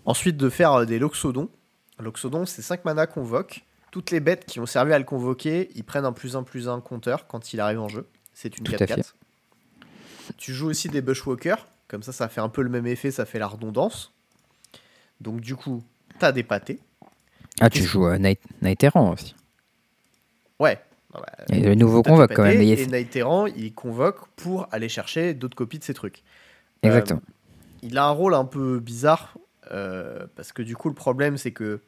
Ensuite, 0.05 0.37
de 0.37 0.49
faire 0.49 0.87
des 0.87 0.99
Loxodons. 0.99 1.49
Loxodon, 1.99 2.47
c'est 2.47 2.62
5 2.62 2.85
mana 2.85 3.07
convoque. 3.07 3.64
Toutes 3.91 4.11
les 4.11 4.20
bêtes 4.20 4.45
qui 4.47 4.61
ont 4.61 4.66
servi 4.66 4.93
à 4.93 4.99
le 4.99 5.05
convoquer, 5.05 5.70
ils 5.74 5.85
prennent 5.85 6.05
un 6.05 6.12
plus 6.12 6.37
1 6.37 6.43
plus 6.43 6.68
1 6.68 6.80
compteur 6.80 7.26
quand 7.26 7.53
il 7.53 7.61
arrive 7.61 7.80
en 7.80 7.89
jeu. 7.89 8.07
C'est 8.32 8.59
une 8.59 8.64
Tout 8.64 8.72
à 8.74 8.76
4-4. 8.76 8.95
fait. 8.97 9.12
Tu 10.37 10.53
joues 10.53 10.68
aussi 10.68 10.89
des 10.89 11.01
Bushwalkers. 11.01 11.66
Comme 11.89 12.03
ça, 12.03 12.12
ça 12.12 12.28
fait 12.28 12.41
un 12.41 12.49
peu 12.49 12.62
le 12.62 12.70
même 12.70 12.87
effet, 12.87 13.11
ça 13.11 13.24
fait 13.24 13.39
la 13.39 13.47
redondance. 13.47 14.12
Donc, 15.20 15.41
du 15.41 15.55
coup, 15.55 15.82
t'as 16.18 16.32
des 16.32 16.43
pâtés. 16.43 16.80
Ah, 17.61 17.70
tu 17.70 17.82
joues 17.82 18.07
euh, 18.07 18.18
Night, 18.18 18.41
Night 18.62 18.82
Errant 18.82 19.12
aussi. 19.12 19.35
Ouais. 20.61 20.78
Ah 21.12 21.20
bah, 21.20 21.44
Et 21.55 21.61
le 21.61 21.74
nouveau 21.74 22.02
convoque 22.02 22.34
quand 22.34 22.42
même. 22.42 22.61
Et 22.61 22.76
Errant, 23.14 23.46
il 23.46 23.72
convoque 23.72 24.26
pour 24.36 24.66
aller 24.72 24.88
chercher 24.88 25.34
d'autres 25.34 25.57
copies 25.57 25.78
de 25.78 25.84
ces 25.84 25.94
trucs. 25.94 26.22
Exactement. 26.82 27.20
Euh, 27.24 27.32
il 27.82 27.98
a 27.98 28.07
un 28.07 28.11
rôle 28.11 28.34
un 28.34 28.44
peu 28.44 28.80
bizarre 28.80 29.36
euh, 29.70 30.26
parce 30.36 30.52
que 30.52 30.62
du 30.62 30.76
coup, 30.76 30.88
le 30.88 30.94
problème, 30.94 31.36
c'est 31.36 31.52
que 31.52 31.80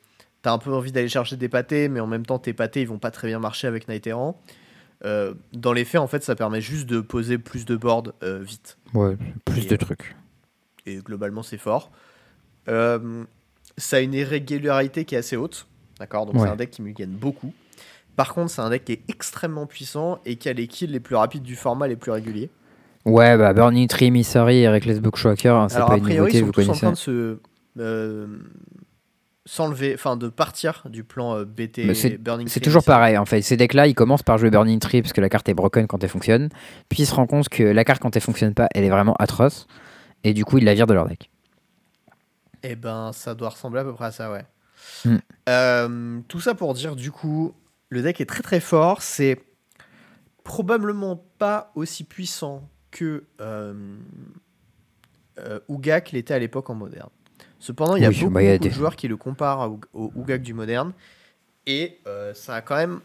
t'as 0.43 0.53
un 0.53 0.59
peu 0.59 0.73
envie 0.73 0.93
d'aller 0.93 1.09
chercher 1.09 1.37
des 1.37 1.49
pâtés, 1.49 1.89
mais 1.89 2.01
en 2.01 2.07
même 2.07 2.25
temps, 2.25 2.39
tes 2.39 2.53
pâtés, 2.53 2.83
ils 2.83 2.89
vont 2.89 2.99
pas 2.99 3.11
très 3.11 3.29
bien 3.29 3.39
marcher 3.39 3.67
avec 3.67 3.89
Night 3.89 4.07
Errant. 4.07 4.41
Euh, 5.05 5.35
dans 5.53 5.73
les 5.73 5.85
faits, 5.85 6.01
en 6.01 6.07
fait, 6.07 6.23
ça 6.23 6.35
permet 6.35 6.61
juste 6.61 6.87
de 6.87 7.01
poser 7.01 7.39
plus 7.39 7.65
de 7.65 7.77
boards 7.77 8.13
euh, 8.23 8.39
vite. 8.43 8.79
Ouais, 8.95 9.17
plus 9.45 9.65
Et, 9.65 9.69
de 9.69 9.77
trucs. 9.77 10.17
Et 10.87 10.97
globalement, 10.97 11.43
c'est 11.43 11.59
fort. 11.59 11.91
Euh, 12.69 13.25
ça 13.77 13.97
a 13.97 14.01
une 14.01 14.15
irrégularité 14.15 15.05
qui 15.05 15.15
est 15.15 15.19
assez 15.19 15.37
haute. 15.37 15.67
D'accord? 15.99 16.27
Donc, 16.27 16.37
Ouais. 16.37 16.43
c'est 16.43 16.49
un 16.49 16.57
deck 16.57 16.71
qui 16.71 16.83
me 16.83 16.93
gagne 16.93 17.11
beaucoup. 17.11 17.53
Par 18.17 18.33
contre, 18.35 18.51
c'est 18.51 18.63
un 18.63 18.71
deck 18.71 18.85
qui 18.85 18.93
est 18.93 19.03
extrêmement 19.09 19.67
puissant 19.67 20.19
et 20.25 20.37
qui 20.37 20.49
a 20.49 20.53
les 20.53 20.67
kills 20.67 20.91
les 20.91 21.01
plus 21.01 21.17
rapides 21.17 21.43
du 21.43 21.55
format 21.57 21.87
les 21.87 21.97
plus 21.97 22.11
réguliers. 22.13 22.51
Ouais, 23.05 23.37
bah 23.37 23.53
Burning 23.53 23.87
Tree, 23.89 24.11
Misery 24.11 24.59
et 24.61 24.69
Reckless 24.69 25.01
Bookshaker, 25.01 25.55
hein, 25.55 25.69
c'est 25.69 25.79
pas 25.79 25.97
une 25.97 26.03
priori, 26.03 26.33
nouveauté, 26.33 26.39
ils 26.39 26.41
sont 26.41 26.47
vous 26.47 26.53
tous 26.53 26.61
en 26.63 26.65
connaissez. 26.67 26.81
train 26.81 26.91
de 26.93 26.97
se. 26.97 27.39
euh, 27.79 28.27
s'enlever, 29.45 29.95
enfin 29.95 30.17
de 30.17 30.29
partir 30.29 30.83
du 30.87 31.05
plan 31.05 31.37
euh, 31.37 31.45
BT 31.45 31.95
c'est- 31.95 32.19
Burning 32.19 32.49
C'est 32.49 32.59
Tree, 32.59 32.65
toujours 32.69 32.83
pareil 32.85 33.17
en 33.17 33.25
fait. 33.27 33.43
Ces 33.43 33.57
decks-là, 33.57 33.87
ils 33.87 33.95
commencent 33.95 34.25
par 34.25 34.39
jouer 34.39 34.51
Burning 34.51 34.81
Tree 34.81 35.03
parce 35.03 35.13
que 35.13 35.21
la 35.21 35.29
carte 35.29 35.49
est 35.49 35.55
broken 35.55 35.87
quand 35.87 36.03
elle 36.03 36.11
fonctionne. 36.11 36.49
Puis 36.89 37.03
ils 37.03 37.07
se 37.07 37.15
rendent 37.15 37.29
compte 37.29 37.49
que 37.49 37.63
la 37.63 37.85
carte 37.85 38.03
quand 38.03 38.17
elle 38.17 38.23
fonctionne 38.23 38.55
pas, 38.55 38.67
elle 38.75 38.83
est 38.83 38.91
vraiment 38.91 39.15
atroce. 39.21 39.69
Et 40.25 40.35
du 40.35 40.45
coup, 40.45 40.59
ils 40.59 40.65
la 40.65 40.75
virent 40.75 40.89
de 40.89 40.95
leur 40.95 41.07
deck. 41.07 41.31
Eh 42.65 42.75
ben, 42.75 43.13
ça 43.13 43.35
doit 43.37 43.51
ressembler 43.51 43.81
à 43.81 43.85
peu 43.85 43.93
près 43.95 44.07
à 44.07 44.11
ça, 44.11 44.33
ouais. 44.33 44.45
Hmm. 45.05 45.19
Euh, 45.49 46.19
tout 46.27 46.41
ça 46.41 46.55
pour 46.57 46.75
dire, 46.75 46.97
du 46.97 47.13
coup, 47.13 47.53
le 47.89 48.03
deck 48.03 48.21
est 48.21 48.27
très 48.27 48.43
très 48.43 48.61
fort. 48.61 49.03
C'est 49.03 49.41
probablement 50.45 51.17
pas 51.39 51.73
aussi 51.75 52.05
puissant 52.05 52.69
que 52.91 53.25
euh, 53.41 53.97
euh, 55.39 55.61
Ugak 55.69 56.13
l'était 56.13 56.35
à 56.35 56.39
l'époque 56.39 56.71
en 56.71 56.75
moderne. 56.75 57.11
Cependant, 57.59 57.97
il 57.97 58.03
y 58.03 58.07
a 58.07 58.09
Oui, 58.09 58.21
beaucoup, 58.21 58.31
bah, 58.33 58.41
beaucoup 58.53 58.65
de 58.69 58.71
joueurs 58.71 58.97
qui 58.97 59.09
le 59.09 59.17
comparent 59.17 59.63
à 59.63 59.69
Ug- 59.69 59.85
au 59.93 60.13
Ugak 60.17 60.43
du 60.43 60.55
moderne. 60.55 60.93
Et 61.67 61.99
euh, 62.07 62.33
ça 62.33 62.55
a 62.57 62.61
quand 62.63 62.77
même 62.77 63.01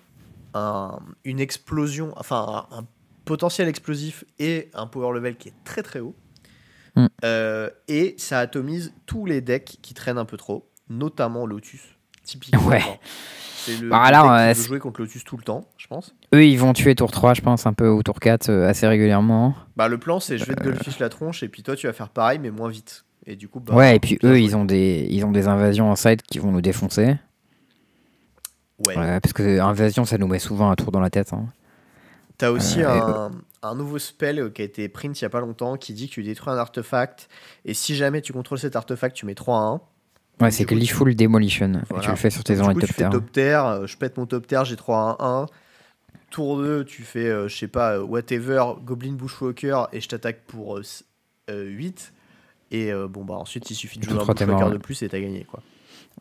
un- 0.53 0.99
une 1.23 1.39
explosion, 1.39 2.13
enfin 2.17 2.67
un, 2.71 2.79
un 2.79 2.87
potentiel 3.25 3.67
explosif 3.67 4.23
et 4.39 4.69
un 4.73 4.87
power 4.87 5.13
level 5.15 5.35
qui 5.37 5.49
est 5.49 5.53
très 5.63 5.81
très 5.83 5.99
haut. 5.99 6.15
Mm. 6.95 7.07
Euh, 7.23 7.69
et 7.87 8.15
ça 8.17 8.39
atomise 8.39 8.93
tous 9.05 9.25
les 9.25 9.41
decks 9.41 9.77
qui 9.81 9.93
traînent 9.93 10.17
un 10.17 10.25
peu 10.25 10.37
trop, 10.37 10.69
notamment 10.89 11.45
Lotus. 11.45 11.81
Typiquement. 12.23 12.63
Ouais. 12.67 12.81
C'est 13.63 13.79
le 13.79 13.89
Bah, 13.89 14.01
alors, 14.01 14.31
euh, 14.31 14.53
jouer 14.55 14.79
contre 14.79 15.01
Lotus 15.01 15.23
tout 15.23 15.37
le 15.37 15.43
temps, 15.43 15.65
je 15.77 15.85
pense. 15.87 16.15
Eux, 16.33 16.43
ils 16.45 16.57
vont 16.57 16.73
tuer 16.73 16.95
tour 16.95 17.11
3, 17.11 17.33
je 17.35 17.41
pense, 17.41 17.65
un 17.67 17.73
peu, 17.73 17.89
ou 17.89 18.01
tour 18.01 18.19
4 18.19 18.49
euh, 18.49 18.67
assez 18.67 18.87
régulièrement. 18.87 19.55
Bah, 19.75 19.87
le 19.87 19.97
plan, 19.99 20.19
c'est 20.19 20.37
je 20.39 20.45
vais 20.45 20.55
te 20.55 20.63
Goldfish 20.63 20.97
la 20.99 21.09
tronche, 21.09 21.43
et 21.43 21.47
puis 21.47 21.61
toi, 21.61 21.75
tu 21.75 21.85
vas 21.87 21.93
faire 21.93 22.09
pareil, 22.09 22.39
mais 22.39 22.49
moins 22.49 22.69
vite. 22.69 23.05
Et 23.27 23.35
du 23.35 23.47
coup, 23.47 23.59
bah, 23.59 23.75
ouais, 23.75 23.95
et 23.95 23.99
puis 23.99 24.17
eux, 24.23 24.29
joué. 24.29 24.41
ils 24.41 24.55
ont, 24.55 24.65
des, 24.65 25.05
ils 25.11 25.23
ont 25.25 25.31
des 25.31 25.47
invasions 25.47 25.91
en 25.91 25.95
side 25.95 26.23
qui 26.23 26.39
vont 26.39 26.51
nous 26.51 26.61
défoncer. 26.61 27.17
Ouais. 28.87 28.95
Parce 29.19 29.33
que 29.33 29.59
invasion, 29.59 30.05
ça 30.05 30.17
nous 30.17 30.27
met 30.27 30.39
souvent 30.39 30.71
un 30.71 30.75
tour 30.75 30.91
dans 30.91 30.99
la 31.01 31.11
tête. 31.11 31.33
hein. 31.33 31.45
T'as 32.37 32.49
aussi 32.49 32.81
Euh, 32.81 32.87
un, 32.89 33.31
un 33.61 33.75
nouveau 33.75 33.99
spell 33.99 34.39
euh, 34.39 34.49
qui 34.49 34.63
a 34.63 34.65
été 34.65 34.89
print 34.89 35.19
il 35.19 35.23
y 35.23 35.25
a 35.25 35.29
pas 35.29 35.41
longtemps 35.41 35.77
qui 35.77 35.93
dit 35.93 36.09
que 36.09 36.15
tu 36.15 36.23
détruis 36.23 36.51
un 36.51 36.57
artefact 36.57 37.29
et 37.65 37.75
si 37.75 37.95
jamais 37.95 38.21
tu 38.21 38.33
contrôles 38.33 38.57
cet 38.57 38.75
artefact, 38.75 39.15
tu 39.15 39.27
mets 39.27 39.35
3 39.35 39.55
à 39.59 39.61
1. 39.61 39.81
Ouais, 40.41 40.51
c'est 40.51 40.65
Gleeful 40.65 41.15
Demolition. 41.15 41.73
Et 41.73 41.77
Voilà. 41.89 42.03
tu 42.05 42.09
le 42.11 42.15
fais 42.15 42.29
sur 42.29 42.43
tes 42.43 42.55
fais 42.55 42.61
ornithoptères. 42.61 43.09
top 43.09 43.31
terre, 43.31 43.65
euh, 43.65 43.87
je 43.87 43.95
pète 43.97 44.17
mon 44.17 44.25
top 44.25 44.47
terre, 44.47 44.65
j'ai 44.65 44.75
3 44.75 45.15
à 45.19 45.25
1. 45.25 45.45
Tour 46.29 46.57
2, 46.59 46.85
tu 46.85 47.03
fais, 47.03 47.27
euh, 47.27 47.47
je 47.49 47.57
sais 47.57 47.67
pas, 47.67 47.97
euh, 47.97 48.03
whatever, 48.03 48.63
Goblin 48.85 49.13
Bushwalker 49.13 49.83
et 49.91 49.99
je 49.99 50.07
t'attaque 50.07 50.41
pour 50.47 50.77
euh, 50.77 50.81
s- 50.81 51.03
euh, 51.49 51.65
8. 51.65 52.13
Et 52.71 52.91
euh, 52.91 53.07
bon, 53.09 53.25
bah 53.25 53.33
ensuite, 53.33 53.69
il 53.69 53.75
suffit 53.75 53.99
de 53.99 54.05
jouer 54.05 54.13
un 54.13 54.25
Bushwalker 54.25 54.71
de 54.71 54.77
plus 54.77 55.01
et 55.03 55.09
t'as 55.09 55.19
gagné 55.19 55.43
quoi. 55.43 55.61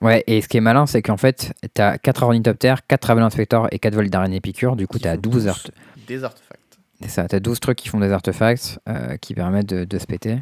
Ouais, 0.00 0.24
et 0.26 0.40
ce 0.40 0.48
qui 0.48 0.56
est 0.56 0.60
malin, 0.60 0.86
c'est 0.86 1.02
qu'en 1.02 1.16
fait, 1.16 1.52
t'as 1.74 1.98
4 1.98 2.22
ornithoptères, 2.24 2.86
4 2.86 3.00
Travel 3.00 3.22
Inspector 3.22 3.68
et 3.70 3.78
4 3.78 3.94
vols 3.94 4.10
d'araignée 4.10 4.40
piqûre. 4.40 4.74
Du 4.76 4.86
coup, 4.88 4.98
t'as 4.98 5.14
font 5.14 5.20
12 5.20 5.42
tous 5.44 5.48
art- 5.48 5.66
Des 6.08 6.24
artefacts. 6.24 6.78
C'est 7.02 7.08
ça, 7.08 7.28
t'as 7.28 7.38
12 7.40 7.60
trucs 7.60 7.78
qui 7.78 7.88
font 7.88 8.00
des 8.00 8.10
artefacts 8.12 8.78
qui 9.20 9.34
permettent 9.34 9.68
de, 9.68 9.84
de 9.84 9.98
se 9.98 10.06
péter. 10.06 10.38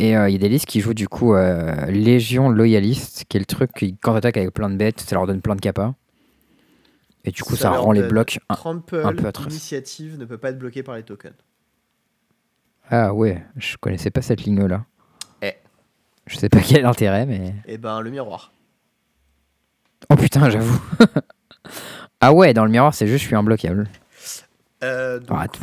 Et 0.00 0.16
euh, 0.16 0.28
il 0.28 0.32
y 0.32 0.36
a 0.36 0.38
des 0.38 0.48
listes 0.48 0.66
qui 0.66 0.80
jouent 0.80 0.94
du 0.94 1.08
coup 1.08 1.34
euh, 1.34 1.86
Légion 1.86 2.48
Loyaliste, 2.48 3.24
qui 3.28 3.36
est 3.36 3.40
le 3.40 3.46
truc 3.46 3.72
qui, 3.72 3.96
quand 3.96 4.14
t'attaques 4.14 4.36
avec 4.36 4.52
plein 4.52 4.70
de 4.70 4.76
bêtes, 4.76 5.00
ça 5.00 5.16
leur 5.16 5.26
donne 5.26 5.40
plein 5.40 5.56
de 5.56 5.60
capas. 5.60 5.94
Et 7.24 7.30
du 7.32 7.42
coup, 7.42 7.56
ça, 7.56 7.70
rend 7.70 7.92
les 7.92 8.02
blocs. 8.04 8.38
un- 8.48 8.54
un 8.54 8.78
peu 8.78 9.04
atroce. 9.26 9.46
initiative 9.52 10.18
ne 10.18 10.24
peut 10.24 10.38
pas 10.38 10.50
être 10.50 10.58
bloqué 10.58 10.82
par 10.82 10.94
les 10.94 11.02
tokens. 11.02 11.34
Ah 12.90 13.12
ouais, 13.12 13.44
je 13.56 13.76
connaissais 13.76 14.10
pas 14.10 14.22
cette 14.22 14.42
ligne-là. 14.44 14.84
Eh. 15.42 15.52
Je 16.26 16.36
sais 16.36 16.48
pas 16.48 16.60
quel 16.66 16.78
est 16.78 16.82
l'intérêt, 16.82 17.26
mais. 17.26 17.54
Et 17.66 17.76
ben, 17.76 18.00
le 18.00 18.10
miroir. 18.10 18.52
Oh 20.10 20.16
putain, 20.16 20.48
j'avoue. 20.48 20.80
ah 22.20 22.32
ouais, 22.32 22.54
dans 22.54 22.64
le 22.64 22.70
miroir, 22.70 22.94
c'est 22.94 23.06
juste 23.08 23.22
je 23.22 23.26
suis 23.26 23.36
imbloquable. 23.36 23.88
Euh, 24.84 25.18
donc 25.18 25.36
Ah, 25.40 25.48
tu 25.48 25.60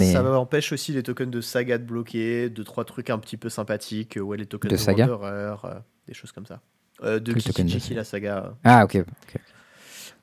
mais- 0.00 0.12
Ça 0.12 0.24
empêche 0.38 0.72
aussi 0.72 0.92
les 0.92 1.02
tokens 1.02 1.30
de 1.30 1.40
saga 1.40 1.78
de 1.78 1.84
bloquer, 1.84 2.50
de 2.50 2.62
trois 2.62 2.84
trucs 2.84 3.10
un 3.10 3.18
petit 3.18 3.36
peu 3.36 3.48
sympathiques, 3.48 4.16
euh, 4.16 4.20
ouais, 4.22 4.36
les 4.36 4.46
tokens 4.46 4.70
De 4.70 4.76
de, 4.76 4.80
saga 4.80 5.06
Wanderer, 5.06 5.56
euh, 5.64 5.74
des 6.08 6.14
choses 6.14 6.32
comme 6.32 6.46
ça. 6.46 6.60
Euh, 7.04 7.20
de 7.20 7.32
de 7.32 7.38
Kiki 7.38 7.80
saga 7.80 7.94
la 7.94 8.04
saga. 8.04 8.54
Ah 8.64 8.84
ok. 8.84 8.94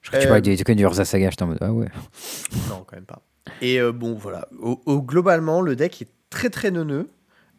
Je 0.02 0.10
crois 0.10 0.20
que 0.20 0.24
tu 0.24 0.28
parlais 0.28 0.42
des 0.42 0.58
tokens 0.58 0.76
du 0.78 0.84
Urza 0.84 1.06
Saga, 1.06 1.30
j'étais 1.30 1.44
en 1.44 1.48
mode 1.48 1.60
ah 1.62 1.72
ouais. 1.72 1.88
Non, 2.70 2.84
quand 2.86 2.98
même 2.98 3.06
pas. 3.06 3.22
Et 3.62 3.80
bon, 3.92 4.16
voilà. 4.16 4.48
Au, 4.60 4.82
au- 4.86 5.02
globalement, 5.02 5.62
le 5.62 5.76
deck 5.78 6.02
est 6.02 6.10
très 6.30 6.50
très 6.50 6.72
neuneux. 6.72 7.10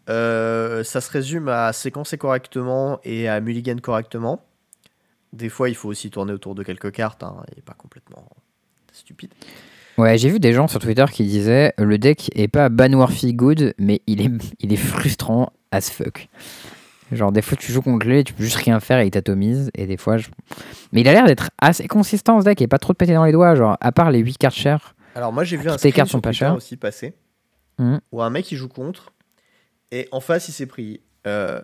Ça 0.07 1.01
se 1.01 1.11
résume 1.11 1.49
à 1.49 1.73
séquencer 1.73 2.19
correctement 2.19 3.01
et 3.05 3.29
à 3.29 3.41
mulligan 3.41 3.77
correctement. 3.83 4.45
Des 5.33 5.49
fois, 5.49 5.69
il 5.71 5.75
faut 5.75 5.89
aussi 5.89 6.11
tourner 6.11 6.33
autour 6.35 6.55
de 6.55 6.63
quelques 6.63 6.93
cartes, 6.93 7.23
hein, 7.23 7.43
et 7.57 7.63
pas 7.63 7.73
complètement 7.75 8.29
stupide. 8.93 9.33
Ouais, 9.99 10.19
j'ai 10.19 10.29
vu 10.29 10.41
des 10.41 10.53
gens 10.53 10.67
sur 10.67 10.81
Twitter 10.81 11.05
qui 11.13 11.25
disaient 11.25 11.73
le 11.79 11.99
deck 11.99 12.31
est 12.35 12.49
pas 12.49 12.69
banworthy 12.69 13.33
good, 13.35 13.75
mais 13.79 14.01
il 14.07 14.21
est, 14.21 14.31
il 14.61 14.73
est 14.73 14.77
frustrant 14.77 15.53
as 15.71 15.91
fuck. 15.91 16.29
Genre, 17.13 17.31
des 17.31 17.43
fois, 17.43 17.57
tu 17.57 17.71
joues 17.71 17.83
contre 17.83 18.07
lui, 18.07 18.25
tu 18.25 18.33
peux 18.33 18.43
juste 18.43 18.57
rien 18.57 18.81
faire 18.81 18.99
et 18.99 19.07
il 19.07 19.11
t'atomise. 19.11 19.71
Et 19.75 19.87
des 19.87 19.97
fois, 19.97 20.17
je... 20.17 20.29
Mais 20.93 21.03
il 21.03 21.09
a 21.09 21.13
l'air 21.13 21.27
d'être 21.27 21.51
assez 21.59 21.87
consistant 21.87 22.41
ce 22.41 22.45
deck 22.47 22.61
et 22.63 22.67
pas 22.67 22.79
trop 22.79 22.93
de 22.93 22.97
péter 22.97 23.15
dans 23.15 23.25
les 23.25 23.31
doigts. 23.33 23.55
Genre, 23.55 23.77
à 23.81 23.93
part 23.93 24.11
les 24.11 24.19
8 24.21 24.39
cartes 24.39 24.57
chères. 24.57 24.95
Alors 25.15 25.33
moi 25.33 25.45
j'ai 25.45 25.57
vu 25.57 25.69
Ah, 25.69 25.75
un 25.75 25.91
cartes 25.93 26.11
sont 26.11 26.21
pas 26.21 26.33
chères. 26.33 26.57
aussi 26.57 26.77
passer 26.77 27.15
Mhm. 27.79 28.01
où 28.11 28.21
un 28.23 28.31
mec 28.31 28.51
il 28.53 28.57
joue 28.57 28.69
contre 28.69 29.13
et 29.93 30.09
en 30.13 30.21
face 30.21 30.49
il 30.49 30.53
s'est 30.53 30.67
pris 30.67 31.01
euh, 31.27 31.61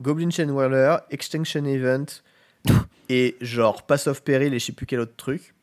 Goblin 0.00 0.28
Chain 0.30 0.48
Whirler, 0.48 0.96
Extinction 1.10 1.64
Event 1.64 2.04
et 3.08 3.36
genre 3.40 3.82
Pass 3.84 4.06
of 4.08 4.22
Peril 4.24 4.52
et 4.54 4.58
je 4.58 4.64
sais 4.66 4.72
plus 4.72 4.84
quel 4.86 5.00
autre 5.00 5.16
truc 5.16 5.54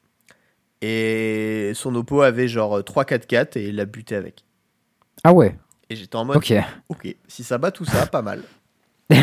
et 0.82 1.71
son 1.75 1.93
oppo 1.95 2.21
avait 2.21 2.47
genre 2.47 2.80
3-4-4 2.80 3.57
et 3.57 3.67
il 3.69 3.75
l'a 3.75 3.86
buté 3.86 4.15
avec. 4.15 4.43
Ah 5.23 5.34
ouais, 5.34 5.55
Et 5.89 5.95
j'étais 5.95 6.15
en 6.15 6.25
mode 6.25 6.38
ok. 6.38 6.53
ok, 6.89 7.15
si 7.27 7.43
ça 7.43 7.57
bat 7.57 7.71
tout 7.71 7.86
ça, 7.86 8.05
pas 8.05 8.21
mal. 8.21 8.41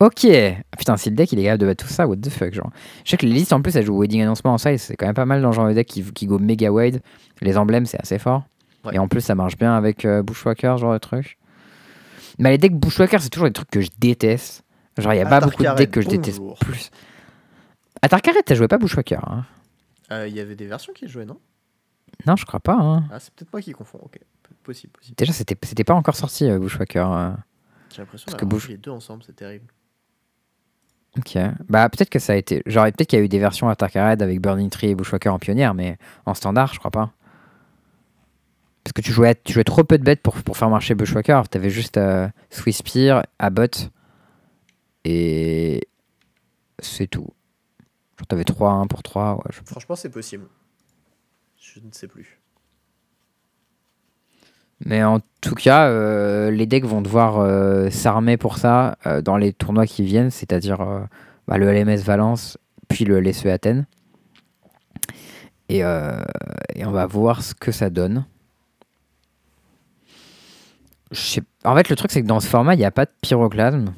Ok. 0.00 0.26
Ah, 0.26 0.76
putain, 0.76 0.96
si 0.96 1.08
le 1.08 1.14
deck 1.16 1.32
il 1.32 1.38
est 1.38 1.44
capable 1.44 1.60
de 1.60 1.66
battre 1.66 1.86
tout 1.86 1.90
ça, 1.92 2.06
what 2.06 2.16
the 2.16 2.28
fuck, 2.28 2.52
genre. 2.52 2.70
Je 3.04 3.10
sais 3.10 3.16
que 3.16 3.24
les 3.24 3.32
listes 3.32 3.52
en 3.52 3.62
plus 3.62 3.74
elles 3.76 3.86
jouent 3.86 3.98
Wedding 4.00 4.22
Announcement 4.22 4.52
en 4.54 4.58
size, 4.58 4.82
c'est 4.82 4.96
quand 4.96 5.06
même 5.06 5.14
pas 5.14 5.24
mal 5.24 5.40
dans 5.40 5.48
le 5.50 5.54
genre 5.54 5.68
de 5.68 5.72
deck 5.72 5.86
qui, 5.86 6.02
qui 6.02 6.26
go 6.26 6.38
méga 6.38 6.70
wide. 6.70 7.00
Les 7.40 7.56
emblèmes 7.56 7.86
c'est 7.86 8.00
assez 8.00 8.18
fort. 8.18 8.42
Ouais. 8.84 8.96
Et 8.96 8.98
en 8.98 9.06
plus 9.08 9.20
ça 9.20 9.34
marche 9.36 9.56
bien 9.56 9.74
avec 9.74 10.04
euh, 10.04 10.22
Bushwhacker, 10.22 10.78
genre 10.78 10.92
de 10.92 10.98
truc. 10.98 11.38
Mais 12.38 12.50
les 12.50 12.58
decks 12.58 12.74
Bushwhacker 12.74 13.20
c'est 13.22 13.30
toujours 13.30 13.46
des 13.46 13.52
trucs 13.52 13.70
que 13.70 13.80
je 13.80 13.88
déteste. 13.98 14.64
Genre 14.98 15.14
il 15.14 15.18
y 15.18 15.22
a 15.22 15.26
pas 15.26 15.40
beaucoup 15.40 15.62
de 15.62 15.68
Atarkaret, 15.68 15.86
decks 15.86 15.90
que 15.94 16.00
je 16.00 16.08
déteste 16.08 16.38
bonjour. 16.40 16.58
plus. 16.58 16.90
À 18.02 18.08
Tarkaret 18.08 18.42
t'as 18.44 18.56
joué 18.56 18.66
pas 18.68 18.78
Bushwhacker 18.78 19.20
hein? 19.26 19.44
Euh, 20.12 20.28
Il 20.28 20.34
y 20.34 20.40
avait 20.40 20.56
des 20.56 20.66
versions 20.66 20.92
qui 20.92 21.08
jouaient, 21.08 21.24
non? 21.24 21.38
Non, 22.26 22.36
je 22.36 22.44
crois 22.46 22.60
pas. 22.60 22.74
Hein. 22.76 23.04
Ah, 23.10 23.18
c'est 23.20 23.32
peut-être 23.34 23.52
moi 23.52 23.60
qui 23.60 23.72
confonds. 23.72 23.98
Ok, 24.02 24.18
possible, 24.62 24.92
possible. 24.92 25.16
Déjà 25.16 25.32
c'était 25.32 25.56
c'était 25.62 25.84
pas 25.84 25.94
encore 25.94 26.16
sorti 26.16 26.44
euh, 26.48 26.58
Bushwhacker. 26.58 27.10
euh. 27.12 27.30
J'ai 27.92 28.02
l'impression 28.02 28.26
Parce 28.26 28.36
que 28.36 28.44
d'avoir 28.44 28.48
Bush- 28.60 28.66
vu 28.66 28.72
les 28.72 28.78
deux 28.78 28.90
ensemble, 28.90 29.22
c'est 29.24 29.34
terrible. 29.36 29.66
Ok. 31.18 31.38
Bah 31.68 31.88
peut-être 31.88 32.10
que 32.10 32.18
ça 32.18 32.32
a 32.32 32.36
été. 32.36 32.62
Genre 32.66 32.84
peut-être 32.86 33.08
qu'il 33.08 33.18
y 33.18 33.22
a 33.22 33.24
eu 33.24 33.28
des 33.28 33.38
versions 33.38 33.68
à 33.68 33.76
Tarkared 33.76 34.20
avec 34.22 34.40
Burning 34.40 34.70
Tree 34.70 34.88
et 34.88 34.94
Bushwhacker 34.94 35.32
en 35.32 35.38
pionnière, 35.38 35.74
mais 35.74 35.96
en 36.26 36.34
standard, 36.34 36.72
je 36.74 36.78
crois 36.78 36.90
pas. 36.90 37.12
Parce 38.84 38.92
que 38.92 39.00
tu 39.00 39.12
jouais, 39.12 39.34
tu 39.44 39.52
jouais 39.54 39.64
trop 39.64 39.82
peu 39.82 39.96
de 39.96 40.04
bêtes 40.04 40.20
pour, 40.22 40.34
pour 40.42 40.56
faire 40.56 40.68
marcher 40.70 40.94
Bushwhacker. 40.94 41.48
T'avais 41.48 41.70
juste 41.70 41.96
euh, 41.96 42.28
Swiss 42.50 42.78
Spear, 42.78 43.24
Abbot 43.38 43.66
et 45.04 45.88
c'est 46.78 47.06
tout. 47.06 47.28
Genre 48.18 48.26
t'avais 48.28 48.44
3-1 48.44 48.86
pour 48.86 49.02
3. 49.02 49.34
Ouais, 49.36 49.50
je- 49.50 49.60
Franchement, 49.64 49.96
c'est 49.96 50.10
possible. 50.10 50.46
Je 51.60 51.80
ne 51.80 51.90
sais 51.92 52.06
plus. 52.08 52.40
Mais 54.84 55.02
en 55.02 55.20
tout 55.40 55.54
cas, 55.54 55.88
euh, 55.88 56.50
les 56.50 56.66
decks 56.66 56.84
vont 56.84 57.00
devoir 57.00 57.38
euh, 57.38 57.88
s'armer 57.90 58.36
pour 58.36 58.58
ça 58.58 58.98
euh, 59.06 59.22
dans 59.22 59.36
les 59.36 59.52
tournois 59.52 59.86
qui 59.86 60.02
viennent, 60.04 60.30
c'est-à-dire 60.30 60.78
bah, 61.48 61.56
le 61.58 61.72
LMS 61.72 62.02
Valence, 62.02 62.58
puis 62.88 63.04
le 63.04 63.20
LSE 63.20 63.46
Athènes. 63.46 63.86
Et, 65.70 65.78
et 65.78 66.84
on 66.84 66.90
va 66.90 67.06
voir 67.06 67.42
ce 67.42 67.54
que 67.54 67.72
ça 67.72 67.88
donne. 67.88 68.26
En 71.64 71.74
fait, 71.76 71.88
le 71.88 71.96
truc, 71.96 72.10
c'est 72.10 72.20
que 72.22 72.26
dans 72.26 72.40
ce 72.40 72.46
format, 72.48 72.74
il 72.74 72.78
n'y 72.78 72.84
a 72.84 72.90
pas 72.90 73.06
de 73.06 73.10
pyroclasme. 73.22 73.94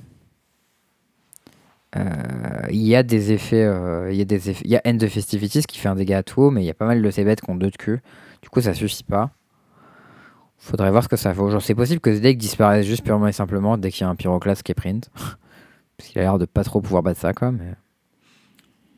Euh, 1.97 2.67
Il 2.71 2.83
y 2.87 2.95
a 2.97 3.03
des 3.03 3.33
effets. 3.33 3.65
euh, 3.65 4.11
Il 4.13 4.17
y 4.17 4.23
a 4.23 4.53
y 4.65 4.77
a 4.77 4.83
End 4.87 4.99
of 5.03 5.11
Festivities 5.11 5.63
qui 5.63 5.79
fait 5.79 5.89
un 5.89 5.95
dégât 5.95 6.19
à 6.19 6.23
tout, 6.23 6.51
mais 6.51 6.63
il 6.63 6.67
y 6.67 6.71
a 6.71 6.75
pas 6.75 6.87
mal 6.87 7.03
de 7.03 7.11
ces 7.11 7.25
bêtes 7.25 7.41
qui 7.41 7.51
ont 7.51 7.55
deux 7.57 7.71
de 7.71 7.77
queue. 7.77 8.01
Du 8.43 8.49
coup, 8.49 8.61
ça 8.61 8.75
suffit 8.75 9.05
pas. 9.05 9.31
Faudrait 10.59 10.91
voir 10.91 11.05
ce 11.05 11.09
que 11.09 11.17
ça 11.17 11.33
vaut. 11.33 11.51
Genre, 11.51 11.63
c'est 11.63 11.75
possible 11.75 12.01
que 12.01 12.15
ce 12.15 12.21
deck 12.21 12.39
disparaisse 12.39 12.87
juste 12.87 13.05
purement 13.05 13.29
et 13.29 13.33
simplement 13.33 13.77
dès 13.77 13.91
qu'il 13.91 14.03
y 14.03 14.05
a 14.05 14.09
un 14.09 14.17
pyroclasme 14.17 14.63
qui 14.63 14.73
est 14.73 14.75
print. 14.75 15.11
Parce 15.97 16.11
qu'il 16.11 16.19
a 16.19 16.23
l'air 16.23 16.39
de 16.39 16.45
pas 16.45 16.65
trop 16.65 16.81
pouvoir 16.81 17.03
battre 17.03 17.21
ça, 17.21 17.33
quoi. 17.33 17.53
Mais... 17.53 17.75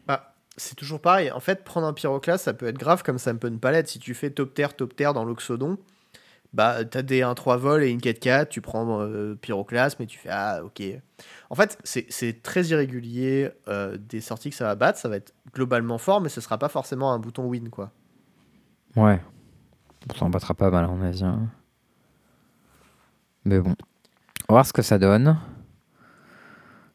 Bah, 0.07 0.35
c'est 0.57 0.75
toujours 0.75 1.01
pareil. 1.01 1.31
En 1.31 1.41
fait, 1.41 1.65
prendre 1.65 1.87
un 1.87 1.93
pyroclasse, 1.93 2.43
ça 2.43 2.55
peut 2.55 2.67
être 2.67 2.79
grave 2.79 3.03
comme 3.03 3.19
ça 3.19 3.35
peut 3.35 3.49
ne 3.49 3.59
pas 3.59 3.71
l'être. 3.71 3.89
Si 3.89 3.99
tu 3.99 4.15
fais 4.15 4.31
top 4.31 4.55
terre, 4.55 4.75
top 4.75 4.97
terre 4.97 5.15
dans 5.15 5.25
l'Oxodon, 5.25 5.79
bah, 6.55 6.85
t'as 6.85 7.03
des 7.03 7.21
1-3 7.21 7.57
vols 7.59 7.83
et 7.85 7.91
une 7.91 7.99
4-4, 8.01 8.49
tu 8.49 8.61
prends 8.61 9.01
euh, 9.03 9.35
pyroclasse, 9.35 9.99
mais 9.99 10.07
tu 10.07 10.19
fais 10.19 10.31
Ah, 10.31 10.61
ok. 10.65 10.83
En 11.51 11.55
fait, 11.55 11.79
c'est 11.85 12.43
très 12.43 12.65
irrégulier 12.67 13.51
euh, 13.69 13.97
des 13.99 14.21
sorties 14.21 14.51
que 14.51 14.57
ça 14.57 14.65
va 14.65 14.75
battre. 14.75 14.99
Ça 14.99 15.09
va 15.09 15.17
être 15.17 15.35
globalement 15.55 15.99
fort, 15.99 16.21
mais 16.21 16.29
ce 16.29 16.41
sera 16.41 16.59
pas 16.59 16.69
forcément 16.69 17.13
un 17.13 17.19
bouton 17.19 17.45
win, 17.47 17.69
quoi. 17.71 17.91
Ouais. 18.97 19.21
Ça 20.17 20.25
en 20.25 20.31
battra 20.31 20.55
pas 20.55 20.71
mal, 20.71 20.85
à 20.85 20.89
mon 20.89 21.03
avis. 21.03 21.23
hein. 21.25 21.49
Mais 23.45 23.61
bon. 23.61 23.75
On 24.49 24.55
va 24.55 24.61
voir 24.61 24.67
ce 24.67 24.73
que 24.73 24.83
ça 24.83 24.99
donne. 24.99 25.39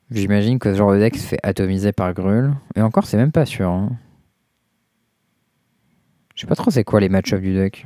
J'imagine 0.10 0.60
que 0.60 0.72
ce 0.72 0.78
genre 0.78 0.92
de 0.94 1.00
deck 1.00 1.16
se 1.18 1.26
fait 1.28 1.40
atomiser 1.44 1.92
par 1.92 2.14
Grul. 2.14 2.54
Et 2.76 2.82
encore, 2.82 3.06
c'est 3.06 3.18
même 3.18 3.32
pas 3.32 3.46
sûr. 3.46 3.70
hein. 3.70 3.92
Je 6.36 6.42
sais 6.42 6.48
pas 6.48 6.56
trop 6.56 6.72
c'est 6.72 6.84
quoi 6.84 7.00
les 7.00 7.10
match-ups 7.10 7.42
du 7.42 7.54
deck. 7.54 7.86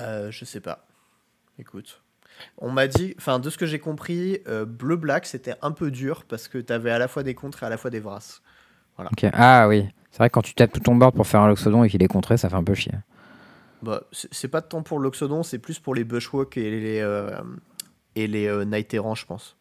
Euh, 0.00 0.30
je 0.30 0.44
sais 0.44 0.60
pas. 0.60 0.86
Écoute. 1.58 2.02
On 2.58 2.70
m'a 2.70 2.86
dit, 2.86 3.14
enfin, 3.18 3.38
de 3.38 3.50
ce 3.50 3.58
que 3.58 3.66
j'ai 3.66 3.78
compris, 3.78 4.40
euh, 4.48 4.64
bleu-black, 4.64 5.26
c'était 5.26 5.54
un 5.62 5.72
peu 5.72 5.90
dur 5.90 6.24
parce 6.26 6.48
que 6.48 6.58
t'avais 6.58 6.90
à 6.90 6.98
la 6.98 7.08
fois 7.08 7.22
des 7.22 7.34
contres 7.34 7.62
et 7.62 7.66
à 7.66 7.68
la 7.68 7.76
fois 7.76 7.90
des 7.90 8.00
vras. 8.00 8.40
Ok. 8.98 9.26
Ah 9.32 9.68
oui. 9.68 9.88
C'est 10.10 10.18
vrai 10.18 10.28
que 10.28 10.34
quand 10.34 10.42
tu 10.42 10.54
tapes 10.54 10.72
tout 10.72 10.80
ton 10.80 10.96
board 10.96 11.14
pour 11.14 11.26
faire 11.26 11.40
un 11.40 11.48
Loxodon 11.48 11.84
et 11.84 11.88
qu'il 11.88 12.02
est 12.02 12.08
contré, 12.08 12.36
ça 12.36 12.48
fait 12.48 12.56
un 12.56 12.64
peu 12.64 12.74
chier. 12.74 12.92
Bah, 13.82 14.02
c'est 14.12 14.48
pas 14.48 14.60
tant 14.60 14.82
pour 14.82 14.98
l'Oxodon, 14.98 15.42
c'est 15.42 15.58
plus 15.58 15.78
pour 15.78 15.94
les 15.94 16.04
Bushwalk 16.04 16.56
et 16.56 16.70
les, 16.70 17.00
euh, 17.00 17.30
et 18.14 18.26
les 18.26 18.46
euh, 18.46 18.64
Night 18.64 18.92
Errants, 18.92 19.14
je 19.14 19.24
pense. 19.24 19.56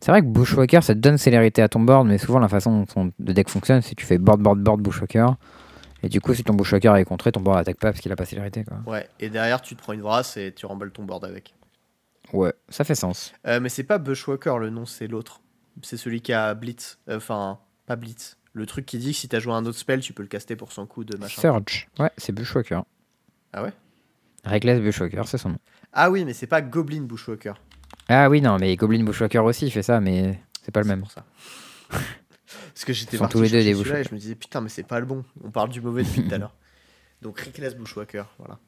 C'est 0.00 0.10
vrai 0.10 0.20
que 0.20 0.26
Bushwhacker, 0.26 0.82
ça 0.82 0.94
te 0.94 0.98
donne 0.98 1.18
célérité 1.18 1.62
à 1.62 1.68
ton 1.68 1.80
board, 1.80 2.06
mais 2.06 2.18
souvent 2.18 2.40
la 2.40 2.48
façon 2.48 2.80
dont 2.80 2.86
ton 2.86 3.12
le 3.18 3.32
deck 3.32 3.48
fonctionne, 3.48 3.80
c'est 3.80 3.94
que 3.94 4.00
tu 4.00 4.06
fais 4.06 4.18
board, 4.18 4.40
board, 4.40 4.58
board, 4.58 4.80
Bushwhacker. 4.80 5.36
Et 6.02 6.08
du 6.08 6.20
coup, 6.20 6.32
si 6.34 6.44
ton 6.44 6.54
Bushwhacker 6.54 6.96
est 6.96 7.04
contré, 7.04 7.32
ton 7.32 7.40
board 7.40 7.58
attaque 7.58 7.78
pas 7.78 7.90
parce 7.90 8.00
qu'il 8.00 8.12
a 8.12 8.16
pas 8.16 8.24
célérité. 8.24 8.64
Quoi. 8.64 8.78
Ouais, 8.86 9.08
et 9.18 9.30
derrière, 9.30 9.60
tu 9.60 9.74
te 9.74 9.82
prends 9.82 9.92
une 9.92 10.02
brasse 10.02 10.36
et 10.36 10.52
tu 10.54 10.64
remballes 10.66 10.92
ton 10.92 11.04
board 11.04 11.24
avec. 11.24 11.54
Ouais, 12.32 12.52
ça 12.68 12.84
fait 12.84 12.94
sens. 12.94 13.32
Euh, 13.46 13.58
mais 13.58 13.68
c'est 13.68 13.84
pas 13.84 13.98
Bushwalker 13.98 14.56
le 14.60 14.70
nom, 14.70 14.86
c'est 14.86 15.06
l'autre. 15.06 15.40
C'est 15.82 15.96
celui 15.96 16.20
qui 16.20 16.32
a 16.32 16.54
Blitz. 16.54 16.98
Euh, 17.08 17.16
Enfin, 17.16 17.58
pas 17.86 17.96
Blitz. 17.96 18.36
Le 18.52 18.66
truc 18.66 18.86
qui 18.86 18.98
dit 18.98 19.12
que 19.12 19.16
si 19.18 19.28
t'as 19.28 19.38
joué 19.40 19.52
un 19.54 19.64
autre 19.66 19.78
spell, 19.78 20.00
tu 20.00 20.12
peux 20.12 20.22
le 20.22 20.28
caster 20.28 20.56
pour 20.56 20.72
son 20.72 20.86
coup 20.86 21.04
de 21.04 21.16
machin. 21.16 21.40
Surge. 21.40 21.88
Ouais, 21.98 22.10
c'est 22.16 22.32
Bushwhacker. 22.32 22.82
Ah 23.52 23.62
ouais? 23.62 23.72
Reckless 24.44 24.80
Bushwhacker, 24.80 25.26
c'est 25.26 25.38
son 25.38 25.50
nom. 25.50 25.58
Ah 25.92 26.10
oui, 26.10 26.24
mais 26.24 26.32
c'est 26.32 26.46
pas 26.46 26.60
Goblin 26.62 27.02
Bushwalker. 27.02 27.54
Ah 28.08 28.28
oui, 28.28 28.40
non, 28.40 28.56
mais 28.58 28.74
Goblin 28.76 29.04
Bushwhacker 29.04 29.44
aussi, 29.44 29.66
il 29.66 29.70
fait 29.70 29.82
ça, 29.82 30.00
mais 30.00 30.40
c'est 30.62 30.70
pas 30.72 30.80
le 30.80 30.86
même. 30.86 31.00
pour 31.00 31.10
ça. 31.10 31.24
Parce 32.78 32.84
que 32.84 32.92
j'étais 32.92 33.18
parti 33.18 33.32
tous 33.32 33.42
les 33.42 33.50
deux 33.50 33.64
des 33.64 33.70
et 33.70 34.04
je 34.04 34.14
me 34.14 34.20
disais 34.20 34.36
putain 34.36 34.60
mais 34.60 34.68
c'est 34.68 34.84
pas 34.84 35.00
le 35.00 35.06
bon. 35.06 35.24
On 35.42 35.50
parle 35.50 35.68
du 35.68 35.80
mauvais 35.80 36.04
depuis 36.04 36.22
tout 36.22 36.32
à 36.32 36.38
l'heure. 36.38 36.54
Donc 37.22 37.40
Reckless 37.40 37.74
Bushwhacker, 37.74 38.26
voilà. 38.38 38.60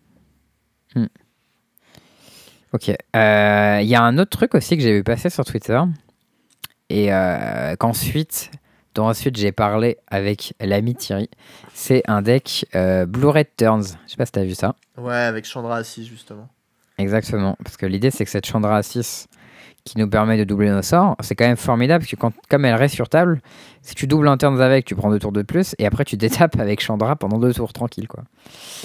Ok. 2.72 2.88
Euh, 2.88 3.78
Il 3.80 3.88
y 3.88 3.94
a 3.94 4.02
un 4.02 4.18
autre 4.18 4.30
truc 4.36 4.56
aussi 4.56 4.76
que 4.76 4.82
j'ai 4.82 4.92
vu 4.94 5.04
passer 5.04 5.30
sur 5.30 5.44
Twitter. 5.44 5.80
Et 6.88 7.14
euh, 7.14 7.76
qu'ensuite, 7.76 8.50
dont 8.96 9.06
ensuite 9.06 9.36
j'ai 9.36 9.52
parlé 9.52 9.98
avec 10.08 10.54
l'ami 10.58 10.96
Thierry. 10.96 11.30
C'est 11.72 12.02
un 12.08 12.20
deck 12.20 12.66
euh, 12.74 13.06
Blue 13.06 13.28
Red 13.28 13.50
Turns. 13.56 13.96
Je 14.06 14.10
sais 14.10 14.16
pas 14.16 14.26
si 14.26 14.32
t'as 14.32 14.42
vu 14.42 14.56
ça. 14.56 14.74
Ouais, 14.98 15.14
avec 15.14 15.44
Chandra 15.44 15.76
assis 15.76 16.04
justement. 16.04 16.48
Exactement. 16.98 17.56
Parce 17.62 17.76
que 17.76 17.86
l'idée, 17.86 18.10
c'est 18.10 18.24
que 18.24 18.30
cette 18.32 18.46
Chandra 18.46 18.78
à 18.78 18.82
6 18.82 19.28
qui 19.84 19.98
nous 19.98 20.08
permet 20.08 20.36
de 20.36 20.44
doubler 20.44 20.68
nos 20.70 20.82
sorts, 20.82 21.16
c'est 21.20 21.34
quand 21.34 21.46
même 21.46 21.56
formidable. 21.56 22.04
Parce 22.04 22.10
que 22.10 22.16
quand, 22.16 22.32
comme 22.48 22.64
elle 22.64 22.74
reste 22.74 22.94
sur 22.94 23.08
table, 23.08 23.40
si 23.82 23.94
tu 23.94 24.06
doubles 24.06 24.28
un 24.28 24.36
turns 24.36 24.60
avec, 24.60 24.84
tu 24.84 24.94
prends 24.94 25.10
deux 25.10 25.18
tours 25.18 25.32
de 25.32 25.42
plus. 25.42 25.74
Et 25.78 25.86
après, 25.86 26.04
tu 26.04 26.16
détapes 26.18 26.58
avec 26.60 26.80
Chandra 26.80 27.16
pendant 27.16 27.38
deux 27.38 27.52
tours 27.54 27.72
tranquille. 27.72 28.06
Quoi. 28.08 28.24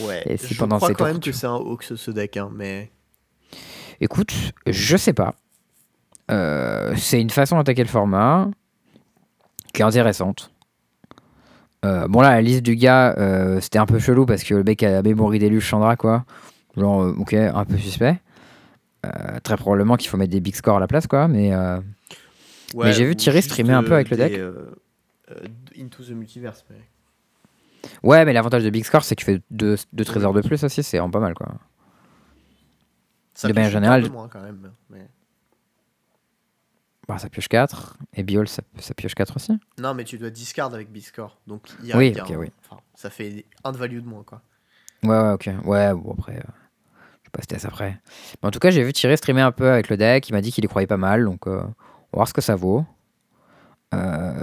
Ouais. 0.03 0.23
Et 0.25 0.37
si 0.37 0.53
je 0.53 0.59
pendant 0.59 0.77
crois 0.77 0.87
ces 0.89 0.93
quand 0.93 1.05
tours, 1.05 1.13
même 1.13 1.19
tu- 1.19 1.31
que 1.31 1.35
c'est 1.35 1.47
un 1.47 1.55
Hawks 1.55 1.83
ce 1.95 2.11
deck, 2.11 2.37
hein, 2.37 2.49
mais 2.55 2.91
Écoute, 4.01 4.33
je 4.67 4.97
sais 4.97 5.13
pas. 5.13 5.35
Euh, 6.31 6.93
c'est 6.97 7.21
une 7.21 7.29
façon 7.29 7.55
d'attaquer 7.57 7.83
le 7.83 7.89
format 7.89 8.47
qui 9.73 9.81
est 9.81 9.85
intéressante. 9.85 10.51
Euh, 11.85 12.07
bon 12.07 12.21
là, 12.21 12.31
la 12.31 12.41
liste 12.41 12.63
du 12.63 12.75
gars, 12.75 13.13
euh, 13.17 13.59
c'était 13.61 13.77
un 13.79 13.85
peu 13.85 13.99
chelou 13.99 14.25
parce 14.25 14.43
que 14.43 14.55
le 14.55 14.63
mec 14.63 14.81
a 14.83 15.01
mémorie 15.03 15.37
d'élu 15.39 15.61
Chandra 15.61 15.95
quoi. 15.95 16.25
Genre, 16.75 17.13
ok, 17.17 17.33
un 17.33 17.63
peu 17.65 17.77
suspect. 17.77 18.19
Euh, 19.05 19.39
très 19.43 19.57
probablement 19.57 19.95
qu'il 19.97 20.09
faut 20.09 20.17
mettre 20.17 20.31
des 20.31 20.39
big 20.39 20.55
scores 20.55 20.77
à 20.77 20.79
la 20.79 20.87
place 20.87 21.07
quoi, 21.07 21.27
mais 21.27 21.53
euh, 21.53 21.79
Ouais, 22.73 22.91
j'ai 22.93 23.05
vu 23.05 23.15
Thierry 23.15 23.41
streamer 23.41 23.73
un 23.73 23.83
peu 23.83 23.93
avec 23.93 24.09
le 24.09 24.17
deck. 24.17 24.33
euh, 24.33 24.71
euh, 25.31 25.47
Into 25.79 26.03
the 26.03 26.09
Multiverse. 26.11 26.65
Mais... 26.69 27.89
ouais, 28.03 28.25
mais 28.25 28.33
l'avantage 28.33 28.63
de 28.63 28.69
big 28.69 28.83
score 28.85 29.03
c'est 29.03 29.15
que 29.15 29.21
tu 29.21 29.25
fais 29.25 29.41
deux, 29.51 29.75
deux 29.93 30.05
trésors 30.05 30.33
de 30.33 30.41
plus 30.41 30.63
aussi, 30.63 30.81
c'est 30.83 30.97
vraiment 30.97 31.11
pas 31.11 31.19
mal 31.19 31.33
quoi. 31.35 31.47
Ça 33.33 33.47
De 33.49 33.53
manière 33.53 33.69
générale, 33.71 34.09
moins 34.09 34.29
quand 34.29 34.41
même. 34.41 34.71
mais- 34.89 35.07
Bah, 37.07 37.19
ça 37.19 37.29
pioche 37.29 37.47
4 37.49 37.97
et 38.15 38.23
Biol 38.23 38.47
ça, 38.47 38.63
ça 38.79 38.93
pioche 38.95 39.13
4 39.13 39.35
aussi. 39.35 39.59
Non, 39.77 39.93
mais 39.93 40.05
tu 40.05 40.17
dois 40.17 40.31
discard 40.31 40.73
avec 40.73 40.91
Biscore. 40.91 41.37
Donc 41.45 41.69
il 41.81 41.87
y 41.87 41.93
a, 41.93 41.97
Oui, 41.97 42.13
y 42.15 42.19
a 42.19 42.23
un- 42.25 42.35
oui. 42.37 42.49
enfin, 42.63 42.81
ça 42.95 43.09
fait 43.11 43.45
un 43.63 43.71
de 43.71 43.77
value 43.77 43.99
de 43.99 44.07
moins 44.07 44.23
quoi. 44.23 44.41
Ouais, 45.03 45.09
ouais, 45.19 45.31
ok. 45.33 45.49
Ouais, 45.65 45.93
bon, 45.93 46.13
après, 46.17 46.37
euh, 46.37 46.51
pas 47.37 48.47
en 48.47 48.51
tout 48.51 48.59
cas, 48.59 48.69
j'ai 48.69 48.83
vu 48.83 48.93
Thierry 48.93 49.17
streamer 49.17 49.41
un 49.41 49.51
peu 49.51 49.69
avec 49.69 49.89
le 49.89 49.97
deck. 49.97 50.29
Il 50.29 50.33
m'a 50.33 50.41
dit 50.41 50.51
qu'il 50.51 50.63
y 50.63 50.67
croyait 50.67 50.87
pas 50.87 50.97
mal, 50.97 51.25
donc 51.25 51.47
euh, 51.47 51.61
on 51.61 51.61
va 51.61 51.67
voir 52.13 52.27
ce 52.27 52.33
que 52.33 52.41
ça 52.41 52.55
vaut. 52.55 52.85
Euh, 53.93 54.33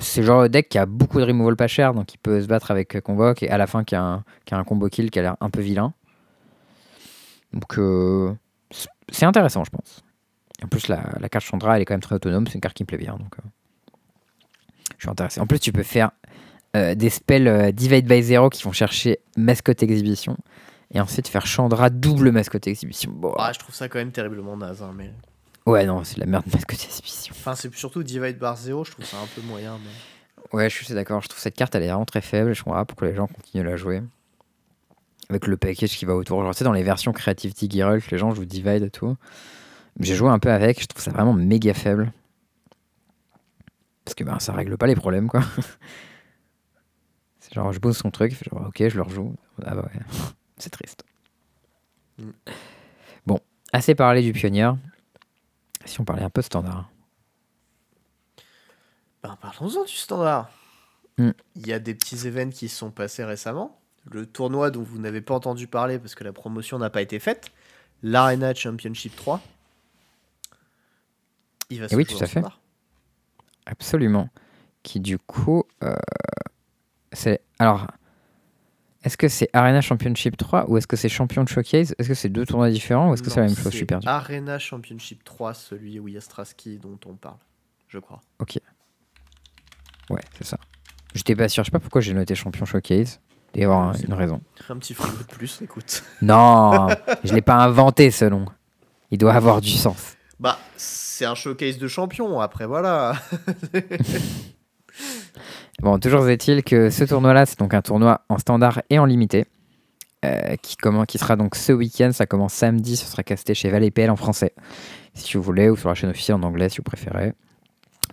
c'est 0.00 0.20
le 0.20 0.26
genre 0.26 0.42
de 0.42 0.48
deck 0.48 0.68
qui 0.68 0.78
a 0.78 0.86
beaucoup 0.86 1.18
de 1.18 1.24
removal 1.24 1.56
pas 1.56 1.66
cher, 1.66 1.94
donc 1.94 2.14
il 2.14 2.18
peut 2.18 2.40
se 2.40 2.46
battre 2.46 2.70
avec 2.70 3.00
Convoque 3.00 3.42
et 3.42 3.50
à 3.50 3.58
la 3.58 3.66
fin 3.66 3.84
qui 3.84 3.94
a 3.94 4.02
un, 4.02 4.24
qui 4.44 4.54
a 4.54 4.58
un 4.58 4.64
combo 4.64 4.88
kill 4.88 5.10
qui 5.10 5.18
a 5.18 5.22
l'air 5.22 5.36
un 5.40 5.50
peu 5.50 5.60
vilain. 5.60 5.92
Donc 7.52 7.78
euh, 7.78 8.32
c'est- 9.10 9.24
intéressant, 9.26 9.64
je 9.64 9.70
pense. 9.70 10.02
En 10.62 10.68
plus, 10.68 10.88
la, 10.88 11.02
la 11.20 11.28
carte 11.28 11.44
Chandra, 11.44 11.76
elle 11.76 11.82
est 11.82 11.84
quand 11.84 11.94
même 11.94 12.00
très 12.00 12.14
autonome. 12.14 12.46
C'est 12.46 12.54
une 12.54 12.60
carte 12.60 12.76
qui 12.76 12.82
me 12.82 12.86
plaît 12.86 12.98
bien, 12.98 13.12
donc 13.16 13.34
euh, 13.38 13.48
je 14.96 15.04
suis 15.04 15.10
intéressé. 15.10 15.40
En 15.40 15.46
plus, 15.46 15.58
tu 15.60 15.72
peux 15.72 15.82
faire 15.82 16.10
des 16.74 17.10
spells 17.10 17.72
Divide 17.72 18.06
by 18.06 18.22
Zero 18.22 18.50
qui 18.50 18.62
vont 18.62 18.70
chercher 18.72 19.18
Mascotte 19.36 19.82
Exhibition 19.82 20.36
et 20.92 21.00
ensuite 21.00 21.28
faire 21.28 21.46
Chandra 21.46 21.90
double 21.90 22.30
Mascotte 22.32 22.66
Exhibition. 22.66 23.12
Bon, 23.12 23.34
Ah, 23.38 23.52
je 23.52 23.58
trouve 23.58 23.74
ça 23.74 23.88
quand 23.88 23.98
même 23.98 24.12
terriblement 24.12 24.56
naze. 24.56 24.82
hein, 24.82 24.92
mais... 24.96 25.12
ouais, 25.66 25.84
non, 25.86 26.02
c'est 26.04 26.16
de 26.16 26.20
la 26.20 26.26
merde 26.26 26.44
Mascotte 26.52 26.84
Exhibition. 26.84 27.34
Enfin, 27.38 27.54
c'est 27.54 27.72
surtout 27.74 28.02
Divide 28.02 28.38
Bar 28.38 28.56
0, 28.56 28.84
je 28.84 28.92
trouve 28.92 29.04
ça 29.04 29.18
un 29.18 29.26
peu 29.34 29.42
moyen. 29.42 29.78
mais- 29.78 29.90
Ouais, 30.56 30.70
je 30.70 30.82
suis 30.82 30.94
d'accord. 30.94 31.20
Je 31.20 31.28
trouve 31.28 31.40
cette 31.40 31.56
carte, 31.56 31.74
elle 31.74 31.82
est 31.82 31.88
vraiment 31.88 32.06
très 32.06 32.22
faible. 32.22 32.54
Je 32.54 32.62
comprends 32.62 32.78
pas 32.78 32.84
pourquoi 32.86 33.08
les 33.08 33.14
gens 33.14 33.26
continuent 33.26 33.66
à 33.66 33.70
la 33.70 33.76
jouer. 33.76 34.02
Avec 35.28 35.46
le 35.46 35.58
package 35.58 35.90
qui 35.90 36.06
va 36.06 36.14
autour. 36.14 36.40
Genre, 36.42 36.52
tu 36.54 36.58
sais, 36.58 36.64
dans 36.64 36.72
les 36.72 36.82
versions 36.84 37.12
Creativity 37.12 37.68
Geralt, 37.70 38.10
les 38.10 38.16
gens 38.16 38.34
jouent 38.34 38.46
Divide 38.46 38.84
et 38.84 38.90
tout. 38.90 39.14
J'ai 40.00 40.14
joué 40.14 40.30
un 40.30 40.38
peu 40.38 40.50
avec, 40.50 40.80
je 40.80 40.86
trouve 40.86 41.02
ça 41.02 41.10
vraiment 41.10 41.34
méga 41.34 41.74
faible. 41.74 42.12
Parce 44.06 44.14
que 44.14 44.24
ben, 44.24 44.38
ça 44.38 44.54
règle 44.54 44.78
pas 44.78 44.86
les 44.86 44.94
problèmes, 44.96 45.28
quoi. 45.28 45.42
C'est 47.40 47.52
genre, 47.52 47.70
je 47.72 47.78
pose 47.78 47.96
son 47.98 48.10
truc, 48.10 48.32
genre, 48.50 48.68
ok, 48.68 48.88
je 48.88 48.96
le 48.96 49.02
rejoue. 49.02 49.34
Ah 49.66 49.74
bah 49.74 49.82
ouais, 49.92 50.00
c'est 50.58 50.70
triste. 50.70 51.04
Mm. 52.18 52.30
Bon, 53.26 53.40
assez 53.72 53.94
parlé 53.94 54.22
du 54.22 54.32
pionnier. 54.32 54.70
Si 55.84 56.00
on 56.00 56.04
parlait 56.04 56.22
un 56.22 56.30
peu 56.30 56.42
standard. 56.42 56.90
Ben, 59.22 59.36
parlons-en 59.40 59.84
du 59.84 59.92
standard. 59.92 60.50
Hmm. 61.16 61.30
Il 61.56 61.66
y 61.66 61.72
a 61.72 61.78
des 61.78 61.94
petits 61.94 62.26
événements 62.26 62.52
qui 62.52 62.68
sont 62.68 62.90
passés 62.90 63.24
récemment. 63.24 63.80
Le 64.10 64.26
tournoi 64.26 64.70
dont 64.70 64.82
vous 64.82 64.98
n'avez 64.98 65.20
pas 65.20 65.34
entendu 65.34 65.66
parler 65.66 65.98
parce 65.98 66.14
que 66.14 66.24
la 66.24 66.32
promotion 66.32 66.78
n'a 66.78 66.90
pas 66.90 67.02
été 67.02 67.18
faite. 67.18 67.50
L'Arena 68.02 68.54
Championship 68.54 69.16
3. 69.16 69.40
Il 71.70 71.80
va 71.80 71.88
se 71.88 71.94
Eh 71.94 71.96
oui, 71.96 72.06
tout 72.06 72.14
à 72.16 72.20
fait. 72.20 72.26
standard. 72.26 72.60
Absolument. 73.66 74.28
Qui 74.82 75.00
du 75.00 75.18
coup, 75.18 75.64
euh, 75.82 75.96
c'est 77.12 77.42
alors, 77.58 77.88
est-ce 79.04 79.16
que 79.16 79.28
c'est 79.28 79.48
Arena 79.52 79.80
Championship 79.80 80.36
3 80.36 80.68
ou 80.68 80.76
est-ce 80.76 80.86
que 80.86 80.96
c'est 80.96 81.08
Champion 81.08 81.44
de 81.44 81.48
Showcase? 81.48 81.94
Est-ce 81.98 82.08
que 82.08 82.14
c'est 82.14 82.28
deux 82.28 82.44
tournois 82.44 82.70
différents 82.70 83.10
ou 83.10 83.14
est-ce 83.14 83.22
que 83.22 83.30
c'est 83.30 83.40
la 83.40 83.46
même 83.46 83.56
chose? 83.56 83.70
Je 83.70 83.76
suis 83.76 83.86
perdu. 83.86 84.06
Arena 84.08 84.58
Championship 84.58 85.22
3, 85.24 85.54
celui 85.54 86.00
où 86.00 86.08
il 86.08 86.14
y 86.14 86.16
a 86.16 86.20
Straski 86.20 86.78
dont 86.78 86.98
on 87.06 87.14
parle, 87.14 87.38
je 87.88 87.98
crois. 87.98 88.20
Ouais, 90.10 90.20
c'est 90.36 90.44
ça. 90.44 90.58
J'étais 91.14 91.36
pas 91.36 91.48
sûr. 91.48 91.62
Je 91.62 91.68
sais 91.68 91.72
pas 91.72 91.78
pourquoi 91.80 92.00
j'ai 92.00 92.14
noté 92.14 92.34
Champion 92.34 92.64
Showcase. 92.64 93.20
Il 93.54 93.62
doit 93.62 93.62
y 93.62 93.64
avoir 93.64 93.94
une 93.96 94.14
raison. 94.14 94.40
Un 94.68 94.76
petit 94.76 94.94
frigo 94.94 95.16
de 95.18 95.24
plus, 95.24 95.62
écoute. 95.62 96.02
Non, 96.20 96.88
je 97.24 97.34
l'ai 97.34 97.42
pas 97.42 97.56
inventé 97.56 98.10
ce 98.10 98.24
nom. 98.24 98.46
Il 99.10 99.18
doit 99.18 99.32
avoir 99.32 99.60
du 99.60 99.70
sens. 99.70 100.16
Bah, 100.38 100.58
c'est 100.76 101.24
un 101.24 101.34
showcase 101.34 101.78
de 101.78 101.88
champion, 101.88 102.40
après 102.40 102.66
voilà. 102.66 103.14
Bon, 105.80 105.98
toujours 105.98 106.28
est-il 106.28 106.64
que 106.64 106.90
ce 106.90 107.04
tournoi-là, 107.04 107.46
c'est 107.46 107.58
donc 107.58 107.72
un 107.72 107.82
tournoi 107.82 108.22
en 108.28 108.38
standard 108.38 108.82
et 108.90 108.98
en 108.98 109.04
limité. 109.04 109.46
euh, 110.24 110.56
qui, 110.56 110.76
qui 111.06 111.18
sera 111.18 111.36
donc 111.36 111.54
ce 111.54 111.72
week-end. 111.72 112.10
Ça 112.12 112.26
commence 112.26 112.52
samedi. 112.54 112.96
Ce 112.96 113.06
sera 113.06 113.22
casté 113.22 113.54
chez 113.54 113.70
Valépel 113.70 114.10
en 114.10 114.16
français. 114.16 114.52
Si 115.14 115.36
vous 115.36 115.42
voulez, 115.42 115.68
ou 115.70 115.76
sur 115.76 115.88
la 115.88 115.94
chaîne 115.94 116.10
officielle 116.10 116.36
en 116.36 116.42
anglais 116.42 116.68
si 116.68 116.78
vous 116.78 116.82
préférez. 116.82 117.32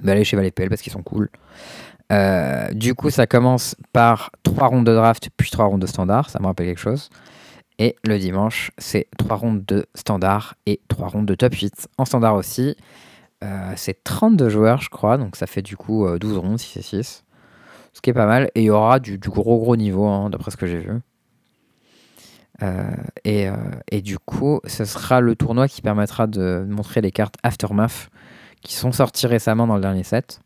Mais 0.03 0.11
allez 0.11 0.23
chez 0.23 0.37
Valépel 0.37 0.69
parce 0.69 0.81
qu'ils 0.81 0.91
sont 0.93 1.01
cool. 1.01 1.29
Euh, 2.11 2.69
du 2.73 2.93
coup, 2.93 3.09
ça 3.09 3.25
commence 3.25 3.75
par 3.91 4.29
3 4.43 4.67
rondes 4.67 4.85
de 4.85 4.93
draft, 4.93 5.29
puis 5.35 5.49
3 5.49 5.65
rondes 5.65 5.81
de 5.81 5.87
standard. 5.87 6.29
Ça 6.29 6.39
me 6.39 6.45
rappelle 6.45 6.67
quelque 6.67 6.79
chose. 6.79 7.09
Et 7.79 7.95
le 8.03 8.19
dimanche, 8.19 8.71
c'est 8.77 9.07
3 9.17 9.37
rondes 9.37 9.65
de 9.65 9.87
standard 9.95 10.55
et 10.67 10.79
3 10.87 11.07
rondes 11.07 11.25
de 11.25 11.33
top 11.35 11.55
8. 11.55 11.87
En 11.97 12.05
standard 12.05 12.35
aussi. 12.35 12.75
Euh, 13.43 13.73
c'est 13.75 14.03
32 14.03 14.49
joueurs, 14.49 14.81
je 14.81 14.89
crois. 14.89 15.17
Donc 15.17 15.35
ça 15.35 15.47
fait 15.47 15.63
du 15.63 15.75
coup 15.75 16.05
euh, 16.05 16.19
12 16.19 16.37
rondes, 16.37 16.59
6 16.59 16.77
et 16.77 16.81
6 16.83 17.23
ce 17.95 18.01
qui 18.01 18.09
est 18.09 18.13
pas 18.13 18.27
mal. 18.27 18.51
Et 18.55 18.61
il 18.61 18.65
y 18.65 18.69
aura 18.69 18.99
du, 18.99 19.17
du 19.17 19.29
gros 19.29 19.57
gros 19.57 19.77
niveau, 19.77 20.05
hein, 20.05 20.29
d'après 20.29 20.51
ce 20.51 20.57
que 20.57 20.67
j'ai 20.67 20.79
vu. 20.79 20.99
Euh, 22.61 22.83
et, 23.23 23.49
euh, 23.49 23.55
et 23.89 24.01
du 24.01 24.19
coup, 24.19 24.59
ce 24.65 24.83
sera 24.85 25.21
le 25.21 25.35
tournoi 25.35 25.67
qui 25.67 25.81
permettra 25.81 26.27
de 26.27 26.65
montrer 26.69 27.01
les 27.01 27.11
cartes 27.11 27.35
Aftermath 27.41 28.09
qui 28.61 28.73
sont 28.73 28.91
sorties 28.91 29.27
récemment 29.27 29.65
dans 29.65 29.75
le 29.75 29.81
dernier 29.81 30.03
set. 30.03 30.41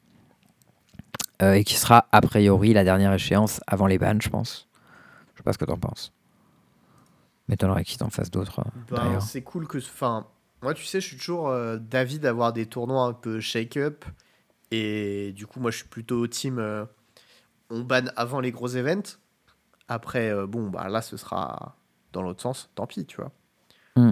Euh, 1.42 1.54
et 1.54 1.64
qui 1.64 1.76
sera 1.76 2.08
a 2.12 2.22
priori 2.22 2.74
la 2.74 2.84
dernière 2.84 3.14
échéance 3.14 3.62
avant 3.66 3.88
les 3.88 3.98
bans, 3.98 4.20
je 4.20 4.30
pense. 4.30 4.68
Je 5.34 5.38
sais 5.38 5.44
pas 5.44 5.54
ce 5.54 5.58
que 5.58 5.66
t'en 5.66 5.78
penses. 5.78 6.12
M'étonnerait 7.48 7.86
qu'il 7.86 7.98
t'en 7.98 8.10
fasse 8.10 8.30
d'autres. 8.30 8.62
Ben, 8.92 8.98
d'ailleurs. 8.98 9.22
c'est 9.22 9.42
cool 9.42 9.66
que. 9.66 9.78
Enfin, 9.78 10.28
moi, 10.62 10.74
tu 10.74 10.84
sais, 10.84 11.00
je 11.00 11.08
suis 11.08 11.18
toujours 11.18 11.52
d'avis 11.80 12.20
d'avoir 12.20 12.52
des 12.52 12.66
tournois 12.66 13.06
un 13.06 13.14
peu 13.14 13.40
shake-up. 13.40 14.04
Et 14.70 15.32
du 15.32 15.48
coup, 15.48 15.62
moi, 15.62 15.72
je 15.72 15.78
suis 15.78 15.88
plutôt 15.88 16.28
team. 16.28 16.60
Euh, 17.72 17.76
on 17.76 17.82
banne 17.82 18.12
avant 18.16 18.40
les 18.40 18.52
gros 18.52 18.70
events. 18.70 19.18
Après, 19.88 20.30
euh, 20.30 20.46
bon, 20.48 20.70
bah 20.70 20.88
là, 20.90 21.02
ce 21.02 21.18
sera 21.18 21.76
dans 22.14 22.22
l'autre 22.22 22.42
sens, 22.42 22.70
tant 22.76 22.88
pis, 22.88 23.06
tu 23.06 23.18
vois. 23.18 23.32
Hmm. 23.96 24.12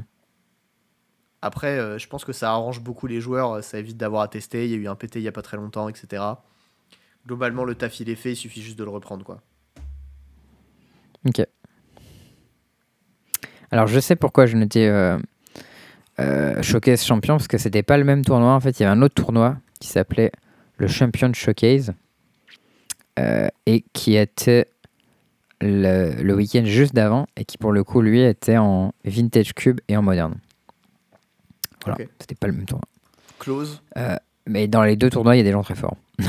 Après, 1.42 1.78
euh, 1.78 1.98
je 1.98 2.08
pense 2.08 2.26
que 2.26 2.34
ça 2.34 2.52
arrange 2.52 2.82
beaucoup 2.82 3.08
les 3.08 3.22
joueurs, 3.22 3.64
ça 3.64 3.78
évite 3.78 3.98
d'avoir 3.98 4.24
à 4.24 4.28
tester. 4.28 4.66
Il 4.66 4.72
y 4.72 4.74
a 4.74 4.78
eu 4.78 4.88
un 4.88 4.96
PT 4.96 5.18
il 5.18 5.22
y 5.22 5.28
a 5.28 5.32
pas 5.32 5.44
très 5.44 5.58
longtemps, 5.58 5.88
etc. 5.88 6.24
Globalement, 7.26 7.64
le 7.64 7.76
taf 7.76 8.00
il 8.00 8.10
est 8.10 8.16
fait, 8.16 8.34
il 8.34 8.36
suffit 8.36 8.62
juste 8.62 8.80
de 8.80 8.84
le 8.84 8.90
reprendre, 8.90 9.24
quoi. 9.24 9.42
Ok. 11.26 11.46
Alors 13.72 13.88
je 13.88 14.00
sais 14.00 14.16
pourquoi 14.16 14.46
je 14.46 14.56
n'étais 14.56 14.88
euh, 14.88 15.18
euh, 16.20 16.62
Showcase 16.62 17.04
champion, 17.04 17.36
parce 17.36 17.48
que 17.48 17.58
c'était 17.58 17.84
pas 17.84 17.98
le 17.98 18.04
même 18.04 18.24
tournoi. 18.24 18.54
En 18.54 18.60
fait, 18.60 18.80
il 18.80 18.84
y 18.84 18.86
avait 18.86 18.98
un 18.98 19.02
autre 19.02 19.16
tournoi 19.16 19.58
qui 19.80 19.90
s'appelait 19.90 20.32
le 20.78 20.88
Champion 20.88 21.32
Showcase 21.34 21.94
euh, 23.18 23.48
et 23.66 23.84
qui 23.94 24.16
était 24.16 24.70
le, 25.62 26.12
le 26.22 26.36
week-end 26.36 26.64
juste 26.66 26.94
d'avant 26.94 27.28
et 27.36 27.46
qui 27.46 27.58
pour 27.58 27.72
le 27.72 27.84
coup 27.84 28.02
lui 28.02 28.22
était 28.22 28.58
en 28.58 28.94
Vintage 29.06 29.54
Cube 29.54 29.80
et 29.88 29.98
en 29.98 30.02
moderne. 30.02 30.40
Voilà, 31.86 32.02
Ok. 32.04 32.10
c'était 32.20 32.36
pas 32.36 32.48
le 32.48 32.54
même 32.54 32.66
tournoi. 32.66 32.84
Close. 33.40 33.82
Mais 34.46 34.68
dans 34.68 34.84
les 34.84 34.96
deux 34.96 35.10
tournois, 35.10 35.36
il 35.36 35.40
y 35.40 35.42
a 35.42 35.44
des 35.44 35.52
gens 35.52 35.64
très 35.64 35.76
forts. 35.76 35.98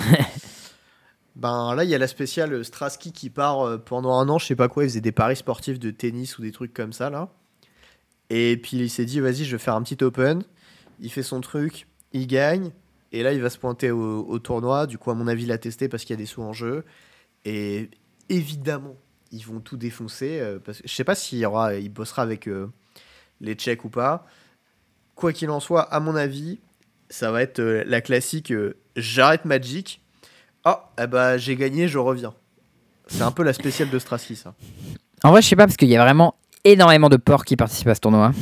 Ben 1.36 1.74
là, 1.76 1.84
il 1.84 1.90
y 1.90 1.94
a 1.94 1.98
la 1.98 2.08
spéciale 2.08 2.64
Strasky 2.64 3.12
qui 3.12 3.30
part 3.30 3.60
euh, 3.60 3.78
pendant 3.78 4.18
un 4.18 4.28
an, 4.28 4.38
je 4.38 4.46
sais 4.46 4.56
pas 4.56 4.66
quoi, 4.68 4.82
il 4.82 4.88
faisait 4.88 5.00
des 5.00 5.12
paris 5.12 5.36
sportifs 5.36 5.78
de 5.78 5.92
tennis 5.92 6.36
ou 6.38 6.42
des 6.42 6.50
trucs 6.50 6.74
comme 6.74 6.92
ça 6.92 7.10
là. 7.10 7.28
Et 8.28 8.56
puis 8.56 8.76
il 8.78 8.90
s'est 8.90 9.04
dit, 9.04 9.20
vas-y, 9.20 9.44
je 9.44 9.52
vais 9.56 9.62
faire 9.62 9.74
un 9.76 9.82
petit 9.82 10.02
open. 10.02 10.42
Il 11.00 11.12
fait 11.12 11.22
son 11.22 11.40
truc, 11.40 11.86
il 12.12 12.26
gagne. 12.26 12.72
Et 13.12 13.22
là, 13.22 13.32
il 13.32 13.40
va 13.40 13.50
se 13.50 13.58
pointer 13.58 13.90
au, 13.90 14.38
tournoi. 14.38 14.86
Du 14.86 14.98
coup, 14.98 15.10
à 15.10 15.14
mon 15.14 15.26
avis, 15.28 15.44
il 15.44 15.52
a 15.52 15.58
testé 15.58 15.88
parce 15.88 16.04
qu'il 16.04 16.14
y 16.14 16.18
a 16.18 16.22
des 16.22 16.26
sous 16.26 16.42
en 16.42 16.52
jeu. 16.52 16.84
Et 17.44 17.90
évidemment, 18.28 18.96
ils 19.32 19.44
vont 19.44 19.60
tout 19.60 19.76
défoncer. 19.76 20.40
euh, 20.40 20.58
parce 20.58 20.82
que 20.82 20.88
je 20.88 20.94
sais 20.94 21.04
pas 21.04 21.14
s'il 21.14 21.38
y 21.38 21.46
aura, 21.46 21.74
il 21.74 21.88
bossera 21.88 22.22
avec 22.22 22.48
euh, 22.48 22.70
les 23.40 23.54
Tchèques 23.54 23.84
ou 23.84 23.88
pas. 23.88 24.26
Quoi 25.14 25.32
qu'il 25.32 25.50
en 25.50 25.60
soit, 25.60 25.82
à 25.82 26.00
mon 26.00 26.16
avis, 26.16 26.58
ça 27.10 27.30
va 27.30 27.42
être 27.42 27.60
euh, 27.60 27.84
la 27.86 28.00
classique 28.00 28.52
euh, 28.52 28.76
j'arrête 28.96 29.44
Magic. 29.44 30.00
Ah, 30.64 30.90
eh 31.02 31.06
bah, 31.06 31.38
j'ai 31.38 31.56
gagné, 31.56 31.88
je 31.88 31.98
reviens. 31.98 32.34
C'est 33.06 33.22
un 33.22 33.30
peu 33.30 33.42
la 33.42 33.52
spéciale 33.52 33.88
de 33.90 33.98
Strasky, 33.98 34.36
ça. 34.36 34.54
En 35.24 35.30
vrai, 35.30 35.40
je 35.40 35.48
sais 35.48 35.56
pas, 35.56 35.64
parce 35.64 35.76
qu'il 35.76 35.88
y 35.88 35.96
a 35.96 36.02
vraiment 36.02 36.34
énormément 36.64 37.08
de 37.08 37.16
porcs 37.16 37.44
qui 37.44 37.56
participent 37.56 37.88
à 37.88 37.94
ce 37.94 38.00
tournoi. 38.00 38.32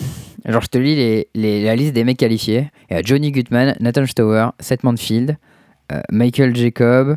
Genre, 0.47 0.63
je 0.63 0.69
te 0.69 0.79
lis 0.79 0.95
les, 0.95 1.29
les- 1.35 1.65
la 1.65 1.75
liste 1.75 1.93
des 1.93 2.05
mecs 2.05 2.19
qualifiés. 2.19 2.71
Il 2.89 2.95
y 2.97 2.99
a 2.99 3.03
Johnny 3.03 3.33
Gutman, 3.33 3.75
Nathan 3.81 4.07
Stower, 4.07 4.51
Seth 4.61 4.85
Manfield, 4.85 5.37
euh, 5.93 6.01
Michael 6.11 6.55
Jacob, 6.55 7.17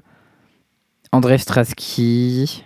André 1.12 1.38
Strasky. 1.38 2.64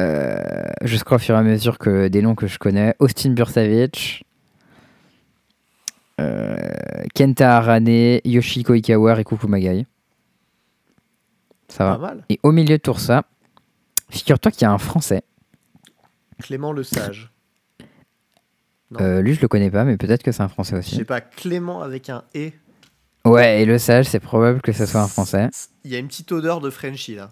euh, 0.00 0.42
je 0.82 0.96
scroll 0.96 1.16
au 1.16 1.18
fur 1.18 1.34
et 1.34 1.38
à 1.38 1.42
mesure 1.42 1.78
que 1.78 2.08
des 2.08 2.22
noms 2.22 2.34
que 2.36 2.46
je 2.46 2.58
connais. 2.58 2.94
Austin 3.00 3.30
Bursavich. 3.30 4.22
euh, 6.20 6.56
Kenta 7.14 7.56
Arane, 7.56 8.20
Yoshiko 8.24 8.74
Ikawa, 8.74 9.14
Riku 9.14 9.36
Kumagai. 9.36 9.86
Ça 11.68 11.84
va. 11.84 11.92
Pas 11.96 11.98
mal. 12.14 12.24
Et 12.28 12.38
au 12.42 12.52
milieu 12.52 12.76
de 12.76 12.82
tout 12.82 12.94
ça, 12.98 13.24
figure-toi 14.10 14.52
qu'il 14.52 14.62
y 14.62 14.64
a 14.66 14.70
un 14.72 14.78
Français. 14.78 15.22
Clément 16.38 16.72
le 16.72 16.82
Sage. 16.84 17.31
Euh, 19.00 19.22
lui, 19.22 19.34
je 19.34 19.40
le 19.40 19.48
connais 19.48 19.70
pas, 19.70 19.84
mais 19.84 19.96
peut-être 19.96 20.22
que 20.22 20.32
c'est 20.32 20.42
un 20.42 20.48
Français 20.48 20.74
Je 20.74 20.80
aussi. 20.80 20.96
sais 20.96 21.04
pas, 21.04 21.20
Clément 21.20 21.82
avec 21.82 22.10
un 22.10 22.24
E. 22.36 22.50
Ouais, 23.24 23.62
et 23.62 23.64
le 23.66 23.78
sage, 23.78 24.06
c'est 24.06 24.20
probable 24.20 24.60
que 24.60 24.72
ce 24.72 24.84
soit 24.86 25.00
un 25.00 25.08
Français. 25.08 25.48
Il 25.84 25.90
y 25.90 25.96
a 25.96 25.98
une 25.98 26.08
petite 26.08 26.32
odeur 26.32 26.60
de 26.60 26.70
Frenchie, 26.70 27.14
là. 27.14 27.30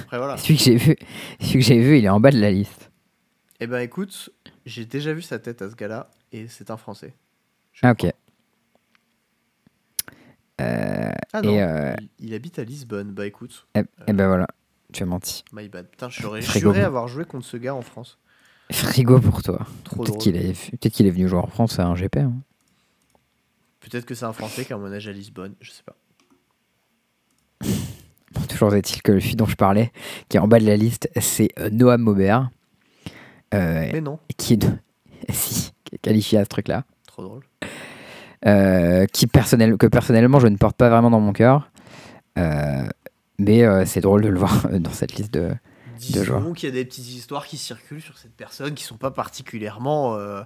Après, 0.00 0.18
voilà. 0.18 0.36
Celui 0.36 0.56
que 0.58 0.62
j'ai 0.64 0.76
vu, 0.76 0.96
celui 1.40 1.52
que 1.54 1.60
j'ai 1.60 1.80
vu, 1.80 1.98
il 1.98 2.04
est 2.04 2.08
en 2.10 2.20
bas 2.20 2.30
de 2.30 2.38
la 2.40 2.50
liste. 2.50 2.90
Eh 3.60 3.66
ben, 3.66 3.78
écoute, 3.80 4.30
j'ai 4.66 4.84
déjà 4.84 5.12
vu 5.14 5.22
sa 5.22 5.38
tête 5.38 5.62
à 5.62 5.70
ce 5.70 5.74
gars-là, 5.74 6.10
et 6.32 6.46
c'est 6.48 6.70
un 6.70 6.76
Français. 6.76 7.14
Je 7.72 7.80
Ah, 7.84 7.92
ok. 7.92 8.12
Euh, 10.60 11.10
Ah 11.32 11.42
non, 11.42 11.50
et 11.52 11.62
euh, 11.62 11.94
il, 12.18 12.28
il 12.28 12.34
habite 12.34 12.58
à 12.58 12.64
Lisbonne. 12.64 13.12
Bah 13.12 13.26
écoute, 13.26 13.66
eh, 13.74 13.82
eh 14.06 14.12
ben 14.14 14.26
voilà, 14.26 14.46
tu 14.92 15.02
as 15.02 15.06
menti. 15.06 15.44
my 15.52 15.68
bad. 15.68 15.86
Putain, 15.90 16.08
j'aurais 16.08 16.40
juré 16.40 16.82
avoir 16.82 17.08
joué 17.08 17.24
contre 17.26 17.44
ce 17.46 17.56
gars 17.58 17.74
en 17.74 17.82
France. 17.82 18.18
Frigo 18.70 19.20
pour 19.20 19.42
toi. 19.42 19.66
Peut-être 19.90 20.18
qu'il 20.18 20.36
est, 20.36 20.70
peut-être 20.72 20.92
qu'il 20.92 21.06
est 21.06 21.10
venu 21.10 21.28
jouer 21.28 21.38
en 21.38 21.46
France 21.46 21.78
à 21.78 21.86
un 21.86 21.94
GP. 21.94 22.16
hein. 22.18 22.32
Peut-être 23.80 24.04
que 24.04 24.14
c'est 24.14 24.24
un 24.24 24.32
Français 24.32 24.64
qui 24.64 24.74
emménage 24.74 25.06
à 25.08 25.12
Lisbonne, 25.12 25.54
je 25.60 25.70
sais 25.70 25.82
pas. 25.84 25.96
Bon, 28.34 28.42
toujours 28.42 28.74
est-il 28.74 29.00
que 29.00 29.18
celui 29.18 29.34
dont 29.36 29.46
je 29.46 29.56
parlais, 29.56 29.92
qui 30.28 30.36
est 30.36 30.40
en 30.40 30.48
bas 30.48 30.58
de 30.58 30.66
la 30.66 30.76
liste, 30.76 31.08
c'est 31.18 31.48
euh, 31.58 31.70
Noam 31.70 32.02
Maubert. 32.02 32.50
Euh, 33.54 33.88
Mais 33.92 34.00
non, 34.02 34.18
qui 34.36 34.54
est, 34.54 34.66
si, 35.32 35.72
qui 35.84 35.94
est 35.94 35.98
qualifié 35.98 36.38
à 36.38 36.44
ce 36.44 36.48
truc-là. 36.50 36.84
trop 37.06 37.22
drôle. 37.22 37.44
euh, 38.46 39.06
qui 39.06 39.26
personnel, 39.26 39.78
que 39.78 39.86
personnellement 39.86 40.38
je 40.38 40.48
ne 40.48 40.56
porte 40.58 40.76
pas 40.76 40.90
vraiment 40.90 41.08
dans 41.08 41.20
mon 41.20 41.32
cœur. 41.32 41.70
Euh, 42.36 42.86
mais 43.38 43.62
euh, 43.64 43.86
c'est 43.86 44.00
drôle 44.02 44.20
de 44.22 44.28
le 44.28 44.38
voir 44.38 44.68
dans 44.70 44.92
cette 44.92 45.14
liste 45.14 45.32
de. 45.32 45.52
Disons 45.98 46.52
qu'il 46.52 46.68
y 46.68 46.72
a 46.72 46.74
des 46.74 46.84
petites 46.84 47.08
histoires 47.08 47.46
qui 47.46 47.56
circulent 47.56 48.02
sur 48.02 48.18
cette 48.18 48.34
personne 48.34 48.74
qui 48.74 48.84
sont 48.84 48.96
pas 48.96 49.10
particulièrement 49.10 50.14
euh, 50.16 50.42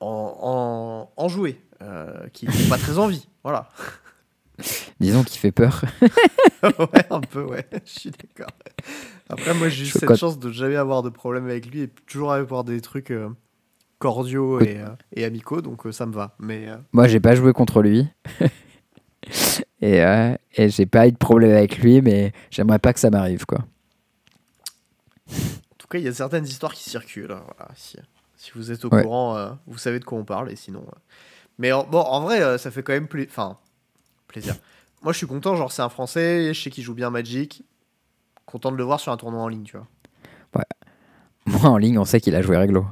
en, 0.00 1.08
en, 1.16 1.22
enjouées, 1.22 1.60
euh, 1.82 2.28
qui 2.32 2.46
n'ont 2.46 2.68
pas 2.68 2.78
très 2.78 2.98
envie. 2.98 3.28
Voilà. 3.42 3.68
Disons 5.00 5.24
qui 5.24 5.38
fait 5.38 5.52
peur. 5.52 5.82
ouais, 6.62 7.06
un 7.10 7.20
peu, 7.20 7.42
ouais, 7.44 7.66
je 7.84 8.00
suis 8.00 8.10
d'accord. 8.10 8.54
Après, 9.28 9.54
moi, 9.54 9.68
j'ai 9.68 9.84
eu 9.84 9.86
cette 9.86 10.16
chance 10.16 10.38
de 10.38 10.50
jamais 10.50 10.76
avoir 10.76 11.02
de 11.02 11.08
problème 11.08 11.46
avec 11.46 11.66
lui 11.66 11.82
et 11.82 11.88
toujours 12.06 12.32
avoir 12.32 12.64
des 12.64 12.80
trucs 12.80 13.10
euh, 13.10 13.30
cordiaux 13.98 14.60
et, 14.60 14.78
euh, 14.78 14.88
et 15.14 15.24
amicaux, 15.24 15.62
donc 15.62 15.82
ça 15.92 16.04
me 16.06 16.12
va. 16.12 16.34
Mais 16.38 16.66
Moi 16.92 17.06
j'ai 17.06 17.20
pas 17.20 17.34
joué 17.34 17.52
contre 17.52 17.82
lui. 17.82 18.08
et 19.80 20.02
et 20.56 20.68
j'ai 20.68 20.86
pas 20.86 21.06
eu 21.06 21.12
de 21.12 21.16
problème 21.16 21.52
avec 21.52 21.78
lui, 21.78 22.02
mais 22.02 22.32
j'aimerais 22.50 22.78
pas 22.78 22.92
que 22.92 23.00
ça 23.00 23.10
m'arrive 23.10 23.46
quoi. 23.46 23.64
En 25.90 25.92
tout 25.92 25.96
cas, 25.96 25.98
il 25.98 26.04
y 26.04 26.08
a 26.08 26.14
certaines 26.14 26.46
histoires 26.46 26.72
qui 26.72 26.88
circulent. 26.88 27.32
hein, 27.32 27.42
voilà. 27.56 27.72
si, 27.74 27.96
si 28.36 28.52
vous 28.54 28.70
êtes 28.70 28.84
au 28.84 28.88
Ouais. 28.94 29.02
courant, 29.02 29.36
euh, 29.36 29.50
vous 29.66 29.76
savez 29.76 29.98
de 29.98 30.04
quoi 30.04 30.18
on 30.18 30.24
parle, 30.24 30.52
et 30.52 30.54
sinon. 30.56 30.82
euh. 30.86 30.98
Mais 31.58 31.72
en, 31.72 31.82
bon, 31.82 31.98
en 31.98 32.20
vrai, 32.20 32.40
euh, 32.42 32.58
ça 32.58 32.70
fait 32.70 32.84
quand 32.84 32.92
même. 32.92 33.08
Enfin, 33.28 33.58
plaisir. 34.28 34.54
Moi, 35.02 35.12
je 35.12 35.18
suis 35.18 35.26
content, 35.26 35.56
genre, 35.56 35.72
c'est 35.72 35.82
un 35.82 35.88
Français, 35.88 36.54
je 36.54 36.62
sais 36.62 36.70
qu'il 36.70 36.84
joue 36.84 36.94
bien 36.94 37.10
Magic. 37.10 37.64
Content 38.46 38.70
de 38.70 38.76
le 38.76 38.84
voir 38.84 39.00
sur 39.00 39.10
un 39.10 39.16
tournoi 39.16 39.42
en 39.42 39.48
ligne, 39.48 39.64
tu 39.64 39.76
vois. 39.76 39.86
Moi 41.46 41.64
en 41.70 41.76
ligne, 41.78 41.98
on 41.98 42.04
sait 42.04 42.20
qu'il 42.20 42.36
a 42.36 42.42
joué 42.42 42.56
réglo. 42.56 42.86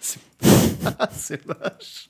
C'est 1.10 1.46
moche. 1.46 2.08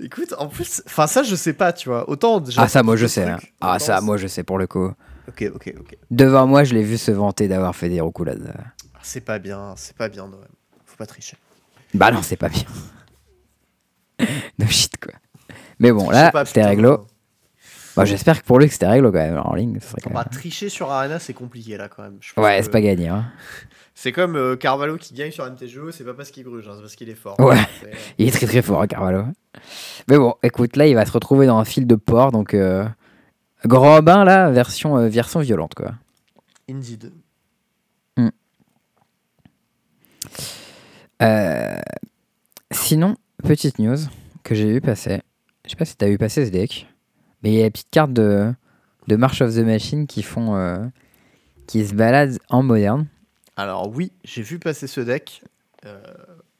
Écoute, 0.00 0.34
en 0.38 0.48
plus, 0.48 0.82
enfin, 0.86 1.06
ça, 1.06 1.22
je 1.22 1.34
sais 1.34 1.52
pas, 1.52 1.72
tu 1.74 1.88
vois. 1.90 2.08
Autant. 2.08 2.40
déjà, 2.40 2.62
Ah 2.62 2.68
ça 2.68 2.82
moi 2.82 2.96
je 2.96 3.06
sais. 3.06 3.22
truc, 3.34 3.44
hein. 3.44 3.48
Ah 3.60 3.78
ça 3.78 4.00
moi 4.00 4.16
je 4.16 4.26
sais 4.26 4.42
pour 4.42 4.56
le 4.58 4.66
coup. 4.66 4.90
Ok, 5.28 5.44
ok, 5.54 5.74
ok. 5.80 5.96
Devant 6.10 6.46
moi, 6.46 6.64
je 6.64 6.74
l'ai 6.74 6.82
vu 6.82 6.98
se 6.98 7.10
vanter 7.10 7.48
d'avoir 7.48 7.74
fait 7.74 7.88
des 7.88 8.00
reculades. 8.00 8.52
Ah, 8.94 8.98
C'est 9.02 9.20
pas 9.22 9.38
bien, 9.38 9.74
c'est 9.76 9.96
pas 9.96 10.08
bien, 10.08 10.26
Noël. 10.28 10.48
Faut 10.84 10.96
pas 10.96 11.06
tricher. 11.06 11.36
Bah 11.94 12.10
non, 12.10 12.22
c'est 12.22 12.36
pas 12.36 12.48
bien. 12.48 12.64
no 14.58 14.66
shit 14.66 14.96
quoi. 14.98 15.12
Mais 15.78 15.92
bon, 15.92 16.10
là, 16.10 16.30
c'était 16.44 16.64
réglo. 16.64 17.06
Bah, 17.96 18.04
j'espère 18.04 18.40
que 18.42 18.46
pour 18.46 18.58
lui 18.58 18.66
que 18.66 18.72
c'était 18.72 18.88
réglo 18.88 19.12
quand 19.12 19.18
même 19.18 19.38
en 19.44 19.54
ligne. 19.54 19.78
ce 19.80 19.88
serait 19.90 20.00
quand 20.02 20.10
Bah, 20.10 20.24
même- 20.28 20.32
tricher 20.40 20.68
sur 20.68 20.90
Arena, 20.90 21.18
c'est 21.20 21.32
compliqué 21.34 21.76
là 21.76 21.88
quand 21.88 22.02
même. 22.02 22.16
Je 22.20 22.32
pense 22.32 22.44
Ouais, 22.44 22.58
que- 22.58 22.64
c'est 22.64 22.70
pas 22.70 22.80
gagné. 22.80 23.08
Hein. 23.08 23.26
C'est 23.96 24.10
comme 24.10 24.34
euh, 24.34 24.56
Carvalho 24.56 24.96
qui 24.96 25.14
gagne 25.14 25.30
sur 25.30 25.44
MTGO, 25.48 25.92
c'est 25.92 26.02
pas 26.02 26.14
parce 26.14 26.32
qu'il 26.32 26.42
gruge, 26.42 26.66
hein, 26.66 26.72
c'est 26.74 26.80
parce 26.80 26.96
qu'il 26.96 27.08
est 27.08 27.14
fort. 27.14 27.38
Ouais. 27.38 27.56
C'est- 27.80 27.92
Il 28.18 28.26
est 28.26 28.32
très 28.32 28.46
très 28.46 28.60
fort, 28.60 28.82
hein, 28.82 28.88
Carvalho. 28.88 29.22
Mais 30.08 30.18
bon, 30.18 30.34
écoute, 30.42 30.74
là, 30.74 30.88
il 30.88 30.96
va 30.96 31.06
se 31.06 31.12
retrouver 31.12 31.46
dans 31.46 31.58
un 31.58 31.64
fil 31.64 31.86
de 31.86 31.94
porc, 31.94 32.32
donc 32.32 32.54
euh, 32.54 32.84
grand 33.66 34.02
bain 34.02 34.24
là, 34.24 34.50
version 34.50 34.96
euh, 34.96 35.08
version 35.08 35.40
violente 35.40 35.74
quoi. 35.74 35.94
Indeed. 36.68 37.12
Euh, 41.22 41.80
sinon, 42.70 43.16
petite 43.42 43.78
news 43.78 43.96
que 44.42 44.54
j'ai 44.54 44.70
vu 44.70 44.80
passer. 44.80 45.22
Je 45.64 45.70
sais 45.70 45.76
pas 45.76 45.84
si 45.84 45.96
t'as 45.96 46.08
vu 46.08 46.18
passer 46.18 46.44
ce 46.44 46.50
deck, 46.50 46.86
mais 47.42 47.52
il 47.52 47.54
y 47.54 47.60
a 47.60 47.64
des 47.64 47.70
petites 47.70 47.90
cartes 47.90 48.12
de 48.12 48.52
de 49.06 49.16
March 49.16 49.40
of 49.40 49.54
the 49.54 49.58
Machine 49.58 50.06
qui 50.06 50.22
font 50.22 50.56
euh, 50.56 50.84
qui 51.66 51.86
se 51.86 51.94
baladent 51.94 52.38
en 52.48 52.62
moderne. 52.62 53.06
Alors 53.56 53.88
oui, 53.88 54.12
j'ai 54.24 54.42
vu 54.42 54.58
passer 54.58 54.86
ce 54.86 55.00
deck 55.00 55.42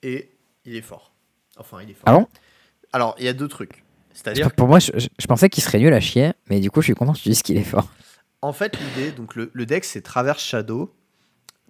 et 0.03 0.31
il 0.65 0.77
est 0.77 0.83
fort. 0.83 1.13
Enfin, 1.57 1.79
il 1.83 1.91
est 1.91 1.95
fort. 1.95 2.05
Ah 2.07 2.13
bon? 2.13 2.27
Alors, 2.93 3.15
il 3.19 3.25
y 3.25 3.29
a 3.29 3.33
deux 3.33 3.49
trucs. 3.49 3.84
C'est-à-dire, 4.15 4.51
Pour 4.53 4.69
moi, 4.69 4.79
je, 4.79 5.27
pensais 5.29 5.51
qu'il 5.51 5.63
serait 5.63 5.79
nul 5.81 5.93
à 5.93 6.01
chier, 6.01 6.33
mais 6.49 6.61
du 6.61 6.71
coup, 6.71 6.81
je 6.81 6.87
suis 6.87 6.95
content 6.95 7.13
que 7.13 7.19
tu 7.19 7.29
dises 7.29 7.43
qu'il 7.43 7.57
est 7.59 7.63
fort. 7.65 7.89
en 8.43 8.53
fait, 8.53 8.79
l'idée, 8.81 9.11
donc 9.13 9.35
le, 9.35 9.51
le 9.53 9.67
deck, 9.67 9.85
c'est 9.85 10.01
Traverse 10.01 10.43
Shadow, 10.43 10.95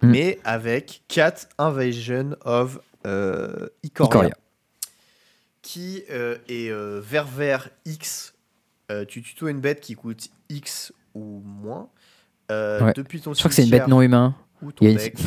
Hmm. 0.01 0.11
mais 0.11 0.39
avec 0.43 1.03
4 1.07 1.47
Invasion 1.57 2.35
of 2.43 2.79
euh, 3.07 3.69
Ikoria, 3.81 4.09
Ikoria. 4.09 4.35
qui 5.61 6.03
euh, 6.11 6.37
est 6.49 6.69
euh, 6.69 6.99
vert 7.01 7.25
vert 7.27 7.69
X. 7.85 8.33
Euh, 8.91 9.05
tu 9.05 9.21
tutoies 9.21 9.51
une 9.51 9.61
bête 9.61 9.79
qui 9.79 9.95
coûte 9.95 10.27
X 10.49 10.91
ou 11.13 11.41
moins. 11.45 11.87
euh, 12.51 12.81
Ouais. 12.83 12.93
Depuis 12.93 13.21
ton 13.21 13.33
Je 13.33 13.39
crois 13.39 13.49
que 13.49 13.55
c'est 13.55 13.63
une 13.63 13.69
bête 13.69 13.87
non 13.87 14.01
humain. 14.01 14.35
Il 14.81 14.85
y 14.85 14.87
a 14.87 14.91
une- 14.91 14.97
deck. 14.97 15.17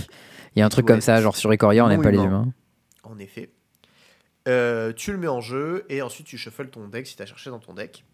Il 0.55 0.59
y 0.59 0.63
a 0.63 0.67
un 0.67 0.69
truc 0.69 0.87
comme 0.87 1.01
ça, 1.01 1.21
genre 1.23 1.35
sur 1.37 1.53
Ikoria, 1.53 1.85
on 1.85 1.89
n'aime 1.89 2.03
pas 2.03 2.11
les 2.11 2.19
humain. 2.19 2.27
humains. 2.43 2.53
En 3.05 3.19
effet. 3.19 3.51
Euh, 4.49 4.93
tu 4.93 5.13
le 5.13 5.19
mets 5.19 5.29
en 5.29 5.41
jeu 5.41 5.85
et 5.89 6.01
ensuite 6.03 6.27
tu 6.27 6.39
shuffles 6.39 6.69
ton 6.69 6.89
deck 6.89 7.07
si 7.07 7.17
tu 7.17 7.23
as 7.23 7.27
cherché 7.27 7.51
dans 7.51 7.59
ton 7.59 7.75
deck. 7.75 8.05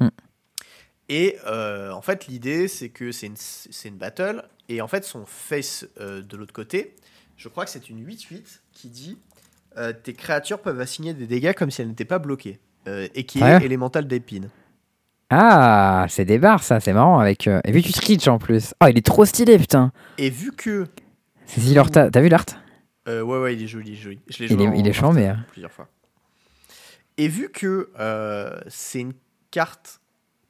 Hmm. 0.00 0.08
Et 1.08 1.36
euh, 1.46 1.92
en 1.92 2.02
fait, 2.02 2.26
l'idée, 2.26 2.68
c'est 2.68 2.88
que 2.90 3.10
c'est 3.12 3.26
une, 3.26 3.36
c'est 3.36 3.88
une 3.88 3.96
battle. 3.96 4.44
Et 4.68 4.80
en 4.80 4.88
fait, 4.88 5.04
son 5.04 5.24
face 5.24 5.86
euh, 6.00 6.20
de 6.22 6.36
l'autre 6.36 6.52
côté, 6.52 6.94
je 7.36 7.48
crois 7.48 7.64
que 7.64 7.70
c'est 7.70 7.88
une 7.88 8.04
8-8 8.06 8.60
qui 8.72 8.88
dit 8.88 9.18
Tes 10.02 10.12
créatures 10.14 10.60
peuvent 10.60 10.80
assigner 10.80 11.14
des 11.14 11.26
dégâts 11.26 11.52
comme 11.54 11.70
si 11.70 11.80
elles 11.82 11.88
n'étaient 11.88 12.04
pas 12.04 12.18
bloquées. 12.18 12.58
et 12.86 13.24
qui 13.24 13.42
Ouais. 13.42 13.62
est 13.62 13.64
élémental 13.64 14.06
d'épine. 14.06 14.48
Ah, 15.30 16.06
c'est 16.08 16.24
des 16.24 16.38
barres, 16.38 16.62
ça, 16.62 16.78
c'est 16.80 16.92
marrant. 16.92 17.18
Avec, 17.18 17.46
Et 17.46 17.72
vu 17.72 17.82
que 17.82 17.86
tu 17.88 17.92
switch 17.92 18.28
en 18.28 18.38
plus. 18.38 18.74
Oh, 18.82 18.86
il 18.88 18.96
est 18.96 19.04
trop 19.06 19.24
stylé, 19.24 19.58
putain. 19.58 19.92
Et 20.18 20.30
vu 20.30 20.52
que. 20.52 20.86
C'est 21.46 21.60
t'as 21.90 22.20
vu 22.20 22.28
l'art? 22.28 22.44
Euh, 23.08 23.22
ouais, 23.22 23.38
ouais, 23.40 23.54
il 23.54 23.62
est 23.62 23.66
joli, 23.66 23.90
il 23.90 23.94
est 23.94 23.96
joli. 24.00 24.20
Je 24.28 24.38
l'ai 24.38 24.44
Il 24.46 24.52
joué 24.56 24.64
est- 24.64 24.68
en 24.68 24.72
il 24.72 24.80
est 24.80 24.82
partie 24.84 24.98
chambé, 25.00 25.26
hein. 25.28 25.44
Plusieurs 25.50 25.72
fois. 25.72 25.88
Et 27.18 27.28
vu 27.28 27.48
que 27.50 27.90
euh, 27.98 28.58
c'est 28.68 29.00
une 29.00 29.14
carte 29.50 30.00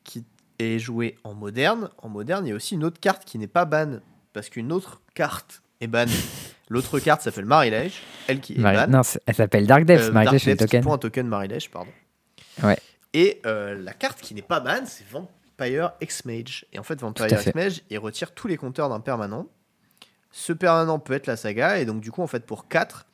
qui 0.05 0.25
est 0.59 0.79
jouée 0.79 1.17
en 1.25 1.35
moderne, 1.35 1.91
en 1.99 2.09
moderne, 2.09 2.47
il 2.47 2.51
y 2.51 2.53
a 2.53 2.57
aussi 2.57 2.75
une 2.75 2.85
autre 2.85 2.99
carte 3.01 3.25
qui 3.25 3.39
n'est 3.39 3.47
pas 3.47 3.65
ban. 3.65 4.01
Parce 4.33 4.49
qu'une 4.49 4.73
autre 4.73 5.01
carte 5.15 5.63
est 5.81 5.87
ban. 5.87 6.07
L'autre 6.69 6.99
carte 6.99 7.23
s'appelle 7.23 7.45
Marilège, 7.45 8.03
elle 8.27 8.41
qui 8.41 8.55
est 8.55 8.59
Mari- 8.59 8.77
ban. 8.77 8.87
Non, 8.89 9.03
c'est- 9.05 9.21
elle 9.27 9.35
s'appelle 9.37 9.67
Dark 9.69 9.85
Depths, 9.85 10.11
Euh, 10.15 10.37
qui 10.39 10.57
tokens. 10.57 10.83
prend 10.85 10.95
un 10.95 10.99
token 10.99 11.29
Marilège, 11.29 11.71
pardon. 11.71 11.93
Ouais. 12.65 12.77
Et 13.13 13.41
euh, 13.47 13.81
la 13.81 13.93
carte 13.93 14.21
qui 14.21 14.35
n'est 14.35 14.43
pas 14.43 14.59
ban, 14.59 14.85
c'est 14.85 15.07
Vampire 15.09 15.93
X-Mage. 16.01 16.67
Et 16.73 16.79
en 16.81 16.83
fait, 16.83 17.01
Vampire. 17.01 17.27
X-Mage, 17.31 17.83
il 17.89 17.99
retire 18.01 18.33
tous 18.35 18.49
les 18.49 18.57
compteurs 18.57 18.89
d'un 18.89 18.99
permanent. 19.01 19.47
Ce 20.31 20.53
permanent 20.53 20.99
peut 20.99 21.15
être 21.15 21.27
la 21.27 21.37
saga, 21.37 21.79
et 21.79 21.85
donc 21.87 22.01
du 22.01 22.11
coup, 22.11 22.23
en 22.23 22.27
fait, 22.27 22.45
pour 22.45 22.69
4, 22.69 23.07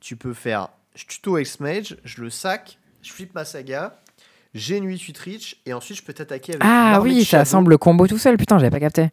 tu 0.00 0.16
peux 0.16 0.32
faire 0.34 0.68
je 0.94 1.06
tuto 1.06 1.38
X-Mage, 1.38 1.96
je 2.04 2.20
le 2.22 2.28
sac, 2.30 2.78
je 3.02 3.10
flippe 3.12 3.34
ma 3.34 3.44
saga, 3.46 3.98
j'ai 4.54 4.76
une 4.76 4.86
8-8 4.88 5.18
reach, 5.24 5.56
et 5.64 5.72
ensuite 5.72 5.96
je 5.98 6.02
peux 6.02 6.12
t'attaquer 6.12 6.52
avec 6.52 6.64
une 6.64 6.70
Ah 6.70 6.96
de 6.98 7.02
oui, 7.02 7.20
ça 7.24 7.30
Shadow. 7.30 7.40
assemble 7.42 7.70
le 7.70 7.78
combo 7.78 8.06
tout 8.06 8.18
seul, 8.18 8.36
putain, 8.36 8.58
j'avais 8.58 8.70
pas 8.70 8.80
capté. 8.80 9.08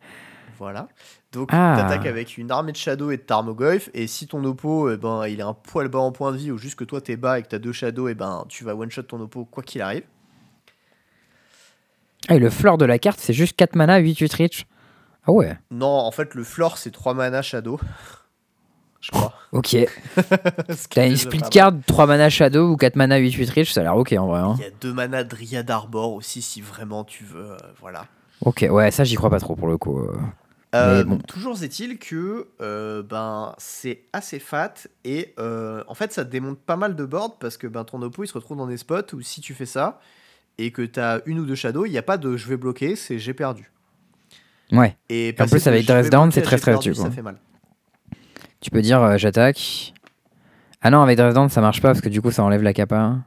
Voilà. 0.58 0.90
Donc 1.32 1.50
Ah. 1.54 1.76
t'attaques 1.78 2.06
avec 2.06 2.38
une 2.38 2.52
armée 2.52 2.72
de 2.74 2.78
Shadow 2.78 3.12
et 3.12 3.18
de 3.18 3.22
Tarmogoyf, 3.22 3.90
et 3.94 4.08
si 4.08 4.28
ton 4.28 4.44
oppo, 4.44 4.92
eh 4.92 4.98
ben, 4.98 5.26
il 5.28 5.40
est 5.40 5.44
un 5.44 5.54
poil 5.54 5.88
bas 5.88 6.00
en 6.00 6.12
point 6.12 6.32
de 6.34 6.38
vie, 6.38 6.52
ou 6.52 6.58
juste 6.58 6.76
que 6.78 6.84
toi 6.84 7.00
t'es 7.02 7.16
bas 7.16 7.40
et 7.40 7.44
que 7.44 7.48
t'as 7.48 7.60
deux 7.60 7.72
Shadow, 7.72 8.10
et 8.10 8.14
ben 8.16 8.44
tu 8.50 8.64
vas 8.66 8.76
one-shot 8.76 9.04
ton 9.04 9.22
oppo 9.22 9.46
quoi 9.46 9.64
qu'il 9.64 9.82
arrive. 9.82 10.04
Ah, 12.28 12.36
et 12.36 12.40
le 12.40 12.50
floor 12.50 12.78
de 12.78 12.86
la 12.86 13.00
carte, 13.00 13.20
c'est 13.22 13.34
juste 13.34 13.56
4 13.56 13.76
mana, 13.76 13.98
8, 13.98 14.18
8 14.20 14.34
reach. 14.34 14.66
Ah 15.30 15.32
ouais, 15.32 15.56
Non, 15.70 15.86
en 15.86 16.10
fait, 16.12 16.34
le 16.34 16.44
floor, 16.44 16.80
c'est 16.80 16.90
3 16.90 17.14
mana 17.14 17.44
Shadow. 17.44 17.80
Je 19.00 19.12
crois. 19.12 19.32
ok. 19.52 19.78
T'as 20.90 21.08
une 21.08 21.16
split 21.18 21.42
card, 21.52 21.72
3 21.86 22.08
mana 22.08 22.30
Shadow 22.30 22.68
ou 22.72 22.76
4 22.78 22.96
mana 22.96 23.18
8 23.18 23.32
8 23.34 23.50
reach, 23.52 23.72
ça 23.74 23.82
a 23.82 23.84
l'air 23.84 23.96
ok 23.96 24.14
en 24.18 24.26
vrai. 24.28 24.40
hein. 24.40 24.56
Il 24.58 24.64
y 24.64 24.68
a 24.68 24.72
2 24.82 24.92
mana 24.92 25.24
Dryad 25.24 25.70
Arbor 25.70 26.14
aussi, 26.14 26.42
si 26.42 26.62
vraiment 26.62 27.04
tu 27.04 27.24
veux. 27.24 27.52
euh, 27.52 27.58
voilà. 27.80 28.08
Ok, 28.42 28.66
ouais, 28.70 28.90
ça 28.92 29.04
j'y 29.04 29.16
crois 29.16 29.30
pas 29.30 29.40
trop 29.40 29.56
pour 29.56 29.68
le 29.68 29.78
coup. 29.78 30.00
euh. 30.00 30.18
Euh, 30.76 31.04
bon. 31.04 31.18
Toujours 31.20 31.62
est-il 31.64 31.98
que 32.00 32.48
euh, 32.62 33.02
ben, 33.04 33.54
c'est 33.58 34.02
assez 34.14 34.40
fat 34.40 34.74
et 35.04 35.34
euh, 35.40 35.84
en 35.88 35.94
fait 35.96 36.12
ça 36.14 36.24
te 36.26 36.30
démonte 36.30 36.60
pas 36.60 36.76
mal 36.76 36.96
de 36.96 37.06
boards 37.06 37.38
parce 37.40 37.58
que 37.58 37.68
ben, 37.68 37.84
ton 37.86 38.02
oppo 38.02 38.24
il 38.24 38.28
se 38.28 38.34
retrouve 38.34 38.58
dans 38.58 38.68
des 38.68 38.78
spots 38.78 39.14
où 39.14 39.22
si 39.22 39.42
tu 39.42 39.54
fais 39.56 39.66
ça 39.66 40.00
et 40.58 40.72
que 40.72 40.82
tu 40.84 41.00
as 41.00 41.22
une 41.26 41.40
ou 41.40 41.46
deux 41.46 41.56
shadows, 41.56 41.86
il 41.86 41.92
n'y 41.92 41.98
a 41.98 42.04
pas 42.04 42.18
de 42.18 42.36
je 42.38 42.48
vais 42.48 42.58
bloquer, 42.58 42.96
c'est 42.96 43.18
j'ai 43.18 43.34
perdu. 43.34 43.72
Ouais, 44.72 44.96
Et, 45.10 45.36
en 45.40 45.48
plus, 45.48 45.66
avec 45.68 45.86
Dress 45.86 46.10
Down, 46.10 46.32
c'est 46.32 46.42
très 46.42 46.58
perdu, 46.58 46.94
quoi. 46.94 47.06
Ça 47.06 47.12
fait 47.12 47.22
mal. 47.22 47.38
tu 48.62 48.70
peux 48.70 48.82
dire 48.82 49.02
euh, 49.02 49.18
j'attaque. 49.18 49.94
Ah 50.82 50.92
non, 50.92 51.02
avec 51.02 51.18
Dresden 51.18 51.50
ça 51.50 51.60
marche 51.60 51.82
pas 51.82 51.90
parce 51.90 52.02
que 52.02 52.08
du 52.08 52.22
coup 52.22 52.32
ça 52.32 52.44
enlève 52.44 52.62
la 52.64 52.74
capa. 52.74 53.18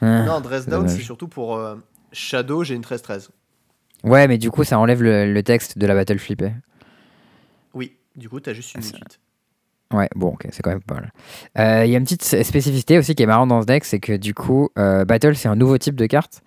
Ah. 0.00 0.22
non, 0.24 0.40
Dress 0.40 0.66
Down 0.66 0.88
c'est 0.88 1.00
surtout 1.00 1.28
pour 1.28 1.56
euh, 1.56 1.76
Shadow, 2.12 2.62
j'ai 2.62 2.74
une 2.74 2.82
13-13. 2.82 3.28
Ouais, 4.04 4.28
mais 4.28 4.36
du 4.36 4.50
coup 4.50 4.64
ça 4.64 4.78
enlève 4.78 5.02
le, 5.02 5.32
le 5.32 5.42
texte 5.42 5.78
de 5.78 5.86
la 5.86 5.94
battle 5.94 6.18
flippée. 6.18 6.52
Oui, 7.72 7.96
du 8.16 8.28
coup 8.28 8.38
tu 8.40 8.50
as 8.50 8.52
juste 8.52 8.74
une 8.74 8.82
8. 8.82 9.18
Ouais, 9.92 10.08
bon, 10.14 10.28
ok, 10.28 10.46
c'est 10.50 10.62
quand 10.62 10.70
même 10.70 10.82
pas 10.82 10.96
mal. 10.96 11.12
Euh, 11.58 11.86
Il 11.86 11.90
y 11.90 11.94
a 11.94 11.98
une 11.98 12.04
petite 12.04 12.22
spécificité 12.22 12.98
aussi 12.98 13.14
qui 13.14 13.22
est 13.22 13.26
marrante 13.26 13.48
dans 13.48 13.62
ce 13.62 13.66
deck, 13.66 13.84
c'est 13.84 14.00
que 14.00 14.16
du 14.16 14.34
coup, 14.34 14.68
euh, 14.78 15.04
Battle, 15.06 15.34
c'est 15.34 15.48
un 15.48 15.56
nouveau 15.56 15.78
type 15.78 15.96
de 15.96 16.06
carte. 16.06 16.42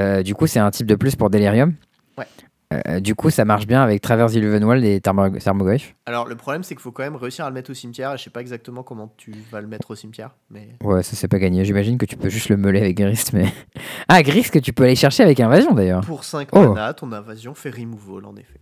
Euh, 0.00 0.24
du 0.24 0.34
coup, 0.34 0.48
c'est 0.48 0.58
un 0.58 0.70
type 0.72 0.86
de 0.88 0.96
plus 0.96 1.14
pour 1.14 1.30
Delirium. 1.30 1.74
Ouais. 2.18 2.26
Euh, 2.72 2.98
du 2.98 3.14
coup, 3.14 3.30
ça 3.30 3.44
marche 3.44 3.66
bien 3.66 3.82
avec 3.82 4.00
Traverse 4.00 4.34
Illuvenwald 4.34 4.82
et 4.84 4.98
Thermo- 4.98 5.38
Thermoglyph. 5.38 5.94
Alors 6.06 6.26
le 6.26 6.34
problème 6.34 6.62
c'est 6.64 6.74
qu'il 6.74 6.82
faut 6.82 6.90
quand 6.92 7.02
même 7.04 7.14
réussir 7.14 7.44
à 7.44 7.48
le 7.48 7.54
mettre 7.54 7.70
au 7.70 7.74
cimetière 7.74 8.12
et 8.14 8.16
je 8.16 8.22
sais 8.24 8.30
pas 8.30 8.40
exactement 8.40 8.82
comment 8.82 9.12
tu 9.16 9.32
vas 9.52 9.60
le 9.60 9.68
mettre 9.68 9.90
au 9.90 9.94
cimetière, 9.94 10.30
mais 10.50 10.70
Ouais, 10.82 11.02
ça 11.02 11.14
c'est 11.14 11.28
pas 11.28 11.38
gagné. 11.38 11.64
J'imagine 11.64 11.98
que 11.98 12.06
tu 12.06 12.16
peux 12.16 12.30
juste 12.30 12.48
le 12.48 12.56
meuler 12.56 12.80
avec 12.80 12.96
Grist, 12.96 13.32
mais. 13.32 13.46
Ah, 14.08 14.22
Grist 14.22 14.50
que 14.52 14.58
tu 14.58 14.72
peux 14.72 14.84
aller 14.84 14.96
chercher 14.96 15.22
avec 15.22 15.38
Invasion 15.40 15.72
d'ailleurs. 15.72 16.00
pour 16.04 16.24
5 16.24 16.48
Oh. 16.52 16.72
mana, 16.72 16.94
ton 16.94 17.12
invasion 17.12 17.54
fait 17.54 17.70
removal 17.70 18.24
en 18.24 18.34
effet. 18.36 18.60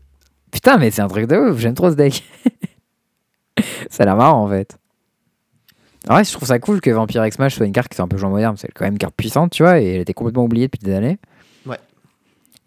Putain, 0.50 0.76
mais 0.78 0.90
c'est 0.90 1.00
un 1.02 1.08
truc 1.08 1.26
de 1.26 1.36
ouf, 1.36 1.58
j'aime 1.58 1.74
trop 1.74 1.90
ce 1.90 1.96
deck. 1.96 2.22
ça 3.90 4.02
a 4.02 4.06
l'air 4.06 4.16
marrant 4.16 4.44
en 4.44 4.48
fait. 4.48 4.76
En 6.08 6.14
vrai, 6.14 6.24
je 6.24 6.32
trouve 6.32 6.48
ça 6.48 6.58
cool 6.58 6.80
que 6.80 6.90
Vampire 6.90 7.24
X 7.26 7.36
Smash 7.36 7.54
soit 7.54 7.66
une 7.66 7.72
carte 7.72 7.88
qui 7.88 7.94
soit 7.96 8.04
un 8.04 8.08
peu 8.08 8.22
en 8.24 8.30
moderne. 8.30 8.56
C'est 8.56 8.68
quand 8.72 8.84
même 8.84 8.94
une 8.94 8.98
carte 8.98 9.14
puissante, 9.14 9.52
tu 9.52 9.62
vois, 9.62 9.80
et 9.80 9.94
elle 9.94 10.00
était 10.00 10.14
complètement 10.14 10.42
oubliée 10.44 10.66
depuis 10.66 10.84
des 10.84 10.92
années. 10.94 11.18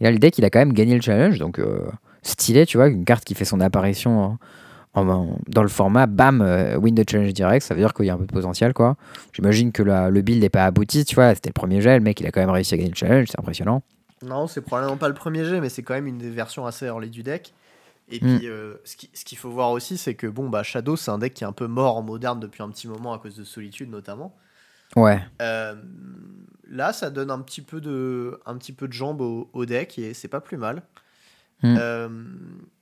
Et 0.01 0.03
là, 0.05 0.11
le 0.11 0.19
deck, 0.19 0.37
il 0.37 0.45
a 0.45 0.49
quand 0.49 0.59
même 0.59 0.73
gagné 0.73 0.95
le 0.95 1.01
challenge, 1.01 1.39
donc 1.39 1.59
euh, 1.59 1.79
stylé, 2.21 2.65
tu 2.65 2.77
vois, 2.77 2.87
une 2.87 3.05
carte 3.05 3.23
qui 3.23 3.33
fait 3.35 3.45
son 3.45 3.59
apparition 3.61 4.37
en- 4.93 5.07
en- 5.09 5.37
dans 5.47 5.61
le 5.61 5.67
format, 5.69 6.05
bam, 6.05 6.41
euh, 6.41 6.77
win 6.77 6.95
the 6.95 7.09
challenge 7.09 7.33
direct, 7.33 7.65
ça 7.65 7.73
veut 7.73 7.79
dire 7.81 7.93
qu'il 7.93 8.05
y 8.05 8.09
a 8.09 8.13
un 8.13 8.17
peu 8.17 8.25
de 8.25 8.31
potentiel, 8.31 8.73
quoi. 8.73 8.95
J'imagine 9.33 9.71
que 9.71 9.83
la- 9.83 10.09
le 10.09 10.21
build 10.21 10.41
n'est 10.41 10.49
pas 10.49 10.65
abouti, 10.65 11.05
tu 11.05 11.15
vois, 11.15 11.33
c'était 11.35 11.49
le 11.49 11.53
premier 11.53 11.81
jet, 11.81 11.97
le 11.97 12.03
mec, 12.03 12.19
il 12.19 12.27
a 12.27 12.31
quand 12.31 12.39
même 12.41 12.49
réussi 12.49 12.73
à 12.73 12.77
gagner 12.77 12.89
le 12.89 12.95
challenge, 12.95 13.27
c'est 13.29 13.39
impressionnant. 13.39 13.81
Non, 14.25 14.47
c'est 14.47 14.61
probablement 14.61 14.97
pas 14.97 15.07
le 15.09 15.13
premier 15.13 15.43
jet, 15.45 15.59
mais 15.61 15.69
c'est 15.69 15.83
quand 15.83 15.93
même 15.93 16.07
une 16.07 16.17
des 16.17 16.29
versions 16.29 16.65
assez 16.65 16.85
early 16.85 17.09
du 17.09 17.21
deck. 17.23 17.53
Et 18.09 18.19
Mm. 18.23 18.37
puis, 18.37 18.47
euh, 18.47 18.75
ce 18.85 19.25
qu'il 19.25 19.37
faut 19.37 19.49
voir 19.49 19.71
aussi, 19.71 19.97
c'est 19.97 20.13
que 20.13 20.27
bon, 20.27 20.47
bah, 20.49 20.63
Shadow, 20.63 20.95
c'est 20.95 21.11
un 21.11 21.17
deck 21.17 21.33
qui 21.33 21.43
est 21.43 21.47
un 21.47 21.51
peu 21.51 21.67
mort 21.67 21.97
en 21.97 22.01
moderne 22.03 22.39
depuis 22.39 22.61
un 22.63 22.69
petit 22.69 22.87
moment 22.87 23.13
à 23.13 23.19
cause 23.19 23.35
de 23.35 23.43
Solitude 23.43 23.89
notamment. 23.89 24.33
Ouais. 24.95 25.21
Euh, 25.41 25.75
là, 26.69 26.93
ça 26.93 27.09
donne 27.09 27.31
un 27.31 27.39
petit 27.39 27.61
peu 27.61 27.81
de, 27.81 28.39
un 28.45 28.57
petit 28.57 28.73
peu 28.73 28.87
de 28.87 28.93
jambes 28.93 29.21
au, 29.21 29.49
au 29.53 29.65
deck 29.65 29.99
et 29.99 30.13
c'est 30.13 30.27
pas 30.27 30.41
plus 30.41 30.57
mal. 30.57 30.83
Mm. 31.63 31.75
Euh, 31.79 32.09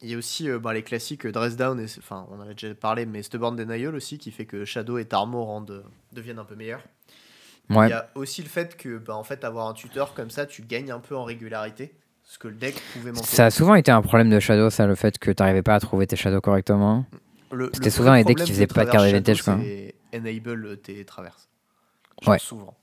Il 0.02 0.10
y 0.10 0.16
a 0.16 0.18
aussi 0.18 0.50
euh, 0.50 0.60
bah, 0.60 0.74
les 0.74 0.84
classiques 0.84 1.28
Dress 1.28 1.56
Down, 1.56 1.80
et, 1.80 1.86
enfin 2.00 2.26
on 2.32 2.40
en 2.40 2.50
a 2.50 2.54
déjà 2.54 2.74
parlé, 2.74 3.06
mais 3.06 3.22
Stubborn 3.24 3.56
Denial 3.56 3.96
aussi 3.96 4.18
qui 4.18 4.32
fait 4.32 4.46
que 4.46 4.66
Shadow 4.66 4.98
et 4.98 5.06
Tarmo 5.06 5.44
rendent, 5.44 5.84
deviennent 6.12 6.40
un 6.40 6.46
peu 6.46 6.56
meilleurs. 6.56 6.84
Ouais. 7.70 7.88
Il 7.88 7.92
y 7.92 7.94
a 7.94 8.10
aussi 8.16 8.42
le 8.42 8.50
fait 8.50 8.76
que, 8.76 8.98
bah, 8.98 9.16
en 9.16 9.24
fait, 9.24 9.44
avoir 9.46 9.68
un 9.68 9.74
tuteur 9.74 10.14
comme 10.14 10.30
ça, 10.30 10.46
tu 10.46 10.64
gagnes 10.64 10.92
un 10.92 11.00
peu 11.00 11.16
en 11.16 11.24
régularité. 11.24 11.94
Ce 12.26 12.38
que 12.38 12.48
le 12.48 12.56
deck 12.56 12.76
pouvait 12.94 13.12
manquer. 13.12 13.28
Ça 13.28 13.46
a 13.48 13.52
souvent 13.52 13.76
été 13.76 13.92
un 13.92 14.02
problème 14.02 14.30
de 14.30 14.40
Shadow, 14.40 14.70
ça, 14.70 14.88
le 14.88 14.96
fait 14.96 15.18
que 15.20 15.30
t'arrivais 15.32 15.62
pas 15.62 15.76
à 15.76 15.80
trouver 15.80 16.08
tes 16.08 16.16
Shadows 16.16 16.42
correctement. 16.42 17.06
C'était 17.74 17.90
souvent 17.90 18.14
les 18.14 18.24
decks 18.24 18.38
qui 18.38 18.52
faisaient 18.52 18.66
pas 18.66 18.86
de 18.86 18.90
advantage, 18.90 19.44
Shadow, 19.44 19.60
quoi. 19.60 20.20
Enable 20.20 20.78
tes 20.78 21.06
traverses. 21.06 21.50
Ouais. 22.28 22.40
Souvent. 22.40 22.76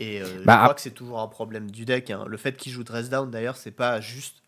Et 0.00 0.20
euh, 0.22 0.42
Bah, 0.44 0.54
je 0.54 0.58
crois 0.58 0.70
ap- 0.70 0.74
que 0.76 0.80
c'est 0.80 0.90
toujours 0.92 1.20
un 1.20 1.28
problème 1.28 1.70
du 1.70 1.84
deck. 1.84 2.10
hein. 2.10 2.24
Le 2.28 2.36
fait 2.36 2.56
qu'il 2.56 2.72
joue 2.72 2.84
Dress 2.84 3.08
Down, 3.10 3.30
d'ailleurs, 3.30 3.56
c'est 3.56 3.70
pas 3.72 4.00
juste 4.00 4.42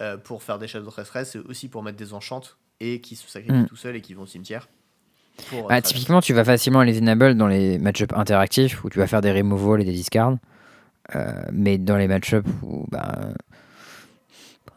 euh, 0.00 0.16
pour 0.16 0.42
faire 0.42 0.58
des 0.58 0.66
Shadow 0.68 0.86
Dress 0.90 1.08
Dress, 1.08 1.30
c'est 1.32 1.38
aussi 1.38 1.68
pour 1.68 1.82
mettre 1.82 1.96
des 1.98 2.12
enchantes 2.14 2.56
et 2.80 3.00
qui 3.00 3.16
se 3.16 3.28
sacrifient 3.28 3.52
Mm. 3.62 3.66
tout 3.66 3.76
seuls 3.76 3.96
et 3.96 4.00
qui 4.00 4.14
vont 4.14 4.22
au 4.22 4.26
cimetière. 4.26 4.68
Pour, 5.48 5.66
euh, 5.66 5.68
Bah, 5.68 5.80
typiquement, 5.82 6.20
tu 6.20 6.32
vas 6.34 6.44
facilement 6.44 6.82
les 6.82 6.98
enable 7.00 7.34
dans 7.34 7.46
les 7.48 7.78
match-ups 7.78 8.14
interactifs 8.14 8.84
où 8.84 8.90
tu 8.90 8.98
vas 8.98 9.06
faire 9.06 9.20
des 9.22 9.32
removals 9.32 9.80
et 9.80 9.84
des 9.84 9.92
discards. 9.92 10.36
Euh, 11.16 11.32
mais 11.52 11.76
dans 11.78 11.96
les 11.96 12.06
match-ups 12.08 12.48
où 12.62 12.86
bah, 12.90 13.18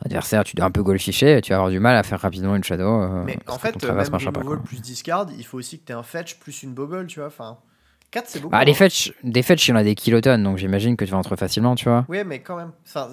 adversaire, 0.05 0.43
tu 0.43 0.55
dois 0.55 0.65
un 0.65 0.71
peu 0.71 0.83
golficher, 0.83 1.39
tu 1.41 1.51
vas 1.51 1.57
avoir 1.57 1.69
du 1.71 1.79
mal 1.79 1.95
à 1.95 2.03
faire 2.03 2.19
rapidement 2.19 2.55
une 2.55 2.63
shadow. 2.63 3.23
Mais 3.23 3.37
en 3.47 3.57
fait, 3.57 3.81
même 3.83 3.97
removal 4.13 4.61
plus 4.61 4.81
discard, 4.81 5.27
il 5.37 5.45
faut 5.45 5.57
aussi 5.57 5.79
que 5.79 5.85
tu 5.85 5.91
aies 5.91 5.95
un 5.95 6.03
fetch 6.03 6.35
plus 6.39 6.63
une 6.63 6.73
bubble, 6.73 7.07
tu 7.07 7.19
vois. 7.19 7.27
Enfin, 7.27 7.57
4 8.13 8.25
c'est 8.27 8.39
beaucoup. 8.39 8.51
Bah, 8.51 8.63
les 8.63 8.71
hein. 8.71 8.75
fetch, 8.75 9.11
des 9.23 9.43
fetch, 9.43 9.67
il 9.67 9.71
y 9.71 9.73
en 9.73 9.77
a 9.77 9.83
des 9.83 9.95
kilotonnes, 9.95 10.43
donc 10.43 10.57
j'imagine 10.57 10.95
que 10.95 11.03
tu 11.05 11.11
vas 11.11 11.17
entrer 11.17 11.35
facilement, 11.35 11.75
tu 11.75 11.85
vois. 11.89 12.05
Ouais, 12.07 12.23
mais 12.23 12.39
quand 12.39 12.55
même. 12.55 12.71
Enfin, 12.85 13.09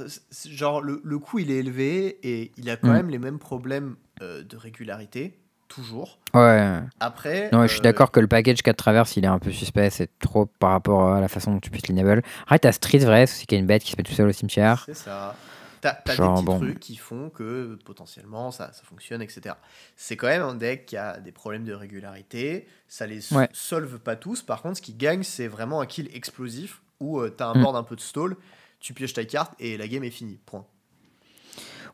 genre, 0.48 0.80
le, 0.80 1.00
le 1.02 1.18
coût, 1.18 1.38
il 1.40 1.50
est 1.50 1.56
élevé 1.56 2.18
et 2.22 2.52
il 2.56 2.70
a 2.70 2.76
quand 2.76 2.88
Mm. 2.88 2.92
même 2.92 3.10
les 3.10 3.18
mêmes 3.18 3.38
problèmes 3.38 3.96
euh, 4.22 4.42
de 4.42 4.56
régularité, 4.56 5.38
toujours. 5.68 6.18
Ouais. 6.34 6.78
Après. 7.00 7.48
Non, 7.52 7.62
je 7.62 7.68
suis 7.72 7.80
euh, 7.80 7.82
d'accord 7.82 8.10
que 8.10 8.20
le 8.20 8.26
package 8.26 8.62
4 8.62 8.76
traverse, 8.76 9.16
il 9.16 9.24
est 9.24 9.28
un 9.28 9.38
peu 9.38 9.50
suspect, 9.50 9.88
c'est 9.90 10.10
trop 10.18 10.46
par 10.46 10.70
rapport 10.72 11.12
à 11.14 11.20
la 11.20 11.28
façon 11.28 11.52
dont 11.52 11.60
tu 11.60 11.70
puisses 11.70 11.88
l'enable. 11.88 12.22
Arrête, 12.46 12.62
t'as 12.62 12.72
Street 12.72 12.98
vrai, 12.98 13.26
c'est 13.26 13.34
aussi 13.36 13.46
qu'il 13.46 13.56
y 13.56 13.58
a 13.58 13.60
une 13.60 13.66
bête 13.66 13.82
qui 13.82 13.92
se 13.92 13.96
met 13.96 14.02
tout 14.02 14.12
seul 14.12 14.28
au 14.28 14.32
cimetière. 14.32 14.82
C'est 14.86 14.96
ça. 14.96 15.34
T'as 15.80 15.92
des 15.94 16.16
petits 16.16 16.44
bon. 16.44 16.58
trucs 16.58 16.78
qui 16.80 16.96
font 16.96 17.30
que 17.30 17.78
potentiellement 17.84 18.50
ça, 18.50 18.72
ça 18.72 18.82
fonctionne, 18.84 19.22
etc. 19.22 19.54
C'est 19.96 20.16
quand 20.16 20.26
même 20.26 20.42
un 20.42 20.54
deck 20.54 20.86
qui 20.86 20.96
a 20.96 21.18
des 21.20 21.32
problèmes 21.32 21.64
de 21.64 21.72
régularité. 21.72 22.66
Ça 22.88 23.06
les 23.06 23.32
Ouais. 23.32 23.48
solve 23.52 23.98
pas 23.98 24.16
tous. 24.16 24.42
Par 24.42 24.60
contre, 24.62 24.76
ce 24.76 24.82
qui 24.82 24.92
gagne, 24.94 25.22
c'est 25.22 25.46
vraiment 25.48 25.80
un 25.80 25.86
kill 25.86 26.08
explosif 26.14 26.82
où 27.00 27.18
euh, 27.20 27.30
t'as 27.30 27.46
un 27.46 27.54
Mm. 27.54 27.62
board 27.62 27.76
un 27.76 27.82
peu 27.82 27.96
de 27.96 28.00
stall, 28.00 28.36
tu 28.78 28.92
pioches 28.94 29.14
ta 29.14 29.24
carte 29.24 29.52
et 29.58 29.76
la 29.78 29.88
game 29.88 30.04
est 30.04 30.10
finie. 30.10 30.38
Point. 30.44 30.66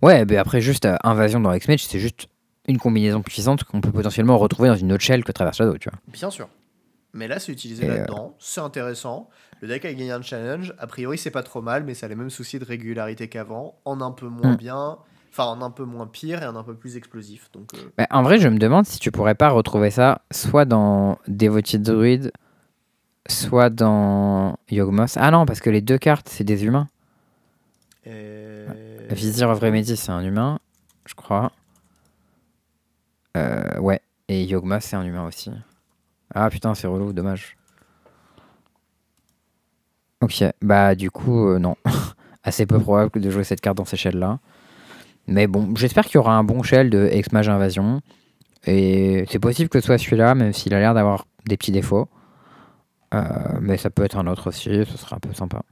Ouais, 0.03 0.25
mais 0.25 0.37
après, 0.37 0.61
juste 0.61 0.85
euh, 0.85 0.97
invasion 1.05 1.41
dans 1.41 1.53
X-Match, 1.53 1.85
c'est 1.85 2.01
juste 2.01 2.27
une 2.69 2.79
combinaison 2.79 3.23
puissante 3.23 3.65
qu'on 3.65 3.81
peut 3.81 3.93
potentiellement 3.93 4.37
retrouver 4.39 4.69
dans 4.69 4.77
une 4.77 4.93
autre 4.93 5.03
shell 5.05 5.25
que 5.25 5.33
Traverse 5.33 5.57
Shadow, 5.59 5.79
tu 5.79 5.89
vois. 5.89 5.99
Bien 6.09 6.31
sûr. 6.31 6.49
Mais 7.13 7.29
là, 7.29 7.39
c'est 7.39 7.53
utilisé 7.53 7.89
euh, 7.89 7.97
là-dedans. 7.99 8.37
C'est 8.39 8.61
intéressant. 8.61 9.31
Le 9.63 9.69
deck 9.69 9.85
a 9.85 9.93
gagné 9.93 10.11
un 10.13 10.23
challenge. 10.23 10.75
A 10.79 10.87
priori, 10.87 11.17
c'est 11.19 11.31
pas 11.31 11.43
trop 11.43 11.63
mal, 11.63 11.85
mais 11.85 11.95
ça 11.95 12.07
a 12.07 12.09
les 12.09 12.15
mêmes 12.15 12.31
soucis 12.31 12.59
de 12.59 12.65
régularité 12.65 13.29
qu'avant. 13.29 13.79
En 13.85 14.01
un 14.01 14.11
peu 14.13 14.27
moins 14.29 14.53
Mm. 14.53 14.57
bien. 14.57 14.99
Enfin, 15.33 15.45
en 15.45 15.61
un 15.63 15.71
peu 15.71 15.85
moins 15.85 16.07
pire 16.07 16.43
et 16.43 16.47
en 16.47 16.57
un 16.57 16.63
peu 16.63 16.75
plus 16.75 16.97
explosif. 16.97 17.51
Donc, 17.53 17.73
euh, 17.75 17.79
Bah, 17.99 18.07
en 18.11 18.23
vrai, 18.23 18.39
je 18.39 18.49
me 18.49 18.59
demande 18.59 18.87
si 18.87 18.99
tu 18.99 19.11
pourrais 19.11 19.35
pas 19.35 19.51
retrouver 19.51 19.91
ça 19.91 20.23
soit 20.33 20.65
dans 20.65 21.19
Devoted 21.29 21.83
Druid, 21.83 22.33
soit 23.29 23.69
dans 23.71 24.59
Yogmoth. 24.71 25.15
Ah 25.17 25.31
non, 25.31 25.45
parce 25.47 25.61
que 25.61 25.69
les 25.71 25.81
deux 25.83 25.99
cartes, 25.99 26.29
c'est 26.29 26.45
des 26.45 26.65
humains. 26.65 26.89
euh, 28.07 28.67
Vizir 29.11 29.49
of 29.51 29.59
Remedy, 29.61 29.97
c'est 29.97 30.13
un 30.13 30.23
humain, 30.25 30.59
je 31.07 31.15
crois. 31.15 31.53
Euh, 33.37 33.79
ouais, 33.81 34.01
et 34.29 34.45
Yogmoth, 34.45 34.83
c'est 34.83 34.97
un 34.97 35.05
humain 35.05 35.27
aussi. 35.27 35.51
Ah 36.35 36.49
putain, 36.51 36.75
c'est 36.75 36.87
relou, 36.87 37.13
dommage. 37.13 37.57
Ok, 40.23 40.45
bah 40.63 40.95
du 40.95 41.11
coup, 41.11 41.49
euh, 41.49 41.59
non. 41.59 41.77
Assez 42.43 42.65
peu 42.65 42.79
probable 42.79 43.11
que 43.11 43.19
de 43.19 43.29
jouer 43.31 43.45
cette 43.45 43.61
carte 43.61 43.77
dans 43.77 43.85
ces 43.85 43.97
shells-là. 43.97 44.39
Mais 45.27 45.49
bon, 45.49 45.75
j'espère 45.75 46.05
qu'il 46.05 46.15
y 46.15 46.19
aura 46.19 46.37
un 46.37 46.45
bon 46.45 46.63
shell 46.63 46.91
de 46.91 47.09
Ex-Mage 47.11 47.49
Invasion. 47.49 48.01
Et 48.67 49.25
c'est 49.29 49.41
possible 49.41 49.69
que 49.69 49.81
ce 49.81 49.87
soit 49.87 49.99
celui-là, 49.99 50.35
même 50.35 50.53
s'il 50.53 50.73
a 50.73 50.79
l'air 50.79 50.95
d'avoir 50.95 51.27
des 51.47 51.57
petits 51.57 51.73
défauts. 51.73 52.09
Euh, 53.15 53.23
mais 53.61 53.77
ça 53.77 53.91
peut 53.91 54.05
être 54.05 54.17
un 54.17 54.27
autre 54.27 54.49
aussi, 54.49 54.85
ce 54.85 54.97
sera 54.97 55.17
un 55.17 55.19
peu 55.19 55.33
sympa. 55.33 55.63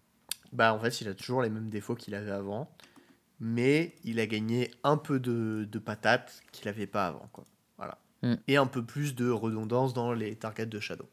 Bah, 0.52 0.74
en 0.74 0.78
fait, 0.78 1.00
il 1.00 1.08
a 1.08 1.14
toujours 1.14 1.42
les 1.42 1.50
mêmes 1.50 1.68
défauts 1.68 1.94
qu'il 1.94 2.14
avait 2.14 2.30
avant. 2.30 2.68
Mais 3.40 3.94
il 4.04 4.20
a 4.20 4.26
gagné 4.26 4.70
un 4.84 4.96
peu 4.96 5.18
de, 5.18 5.68
de 5.70 5.78
patates 5.78 6.42
qu'il 6.52 6.68
avait 6.68 6.86
pas 6.86 7.06
avant. 7.06 7.28
Quoi. 7.32 7.44
Voilà. 7.76 7.98
Mm. 8.22 8.34
Et 8.48 8.56
un 8.56 8.66
peu 8.66 8.84
plus 8.84 9.14
de 9.14 9.28
redondance 9.28 9.92
dans 9.92 10.12
les 10.12 10.36
targets 10.36 10.66
de 10.66 10.80
Shadow. 10.80 11.08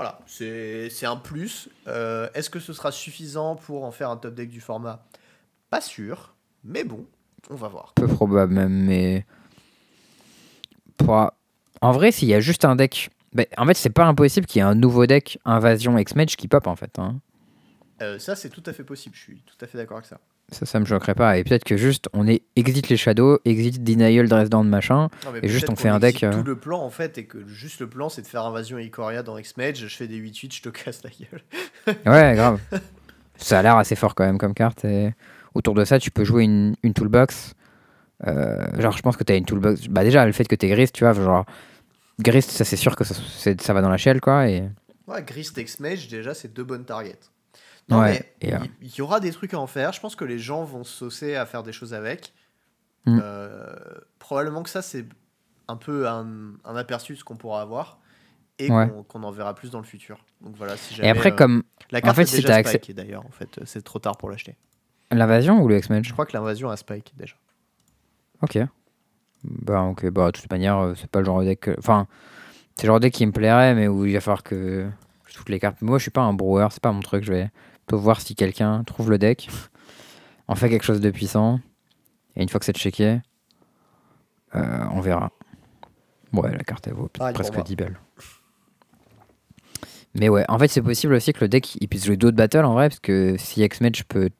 Voilà, 0.00 0.18
c'est 0.26 1.04
un 1.04 1.16
plus. 1.16 1.68
Euh, 1.86 2.26
Est-ce 2.32 2.48
que 2.48 2.58
ce 2.58 2.72
sera 2.72 2.90
suffisant 2.90 3.54
pour 3.54 3.84
en 3.84 3.90
faire 3.90 4.08
un 4.08 4.16
top 4.16 4.34
deck 4.34 4.48
du 4.48 4.62
format? 4.62 5.04
Pas 5.68 5.82
sûr, 5.82 6.34
mais 6.64 6.84
bon, 6.84 7.04
on 7.50 7.54
va 7.54 7.68
voir. 7.68 7.92
peu 7.96 8.06
probable 8.08 8.54
même, 8.54 8.72
mais. 8.86 9.26
Pour- 10.96 11.30
En 11.82 11.92
vrai, 11.92 12.12
s'il 12.12 12.28
y 12.28 12.34
a 12.34 12.40
juste 12.40 12.64
un 12.64 12.76
deck. 12.76 13.10
ben, 13.34 13.44
en 13.58 13.66
fait, 13.66 13.74
c'est 13.74 13.90
pas 13.90 14.06
impossible 14.06 14.46
qu'il 14.46 14.60
y 14.60 14.62
ait 14.62 14.66
un 14.68 14.74
nouveau 14.74 15.04
deck 15.04 15.38
Invasion 15.44 15.98
X-Mage 15.98 16.34
qui 16.38 16.48
pop 16.48 16.66
en 16.66 16.76
fait. 16.76 16.98
hein. 16.98 17.20
Euh, 18.00 18.18
ça, 18.18 18.36
c'est 18.36 18.48
tout 18.48 18.62
à 18.64 18.72
fait 18.72 18.84
possible, 18.84 19.14
je 19.14 19.20
suis 19.20 19.42
tout 19.42 19.62
à 19.62 19.66
fait 19.66 19.76
d'accord 19.76 19.98
avec 19.98 20.06
ça. 20.06 20.18
Ça, 20.52 20.66
ça 20.66 20.80
me 20.80 20.84
choquerait 20.84 21.14
pas. 21.14 21.38
Et 21.38 21.44
peut-être 21.44 21.64
que 21.64 21.76
juste 21.76 22.08
on 22.12 22.26
est 22.26 22.42
exit 22.56 22.88
les 22.88 22.96
Shadows, 22.96 23.38
exit 23.44 23.82
Denial 23.82 24.28
Dresden 24.28 24.64
machin. 24.64 25.08
Non, 25.24 25.32
Et 25.42 25.48
juste, 25.48 25.70
on 25.70 25.76
fait 25.76 25.88
un 25.88 25.98
deck, 25.98 26.22
euh, 26.24 26.32
Tout 26.32 26.42
le 26.42 26.56
plan, 26.56 26.80
en 26.82 26.90
fait, 26.90 27.18
et 27.18 27.24
que 27.24 27.46
juste 27.46 27.80
le 27.80 27.88
plan, 27.88 28.08
c'est 28.08 28.22
de 28.22 28.26
faire 28.26 28.44
invasion 28.44 28.78
Ikoria 28.78 29.22
dans 29.22 29.38
X-Mage, 29.38 29.86
je 29.86 29.96
fais 29.96 30.08
des 30.08 30.18
8-8, 30.18 30.54
je 30.56 30.62
te 30.62 30.68
casse 30.68 31.02
la 31.04 31.10
gueule. 31.10 31.96
Ouais, 32.06 32.34
grave. 32.34 32.60
ça 33.36 33.58
a 33.58 33.62
l'air 33.62 33.76
assez 33.76 33.96
fort 33.96 34.14
quand 34.14 34.24
même 34.24 34.38
comme 34.38 34.54
carte. 34.54 34.84
Et 34.84 35.12
autour 35.54 35.74
de 35.74 35.84
ça, 35.84 35.98
tu 35.98 36.10
peux 36.10 36.24
jouer 36.24 36.44
une, 36.44 36.74
une 36.82 36.94
toolbox. 36.94 37.54
Euh, 38.26 38.80
genre, 38.80 38.96
je 38.96 39.02
pense 39.02 39.16
que 39.16 39.24
tu 39.24 39.32
as 39.32 39.36
une 39.36 39.44
toolbox. 39.44 39.88
Bah, 39.88 40.04
déjà, 40.04 40.26
le 40.26 40.32
fait 40.32 40.46
que 40.46 40.54
tu 40.54 40.66
es 40.66 40.68
Grist, 40.68 40.94
tu 40.94 41.04
vois, 41.04 41.12
genre. 41.14 41.46
Grist, 42.18 42.50
ça 42.50 42.64
c'est 42.64 42.76
sûr 42.76 42.96
que 42.96 43.04
ça, 43.04 43.72
va 43.72 43.80
dans 43.80 43.88
la 43.88 43.96
shell, 43.96 44.20
quoi. 44.20 44.48
Et... 44.48 44.62
Ouais, 45.06 45.22
Grist 45.22 45.56
X-Mage, 45.56 46.08
déjà, 46.08 46.34
c'est 46.34 46.52
deux 46.52 46.64
bonnes 46.64 46.84
targets. 46.84 47.18
Non, 47.90 48.00
Ouais, 48.00 48.24
mais 48.40 48.48
et, 48.48 48.54
euh, 48.54 48.58
il 48.82 48.94
y, 48.96 49.00
aura 49.02 49.20
des 49.20 49.32
trucs 49.32 49.52
à 49.54 49.58
en 49.58 49.66
faire. 49.66 49.92
Je 49.92 50.00
pense 50.00 50.14
que 50.16 50.24
les 50.24 50.38
gens 50.38 50.64
vont 50.64 50.84
se 50.84 50.96
saucer 50.96 51.34
à 51.36 51.44
faire 51.46 51.62
des 51.62 51.72
choses 51.72 51.92
avec. 51.94 52.32
Mm. 53.06 53.18
Euh, 53.22 53.74
probablement 54.18 54.62
que 54.62 54.70
ça, 54.70 54.82
c'est 54.82 55.06
un 55.68 55.76
peu 55.76 56.08
un, 56.08 56.26
un 56.64 56.76
aperçu 56.76 57.14
de 57.14 57.18
ce 57.18 57.24
qu'on 57.24 57.36
pourra 57.36 57.62
avoir. 57.62 57.98
Et 58.58 58.70
Ouais. 58.70 58.88
qu'on 58.90 59.02
qu'on 59.02 59.22
en 59.22 59.30
verra 59.30 59.54
plus 59.54 59.70
dans 59.70 59.78
le 59.78 59.84
futur. 59.86 60.18
Donc 60.42 60.54
voilà, 60.56 60.76
si 60.76 60.92
Et 60.92 60.96
jamais, 60.98 61.08
après, 61.08 61.32
euh, 61.32 61.34
comme 61.36 61.62
La 61.90 62.02
carte 62.02 62.16
fait, 62.16 62.22
est 62.22 62.26
si 62.26 62.36
déjà 62.42 62.56
accès- 62.60 62.92
d'ailleurs, 62.92 63.24
en 63.24 63.30
fait. 63.30 63.58
C'est 63.64 63.82
trop 63.82 63.98
tard 63.98 64.16
pour 64.18 64.28
l'acheter. 64.30 64.56
l'invasion 65.10 65.60
ou 65.62 65.66
le 65.68 65.78
X-Mage 65.78 66.06
Je 66.06 66.12
crois 66.12 66.26
que 66.26 66.34
l'invasion 66.34 66.68
a 66.70 66.76
spike, 66.76 67.14
déjà. 67.16 67.34
Ok. 68.42 68.58
Bah, 69.44 69.82
ok, 69.82 70.10
bah, 70.10 70.26
de 70.26 70.30
toute 70.32 70.50
manière, 70.50 70.92
c'est 70.96 71.10
pas 71.10 71.20
le 71.20 71.24
genre 71.24 71.40
de 71.40 71.46
deck. 71.46 71.60
que- 71.60 71.74
Enfin, 71.78 72.06
c'est 72.76 72.82
le 72.82 72.88
genre 72.88 73.00
de 73.00 73.04
deck 73.06 73.14
qui 73.14 73.24
me 73.26 73.32
plairait, 73.32 73.74
mais 73.74 73.88
où 73.88 74.04
il 74.04 74.12
va 74.12 74.20
falloir 74.20 74.42
que 74.42 74.88
je 75.26 75.34
toutes 75.34 75.48
les 75.48 75.58
cartes. 75.58 75.80
Moi, 75.80 75.96
je 75.98 76.02
suis 76.02 76.10
pas 76.10 76.20
un 76.20 76.34
brewer, 76.34 76.68
c'est 76.70 76.82
pas 76.82 76.92
mon 76.92 77.00
truc. 77.00 77.24
Je 77.24 77.32
vais 77.32 77.50
plutôt 77.90 78.00
voir 78.02 78.20
si 78.20 78.36
quelqu'un 78.36 78.84
trouve 78.84 79.10
le 79.10 79.18
deck, 79.18 79.48
en 80.46 80.54
fait 80.54 80.68
quelque 80.70 80.84
chose 80.84 81.00
de 81.00 81.10
puissant, 81.10 81.58
et 82.36 82.42
une 82.44 82.48
fois 82.48 82.60
que 82.60 82.64
c'est 82.66 82.76
checké, 82.76 83.18
euh, 84.54 84.84
on 84.92 85.00
verra. 85.00 85.32
Ouais, 86.32 86.52
la 86.52 86.62
carte 86.62 86.86
elle 86.86 86.94
vaut 86.94 87.08
presque 87.08 87.54
moi. 87.54 87.64
10 87.64 87.74
balles. 87.74 87.98
Mais 90.14 90.28
ouais, 90.28 90.44
en 90.48 90.56
fait, 90.60 90.68
c'est 90.68 90.82
possible 90.82 91.14
aussi 91.14 91.32
que 91.32 91.40
le 91.40 91.48
deck 91.48 91.76
il 91.80 91.88
puisse 91.88 92.04
jouer 92.04 92.16
d'autres 92.16 92.36
battles 92.36 92.64
en 92.64 92.74
vrai, 92.74 92.90
parce 92.90 93.00
que 93.00 93.34
si 93.38 93.60
X-Mage 93.64 94.04
peut 94.04 94.30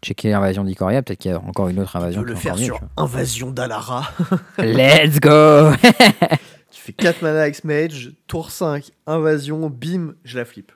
checker 0.00 0.30
l'invasion 0.30 0.62
d'Ikoria, 0.62 1.02
peut-être 1.02 1.18
qu'il 1.18 1.32
y 1.32 1.34
a 1.34 1.40
encore 1.40 1.66
une 1.68 1.80
autre 1.80 1.90
Tu 1.92 1.96
invasion. 1.96 2.20
veux 2.20 2.26
le 2.28 2.34
qui 2.34 2.38
est 2.38 2.42
faire 2.42 2.56
mieux, 2.56 2.64
sur 2.66 2.78
tu 2.78 2.84
Invasion 2.98 3.50
d'Alara. 3.50 4.12
Let's 4.58 5.18
go 5.18 5.72
tu 6.70 6.80
fais 6.80 6.92
4 6.92 7.20
mana 7.22 7.48
X-Mage, 7.48 8.12
tour 8.28 8.52
5, 8.52 8.92
invasion, 9.08 9.68
bim, 9.70 10.14
je 10.22 10.38
la 10.38 10.44
flippe. 10.44 10.70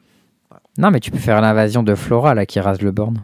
Non, 0.79 0.91
mais 0.91 1.01
tu 1.01 1.11
peux 1.11 1.19
faire 1.19 1.41
l'invasion 1.41 1.83
de 1.83 1.95
Flora 1.95 2.35
là 2.35 2.47
qui 2.47 2.61
rase 2.61 2.83
le 2.83 2.91
board. 2.91 3.19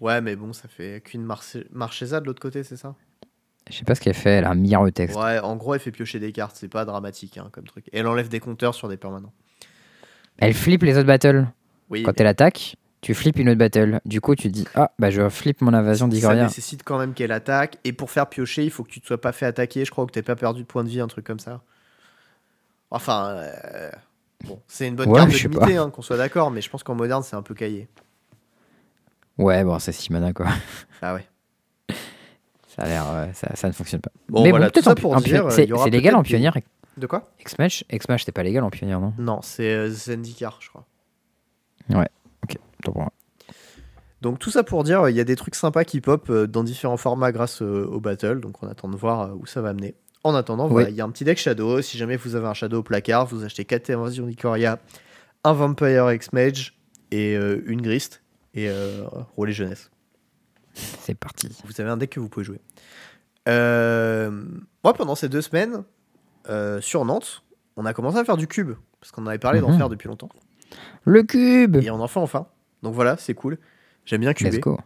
Ouais, 0.00 0.20
mais 0.20 0.36
bon, 0.36 0.52
ça 0.52 0.68
fait 0.68 1.02
qu'une 1.04 1.22
Marche- 1.24 1.58
Marchesa 1.72 2.20
de 2.20 2.26
l'autre 2.26 2.40
côté, 2.40 2.62
c'est 2.62 2.76
ça? 2.76 2.94
Je 3.68 3.76
sais 3.76 3.84
pas 3.84 3.94
ce 3.94 4.00
qu'elle 4.00 4.14
fait, 4.14 4.30
elle 4.30 4.44
a 4.44 4.50
un 4.50 4.90
texte. 4.90 5.16
Ouais, 5.18 5.38
en 5.38 5.56
gros, 5.56 5.74
elle 5.74 5.80
fait 5.80 5.90
piocher 5.92 6.18
des 6.18 6.32
cartes, 6.32 6.56
c'est 6.56 6.68
pas 6.68 6.84
dramatique 6.84 7.36
hein, 7.38 7.48
comme 7.52 7.64
truc. 7.64 7.86
Et 7.92 7.98
elle 7.98 8.06
enlève 8.06 8.28
des 8.28 8.40
compteurs 8.40 8.74
sur 8.74 8.88
des 8.88 8.96
permanents. 8.96 9.32
Elle 10.38 10.54
flippe 10.54 10.82
les 10.82 10.96
autres 10.96 11.06
battles. 11.06 11.46
Oui, 11.90 12.02
Quand 12.02 12.18
elle 12.20 12.26
attaque, 12.26 12.76
tu 13.02 13.14
flippes 13.14 13.38
une 13.38 13.50
autre 13.50 13.58
battle. 13.58 14.00
Du 14.06 14.20
coup, 14.20 14.34
tu 14.34 14.48
dis 14.48 14.66
Ah, 14.74 14.90
bah 14.98 15.10
je 15.10 15.28
flippe 15.28 15.60
mon 15.60 15.74
invasion 15.74 16.06
ça 16.06 16.10
d'Igoria. 16.12 16.44
nécessite 16.44 16.82
quand 16.82 16.98
même 16.98 17.12
qu'elle 17.12 17.32
attaque. 17.32 17.76
Et 17.84 17.92
pour 17.92 18.10
faire 18.10 18.28
piocher, 18.28 18.64
il 18.64 18.70
faut 18.70 18.82
que 18.84 18.90
tu 18.90 19.00
te 19.00 19.06
sois 19.06 19.20
pas 19.20 19.32
fait 19.32 19.46
attaquer, 19.46 19.84
je 19.84 19.90
crois, 19.90 20.04
ou 20.04 20.06
que 20.06 20.12
t'aies 20.12 20.22
pas 20.22 20.36
perdu 20.36 20.62
de 20.62 20.66
points 20.66 20.84
de 20.84 20.88
vie, 20.88 21.00
un 21.00 21.08
truc 21.08 21.26
comme 21.26 21.38
ça. 21.40 21.62
Enfin, 22.90 23.26
euh, 23.36 23.90
bon, 24.44 24.60
c'est 24.66 24.88
une 24.88 24.96
bonne 24.96 25.08
Ouais, 25.08 25.18
carte 25.18 25.30
de 25.32 25.36
limité, 25.36 25.76
hein, 25.76 25.90
qu'on 25.90 26.02
soit 26.02 26.16
d'accord, 26.16 26.50
mais 26.50 26.60
je 26.60 26.70
pense 26.70 26.82
qu'en 26.82 26.94
moderne, 26.94 27.22
c'est 27.22 27.36
un 27.36 27.42
peu 27.42 27.54
caillé. 27.54 27.88
Ouais, 29.38 29.64
bon, 29.64 29.78
c'est 29.78 29.92
6 29.92 30.10
mana 30.10 30.32
quoi. 30.32 30.46
Ah 31.02 31.14
ouais. 31.14 31.26
Ça 32.68 32.82
a 32.82 32.86
l'air. 32.86 33.04
euh, 33.08 33.26
ça, 33.32 33.54
ça 33.56 33.68
ne 33.68 33.72
fonctionne 33.72 34.00
pas. 34.00 34.10
Bon, 34.28 34.42
mais 34.42 34.50
voilà, 34.50 34.66
bon, 34.66 34.72
peut-être 34.72 34.88
en, 34.88 34.94
pour 34.94 35.14
en 35.14 35.20
dire, 35.20 35.46
euh, 35.46 35.50
c'est 35.50 35.68
c'est 35.82 35.90
légal 35.90 36.14
en 36.14 36.22
pionnière. 36.22 36.56
De 36.96 37.06
quoi? 37.06 37.30
X-Match, 37.40 37.84
X-Match, 37.90 38.24
c'est 38.24 38.32
pas 38.32 38.42
légal 38.42 38.62
en 38.64 38.70
pionnière, 38.70 39.00
non? 39.00 39.14
Non, 39.18 39.40
c'est 39.42 39.72
euh, 39.72 39.88
Zendikar, 39.90 40.58
je 40.60 40.68
crois. 40.68 40.86
Attends, 41.88 42.92
bon. 42.92 43.08
Donc 44.22 44.38
tout 44.38 44.50
ça 44.50 44.62
pour 44.62 44.84
dire, 44.84 45.08
il 45.08 45.16
y 45.16 45.20
a 45.20 45.24
des 45.24 45.36
trucs 45.36 45.54
sympas 45.54 45.84
qui 45.84 46.00
pop 46.00 46.28
euh, 46.30 46.46
dans 46.46 46.62
différents 46.62 46.96
formats 46.98 47.32
grâce 47.32 47.62
euh, 47.62 47.86
au 47.86 48.00
battle, 48.00 48.40
donc 48.40 48.62
on 48.62 48.68
attend 48.68 48.88
de 48.88 48.96
voir 48.96 49.20
euh, 49.22 49.34
où 49.34 49.46
ça 49.46 49.62
va 49.62 49.72
mener. 49.72 49.94
En 50.22 50.34
attendant, 50.34 50.68
voilà, 50.68 50.90
il 50.90 50.94
y 50.96 51.00
a 51.00 51.04
un 51.04 51.10
petit 51.10 51.24
deck 51.24 51.38
Shadow. 51.38 51.80
Si 51.80 51.96
jamais 51.96 52.16
vous 52.16 52.36
avez 52.36 52.46
un 52.46 52.54
Shadow 52.54 52.80
au 52.80 52.82
placard, 52.82 53.26
vous 53.26 53.42
achetez 53.44 53.64
4 53.64 53.90
Invasion 53.90 54.26
d'Ikoria, 54.26 54.78
un 55.44 55.52
Vampire 55.54 56.12
X-Mage 56.12 56.76
et 57.10 57.36
euh, 57.36 57.62
une 57.66 57.80
Grist 57.80 58.22
et 58.54 58.68
euh, 58.68 59.04
roulez 59.36 59.52
jeunesse. 59.52 59.90
C'est 60.74 61.14
parti. 61.14 61.48
Vous 61.64 61.80
avez 61.80 61.88
un 61.90 61.96
deck 61.96 62.10
que 62.10 62.20
vous 62.20 62.28
pouvez 62.28 62.44
jouer. 62.44 62.60
Euh, 63.48 64.30
moi, 64.84 64.92
pendant 64.92 65.14
ces 65.14 65.28
deux 65.28 65.40
semaines, 65.42 65.84
euh, 66.48 66.80
sur 66.80 67.04
Nantes, 67.04 67.42
on 67.76 67.86
a 67.86 67.92
commencé 67.94 68.18
à 68.18 68.24
faire 68.24 68.36
du 68.36 68.46
cube, 68.46 68.72
parce 69.00 69.12
qu'on 69.12 69.22
en 69.22 69.26
avait 69.28 69.38
parlé 69.38 69.60
d'en 69.60 69.70
Mhm. 69.70 69.78
faire 69.78 69.88
depuis 69.88 70.08
longtemps. 70.08 70.28
Le 71.04 71.22
cube 71.22 71.76
Et 71.76 71.90
on 71.90 72.00
en 72.00 72.08
fait 72.08 72.20
enfin. 72.20 72.46
Donc 72.82 72.94
voilà, 72.94 73.16
c'est 73.16 73.34
cool. 73.34 73.58
J'aime 74.04 74.20
bien 74.20 74.30
Let's 74.30 74.36
cuber. 74.38 74.58
go. 74.60 74.78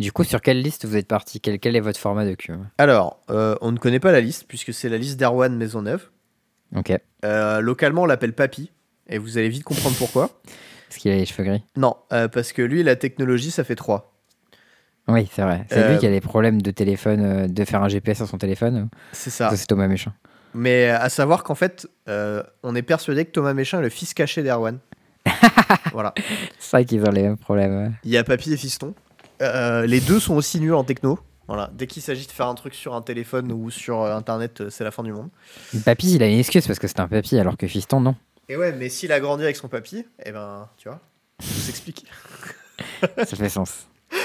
Du 0.00 0.12
coup, 0.12 0.24
sur 0.24 0.40
quelle 0.40 0.62
liste 0.62 0.86
vous 0.86 0.96
êtes 0.96 1.06
parti? 1.06 1.40
Quel, 1.40 1.58
quel 1.58 1.76
est 1.76 1.80
votre 1.80 2.00
format 2.00 2.24
de 2.24 2.32
cube 2.32 2.62
Alors, 2.78 3.20
euh, 3.28 3.54
on 3.60 3.70
ne 3.70 3.76
connaît 3.76 4.00
pas 4.00 4.12
la 4.12 4.22
liste, 4.22 4.46
puisque 4.48 4.72
c'est 4.72 4.88
la 4.88 4.96
liste 4.96 5.18
d'Erwan 5.18 5.54
Maisonneuve. 5.54 6.08
Ok. 6.74 6.98
Euh, 7.22 7.60
localement, 7.60 8.02
on 8.02 8.06
l'appelle 8.06 8.32
Papy, 8.32 8.72
et 9.10 9.18
vous 9.18 9.36
allez 9.36 9.50
vite 9.50 9.62
comprendre 9.62 9.94
pourquoi. 9.98 10.30
Est-ce 10.90 11.00
qu'il 11.00 11.10
a 11.10 11.16
les 11.16 11.26
cheveux 11.26 11.44
gris 11.44 11.62
Non, 11.76 11.96
euh, 12.14 12.28
parce 12.28 12.54
que 12.54 12.62
lui, 12.62 12.82
la 12.82 12.96
technologie, 12.96 13.50
ça 13.50 13.62
fait 13.62 13.74
3. 13.74 14.10
Oui, 15.08 15.28
c'est 15.30 15.42
vrai. 15.42 15.66
C'est 15.68 15.90
lui 15.90 15.98
qui 15.98 16.06
a 16.06 16.10
des 16.10 16.22
problèmes 16.22 16.62
de 16.62 16.70
téléphone, 16.70 17.46
de 17.46 17.64
faire 17.66 17.82
un 17.82 17.88
GPS 17.88 18.16
sur 18.16 18.26
son 18.26 18.38
téléphone. 18.38 18.88
C'est 19.12 19.28
ça. 19.28 19.50
Ça, 19.50 19.56
c'est 19.56 19.66
Thomas 19.66 19.86
Méchant. 19.86 20.14
Mais 20.54 20.88
à 20.88 21.10
savoir 21.10 21.42
qu'en 21.42 21.54
fait, 21.54 21.86
on 22.06 22.74
est 22.74 22.82
persuadé 22.82 23.26
que 23.26 23.32
Thomas 23.32 23.52
Méchin 23.52 23.80
est 23.80 23.82
le 23.82 23.90
fils 23.90 24.14
caché 24.14 24.42
d'Erwan. 24.42 24.78
voilà. 25.92 26.14
C'est 26.58 26.70
vrai 26.76 26.84
qu'ils 26.86 27.04
ont 27.04 27.10
les 27.10 27.22
mêmes 27.22 27.36
problèmes. 27.36 27.94
Il 28.04 28.10
y 28.10 28.16
a 28.16 28.24
Papy 28.24 28.54
et 28.54 28.56
Fiston. 28.56 28.94
Euh, 29.40 29.86
les 29.86 30.00
deux 30.00 30.20
sont 30.20 30.34
aussi 30.36 30.60
nuls 30.60 30.74
en 30.74 30.84
techno. 30.84 31.18
Voilà. 31.48 31.70
Dès 31.74 31.86
qu'il 31.86 32.02
s'agit 32.02 32.26
de 32.26 32.32
faire 32.32 32.46
un 32.46 32.54
truc 32.54 32.74
sur 32.74 32.94
un 32.94 33.02
téléphone 33.02 33.50
ou 33.52 33.70
sur 33.70 34.02
euh, 34.02 34.14
Internet, 34.14 34.60
euh, 34.60 34.70
c'est 34.70 34.84
la 34.84 34.90
fin 34.90 35.02
du 35.02 35.12
monde. 35.12 35.28
Papy, 35.84 36.14
il 36.14 36.22
a 36.22 36.26
une 36.28 36.38
excuse 36.38 36.66
parce 36.66 36.78
que 36.78 36.86
c'est 36.86 37.00
un 37.00 37.08
papy, 37.08 37.38
alors 37.38 37.56
que 37.56 37.66
Fiston, 37.66 38.00
non. 38.00 38.14
Et 38.48 38.56
ouais, 38.56 38.72
mais 38.72 38.88
s'il 38.88 39.10
a 39.12 39.18
grandi 39.20 39.42
avec 39.44 39.56
son 39.56 39.68
papy, 39.68 40.04
eh 40.24 40.32
ben, 40.32 40.68
tu 40.76 40.88
vois, 40.88 41.00
ça 41.40 41.48
s'explique. 41.62 42.06
Ça 43.16 43.36
fait 43.36 43.48
sens. 43.48 43.86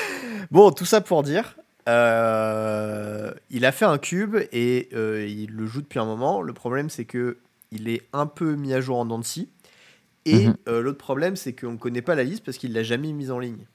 Bon, 0.51 0.71
tout 0.71 0.85
ça 0.85 1.01
pour 1.01 1.23
dire, 1.23 1.55
Euh, 1.87 3.31
il 3.49 3.65
a 3.65 3.71
fait 3.71 3.85
un 3.85 3.97
cube 3.97 4.35
et 4.51 4.89
il 5.29 5.51
le 5.51 5.65
joue 5.67 5.81
depuis 5.81 5.99
un 5.99 6.05
moment. 6.05 6.41
Le 6.41 6.53
problème, 6.53 6.89
c'est 6.89 7.05
que 7.05 7.37
il 7.71 7.89
est 7.89 8.01
un 8.13 8.25
peu 8.27 8.55
mis 8.55 8.73
à 8.73 8.81
jour 8.81 8.97
en 8.97 9.05
Dancy. 9.05 9.49
Et 10.25 10.47
Mhm. 10.47 10.55
l'autre 10.81 10.97
problème, 10.97 11.35
c'est 11.35 11.53
qu'on 11.53 11.73
ne 11.73 11.77
connaît 11.77 12.01
pas 12.01 12.15
la 12.15 12.23
liste 12.23 12.43
parce 12.43 12.57
qu'il 12.57 12.73
l'a 12.73 12.83
jamais 12.83 13.11
mise 13.13 13.29
en 13.31 13.39
ligne. 13.39 13.65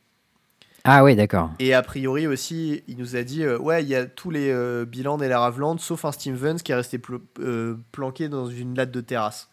Ah 0.84 1.04
oui, 1.04 1.14
d'accord. 1.14 1.50
Et 1.58 1.74
a 1.74 1.82
priori 1.82 2.26
aussi, 2.26 2.82
il 2.88 2.96
nous 2.96 3.16
a 3.16 3.22
dit 3.22 3.42
euh, 3.44 3.58
ouais, 3.58 3.82
il 3.82 3.88
y 3.88 3.94
a 3.94 4.06
tous 4.06 4.30
les 4.30 4.50
euh, 4.50 4.84
bilans 4.86 5.18
des 5.18 5.28
Laravland 5.28 5.78
sauf 5.78 6.04
un 6.04 6.12
Stevens 6.12 6.56
qui 6.62 6.72
est 6.72 6.74
resté 6.74 6.98
pl- 6.98 7.18
euh, 7.40 7.76
planqué 7.92 8.28
dans 8.28 8.46
une 8.46 8.74
latte 8.76 8.90
de 8.90 9.00
terrasse. 9.00 9.48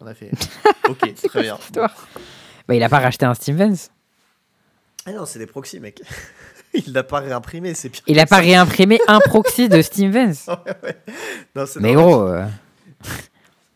On 0.00 0.06
a 0.06 0.14
fait 0.14 0.30
ok, 0.88 1.14
très 1.14 1.42
bien. 1.42 1.58
Bah, 2.68 2.74
il 2.74 2.82
a 2.82 2.88
pas 2.88 2.98
racheté 2.98 3.24
un 3.24 3.34
Stevens. 3.34 3.88
Ah 5.06 5.12
non, 5.12 5.24
c'est 5.24 5.38
des 5.38 5.46
proxys, 5.46 5.80
mec. 5.80 6.02
il 6.74 6.92
l'a 6.92 7.04
pas 7.04 7.20
réimprimé, 7.20 7.72
c'est 7.74 7.88
pire. 7.88 8.02
Il 8.06 8.18
a 8.20 8.26
pas 8.26 8.38
réimprimé 8.38 8.98
un 9.08 9.20
proxy 9.20 9.68
de 9.68 9.80
Stevens. 9.80 10.34
Non, 11.54 11.64
c'est 11.64 11.80
Mais 11.80 11.94
gros, 11.94 12.22
euh, 12.28 12.44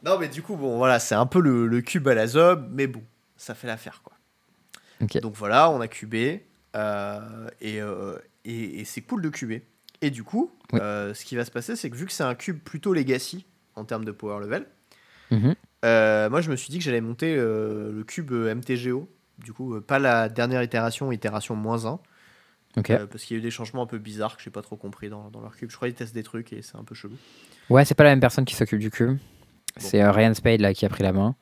Non, 0.04 0.18
mais 0.18 0.28
du 0.28 0.42
coup, 0.42 0.56
bon, 0.56 0.76
voilà, 0.76 0.98
c'est 0.98 1.14
un 1.14 1.24
peu 1.24 1.40
le, 1.40 1.66
le 1.66 1.80
cube 1.80 2.06
à 2.08 2.14
la 2.14 2.26
zob, 2.26 2.68
mais 2.72 2.86
bon, 2.86 3.02
ça 3.38 3.54
fait 3.54 3.66
l'affaire, 3.68 4.02
quoi. 4.04 4.12
Ok. 5.00 5.18
Donc 5.20 5.34
voilà, 5.34 5.70
on 5.70 5.80
a 5.80 5.88
cubé, 5.88 6.44
et, 6.74 7.80
euh, 7.80 8.16
et, 8.44 8.80
et 8.80 8.84
c'est 8.84 9.00
cool 9.02 9.22
de 9.22 9.28
cuber. 9.28 9.62
Et 10.02 10.10
du 10.10 10.22
coup, 10.24 10.50
Oui. 10.72 10.80
euh, 10.82 11.12
ce 11.14 11.24
qui 11.24 11.36
va 11.36 11.44
se 11.44 11.50
passer, 11.50 11.76
c'est 11.76 11.90
que 11.90 11.96
vu 11.96 12.06
que 12.06 12.12
c'est 12.12 12.22
un 12.22 12.34
cube 12.34 12.58
plutôt 12.58 12.94
legacy 12.94 13.44
en 13.76 13.84
termes 13.84 14.04
de 14.04 14.12
power 14.12 14.40
level, 14.40 14.66
mhm. 15.30 15.54
euh, 15.84 16.30
moi 16.30 16.40
je 16.40 16.50
me 16.50 16.56
suis 16.56 16.70
dit 16.70 16.78
que 16.78 16.84
j'allais 16.84 17.00
monter 17.02 17.34
euh, 17.36 17.92
le 17.92 18.04
cube 18.04 18.32
euh, 18.32 18.54
MTGO. 18.54 19.08
Du 19.38 19.52
coup, 19.52 19.74
euh, 19.74 19.80
pas 19.80 19.98
la 19.98 20.28
dernière 20.28 20.62
itération, 20.62 21.12
itération 21.12 21.54
moins 21.56 21.86
1, 21.86 21.98
ok. 22.76 22.90
euh, 22.90 23.06
parce 23.06 23.24
qu'il 23.24 23.36
y 23.36 23.38
a 23.38 23.40
eu 23.40 23.42
des 23.42 23.50
changements 23.50 23.82
un 23.82 23.86
peu 23.86 23.98
bizarres 23.98 24.36
que 24.36 24.42
j'ai 24.42 24.50
pas 24.50 24.60
trop 24.62 24.76
compris 24.76 25.08
dans, 25.08 25.30
dans 25.30 25.40
leur 25.40 25.56
cube. 25.56 25.70
Je 25.70 25.76
crois 25.76 25.88
qu'ils 25.88 25.96
testent 25.96 26.14
des 26.14 26.22
trucs 26.22 26.52
et 26.52 26.60
c'est 26.62 26.76
un 26.76 26.84
peu 26.84 26.94
chelou. 26.94 27.16
Ouais, 27.70 27.84
c'est 27.86 27.94
pas 27.94 28.04
la 28.04 28.10
même 28.10 28.20
personne 28.20 28.44
qui 28.44 28.54
s'occupe 28.54 28.78
du 28.80 28.90
cube. 28.90 29.16
C'est 29.76 30.02
euh, 30.02 30.12
Ryan 30.12 30.34
Spade 30.34 30.60
là 30.60 30.74
qui 30.74 30.84
a 30.84 30.88
pris 30.90 31.02
la 31.02 31.12
main, 31.12 31.36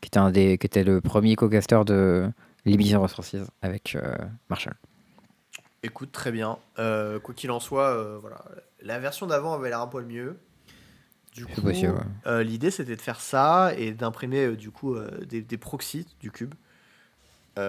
qui 0.00 0.08
était 0.08 0.18
un 0.18 0.30
des, 0.30 0.56
qui 0.58 0.66
était 0.66 0.84
le 0.84 1.00
premier 1.00 1.36
co-caster 1.36 1.80
de 1.86 2.30
Limited 2.64 2.96
Resources 2.96 3.36
avec 3.62 3.94
euh, 3.94 4.16
Marshall. 4.48 4.74
Écoute, 5.82 6.12
très 6.12 6.32
bien. 6.32 6.58
Euh, 6.78 7.20
quoi 7.20 7.34
qu'il 7.34 7.50
en 7.50 7.60
soit, 7.60 7.88
euh, 7.90 8.18
voilà. 8.20 8.44
La 8.80 8.98
version 8.98 9.26
d'avant 9.26 9.54
avait 9.54 9.68
l'air 9.68 9.80
un 9.80 9.86
poil 9.86 10.06
mieux. 10.06 10.38
Du 11.34 11.46
coup, 11.46 11.62
ouais. 11.62 11.90
euh, 12.26 12.42
l'idée 12.42 12.70
c'était 12.70 12.94
de 12.94 13.00
faire 13.00 13.20
ça 13.20 13.72
et 13.76 13.90
d'imprimer 13.90 14.44
euh, 14.44 14.56
du 14.56 14.70
coup 14.70 14.94
euh, 14.94 15.10
des, 15.26 15.42
des 15.42 15.58
proxys 15.58 16.06
du 16.20 16.30
cube. 16.30 16.54
Tu 17.56 17.62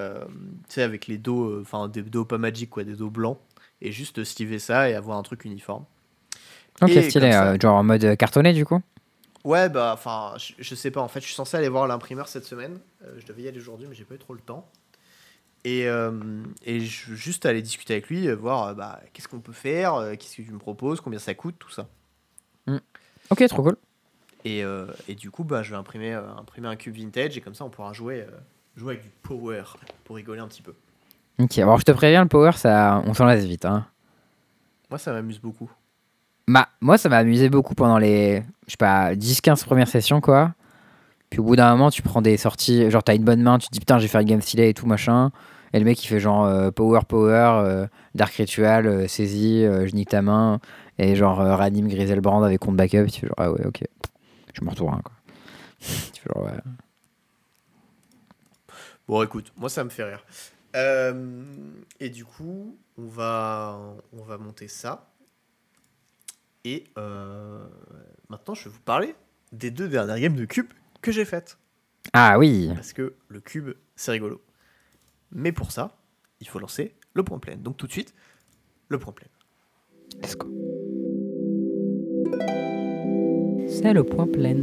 sais, 0.69 0.81
avec 0.81 1.07
les 1.07 1.17
dos, 1.17 1.61
enfin 1.61 1.88
des 1.88 2.01
dos 2.03 2.26
pas 2.26 2.38
magiques, 2.38 2.69
quoi, 2.69 2.84
des 2.84 2.95
dos 2.95 3.09
blancs. 3.09 3.38
Et 3.81 3.91
juste 3.91 4.23
stiver 4.23 4.59
ça 4.59 4.89
et 4.89 4.95
avoir 4.95 5.17
un 5.17 5.23
truc 5.23 5.45
uniforme. 5.45 5.85
Ok, 6.81 6.89
Et 6.89 7.09
stylé, 7.09 7.31
ça- 7.31 7.57
genre 7.59 7.76
en 7.76 7.84
mode 7.84 8.15
cartonné 8.17 8.53
du 8.53 8.65
coup? 8.65 8.81
Ouais, 9.43 9.69
bah, 9.69 9.91
enfin, 9.93 10.34
je, 10.38 10.53
je 10.57 10.76
sais 10.76 10.89
pas. 10.89 11.01
En 11.01 11.07
fait, 11.07 11.19
je 11.19 11.26
suis 11.26 11.35
censé 11.35 11.55
aller 11.57 11.69
voir 11.69 11.88
l'imprimeur 11.88 12.27
cette 12.27 12.45
semaine. 12.45 12.80
Je 13.17 13.26
devais 13.26 13.43
y 13.43 13.47
aller 13.47 13.59
aujourd'hui, 13.59 13.88
mais 13.88 13.93
j'ai 13.95 14.05
pas 14.05 14.15
eu 14.15 14.19
trop 14.19 14.34
le 14.34 14.39
temps. 14.39 14.67
Et, 15.65 15.87
euh, 15.87 16.11
et 16.63 16.79
juste 16.79 17.47
aller 17.47 17.63
discuter 17.63 17.93
avec 17.93 18.07
lui, 18.07 18.27
euh, 18.27 18.35
voir 18.35 18.67
euh, 18.67 18.73
bah, 18.75 19.01
qu'est-ce 19.11 19.27
qu'on 19.27 19.39
peut 19.39 19.51
faire, 19.51 19.95
euh, 19.95 20.11
qu'est-ce 20.13 20.37
que 20.37 20.43
tu 20.43 20.51
me 20.51 20.59
proposes, 20.59 21.01
combien 21.01 21.17
ça 21.17 21.33
coûte, 21.33 21.55
tout 21.57 21.71
ça. 21.71 21.87
Ok, 23.31 23.43
trop 23.47 23.63
cool. 23.63 23.75
Et, 24.45 24.63
euh, 24.63 24.85
et 25.07 25.15
du 25.15 25.31
coup, 25.31 25.43
bah, 25.43 25.63
je 25.63 25.71
vais 25.71 25.75
imprimer, 25.75 26.13
euh, 26.13 26.21
imprimer 26.37 26.67
un 26.67 26.75
cube 26.75 26.95
vintage 26.95 27.35
et 27.35 27.41
comme 27.41 27.55
ça, 27.55 27.65
on 27.65 27.71
pourra 27.71 27.93
jouer, 27.93 28.21
euh, 28.21 28.37
jouer 28.77 28.93
avec 28.93 29.03
du 29.05 29.09
power 29.23 29.63
pour 30.03 30.17
rigoler 30.17 30.39
un 30.39 30.47
petit 30.47 30.61
peu. 30.61 30.75
Ok, 31.39 31.57
alors 31.57 31.79
je 31.79 31.83
te 31.83 31.91
préviens, 31.91 32.21
le 32.21 32.29
power, 32.29 32.51
ça, 32.51 33.01
on 33.07 33.15
s'en 33.15 33.25
lasse 33.25 33.43
vite. 33.43 33.65
Hein. 33.65 33.87
Moi, 34.91 34.99
ça 34.99 35.11
m'amuse 35.13 35.39
beaucoup. 35.39 35.71
Bah, 36.47 36.69
moi, 36.79 36.99
ça 36.99 37.09
m'a 37.09 37.17
amusé 37.17 37.49
beaucoup 37.49 37.73
pendant 37.73 37.97
les, 37.97 38.43
je 38.67 38.71
sais 38.71 38.77
pas, 38.77 39.15
10-15 39.15 39.65
premières 39.65 39.87
sessions, 39.87 40.21
quoi. 40.21 40.53
Puis 41.31 41.39
au 41.39 41.43
bout 41.43 41.55
d'un 41.55 41.71
moment, 41.71 41.89
tu 41.89 42.03
prends 42.03 42.21
des 42.21 42.37
sorties, 42.37 42.91
genre 42.91 43.03
t'as 43.03 43.15
une 43.15 43.23
bonne 43.23 43.41
main, 43.41 43.57
tu 43.57 43.67
te 43.67 43.73
dis 43.73 43.79
putain, 43.79 43.97
j'ai 43.97 44.07
fait 44.07 44.21
une 44.21 44.27
game 44.27 44.41
stylée 44.41 44.69
et 44.69 44.73
tout, 44.75 44.85
machin. 44.85 45.31
Et 45.76 45.80
le 45.80 45.84
mec, 45.84 46.02
il 46.02 46.07
fait 46.07 46.22
genre 46.22 46.45
euh, 46.45 46.72
power, 46.72 47.02
power, 47.06 47.60
euh, 47.65 47.88
dark 48.14 48.34
ritual, 48.35 48.88
euh, 48.88 49.07
saisie, 49.10 49.64
je 49.64 49.93
nique 49.93 50.07
ta 50.07 50.22
main. 50.22 50.61
Et 50.97 51.18
genre 51.18 51.38
ranime 51.38 51.89
Griselbrand 51.89 52.41
avec 52.43 52.61
compte 52.61 52.77
backup. 52.77 53.07
Tu 53.07 53.19
fais 53.19 53.27
genre, 53.27 53.35
ah 53.35 53.52
ouais, 53.52 53.65
ok. 53.65 53.84
Je 54.53 54.64
me 54.64 54.69
retourne, 54.69 55.02
quoi. 55.02 55.11
tu 56.14 56.22
fais 56.22 56.30
genre, 56.34 56.45
ouais. 56.45 56.60
Bon, 59.06 59.22
écoute, 59.22 59.52
moi, 59.57 59.69
ça 59.69 59.84
me 59.84 59.89
fait 59.89 60.06
rire. 60.06 60.23
Et 61.99 62.10
du 62.10 62.23
coup, 62.23 62.77
on 62.97 63.07
va, 63.07 63.77
on 64.14 64.23
va 64.23 64.38
monter 64.38 64.69
ça. 64.69 65.10
Et 66.64 66.85
euh, 66.97 67.65
maintenant, 68.30 68.53
je 68.53 68.64
vais 68.64 68.69
vous 68.69 68.80
parler 68.80 69.14
des 69.52 69.72
deux 69.72 69.89
dernières 69.89 70.19
games 70.22 70.35
de 70.38 70.45
cube 70.45 70.72
que 71.02 71.11
j'ai 71.11 71.26
faites. 71.26 71.57
Ah 72.14 72.39
oui. 72.39 72.72
Parce 72.73 72.93
que 72.93 73.14
le 73.27 73.41
cube, 73.41 73.72
c'est 73.97 74.11
rigolo. 74.11 74.41
Mais 75.31 75.52
pour 75.52 75.72
ça, 75.72 75.97
il 76.39 76.47
faut 76.47 76.60
lancer 76.60 76.95
le 77.14 77.23
point 77.23 77.39
plein. 77.39 77.56
Donc 77.56 77.77
tout 77.77 77.88
de 77.88 77.91
suite, 77.91 78.14
le 78.89 78.99
point 78.99 79.14
plein. 79.14 79.27
Let's 80.22 80.35
go. 80.35 80.47
C'est 83.68 83.93
le 83.93 84.03
point 84.03 84.27
plein. 84.27 84.56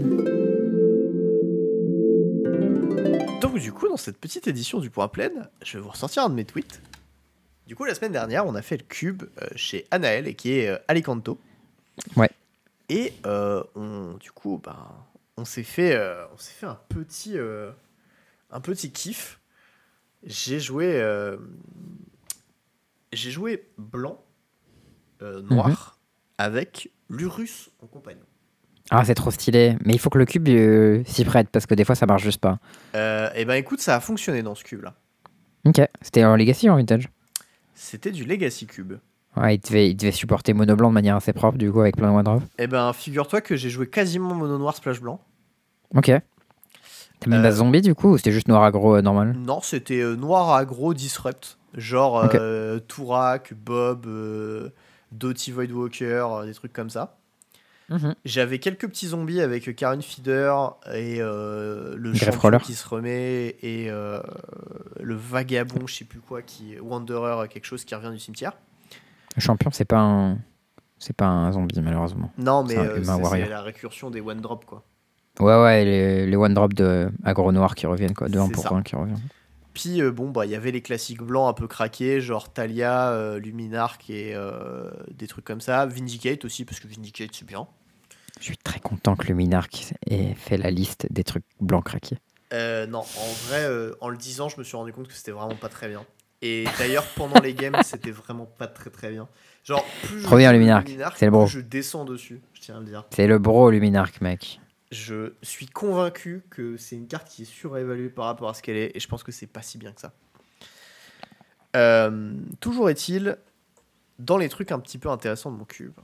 Donc 3.41 3.59
du 3.59 3.73
coup, 3.73 3.89
dans 3.89 3.97
cette 3.97 4.19
petite 4.19 4.47
édition 4.47 4.81
du 4.81 4.91
point 4.91 5.09
plein, 5.09 5.31
je 5.63 5.77
vais 5.77 5.83
vous 5.83 5.91
ressortir 5.91 6.25
un 6.25 6.31
de 6.31 6.35
mes 6.35 6.45
tweets. 6.45 6.81
Du 7.67 7.77
coup, 7.77 7.85
la 7.85 7.95
semaine 7.95 8.13
dernière, 8.13 8.47
on 8.47 8.55
a 8.55 8.63
fait 8.63 8.77
le 8.77 8.85
cube 8.85 9.23
euh, 9.41 9.49
chez 9.57 9.87
Anaël, 9.91 10.27
et 10.27 10.35
qui 10.35 10.53
est 10.53 10.69
euh, 10.69 10.79
Alicanto. 10.89 11.39
Ouais. 12.17 12.31
Et 12.89 13.13
euh, 13.27 13.63
on, 13.75 14.15
du 14.15 14.31
coup, 14.33 14.61
ben, 14.63 14.89
on 15.37 15.45
s'est 15.45 15.63
fait, 15.63 15.99
on 16.35 16.39
s'est 16.39 16.53
fait 16.53 16.67
un 16.67 16.79
petit, 16.89 17.37
un 18.51 18.61
petit 18.61 18.93
kiff. 18.93 19.41
J'ai 20.25 20.61
joué, 20.61 21.01
euh, 21.01 21.37
j'ai 23.13 23.31
joué 23.31 23.69
blanc, 23.79 24.23
euh, 25.23 25.43
noir, 25.43 25.99
avec 26.39 26.91
l'Urus 27.09 27.71
en 27.83 27.87
compagnon. 27.87 28.25
Ah, 28.91 29.05
c'est 29.05 29.15
trop 29.15 29.31
stylé. 29.31 29.77
Mais 29.85 29.95
il 29.95 29.99
faut 29.99 30.11
que 30.11 30.19
le 30.19 30.27
cube 30.27 30.49
euh, 30.49 31.03
s'y 31.07 31.25
prête 31.25 31.49
parce 31.51 31.67
que 31.67 31.75
des 31.75 31.85
fois 31.85 31.95
ça 31.95 32.07
marche 32.07 32.23
juste 32.23 32.41
pas. 32.41 32.59
et 32.95 33.45
ben 33.45 33.55
écoute, 33.55 33.81
ça 33.81 33.97
a 33.97 34.01
fonctionné 34.01 34.43
dans 34.43 34.55
ce 34.55 34.65
cube 34.65 34.83
là. 34.83 34.95
Ok. 35.65 35.81
C'était 36.01 36.25
en 36.25 36.37
Legacy 36.37 36.69
ou 36.69 36.73
en 36.73 36.77
Vintage? 36.77 37.09
C'était 37.75 38.11
du 38.11 38.25
Legacy 38.25 38.67
Cube. 38.67 38.95
Ouais, 39.37 39.55
il 39.55 39.59
devait, 39.59 39.91
il 39.91 39.95
devait 39.95 40.13
supporter 40.13 40.53
mono 40.53 40.77
blanc 40.77 40.91
de 40.91 40.95
manière 40.95 41.17
assez 41.17 41.33
propre, 41.33 41.57
du 41.57 41.73
coup, 41.73 41.81
avec 41.81 41.97
plein 41.97 42.11
de 42.11 42.17
one 42.17 42.23
drop. 42.23 42.43
Eh 42.59 42.67
ben, 42.67 42.93
figure-toi 42.93 43.41
que 43.41 43.57
j'ai 43.57 43.71
joué 43.71 43.89
quasiment 43.89 44.35
mono 44.35 44.59
noir 44.59 44.77
splash 44.77 45.01
blanc. 45.01 45.21
Ok. 45.95 46.11
T'as 47.23 47.31
mis 47.31 47.37
une 47.37 47.41
Euh, 47.41 47.45
base 47.45 47.57
zombie, 47.57 47.81
du 47.81 47.95
coup, 47.95 48.11
ou 48.13 48.17
c'était 48.19 48.33
juste 48.33 48.49
noir 48.49 48.63
aggro 48.63 48.97
euh, 48.97 49.03
normal? 49.03 49.35
Non, 49.39 49.61
c'était 49.63 50.01
euh, 50.01 50.17
noir 50.17 50.53
aggro 50.53 50.93
disrupt. 50.95 51.59
Genre 51.75 52.25
Ok. 52.25 52.35
euh, 52.35 52.79
Tourak, 52.81 53.55
Bob, 53.55 54.07
Doty 55.13 55.53
Voidwalker, 55.53 56.27
des 56.45 56.55
trucs 56.55 56.73
comme 56.73 56.91
ça. 56.91 57.17
Mhm. 57.89 58.15
J'avais 58.25 58.59
quelques 58.59 58.89
petits 58.89 59.09
zombies 59.09 59.41
avec 59.41 59.75
Karen 59.77 60.01
Feeder 60.01 60.55
et 60.95 61.19
euh, 61.21 61.95
le 61.97 62.15
champion 62.15 62.59
qui 62.59 62.75
se 62.75 62.89
remet 62.89 63.57
et 63.63 63.91
euh, 63.91 64.21
le 65.01 65.15
vagabond, 65.15 65.87
je 65.87 65.97
sais 65.97 66.05
plus 66.05 66.21
quoi, 66.21 66.41
qui 66.43 66.79
Wanderer, 66.81 67.49
quelque 67.49 67.67
chose 67.67 67.85
qui 67.85 67.95
revient 67.95 68.11
du 68.11 68.19
cimetière. 68.19 68.53
Le 69.37 69.41
champion, 69.43 69.71
c'est 69.73 69.85
pas 69.85 69.99
un. 70.01 70.39
C'est 70.99 71.17
pas 71.17 71.27
un 71.27 71.51
zombie, 71.53 71.81
malheureusement. 71.81 72.31
Non, 72.39 72.63
mais 72.65 72.79
euh, 72.79 73.03
c'est 73.03 73.49
la 73.49 73.61
récursion 73.61 74.09
des 74.11 74.21
one 74.21 74.41
drop 74.41 74.65
quoi. 74.65 74.85
Ouais, 75.41 75.63
ouais, 75.63 75.85
les, 75.85 76.27
les 76.27 76.37
one 76.37 76.55
drop 76.55 76.75
de 76.75 77.11
aggro 77.25 77.53
noir 77.53 77.75
qui 77.75 77.87
reviennent, 77.87 78.15
quoi. 78.15 78.29
De 78.29 78.39
1 78.39 78.47
C'est 78.47 78.53
pour 78.53 78.65
ça. 78.65 78.75
1 78.75 78.83
qui 78.83 78.97
reviennent. 78.97 79.21
Puis 79.75 80.03
euh, 80.03 80.11
bon, 80.11 80.31
bah 80.31 80.45
il 80.45 80.53
y 80.53 80.55
avait 80.55 80.71
les 80.71 80.83
classiques 80.83 81.23
blancs 81.23 81.49
un 81.49 81.55
peu 81.55 81.67
craqués, 81.67 82.21
genre 82.21 82.53
Talia, 82.53 83.11
euh, 83.11 83.39
Luminarch 83.39 84.11
et 84.11 84.33
euh, 84.35 84.91
des 85.11 85.27
trucs 85.27 85.45
comme 85.45 85.61
ça. 85.61 85.87
Vindicate 85.87 86.45
aussi, 86.45 86.65
parce 86.65 86.79
que 86.81 86.89
Vindicate 86.89 87.31
c'est 87.33 87.47
bien. 87.47 87.67
Je 88.39 88.45
suis 88.45 88.57
très 88.57 88.81
content 88.81 89.15
que 89.15 89.29
le 89.29 89.35
Minarch 89.35 89.93
ait 90.07 90.35
fait 90.35 90.57
la 90.57 90.71
liste 90.71 91.07
des 91.11 91.23
trucs 91.23 91.45
blancs 91.61 91.85
craqués. 91.85 92.19
Euh, 92.53 92.87
non, 92.87 93.01
en 93.01 93.33
vrai, 93.47 93.67
en 94.01 94.09
le 94.09 94.17
disant, 94.17 94.49
je 94.49 94.59
me 94.59 94.65
suis 94.65 94.77
rendu 94.77 94.93
compte 94.93 95.07
que 95.07 95.15
c'était 95.15 95.31
vraiment 95.33 95.55
pas 95.55 95.69
très 95.69 95.89
bien. 95.89 96.05
Et 96.41 96.65
d'ailleurs, 96.79 97.05
pendant 97.15 97.41
les 97.41 97.55
games, 97.55 97.77
c'était 97.85 98.11
vraiment 98.11 98.47
pas 98.47 98.67
très 98.67 98.91
très 98.91 99.11
bien. 99.11 99.29
Genre, 99.65 99.85
plus 100.05 100.21
je 100.21 100.53
Luminarch, 100.53 100.89
c'est 101.17 101.27
le 101.27 101.31
bro. 101.31 101.47
je 101.47 101.61
descends 101.61 102.05
dessus, 102.05 102.41
je 102.55 102.61
tiens 102.61 102.77
à 102.77 102.81
le 102.81 102.87
dire. 102.87 103.05
C'est 103.11 103.27
le 103.27 103.39
bro 103.39 103.71
Luminarch, 103.71 104.21
mec. 104.21 104.61
Je 104.93 105.33
suis 105.41 105.67
convaincu 105.67 106.45
que 106.51 106.77
c'est 106.77 106.97
une 106.97 107.09
carte 107.09 107.27
qui 107.27 107.43
est 107.43 107.47
surévaluée 107.47 108.11
par 108.11 108.27
rapport 108.27 108.51
à 108.51 108.55
ce 108.55 108.63
qu'elle 108.63 108.77
est, 108.77 108.95
et 108.95 109.01
je 109.01 109.09
pense 109.09 109.23
que 109.23 109.33
c'est 109.33 109.47
pas 109.47 109.63
si 109.63 109.79
bien 109.79 109.91
que 109.93 110.03
ça. 110.03 110.13
Euh, 111.77 112.35
toujours 112.61 112.91
est-il, 112.91 113.39
dans 114.19 114.37
les 114.37 114.51
trucs 114.51 114.71
un 114.71 114.79
petit 114.79 114.99
peu 114.99 115.09
intéressants 115.09 115.51
de 115.51 115.57
mon 115.57 115.65
cube, 115.65 115.95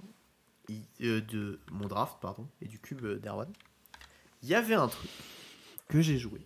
euh, 1.02 1.20
de 1.20 1.60
mon 1.70 1.86
draft, 1.86 2.16
pardon, 2.23 2.48
et 2.62 2.66
du 2.66 2.78
cube 2.78 3.06
d'Erwan, 3.20 3.52
il 4.43 4.48
y 4.48 4.55
avait 4.55 4.74
un 4.74 4.89
truc 4.89 5.10
que 5.89 6.01
j'ai 6.01 6.16
joué. 6.16 6.40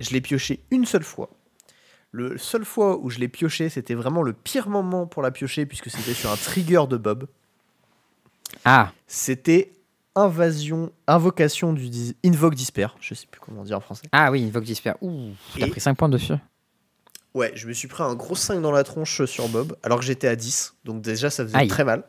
Je 0.00 0.10
l'ai 0.10 0.20
pioché 0.20 0.64
une 0.72 0.84
seule 0.84 1.04
fois. 1.04 1.30
Le 2.10 2.36
seul 2.36 2.64
fois 2.64 2.98
où 2.98 3.10
je 3.10 3.20
l'ai 3.20 3.28
pioché, 3.28 3.68
c'était 3.68 3.94
vraiment 3.94 4.22
le 4.22 4.32
pire 4.32 4.68
moment 4.68 5.06
pour 5.06 5.22
la 5.22 5.30
piocher, 5.30 5.66
puisque 5.66 5.88
c'était 5.88 6.14
sur 6.14 6.30
un 6.32 6.36
trigger 6.36 6.82
de 6.88 6.96
Bob. 6.96 7.28
Ah, 8.64 8.92
C'était 9.06 9.72
Invasion, 10.16 10.90
Invocation 11.06 11.72
du 11.72 11.88
dis- 11.88 12.16
Invoke 12.24 12.54
Disper. 12.54 12.88
Je 13.00 13.14
sais 13.14 13.26
plus 13.30 13.40
comment 13.40 13.62
dire 13.64 13.76
en 13.76 13.80
français. 13.80 14.02
ah 14.12 14.30
oui, 14.30 14.44
Invoque 14.44 14.64
Disper. 14.64 14.92
Ouh, 15.00 15.30
t'as 15.58 15.68
pris 15.68 15.80
5 15.80 15.94
points 15.96 16.08
dessus. 16.08 16.34
Ouais, 17.34 17.52
je 17.54 17.68
me 17.68 17.72
suis 17.72 17.86
pris 17.86 18.02
un 18.02 18.14
gros 18.16 18.34
5 18.34 18.60
dans 18.60 18.72
la 18.72 18.82
tronche 18.82 19.24
sur 19.24 19.48
Bob, 19.48 19.76
alors 19.84 20.00
que 20.00 20.04
j'étais 20.04 20.26
à 20.26 20.34
10. 20.34 20.74
Donc 20.84 21.00
déjà, 21.02 21.30
ça 21.30 21.44
faisait 21.44 21.56
Aïe. 21.56 21.68
très 21.68 21.84
mal. 21.84 22.02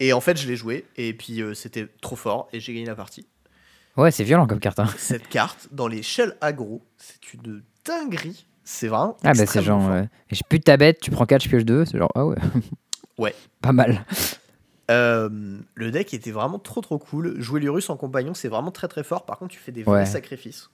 Et 0.00 0.12
en 0.12 0.20
fait, 0.20 0.36
je 0.38 0.46
l'ai 0.46 0.54
joué, 0.56 0.84
et 0.96 1.12
puis 1.14 1.40
euh, 1.40 1.54
c'était 1.54 1.88
trop 2.02 2.14
fort, 2.14 2.48
et 2.52 2.60
j'ai 2.60 2.72
gagné 2.74 2.86
la 2.86 2.94
partie. 2.94 3.26
Ouais, 3.96 4.10
c'est 4.12 4.22
violent 4.24 4.46
comme 4.46 4.60
carte. 4.60 4.78
hein. 4.78 4.86
Cette 4.98 5.28
carte, 5.28 5.68
dans 5.72 5.88
les 5.88 6.02
shells 6.02 6.36
aggro, 6.40 6.82
c'est 6.98 7.32
une 7.34 7.62
dinguerie. 7.84 8.46
C'est 8.64 8.86
vraiment. 8.88 9.16
Ah 9.24 9.32
bah 9.32 9.46
c'est 9.46 9.62
genre, 9.62 9.90
euh, 9.90 10.02
je 10.30 10.42
pute 10.46 10.64
ta 10.64 10.76
bête, 10.76 11.00
tu 11.00 11.10
prends 11.10 11.24
4, 11.24 11.42
je 11.42 11.48
pioche 11.48 11.64
2. 11.64 11.86
C'est 11.86 11.96
genre, 11.96 12.12
ah 12.14 12.26
ouais. 12.26 12.36
Ouais. 13.16 13.34
Pas 13.62 13.72
mal. 13.72 14.04
Euh, 14.90 15.28
le 15.74 15.90
deck 15.90 16.14
était 16.14 16.30
vraiment 16.30 16.58
trop 16.58 16.80
trop 16.80 16.98
cool. 16.98 17.40
Jouer 17.40 17.60
Lurus 17.60 17.90
en 17.90 17.96
compagnon, 17.96 18.32
c'est 18.34 18.48
vraiment 18.48 18.70
très 18.70 18.88
très 18.88 19.04
fort. 19.04 19.26
Par 19.26 19.38
contre, 19.38 19.52
tu 19.52 19.58
fais 19.60 19.72
des 19.72 19.82
vrais 19.82 20.00
Ouais. 20.00 20.06
sacrifices. 20.06 20.70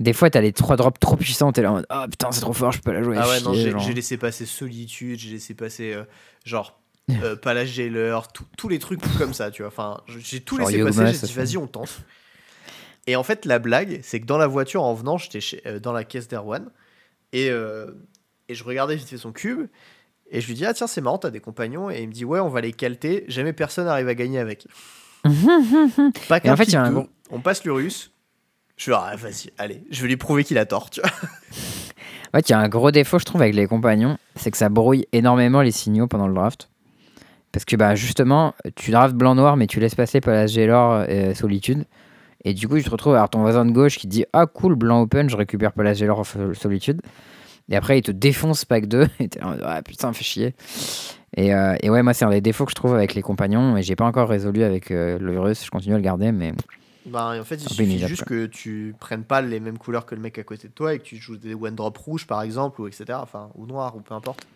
Des 0.00 0.12
fois, 0.12 0.30
t'as 0.30 0.40
les 0.40 0.52
3 0.52 0.76
drops 0.76 0.98
trop 0.98 1.16
puissants, 1.16 1.52
t'es 1.52 1.62
là 1.62 1.70
en 1.70 1.74
mode, 1.74 1.86
ah 1.88 2.06
putain, 2.10 2.32
c'est 2.32 2.40
trop 2.40 2.52
fort, 2.54 2.72
je 2.72 2.78
peux 2.78 2.90
pas 2.90 2.94
la 2.98 3.02
jouer. 3.04 3.16
Ah 3.20 3.28
ouais, 3.28 3.38
chier, 3.38 3.72
non, 3.72 3.78
j'ai 3.78 3.94
laissé 3.94 4.16
passer 4.16 4.46
Solitude, 4.46 5.18
j'ai 5.20 5.30
laissé 5.30 5.54
passer 5.54 5.92
euh, 5.92 6.02
genre 6.44 6.80
euh, 7.10 7.36
Palace 7.42 7.68
Jailer, 7.68 8.18
tous 8.56 8.68
les 8.68 8.80
trucs 8.80 9.00
comme 9.18 9.34
ça, 9.34 9.50
tu 9.52 9.62
vois. 9.62 9.68
Enfin, 9.68 10.00
j'ai 10.08 10.40
tout 10.40 10.56
Genre 10.56 10.66
laissé 10.66 10.82
passer, 10.82 11.12
j'ai 11.20 11.26
dit 11.28 11.32
vas-y, 11.34 11.56
on 11.58 11.68
tente. 11.68 12.00
Et 13.06 13.14
en 13.14 13.22
fait, 13.22 13.44
la 13.44 13.58
blague, 13.60 14.00
c'est 14.02 14.18
que 14.20 14.26
dans 14.26 14.38
la 14.38 14.46
voiture, 14.48 14.82
en 14.82 14.94
venant, 14.94 15.18
j'étais 15.18 15.40
chez- 15.40 15.62
euh, 15.66 15.78
dans 15.78 15.92
la 15.92 16.02
caisse 16.04 16.26
d'Erwan 16.26 16.68
et, 17.32 17.46
et 18.48 18.54
je 18.54 18.64
regardais 18.64 18.96
vite 18.96 19.08
fait 19.08 19.18
son 19.18 19.30
cube. 19.32 19.68
Et 20.32 20.40
je 20.40 20.46
lui 20.48 20.54
dis, 20.54 20.64
ah 20.66 20.72
tiens, 20.74 20.86
c'est 20.88 21.00
marrant, 21.02 21.18
t'as 21.18 21.30
des 21.30 21.40
compagnons. 21.40 21.90
Et 21.90 22.00
il 22.02 22.08
me 22.08 22.12
dit, 22.12 22.24
ouais, 22.24 22.40
on 22.40 22.48
va 22.48 22.60
les 22.62 22.72
calter. 22.72 23.24
Jamais 23.28 23.52
personne 23.52 23.84
n'arrive 23.84 24.08
à 24.08 24.14
gagner 24.14 24.38
avec. 24.40 24.66
Pas 26.28 26.40
Et 26.42 26.50
en 26.50 26.56
fait, 26.56 26.64
qu'un 26.64 26.70
il 26.70 26.72
y 26.72 26.76
a 26.76 26.82
un 26.82 26.92
gros- 26.92 27.08
On 27.30 27.40
passe 27.40 27.64
le 27.64 27.72
russe. 27.72 28.10
Je 28.76 28.84
suis 28.84 28.92
ah, 28.94 29.14
vas-y, 29.16 29.50
allez, 29.58 29.84
je 29.90 30.02
vais 30.02 30.08
lui 30.08 30.16
prouver 30.16 30.42
qu'il 30.44 30.58
a 30.58 30.64
tort, 30.66 30.90
tu 30.90 31.00
vois. 31.00 31.10
Ouais, 32.34 32.40
il 32.40 32.48
y 32.50 32.54
a 32.54 32.58
un 32.58 32.68
gros 32.70 32.90
défaut, 32.90 33.18
je 33.18 33.26
trouve, 33.26 33.42
avec 33.42 33.54
les 33.54 33.66
compagnons, 33.66 34.16
c'est 34.36 34.50
que 34.50 34.56
ça 34.56 34.70
brouille 34.70 35.06
énormément 35.12 35.60
les 35.60 35.70
signaux 35.70 36.06
pendant 36.06 36.26
le 36.26 36.32
draft. 36.32 36.70
Parce 37.52 37.66
que 37.66 37.76
bah 37.76 37.94
justement, 37.94 38.54
tu 38.74 38.90
drafts 38.90 39.14
blanc-noir, 39.14 39.58
mais 39.58 39.66
tu 39.66 39.80
laisses 39.80 39.94
passer 39.94 40.22
Palace 40.22 40.50
Jailor 40.52 41.02
et 41.10 41.34
Solitude. 41.34 41.84
Et 42.44 42.54
du 42.54 42.66
coup, 42.68 42.78
tu 42.78 42.84
te 42.84 42.88
retrouves 42.90 43.16
à 43.16 43.28
ton 43.28 43.42
voisin 43.42 43.66
de 43.66 43.70
gauche 43.72 43.98
qui 43.98 44.06
dit 44.06 44.24
Ah 44.32 44.46
cool, 44.46 44.76
blanc 44.76 45.02
open, 45.02 45.28
je 45.28 45.36
récupère 45.36 45.72
Palace 45.72 46.00
en 46.00 46.24
Sol- 46.24 46.56
Solitude. 46.56 47.02
Et 47.68 47.76
après, 47.76 47.98
il 47.98 48.02
te 48.02 48.10
défonce 48.10 48.64
pack 48.64 48.86
2. 48.86 49.06
Et 49.20 49.28
t'es 49.28 49.40
là 49.40 49.56
Ah 49.64 49.82
putain, 49.82 50.12
fait 50.12 50.24
chier. 50.24 50.54
Et, 51.36 51.54
euh, 51.54 51.74
et 51.80 51.88
ouais, 51.88 52.02
moi, 52.02 52.12
c'est 52.12 52.24
un 52.24 52.30
des 52.30 52.40
défauts 52.40 52.64
que 52.64 52.70
je 52.70 52.74
trouve 52.76 52.94
avec 52.94 53.14
les 53.14 53.22
compagnons. 53.22 53.76
Et 53.76 53.82
j'ai 53.82 53.96
pas 53.96 54.04
encore 54.04 54.28
résolu 54.28 54.62
avec 54.62 54.90
euh, 54.90 55.18
le 55.18 55.40
russe. 55.40 55.64
Je 55.64 55.70
continue 55.70 55.94
à 55.94 55.98
le 55.98 56.04
garder, 56.04 56.30
mais 56.32 56.52
Bah, 57.06 57.32
en 57.40 57.44
fait, 57.44 57.56
il 57.56 57.68
suffit 57.68 57.84
inévitable, 57.84 58.08
juste 58.10 58.24
que 58.24 58.46
tu 58.46 58.94
prennes 59.00 59.24
pas 59.24 59.40
les 59.40 59.60
mêmes 59.60 59.78
couleurs 59.78 60.04
que 60.04 60.14
le 60.14 60.20
mec 60.20 60.38
à 60.38 60.42
côté 60.42 60.68
de 60.68 60.72
toi 60.72 60.94
et 60.94 60.98
que 60.98 61.04
tu 61.04 61.16
joues 61.16 61.36
des 61.36 61.54
one 61.54 61.74
drop 61.74 61.96
rouges 61.96 62.26
par 62.26 62.42
exemple, 62.42 62.80
ou 62.80 62.86
etc. 62.86 63.04
Enfin, 63.22 63.48
ou 63.54 63.66
noir, 63.66 63.96
ou 63.96 64.00
peu 64.00 64.14
importe. 64.14 64.46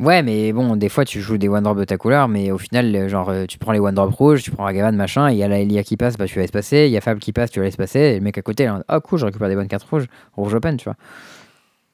Ouais, 0.00 0.22
mais 0.22 0.54
bon, 0.54 0.76
des 0.76 0.88
fois 0.88 1.04
tu 1.04 1.20
joues 1.20 1.36
des 1.36 1.48
one 1.48 1.62
drop 1.62 1.78
de 1.78 1.84
ta 1.84 1.98
couleur, 1.98 2.26
mais 2.26 2.50
au 2.50 2.56
final, 2.56 3.06
genre, 3.08 3.28
euh, 3.28 3.44
tu 3.44 3.58
prends 3.58 3.72
les 3.72 3.80
one 3.80 3.94
drop 3.94 4.14
rouges, 4.14 4.42
tu 4.42 4.50
prends 4.50 4.64
Ragavan, 4.64 4.92
machin, 4.92 5.28
et 5.28 5.32
il 5.32 5.36
y 5.38 5.42
a 5.42 5.48
la 5.48 5.60
Elia 5.60 5.82
qui 5.82 5.98
passe, 5.98 6.16
bah 6.16 6.24
tu 6.26 6.36
la 6.36 6.42
laisses 6.42 6.50
passer, 6.50 6.86
il 6.86 6.90
y 6.90 6.96
a 6.96 7.02
Fab 7.02 7.18
qui 7.18 7.34
passe, 7.34 7.50
tu 7.50 7.58
la 7.58 7.66
laisses 7.66 7.76
passer, 7.76 7.98
et 7.98 8.14
le 8.14 8.22
mec 8.22 8.38
à 8.38 8.40
côté, 8.42 8.64
là, 8.64 8.82
oh 8.90 9.00
cool, 9.02 9.18
je 9.18 9.26
récupère 9.26 9.48
des 9.48 9.56
bonnes 9.56 9.68
cartes 9.68 9.86
rouges, 9.90 10.06
rouge 10.32 10.54
open, 10.54 10.78
tu 10.78 10.84
vois. 10.84 10.96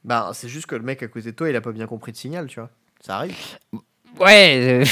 Bah, 0.06 0.30
c'est 0.32 0.48
juste 0.48 0.66
que 0.66 0.74
le 0.76 0.82
mec 0.82 1.02
à 1.02 1.08
côté 1.08 1.32
de 1.32 1.36
toi, 1.36 1.50
il 1.50 1.56
a 1.56 1.60
pas 1.60 1.72
bien 1.72 1.86
compris 1.86 2.12
de 2.12 2.16
signal, 2.16 2.46
tu 2.46 2.60
vois. 2.60 2.70
Ça 3.00 3.16
arrive. 3.16 3.34
Ouais, 4.18 4.82
euh, 4.82 4.84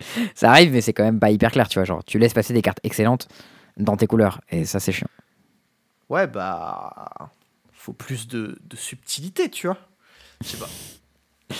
ça 0.34 0.50
arrive, 0.50 0.72
mais 0.72 0.80
c'est 0.80 0.92
quand 0.92 1.04
même 1.04 1.18
pas 1.18 1.30
hyper 1.30 1.50
clair, 1.50 1.68
tu 1.68 1.78
vois. 1.78 1.84
Genre, 1.84 2.04
tu 2.04 2.18
laisses 2.18 2.34
passer 2.34 2.52
des 2.52 2.62
cartes 2.62 2.80
excellentes 2.84 3.28
dans 3.76 3.96
tes 3.96 4.06
couleurs, 4.06 4.40
et 4.50 4.64
ça, 4.64 4.78
c'est 4.78 4.92
chiant. 4.92 5.08
Ouais, 6.08 6.26
bah. 6.26 7.30
Faut 7.72 7.92
plus 7.92 8.28
de, 8.28 8.58
de 8.62 8.76
subtilité, 8.76 9.50
tu 9.50 9.66
vois. 9.66 9.78
Je 10.42 10.48
sais 10.48 10.56
pas. 10.58 10.68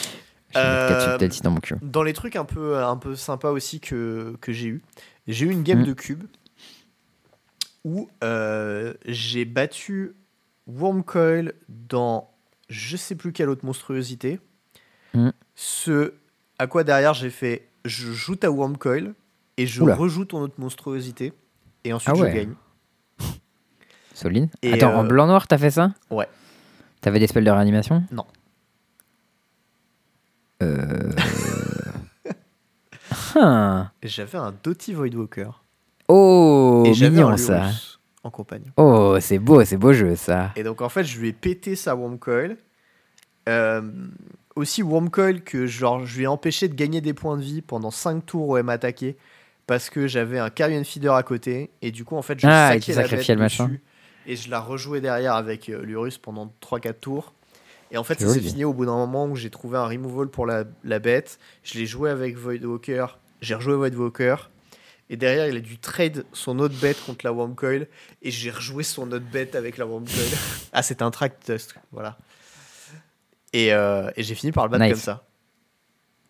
Euh, 0.57 1.19
dans 1.43 1.51
mon 1.51 1.61
cul. 1.61 1.75
Dans 1.83 2.03
les 2.03 2.15
trucs 2.15 2.35
un 2.35 2.47
peu, 2.47 2.79
un 2.79 2.97
peu 2.97 3.15
sympas 3.15 3.51
aussi 3.51 3.81
que, 3.81 4.35
que 4.41 4.51
j'ai 4.51 4.69
eu, 4.69 4.83
j'ai 5.29 5.45
eu 5.45 5.51
une 5.51 5.63
game 5.63 5.81
Mm. 5.83 5.85
de 5.85 5.93
cube 5.93 6.25
où 7.85 8.09
euh, 8.25 8.95
j'ai 9.05 9.45
battu 9.45 10.15
Wormcoil 10.69 11.55
dans 11.69 12.31
je 12.69 12.97
sais 12.97 13.15
plus 13.15 13.33
quelle 13.33 13.49
autre 13.49 13.65
monstruosité. 13.65 14.39
Mm. 15.15 15.31
Ce 15.55 16.15
à 16.59 16.67
quoi 16.67 16.85
derrière 16.85 17.15
j'ai 17.15 17.31
fait 17.31 17.69
je 17.85 18.13
joue 18.13 18.37
ta 18.37 18.51
Wormcoil 18.51 19.15
et 19.57 19.67
je 19.67 19.83
Oula. 19.83 19.95
rejoue 19.95 20.25
ton 20.27 20.41
autre 20.43 20.55
monstruosité 20.59 21.33
et 21.85 21.93
ensuite 21.93 22.15
Ah 22.17 22.21
ouais. 22.21 22.31
je 22.31 22.37
gagne. 22.37 22.55
Solide. 24.15 24.51
et, 24.63 24.73
Attends, 24.75 24.95
en 24.97 25.05
euh, 25.05 25.09
blanc-noir, 25.09 25.47
t'as 25.47 25.59
fait 25.59 25.71
ça? 25.71 25.93
Ouais. 26.11 26.27
T'avais 27.01 27.21
des 27.21 27.29
spells 27.29 27.45
de 27.45 27.51
réanimation? 27.51 28.03
Non. 28.11 28.27
Euh. 30.61 31.13
J'avais 34.03 34.39
un 34.39 34.53
Doty 34.65 34.93
Voidwalker 34.93 35.51
Oh, 36.09 36.83
et 36.87 36.91
mignon 37.11 37.37
ça. 37.37 37.61
Lurus 37.67 37.98
en 38.25 38.31
compagnie. 38.31 38.71
Oh, 38.77 39.17
c'est 39.21 39.39
beau, 39.39 39.65
c'est 39.65 39.77
beau 39.77 39.93
jeu 39.93 40.17
ça. 40.17 40.53
Et 40.57 40.63
donc 40.63 40.83
en 40.83 40.89
fait, 40.89 41.05
je 41.05 41.19
lui 41.19 41.29
ai 41.29 41.33
pété 41.33 41.77
sa 41.77 41.95
Wormcoil. 41.95 42.57
Euh, 43.49 43.81
aussi 44.57 44.83
Wormcoil 44.83 45.43
que 45.43 45.67
genre, 45.67 46.05
je 46.05 46.17
lui 46.19 46.25
ai 46.25 46.27
empêché 46.27 46.69
de 46.69 46.75
gagner 46.75 47.01
des 47.01 47.15
points 47.15 47.37
de 47.37 47.43
vie 47.43 47.63
pendant 47.63 47.91
5 47.91 48.27
tours 48.27 48.49
où 48.49 48.57
elle 48.57 48.65
m'attaquait 48.65 49.17
parce 49.67 49.89
que 49.91 50.07
j'avais 50.07 50.39
un 50.39 50.51
Carrion 50.51 50.83
Feeder 50.85 51.15
à 51.15 51.23
côté 51.23 51.71
et 51.83 51.91
du 51.91 52.05
coup 52.05 52.17
en 52.17 52.23
fait 52.23 52.39
je 52.41 52.47
Ah, 52.47 52.71
saquais 52.73 52.95
la 52.95 53.07
bête 53.07 53.29
le 53.29 53.37
machin. 53.37 53.65
dessus 53.67 53.83
et 54.27 54.37
je 54.37 54.51
la 54.51 54.61
rejouais 54.61 55.01
derrière 55.01 55.35
avec 55.35 55.69
euh, 55.71 55.83
Lurus 55.83 56.19
pendant 56.19 56.53
3-4 56.63 56.95
tours. 57.01 57.33
Et 57.91 57.97
en 57.97 58.05
fait, 58.05 58.21
ça 58.21 58.29
s'est 58.29 58.41
fini 58.41 58.65
au 58.67 58.75
bout 58.75 58.85
d'un 58.85 58.97
moment 58.97 59.25
où 59.25 59.35
j'ai 59.35 59.49
trouvé 59.49 59.79
un 59.79 59.87
removal 59.87 60.29
pour 60.29 60.45
la, 60.45 60.65
la 60.85 60.99
bête. 60.99 61.39
Je 61.63 61.79
l'ai 61.79 61.87
joué 61.87 62.11
avec 62.11 62.37
Voidwalker. 62.37 63.07
J'ai 63.41 63.55
rejoué 63.55 63.77
Voidwalker. 63.77 64.51
Et 65.11 65.17
derrière, 65.17 65.49
il 65.49 65.57
a 65.57 65.61
dû 65.61 65.79
trade 65.79 66.25
son 66.33 66.59
autre 66.59 66.75
bête 66.81 67.03
contre 67.05 67.25
la 67.25 67.33
Wormcoil. 67.33 67.89
Et 68.23 68.31
j'ai 68.31 68.51
rejoué 68.51 68.83
son 68.83 69.11
autre 69.13 69.25
bête 69.31 69.55
avec 69.55 69.79
la 69.79 69.87
Wormcoil. 69.87 70.29
ah, 70.73 70.83
c'était 70.83 71.03
un 71.03 71.11
track 71.11 71.41
test. 71.41 71.75
Voilà. 71.93 72.19
Et, 73.53 73.73
euh, 73.73 74.11
et 74.17 74.23
j'ai 74.23 74.35
fini 74.35 74.53
par 74.53 74.65
le 74.65 74.71
battre 74.71 74.85
Nice. 74.85 74.93
comme 74.93 75.01
ça. 75.01 75.27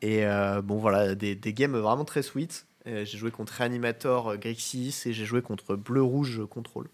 Et 0.00 0.24
euh, 0.24 0.62
bon, 0.62 0.76
voilà, 0.76 1.14
des, 1.16 1.34
des 1.34 1.52
games 1.52 1.76
vraiment 1.76 2.04
très 2.04 2.22
sweet. 2.22 2.66
J'ai 3.04 3.18
joué 3.18 3.30
contre 3.30 3.52
Reanimator 3.52 4.28
euh, 4.30 4.36
Grixis 4.36 5.02
et 5.04 5.12
j'ai 5.12 5.26
joué 5.26 5.42
contre 5.42 5.76
Bleu-Rouge 5.76 6.40
euh, 6.40 6.46
Control. 6.46 6.88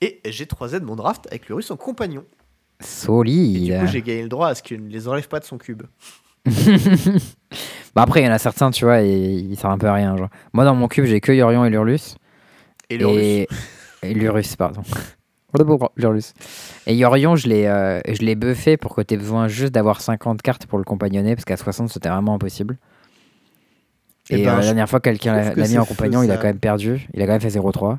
Et 0.00 0.20
j'ai 0.26 0.44
3Z 0.44 0.82
mon 0.82 0.96
draft 0.96 1.26
avec 1.28 1.48
le 1.48 1.54
russe 1.54 1.70
en 1.70 1.76
compagnon. 1.76 2.24
Et 2.80 2.84
du 2.84 2.88
Solide. 2.90 3.80
coup, 3.80 3.86
j'ai 3.86 4.02
gagné 4.02 4.22
le 4.22 4.28
droit 4.28 4.48
à 4.48 4.54
ce 4.54 4.62
qu'il 4.62 4.84
ne 4.84 4.90
les 4.90 5.08
enlève 5.08 5.28
pas 5.28 5.40
de 5.40 5.44
son 5.44 5.56
cube. 5.56 5.84
Bah 7.94 8.02
après, 8.02 8.22
il 8.22 8.26
y 8.26 8.28
en 8.28 8.32
a 8.32 8.38
certains, 8.38 8.70
tu 8.70 8.84
vois, 8.84 9.02
et 9.02 9.12
ils 9.34 9.56
servent 9.56 9.72
un 9.74 9.78
peu 9.78 9.86
à 9.86 9.94
rien. 9.94 10.16
Genre. 10.16 10.28
Moi, 10.52 10.64
dans 10.64 10.74
mon 10.74 10.88
cube, 10.88 11.04
j'ai 11.04 11.20
que 11.20 11.32
Yorion 11.32 11.64
et 11.64 11.70
Lurlus. 11.70 12.16
Et 12.90 12.96
russe. 13.04 13.16
et... 13.22 13.48
et 14.02 14.14
Lurus, 14.14 14.56
pardon. 14.56 14.82
Lurlus. 15.96 16.32
Et 16.86 16.96
Yorion, 16.96 17.36
je 17.36 17.48
l'ai 17.48 17.66
euh, 17.66 18.00
je 18.08 18.22
l'ai 18.22 18.34
buffé 18.34 18.76
pour 18.76 18.94
que 18.96 19.02
tu 19.02 19.14
aies 19.14 19.16
besoin 19.16 19.46
juste 19.46 19.72
d'avoir 19.72 20.00
50 20.00 20.42
cartes 20.42 20.66
pour 20.66 20.78
le 20.78 20.84
compagnonner, 20.84 21.36
parce 21.36 21.44
qu'à 21.44 21.56
60, 21.56 21.88
c'était 21.90 22.08
vraiment 22.08 22.34
impossible. 22.34 22.76
Eh 24.30 24.40
Et 24.40 24.44
ben, 24.44 24.54
euh, 24.54 24.56
la 24.56 24.62
dernière 24.64 24.88
fois, 24.88 25.00
quelqu'un 25.00 25.36
l'a 25.36 25.50
que 25.50 25.60
l'a 25.60 25.68
mis 25.68 25.78
en 25.78 25.84
compagnon, 25.84 26.22
il 26.22 26.30
a 26.30 26.36
quand 26.36 26.48
même 26.48 26.58
perdu. 26.58 27.06
Il 27.14 27.22
a 27.22 27.26
quand 27.26 27.32
même 27.32 27.40
fait 27.40 27.48
0-3. 27.56 27.98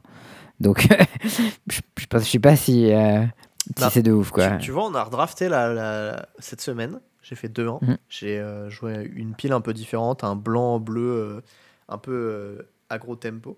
Donc, 0.59 0.87
je 1.69 1.79
je 1.97 2.17
sais 2.19 2.39
pas 2.39 2.55
si, 2.55 2.91
euh, 2.91 3.21
si 3.21 3.73
Bah, 3.79 3.89
c'est 3.91 4.03
de 4.03 4.11
ouf, 4.11 4.31
quoi. 4.31 4.51
Tu, 4.57 4.65
tu 4.65 4.71
vois, 4.71 4.85
on 4.87 4.93
a 4.95 5.03
redrafté 5.03 5.47
la, 5.49 5.73
la- 5.73 6.25
cette 6.39 6.61
semaine. 6.61 6.99
J'ai 7.27 7.35
fait 7.35 7.49
deux 7.49 7.67
ans. 7.67 7.79
Mhm. 7.81 7.97
J'ai 8.07 8.39
euh, 8.39 8.69
joué 8.69 9.09
une 9.15 9.33
pile 9.33 9.51
un 9.51 9.61
peu 9.61 9.73
différente, 9.73 10.23
un 10.23 10.35
blanc, 10.35 10.79
bleu, 10.79 11.01
euh, 11.01 11.41
un 11.89 11.97
peu 11.97 12.11
euh, 12.11 12.69
agro 12.91 13.15
tempo. 13.15 13.57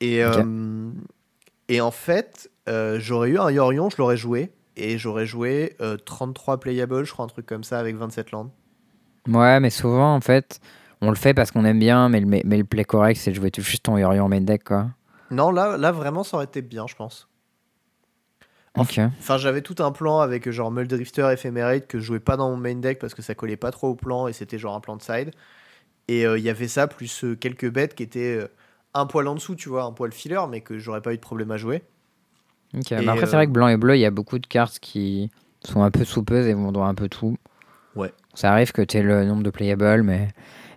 Et, 0.00 0.20
et 1.68 1.80
en 1.80 1.90
fait, 1.90 2.50
j'aurais 2.66 3.30
eu 3.30 3.38
un 3.38 3.50
Yorion, 3.50 3.90
je 3.90 3.96
l'aurais 3.98 4.16
joué. 4.16 4.52
Et 4.80 4.96
j'aurais 4.96 5.26
joué 5.26 5.74
euh, 5.80 5.96
33 5.96 6.60
playable, 6.60 7.04
je 7.04 7.12
crois, 7.12 7.24
un 7.24 7.28
truc 7.28 7.46
comme 7.46 7.64
ça, 7.64 7.80
avec 7.80 7.96
27 7.96 8.30
landes. 8.30 8.50
Ouais, 9.26 9.58
mais 9.58 9.70
souvent, 9.70 10.14
en 10.14 10.20
fait, 10.20 10.60
on 11.00 11.10
le 11.10 11.16
fait 11.16 11.34
parce 11.34 11.50
qu'on 11.50 11.64
aime 11.64 11.80
bien, 11.80 12.08
mais 12.08 12.20
le, 12.20 12.26
mais 12.26 12.56
le 12.56 12.64
play 12.64 12.84
correct, 12.84 13.16
c'est 13.16 13.32
de 13.32 13.36
jouer 13.36 13.50
tout 13.50 13.60
juste 13.60 13.82
ton 13.82 13.98
Yorion 13.98 14.28
main 14.28 14.40
deck, 14.40 14.62
quoi. 14.62 14.86
Non, 15.32 15.50
là, 15.50 15.76
là, 15.76 15.90
vraiment, 15.90 16.22
ça 16.22 16.36
aurait 16.36 16.46
été 16.46 16.62
bien, 16.62 16.86
je 16.86 16.94
pense. 16.94 17.28
Enfin, 19.18 19.38
j'avais 19.38 19.62
tout 19.62 19.76
un 19.78 19.92
plan 19.92 20.20
avec 20.20 20.46
euh, 20.48 20.52
genre 20.52 20.70
Muldrifter 20.70 21.28
Ephemerate 21.32 21.86
que 21.86 21.98
je 21.98 22.04
jouais 22.04 22.20
pas 22.20 22.36
dans 22.36 22.50
mon 22.50 22.56
main 22.56 22.76
deck 22.76 22.98
parce 22.98 23.14
que 23.14 23.22
ça 23.22 23.34
collait 23.34 23.56
pas 23.56 23.70
trop 23.70 23.88
au 23.88 23.94
plan 23.94 24.28
et 24.28 24.32
c'était 24.32 24.58
genre 24.58 24.74
un 24.74 24.80
plan 24.80 24.96
de 24.96 25.02
side. 25.02 25.32
Et 26.08 26.26
euh, 26.26 26.38
il 26.38 26.44
y 26.44 26.50
avait 26.50 26.68
ça 26.68 26.88
plus 26.88 27.24
euh, 27.24 27.36
quelques 27.36 27.70
bêtes 27.70 27.94
qui 27.94 28.02
étaient 28.02 28.38
euh, 28.38 28.48
un 28.94 29.06
poil 29.06 29.28
en 29.28 29.34
dessous, 29.34 29.54
tu 29.54 29.68
vois, 29.68 29.84
un 29.84 29.92
poil 29.92 30.10
filler, 30.10 30.40
mais 30.50 30.62
que 30.62 30.78
j'aurais 30.78 31.02
pas 31.02 31.12
eu 31.12 31.16
de 31.16 31.22
problème 31.22 31.50
à 31.50 31.58
jouer. 31.58 31.82
Ok, 32.74 32.92
Et, 32.92 32.96
mais 32.96 33.08
après, 33.08 33.26
c'est 33.26 33.36
vrai 33.36 33.46
que 33.46 33.52
blanc 33.52 33.68
et 33.68 33.76
bleu, 33.76 33.96
il 33.96 34.00
y 34.00 34.06
a 34.06 34.10
beaucoup 34.10 34.38
de 34.38 34.46
cartes 34.46 34.78
qui 34.78 35.30
sont 35.62 35.82
un 35.82 35.90
peu 35.90 36.04
soupeuses 36.04 36.46
et 36.46 36.54
vont 36.54 36.72
dans 36.72 36.84
un 36.84 36.94
peu 36.94 37.08
tout. 37.08 37.36
Ouais. 37.94 38.12
Ça 38.34 38.52
arrive 38.52 38.72
que 38.72 38.82
tu 38.82 38.96
aies 38.96 39.02
le 39.02 39.24
nombre 39.24 39.42
de 39.42 39.50
playables, 39.50 40.02
mais 40.02 40.28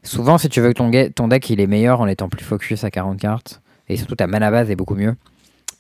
souvent, 0.04 0.38
si 0.38 0.50
tu 0.50 0.60
veux 0.60 0.74
que 0.74 0.78
ton, 0.78 0.92
ton 1.16 1.28
deck 1.30 1.50
il 1.50 1.62
est 1.62 1.68
meilleur 1.68 2.02
en 2.02 2.08
étant 2.08 2.28
plus 2.28 2.44
focus 2.44 2.84
à 2.84 2.92
40 2.92 3.20
cartes, 3.20 3.62
et 3.88 3.96
surtout 3.96 4.16
ta 4.16 4.28
mana 4.28 4.52
base 4.52 4.70
est 4.70 4.76
beaucoup 4.76 4.96
mieux. 4.96 5.16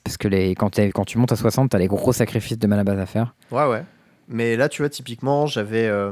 Parce 0.03 0.17
que 0.17 0.27
les, 0.27 0.55
quand, 0.55 0.71
tu 0.71 1.17
montes 1.17 1.31
à 1.31 1.35
60, 1.35 1.69
tu 1.69 1.75
as 1.75 1.79
les 1.79 1.87
gros 1.87 2.13
sacrifices 2.13 2.57
de 2.57 2.67
mana 2.67 2.83
base 2.83 2.99
à 2.99 3.05
faire. 3.05 3.35
Ouais, 3.51 3.67
ouais. 3.67 3.85
Mais 4.27 4.55
là, 4.55 4.69
tu 4.69 4.81
vois, 4.81 4.89
typiquement, 4.89 5.45
j'avais 5.45 5.87
euh, 5.87 6.11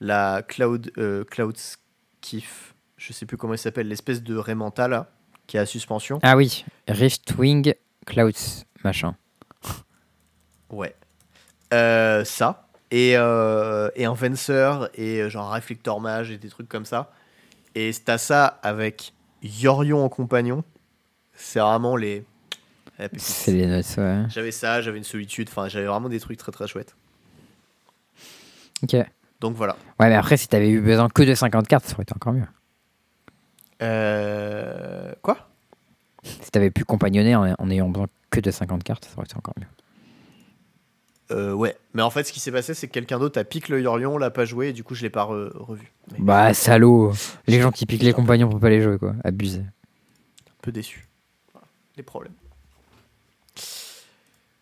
la 0.00 0.42
Cloud, 0.46 0.92
euh, 0.98 1.24
Cloud 1.24 1.56
Skiff, 1.56 2.74
je 2.96 3.12
sais 3.12 3.26
plus 3.26 3.36
comment 3.36 3.54
elle 3.54 3.58
s'appelle, 3.58 3.88
l'espèce 3.88 4.22
de 4.22 4.36
Raymanta 4.36 4.88
là, 4.88 5.10
qui 5.46 5.56
est 5.56 5.60
à 5.60 5.66
suspension. 5.66 6.18
Ah 6.22 6.36
oui, 6.36 6.64
Riftwing 6.88 7.74
Clouds, 8.06 8.64
machin. 8.84 9.16
Ouais. 10.70 10.94
Euh, 11.72 12.24
ça. 12.24 12.68
Et, 12.90 13.14
euh, 13.16 13.90
et 13.96 14.04
un 14.04 14.12
Vencer 14.12 14.88
et 14.94 15.28
genre 15.28 15.52
un 15.52 15.56
Reflector 15.56 16.00
Mage 16.00 16.30
et 16.30 16.38
des 16.38 16.48
trucs 16.48 16.68
comme 16.68 16.84
ça. 16.84 17.10
Et 17.74 17.90
t'as 18.04 18.18
ça 18.18 18.46
avec 18.62 19.12
Yorion 19.42 20.04
en 20.04 20.08
compagnon. 20.08 20.64
C'est 21.34 21.60
vraiment 21.60 21.96
les. 21.96 22.24
Pépite. 22.96 23.20
C'est 23.20 23.52
les 23.52 23.66
notes, 23.66 23.86
ouais. 23.98 24.24
J'avais 24.28 24.50
ça, 24.50 24.80
j'avais 24.80 24.98
une 24.98 25.04
solitude, 25.04 25.48
enfin 25.50 25.68
j'avais 25.68 25.86
vraiment 25.86 26.08
des 26.08 26.20
trucs 26.20 26.38
très 26.38 26.52
très 26.52 26.66
chouettes. 26.66 26.94
Ok. 28.82 28.92
Ouais, 28.94 29.06
Donc 29.40 29.54
voilà. 29.56 29.76
mais 30.00 30.14
après, 30.14 30.36
si 30.36 30.48
t'avais 30.48 30.68
eu 30.70 30.80
besoin 30.80 31.08
que 31.08 31.22
de 31.22 31.34
50 31.34 31.66
cartes, 31.68 31.86
ça 31.86 31.94
aurait 31.94 32.02
été 32.04 32.14
encore 32.14 32.32
mieux. 32.32 32.46
Euh... 33.82 35.12
Quoi? 35.22 35.48
Si 36.22 36.50
t'avais 36.50 36.70
pu 36.70 36.84
compagnonner 36.84 37.36
en, 37.36 37.54
en 37.58 37.70
ayant 37.70 37.88
besoin 37.88 38.06
que 38.30 38.40
de 38.40 38.50
50 38.50 38.82
cartes, 38.82 39.04
ça 39.04 39.12
aurait 39.16 39.26
été 39.26 39.36
encore 39.36 39.54
mieux. 39.58 39.66
Euh, 41.32 41.52
ouais, 41.52 41.76
mais 41.92 42.02
en 42.02 42.10
fait, 42.10 42.22
ce 42.24 42.32
qui 42.32 42.38
s'est 42.40 42.52
passé, 42.52 42.72
c'est 42.72 42.86
que 42.86 42.92
quelqu'un 42.92 43.18
d'autre 43.18 43.38
a 43.40 43.44
piqué 43.44 43.72
le 43.72 43.80
Yorion, 43.82 44.16
l'a 44.16 44.30
pas 44.30 44.44
joué, 44.44 44.68
et 44.68 44.72
du 44.72 44.84
coup, 44.84 44.94
je 44.94 45.02
l'ai 45.02 45.10
pas 45.10 45.24
re- 45.24 45.50
revu. 45.56 45.92
Mais 46.12 46.18
Bah, 46.20 46.54
salaud 46.54 47.12
Les 47.48 47.60
gens 47.60 47.72
qui 47.72 47.84
piquent 47.84 48.02
les 48.04 48.12
compagnons 48.12 48.48
pour 48.48 48.60
pas 48.60 48.70
les 48.70 48.80
jouer, 48.80 48.96
quoi. 48.98 49.14
Abusé. 49.24 49.58
un 49.60 49.64
peu 50.62 50.70
déçu. 50.70 51.08
Voilà, 51.52 51.66
les 51.96 52.02
problèmes. 52.04 52.32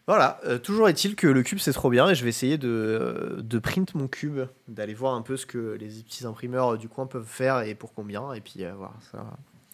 Voilà, 0.06 0.39
euh, 0.44 0.59
toujours 0.59 0.89
est-il 0.89 1.16
que 1.16 1.26
le 1.26 1.43
cube 1.43 1.59
c'est 1.59 1.72
trop 1.72 1.89
bien 1.89 2.10
et 2.10 2.14
je 2.14 2.22
vais 2.24 2.28
essayer 2.28 2.59
de, 2.59 2.68
euh, 2.68 3.40
de 3.40 3.59
print 3.59 3.94
mon 3.94 4.06
cube, 4.06 4.40
d'aller 4.68 4.93
voir 4.93 5.14
un 5.14 5.22
peu 5.22 5.39
ce 5.39 5.47
que 5.47 5.78
les 5.81 5.86
petits 5.89 6.26
imprimeurs 6.26 6.74
euh, 6.74 6.76
du 6.76 6.90
coin 6.90 7.06
peuvent 7.06 7.26
faire 7.26 7.60
et 7.62 7.74
pour 7.74 7.94
combien, 7.94 8.35
et 8.35 8.40
puis 8.43 8.64
euh, 8.64 8.72
voilà, 8.76 8.93
ça. 9.10 9.24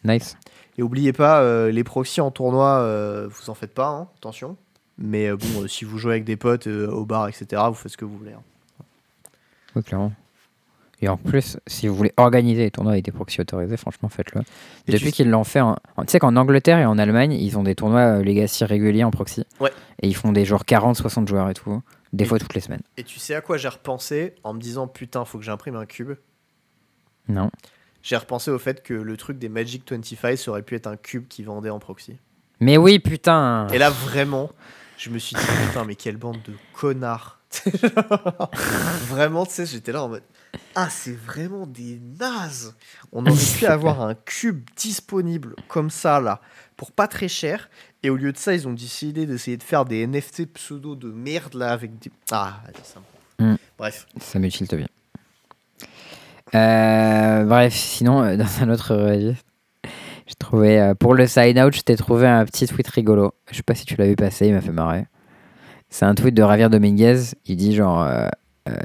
Nice. 0.05 0.37
Et 0.79 0.83
oubliez 0.83 1.13
pas, 1.13 1.69
les 1.69 1.85
proxys 1.85 2.23
en 2.23 2.31
tournoi, 2.31 3.27
vous 3.27 3.51
en 3.51 3.55
faites 3.55 3.75
pas, 3.75 3.89
hein, 3.89 4.09
attention. 4.17 4.57
Mais 4.97 5.31
bon, 5.31 5.69
si 5.69 5.85
vous 5.85 5.99
jouez 5.99 6.13
avec 6.13 6.25
des 6.25 6.37
potes 6.37 6.69
au 6.69 7.05
bar, 7.05 7.29
etc., 7.29 7.63
vous 7.69 7.75
faites 7.75 7.93
ce 7.93 7.97
que 7.99 8.07
vous 8.07 8.17
voulez. 8.17 8.33
hein. 8.33 8.43
Oui, 9.77 9.83
clairement. 9.83 10.13
Et 11.03 11.09
en 11.09 11.17
plus, 11.17 11.57
si 11.67 11.89
vous 11.89 11.95
voulez 11.95 12.13
organiser 12.19 12.63
les 12.65 12.71
tournois 12.71 12.93
avec 12.93 13.05
des 13.05 13.13
proxys 13.13 13.41
autorisés, 13.41 13.77
franchement, 13.79 14.09
faites-le. 14.11 14.43
Et 14.87 14.93
Depuis 14.93 15.07
tu- 15.07 15.13
qu'ils 15.13 15.31
l'ont 15.31 15.45
fait, 15.45 15.61
en- 15.61 15.77
tu 15.99 16.05
sais 16.09 16.19
qu'en 16.19 16.37
Angleterre 16.37 16.79
et 16.79 16.85
en 16.85 16.99
Allemagne, 16.99 17.33
ils 17.33 17.57
ont 17.57 17.63
des 17.63 17.75
tournois 17.75 18.19
euh, 18.19 18.23
Legacy 18.23 18.65
réguliers 18.65 19.05
en 19.05 19.11
proxy. 19.11 19.45
Ouais. 19.61 19.73
Et 20.03 20.09
ils 20.09 20.15
font 20.17 20.33
des 20.33 20.45
genre 20.45 20.65
40-60 20.65 21.27
joueurs 21.29 21.49
et 21.49 21.55
tout. 21.55 21.83
Des 22.13 22.25
Et- 22.25 22.27
fois 22.27 22.39
toutes 22.39 22.55
les 22.55 22.61
semaines. 22.61 22.83
Et 22.97 23.05
tu 23.05 23.19
sais 23.19 23.35
à 23.35 23.41
quoi 23.41 23.57
j'ai 23.57 23.69
repensé 23.69 24.35
en 24.45 24.53
me 24.53 24.61
disant 24.61 24.89
putain, 24.89 25.25
faut 25.25 25.39
que 25.39 25.45
j'imprime 25.45 25.77
un 25.77 25.87
cube? 25.87 26.13
Non. 27.29 27.51
J'ai 28.03 28.17
repensé 28.17 28.51
au 28.51 28.59
fait 28.59 28.83
que 28.83 28.95
le 28.95 29.17
truc 29.17 29.39
des 29.39 29.49
Magic 29.49 29.85
25 29.91 30.37
ça 30.37 30.51
aurait 30.51 30.63
pu 30.63 30.75
être 30.75 30.87
un 30.87 30.97
cube 30.97 31.29
qui 31.29 31.43
vendait 31.45 31.71
en 31.71 31.79
proxy. 31.79 32.17
Mais 32.59 32.77
oui, 32.77 32.99
putain 32.99 33.69
Et 33.73 33.79
là, 33.79 33.89
vraiment, 33.91 34.51
je 34.99 35.09
me 35.11 35.19
suis 35.19 35.37
dit 35.37 35.43
putain, 35.69 35.85
mais 35.85 35.95
quelle 35.95 36.17
bande 36.17 36.39
de 36.47 36.53
connards. 36.75 37.39
vraiment, 39.09 39.47
tu 39.47 39.53
sais, 39.53 39.67
j'étais 39.67 39.93
là 39.93 40.03
en 40.05 40.09
mode 40.09 40.23
ah, 40.75 40.89
c'est 40.91 41.15
vraiment 41.17 41.67
des 41.67 42.01
nazes. 42.19 42.75
On 43.13 43.25
aurait 43.27 43.59
pu 43.59 43.67
avoir 43.67 44.01
un 44.03 44.15
cube 44.15 44.69
disponible 44.77 45.55
comme 45.69 45.91
ça 45.91 46.21
là 46.21 46.41
pour 46.77 46.93
pas 46.93 47.07
très 47.09 47.29
cher. 47.29 47.69
Et 48.03 48.09
au 48.11 48.17
lieu 48.17 48.33
de 48.33 48.39
ça, 48.39 48.55
ils 48.55 48.67
ont 48.67 48.73
décidé 48.73 49.27
d'essayer 49.27 49.57
de 49.59 49.63
faire 49.63 49.85
des 49.85 50.07
NFT 50.07 50.47
pseudo 50.55 50.97
de 50.97 51.11
merde 51.11 51.55
là 51.55 51.73
avec 51.73 51.99
des. 51.99 52.11
Ah, 52.31 52.61
ça 52.83 53.01
me- 53.01 53.05
Mm. 53.53 53.57
Bref. 53.79 54.07
Ça 54.21 54.39
me 54.39 54.49
tilte 54.51 54.75
bien. 54.75 54.87
Euh, 56.55 57.45
bref, 57.45 57.75
sinon, 57.75 58.23
euh, 58.23 58.37
dans 58.37 58.63
un 58.63 58.69
autre 58.71 58.95
registre, 58.95 59.45
j'ai 60.27 60.35
trouvé, 60.39 60.81
euh, 60.81 60.95
pour 60.95 61.15
le 61.15 61.27
side 61.27 61.59
out, 61.59 61.75
je 61.75 61.81
t'ai 61.81 61.97
trouvé 61.97 62.27
un 62.27 62.45
petit 62.45 62.67
tweet 62.67 62.89
rigolo. 62.89 63.33
Je 63.51 63.57
sais 63.57 63.63
pas 63.63 63.75
si 63.75 63.85
tu 63.85 63.97
l'as 63.97 64.07
vu 64.07 64.17
passer, 64.17 64.49
il 64.49 64.55
m'a 64.55 64.61
fait 64.61 64.73
marrer. 64.73 65.07
C'est 65.89 66.05
un 66.05 66.15
tweet 66.15 66.35
de 66.35 66.43
Javier 66.43 66.69
Dominguez. 66.69 67.21
Il 67.47 67.57
dit 67.57 67.75
genre, 67.75 68.07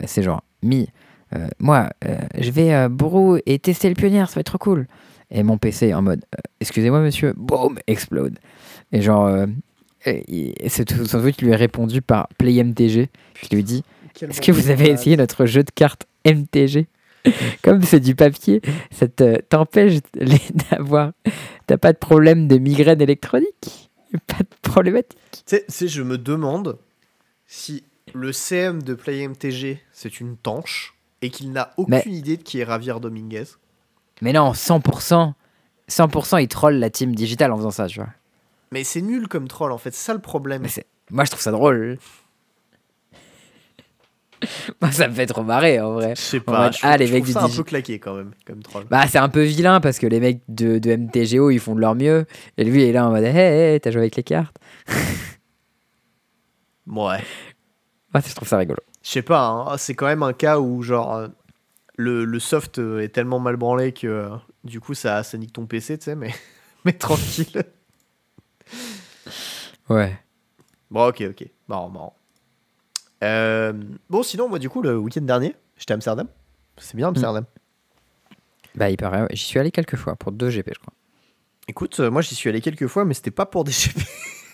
c'est 0.06 0.24
genre, 0.24 0.42
Mi, 0.64 0.90
euh, 1.36 1.48
moi, 1.60 1.90
euh, 2.06 2.18
je 2.40 2.52
vais 2.52 2.74
euh, 2.74 2.90
bourreau 2.90 3.38
et 3.46 3.60
tester 3.60 3.90
le 3.90 3.96
pionnier, 3.96 4.20
ça 4.28 4.36
va 4.36 4.42
être 4.42 4.48
trop 4.48 4.58
cool. 4.58 4.88
Et 5.32 5.44
mon 5.44 5.58
PC 5.58 5.94
en 5.94 6.02
mode, 6.02 6.24
euh, 6.36 6.42
excusez-moi 6.60 7.00
monsieur, 7.02 7.34
boum, 7.36 7.78
explode. 7.88 8.38
Et 8.92 9.02
genre, 9.02 9.26
euh, 9.28 9.48
et, 10.06 10.66
et 10.66 10.70
c'est 10.70 10.86
tout- 10.86 11.06
son 11.06 11.20
tweet 11.22 11.42
lui 11.42 11.50
est 11.52 11.56
répondu 11.56 12.02
par 12.02 12.28
PlayMTG, 12.38 13.10
qui 13.42 13.56
lui 13.56 13.64
dit, 13.64 13.84
est-ce 14.22 14.40
que 14.42 14.52
vous 14.52 14.70
avez 14.70 14.90
essayé 14.90 15.18
notre 15.18 15.46
jeu 15.46 15.64
de 15.64 15.72
cartes 15.72 16.06
MTG 16.26 16.88
Comme 17.64 17.82
c'est 17.82 18.00
du 18.00 18.14
papier, 18.16 18.62
ça 18.92 19.08
te- 19.08 19.42
t'empêche 19.42 19.96
d'avoir. 20.72 21.12
T'as 21.66 21.78
pas 21.78 21.92
de 21.92 21.98
problème 21.98 22.48
de 22.48 22.58
migraine 22.60 23.02
électronique? 23.02 23.90
Pas 24.28 24.40
de 24.44 24.48
problématique. 24.62 25.18
Tu 25.32 25.40
sais- 25.48 25.66
tu 25.68 25.74
sais, 25.74 25.88
je 25.88 26.04
me 26.04 26.18
demande 26.20 26.78
si 27.48 27.84
le 28.14 28.32
CM 28.32 28.84
de 28.84 28.94
PlayMTG, 28.94 29.80
c'est 29.92 30.20
une 30.20 30.38
tanche 30.38 30.95
et 31.22 31.30
qu'il 31.30 31.52
n'a 31.52 31.74
aucune 31.78 31.96
Mais- 31.96 32.04
idée 32.06 32.38
de 32.38 32.44
qui 32.44 32.60
est 32.62 32.66
Javier 32.66 32.96
Dominguez. 33.02 33.46
Mais 34.22 34.34
non, 34.34 34.54
100%. 34.54 35.34
100% 35.90 36.42
il 36.42 36.48
troll 36.48 36.76
la 36.76 36.90
team 36.90 37.14
digitale 37.16 37.52
en 37.52 37.58
faisant 37.58 37.72
ça, 37.72 37.88
tu 37.88 38.00
vois. 38.00 38.10
Mais 38.72 38.84
c'est 38.84 39.02
nul 39.02 39.28
comme 39.28 39.48
troll 39.48 39.72
en 39.72 39.78
fait, 39.78 39.94
c'est 39.94 40.06
ça 40.06 40.14
le 40.14 40.20
problème. 40.20 40.64
Mais. 40.64 40.70
Moi, 41.12 41.24
je 41.26 41.30
trouve 41.32 41.42
ça 41.42 41.52
drôle. 41.52 41.98
Moi, 44.82 44.92
ça 44.92 45.08
me 45.08 45.14
fait 45.14 45.26
trop 45.28 45.44
marrer 45.44 45.80
en 45.80 45.94
vrai. 45.94 46.16
Je 46.16 46.22
sais 46.22 46.40
pas, 46.40 46.66
mode, 46.66 46.74
je, 46.74 46.80
ah, 46.84 46.98
les 46.98 47.08
je 47.08 47.14
mecs 47.14 47.24
du 47.24 47.32
ça 47.32 47.44
un 47.44 47.50
peu 47.50 47.64
claqué 47.64 48.00
quand 48.00 48.16
même 48.16 48.32
comme 48.46 48.62
troll. 48.64 48.86
Bah, 48.90 49.08
c'est 49.08 49.18
un 49.18 49.30
peu 49.30 49.44
vilain 49.44 49.80
parce 49.80 50.00
que 50.00 50.08
les 50.08 50.20
mecs 50.20 50.42
de, 50.50 50.78
de 50.80 50.96
MTGO 50.96 51.52
ils 51.52 51.60
font 51.60 51.76
de 51.76 51.82
leur 51.82 51.96
mieux. 51.96 52.26
Et 52.58 52.64
lui, 52.64 52.84
il 52.84 52.90
est 52.90 52.92
là 52.92 53.08
en 53.08 53.12
mode 53.12 53.24
Hé, 53.24 53.76
hé, 53.76 53.80
t'as 53.80 53.92
joué 53.92 54.02
avec 54.02 54.16
les 54.16 54.24
cartes 54.24 54.56
Ouais. 56.88 57.20
Moi, 58.14 58.22
je 58.26 58.36
trouve 58.36 58.48
ça 58.48 58.58
rigolo. 58.58 58.80
Je 59.06 59.12
sais 59.12 59.22
pas, 59.22 59.48
hein, 59.48 59.78
c'est 59.78 59.94
quand 59.94 60.08
même 60.08 60.24
un 60.24 60.34
cas 60.34 60.60
où 60.60 60.82
genre 60.82 61.14
euh, 61.14 61.28
le, 61.96 62.26
le 62.26 62.40
soft 62.40 62.80
euh, 62.80 63.02
est 63.02 63.10
tellement 63.10 63.40
mal 63.40 63.56
branlé 63.56 63.92
que 63.94 64.08
euh, 64.08 64.30
du 64.64 64.80
coup 64.80 64.96
ça, 64.96 65.22
ça 65.22 65.38
nique 65.38 65.54
ton 65.54 65.68
PC, 65.68 66.00
tu 66.00 66.06
sais, 66.06 66.16
mais, 66.16 66.34
mais 66.86 66.94
tranquille. 66.94 67.64
Ouais. 69.90 70.18
Bon, 70.90 71.08
ok, 71.08 71.24
ok. 71.30 71.48
Marrant, 71.68 71.90
marrant. 71.90 72.16
Euh, 73.24 73.74
bon, 74.10 74.24
sinon, 74.24 74.50
moi, 74.50 74.60
du 74.60 74.70
coup, 74.70 74.82
le 74.82 74.98
week-end 74.98 75.22
dernier, 75.22 75.56
j'étais 75.78 75.94
à 75.94 75.96
Amsterdam. 75.96 76.28
C'est 76.78 76.98
bien 76.98 77.10
Amsterdam. 77.10 77.46
Bah, 78.74 78.90
il 78.90 78.98
paraît, 78.98 79.22
ouais. 79.22 79.28
j'y 79.32 79.44
suis 79.44 79.60
allé 79.60 79.72
quelques 79.72 79.96
fois 79.96 80.16
pour 80.16 80.32
2 80.32 80.50
GP, 80.50 80.72
je 80.74 80.80
crois. 80.80 80.94
Écoute, 81.68 82.00
euh, 82.00 82.10
moi, 82.12 82.22
j'y 82.22 82.36
suis 82.36 82.50
allé 82.50 82.62
quelques 82.62 82.88
fois, 82.88 83.06
mais 83.06 83.14
c'était 83.14 83.32
pas 83.32 83.46
pour 83.46 83.64
des 83.64 83.72
GP. 83.72 84.00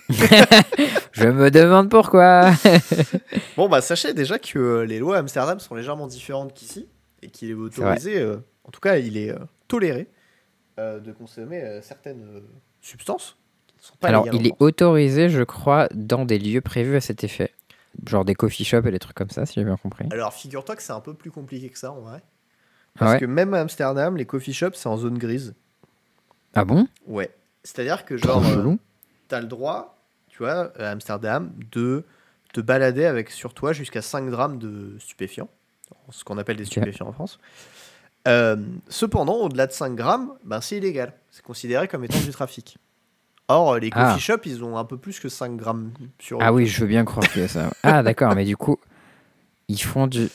Je 1.11 1.27
me 1.27 1.51
demande 1.51 1.89
pourquoi. 1.89 2.51
bon, 3.57 3.69
bah, 3.69 3.81
sachez 3.81 4.13
déjà 4.13 4.39
que 4.39 4.59
euh, 4.59 4.85
les 4.85 4.99
lois 4.99 5.17
à 5.17 5.19
Amsterdam 5.19 5.59
sont 5.59 5.75
légèrement 5.75 6.07
différentes 6.07 6.53
qu'ici 6.53 6.87
et 7.21 7.29
qu'il 7.29 7.49
est 7.49 7.53
autorisé, 7.53 8.19
euh, 8.19 8.37
en 8.63 8.71
tout 8.71 8.79
cas, 8.79 8.97
il 8.97 9.17
est 9.17 9.31
euh, 9.31 9.39
toléré 9.67 10.07
de 10.77 11.11
consommer 11.11 11.79
certaines 11.83 12.41
substances 12.81 13.37
qui 13.67 13.75
ne 13.77 13.81
sont 13.83 13.93
pas 13.99 14.07
Alors, 14.07 14.27
il 14.33 14.47
est 14.47 14.55
autorisé, 14.57 15.29
je 15.29 15.43
crois, 15.43 15.87
dans 15.93 16.25
des 16.25 16.39
lieux 16.39 16.61
prévus 16.61 16.95
à 16.95 17.01
cet 17.01 17.23
effet. 17.23 17.51
Genre 18.07 18.25
des 18.25 18.33
coffee 18.33 18.63
shops 18.63 18.87
et 18.87 18.91
des 18.91 18.97
trucs 18.97 19.15
comme 19.15 19.29
ça, 19.29 19.45
si 19.45 19.55
j'ai 19.55 19.63
bien 19.63 19.77
compris. 19.77 20.07
Alors, 20.11 20.33
figure-toi 20.33 20.75
que 20.75 20.81
c'est 20.81 20.93
un 20.93 20.99
peu 20.99 21.13
plus 21.13 21.29
compliqué 21.29 21.69
que 21.69 21.77
ça, 21.77 21.91
en 21.91 21.99
vrai. 21.99 22.23
Ah 22.95 22.99
Parce 22.99 23.11
ouais 23.13 23.19
que 23.19 23.25
même 23.25 23.53
à 23.53 23.59
Amsterdam, 23.59 24.17
les 24.17 24.25
coffee 24.25 24.53
shops, 24.53 24.73
c'est 24.73 24.89
en 24.89 24.97
zone 24.97 25.19
grise. 25.19 25.53
Ah 26.53 26.65
bon? 26.65 26.87
Ouais. 27.05 27.29
C'est-à-dire 27.63 28.05
que, 28.05 28.17
genre, 28.17 28.43
euh, 28.43 28.55
chelou. 28.55 28.79
tu 29.29 29.35
as 29.35 29.41
le 29.41 29.47
droit, 29.47 30.00
tu 30.41 30.45
vois, 30.45 30.71
à 30.79 30.89
Amsterdam, 30.89 31.51
de 31.71 32.03
te 32.51 32.61
balader 32.61 33.05
avec 33.05 33.29
sur 33.29 33.53
toi 33.53 33.73
jusqu'à 33.73 34.01
5 34.01 34.27
grammes 34.27 34.57
de 34.57 34.97
stupéfiants, 34.99 35.49
ce 36.09 36.23
qu'on 36.23 36.39
appelle 36.39 36.57
des 36.57 36.65
stupéfiants 36.65 37.07
en 37.07 37.11
France. 37.11 37.39
Euh, 38.27 38.55
cependant, 38.89 39.35
au-delà 39.35 39.67
de 39.67 39.71
5 39.71 39.93
grammes, 39.93 40.33
ben, 40.43 40.59
c'est 40.59 40.77
illégal. 40.77 41.13
C'est 41.29 41.43
considéré 41.43 41.87
comme 41.87 42.03
étant 42.03 42.19
du 42.19 42.31
trafic. 42.31 42.79
Or, 43.49 43.77
les 43.77 43.91
coffee 43.91 44.03
Ah. 44.03 44.17
shops, 44.17 44.45
ils 44.47 44.63
ont 44.63 44.79
un 44.79 44.83
peu 44.83 44.97
plus 44.97 45.19
que 45.19 45.29
5 45.29 45.55
grammes 45.57 45.91
sur 46.17 46.39
eux. 46.39 46.43
Ah 46.43 46.51
oui, 46.51 46.65
je 46.65 46.81
veux 46.81 46.87
bien 46.87 47.05
croire 47.05 47.27
a 47.35 47.47
ça. 47.47 47.69
Ah 47.83 48.01
d'accord, 48.01 48.33
mais 48.33 48.45
du 48.45 48.57
coup, 48.57 48.79
ils 49.67 49.81
font 49.81 50.07
du 50.07 50.27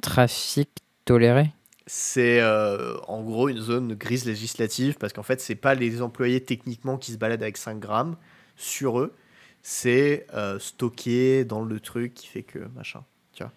trafic 0.00 0.68
toléré? 1.04 1.52
C'est 1.86 2.40
euh, 2.40 2.96
en 3.06 3.22
gros 3.22 3.48
une 3.48 3.60
zone 3.60 3.94
grise 3.94 4.24
législative 4.24 4.96
parce 4.98 5.12
qu'en 5.12 5.22
fait, 5.22 5.40
c'est 5.40 5.54
pas 5.54 5.76
les 5.76 6.02
employés 6.02 6.40
techniquement 6.40 6.96
qui 6.96 7.12
se 7.12 7.18
baladent 7.18 7.42
avec 7.42 7.56
5 7.56 7.78
grammes 7.78 8.16
sur 8.62 9.00
eux, 9.00 9.14
c'est 9.62 10.26
euh, 10.34 10.58
stocké 10.58 11.44
dans 11.44 11.62
le 11.62 11.78
truc 11.80 12.14
qui 12.14 12.26
fait 12.26 12.42
que 12.42 12.58
machin. 12.74 13.04
Tu 13.32 13.42
vois. 13.44 13.52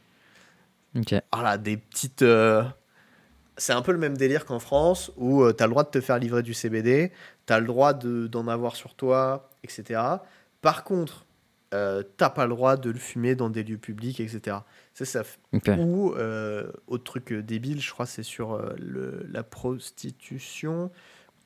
Ok. 1.00 1.14
Voilà, 1.34 1.58
des 1.58 1.78
petites. 1.78 2.22
euh, 2.22 2.64
C'est 3.58 3.74
un 3.74 3.82
peu 3.82 3.92
le 3.94 3.98
même 3.98 4.18
délire 4.18 4.46
qu'en 4.46 4.60
France 4.60 5.12
où 5.18 5.50
tu 5.54 5.64
as 5.64 5.66
le 5.68 5.72
droit 5.72 5.84
de 5.86 5.90
te 5.90 6.02
faire 6.02 6.20
livrer 6.20 6.44
du 6.44 6.54
CBD, 6.54 7.12
tu 7.48 7.54
as 7.54 7.60
le 7.62 7.66
droit 7.68 7.94
de- 7.94 8.28
d'en 8.28 8.48
avoir 8.50 8.76
sur 8.76 8.96
toi, 8.96 9.50
etc. 9.64 10.02
Par 10.62 10.84
contre, 10.84 11.26
euh, 11.74 12.04
t'as 12.18 12.30
pas 12.30 12.44
le 12.46 12.50
droit 12.50 12.76
de 12.78 12.90
le 12.90 13.00
fumer 13.00 13.34
dans 13.36 13.50
des 13.50 13.64
lieux 13.64 13.78
publics, 13.78 14.20
etc. 14.20 14.58
C'est 14.94 15.06
ça. 15.06 15.24
Ou, 15.80 16.14
euh, 16.16 16.70
autre 16.88 17.04
truc 17.06 17.32
euh, 17.32 17.42
débile, 17.42 17.82
je 17.82 17.92
crois, 17.92 18.06
c'est 18.06 18.24
sur 18.24 18.54
euh, 18.54 18.74
le, 18.78 19.26
la 19.32 19.44
prostitution, 19.44 20.92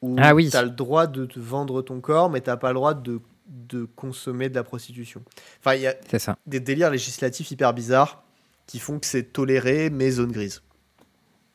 où 0.01 0.15
Ah 0.19 0.33
oui. 0.33 0.49
tu 0.49 0.57
as 0.57 0.63
le 0.63 0.69
droit 0.71 1.07
de 1.07 1.25
te 1.25 1.39
vendre 1.39 1.81
ton 1.81 1.99
corps, 2.01 2.29
mais 2.29 2.41
t'as 2.41 2.57
pas 2.57 2.69
le 2.69 2.75
droit 2.75 2.93
de, 2.93 3.19
de 3.49 3.85
consommer 3.85 4.49
de 4.49 4.55
la 4.55 4.63
prostitution. 4.63 5.23
Enfin, 5.59 5.75
il 5.75 5.81
y 5.81 5.87
a 5.87 5.95
ça. 6.19 6.37
des 6.45 6.59
délires 6.59 6.91
législatifs 6.91 7.49
hyper 7.51 7.73
bizarres 7.73 8.23
qui 8.67 8.79
font 8.79 8.99
que 8.99 9.05
c'est 9.05 9.33
toléré, 9.33 9.89
mais 9.89 10.11
zone 10.11 10.31
grise. 10.31 10.61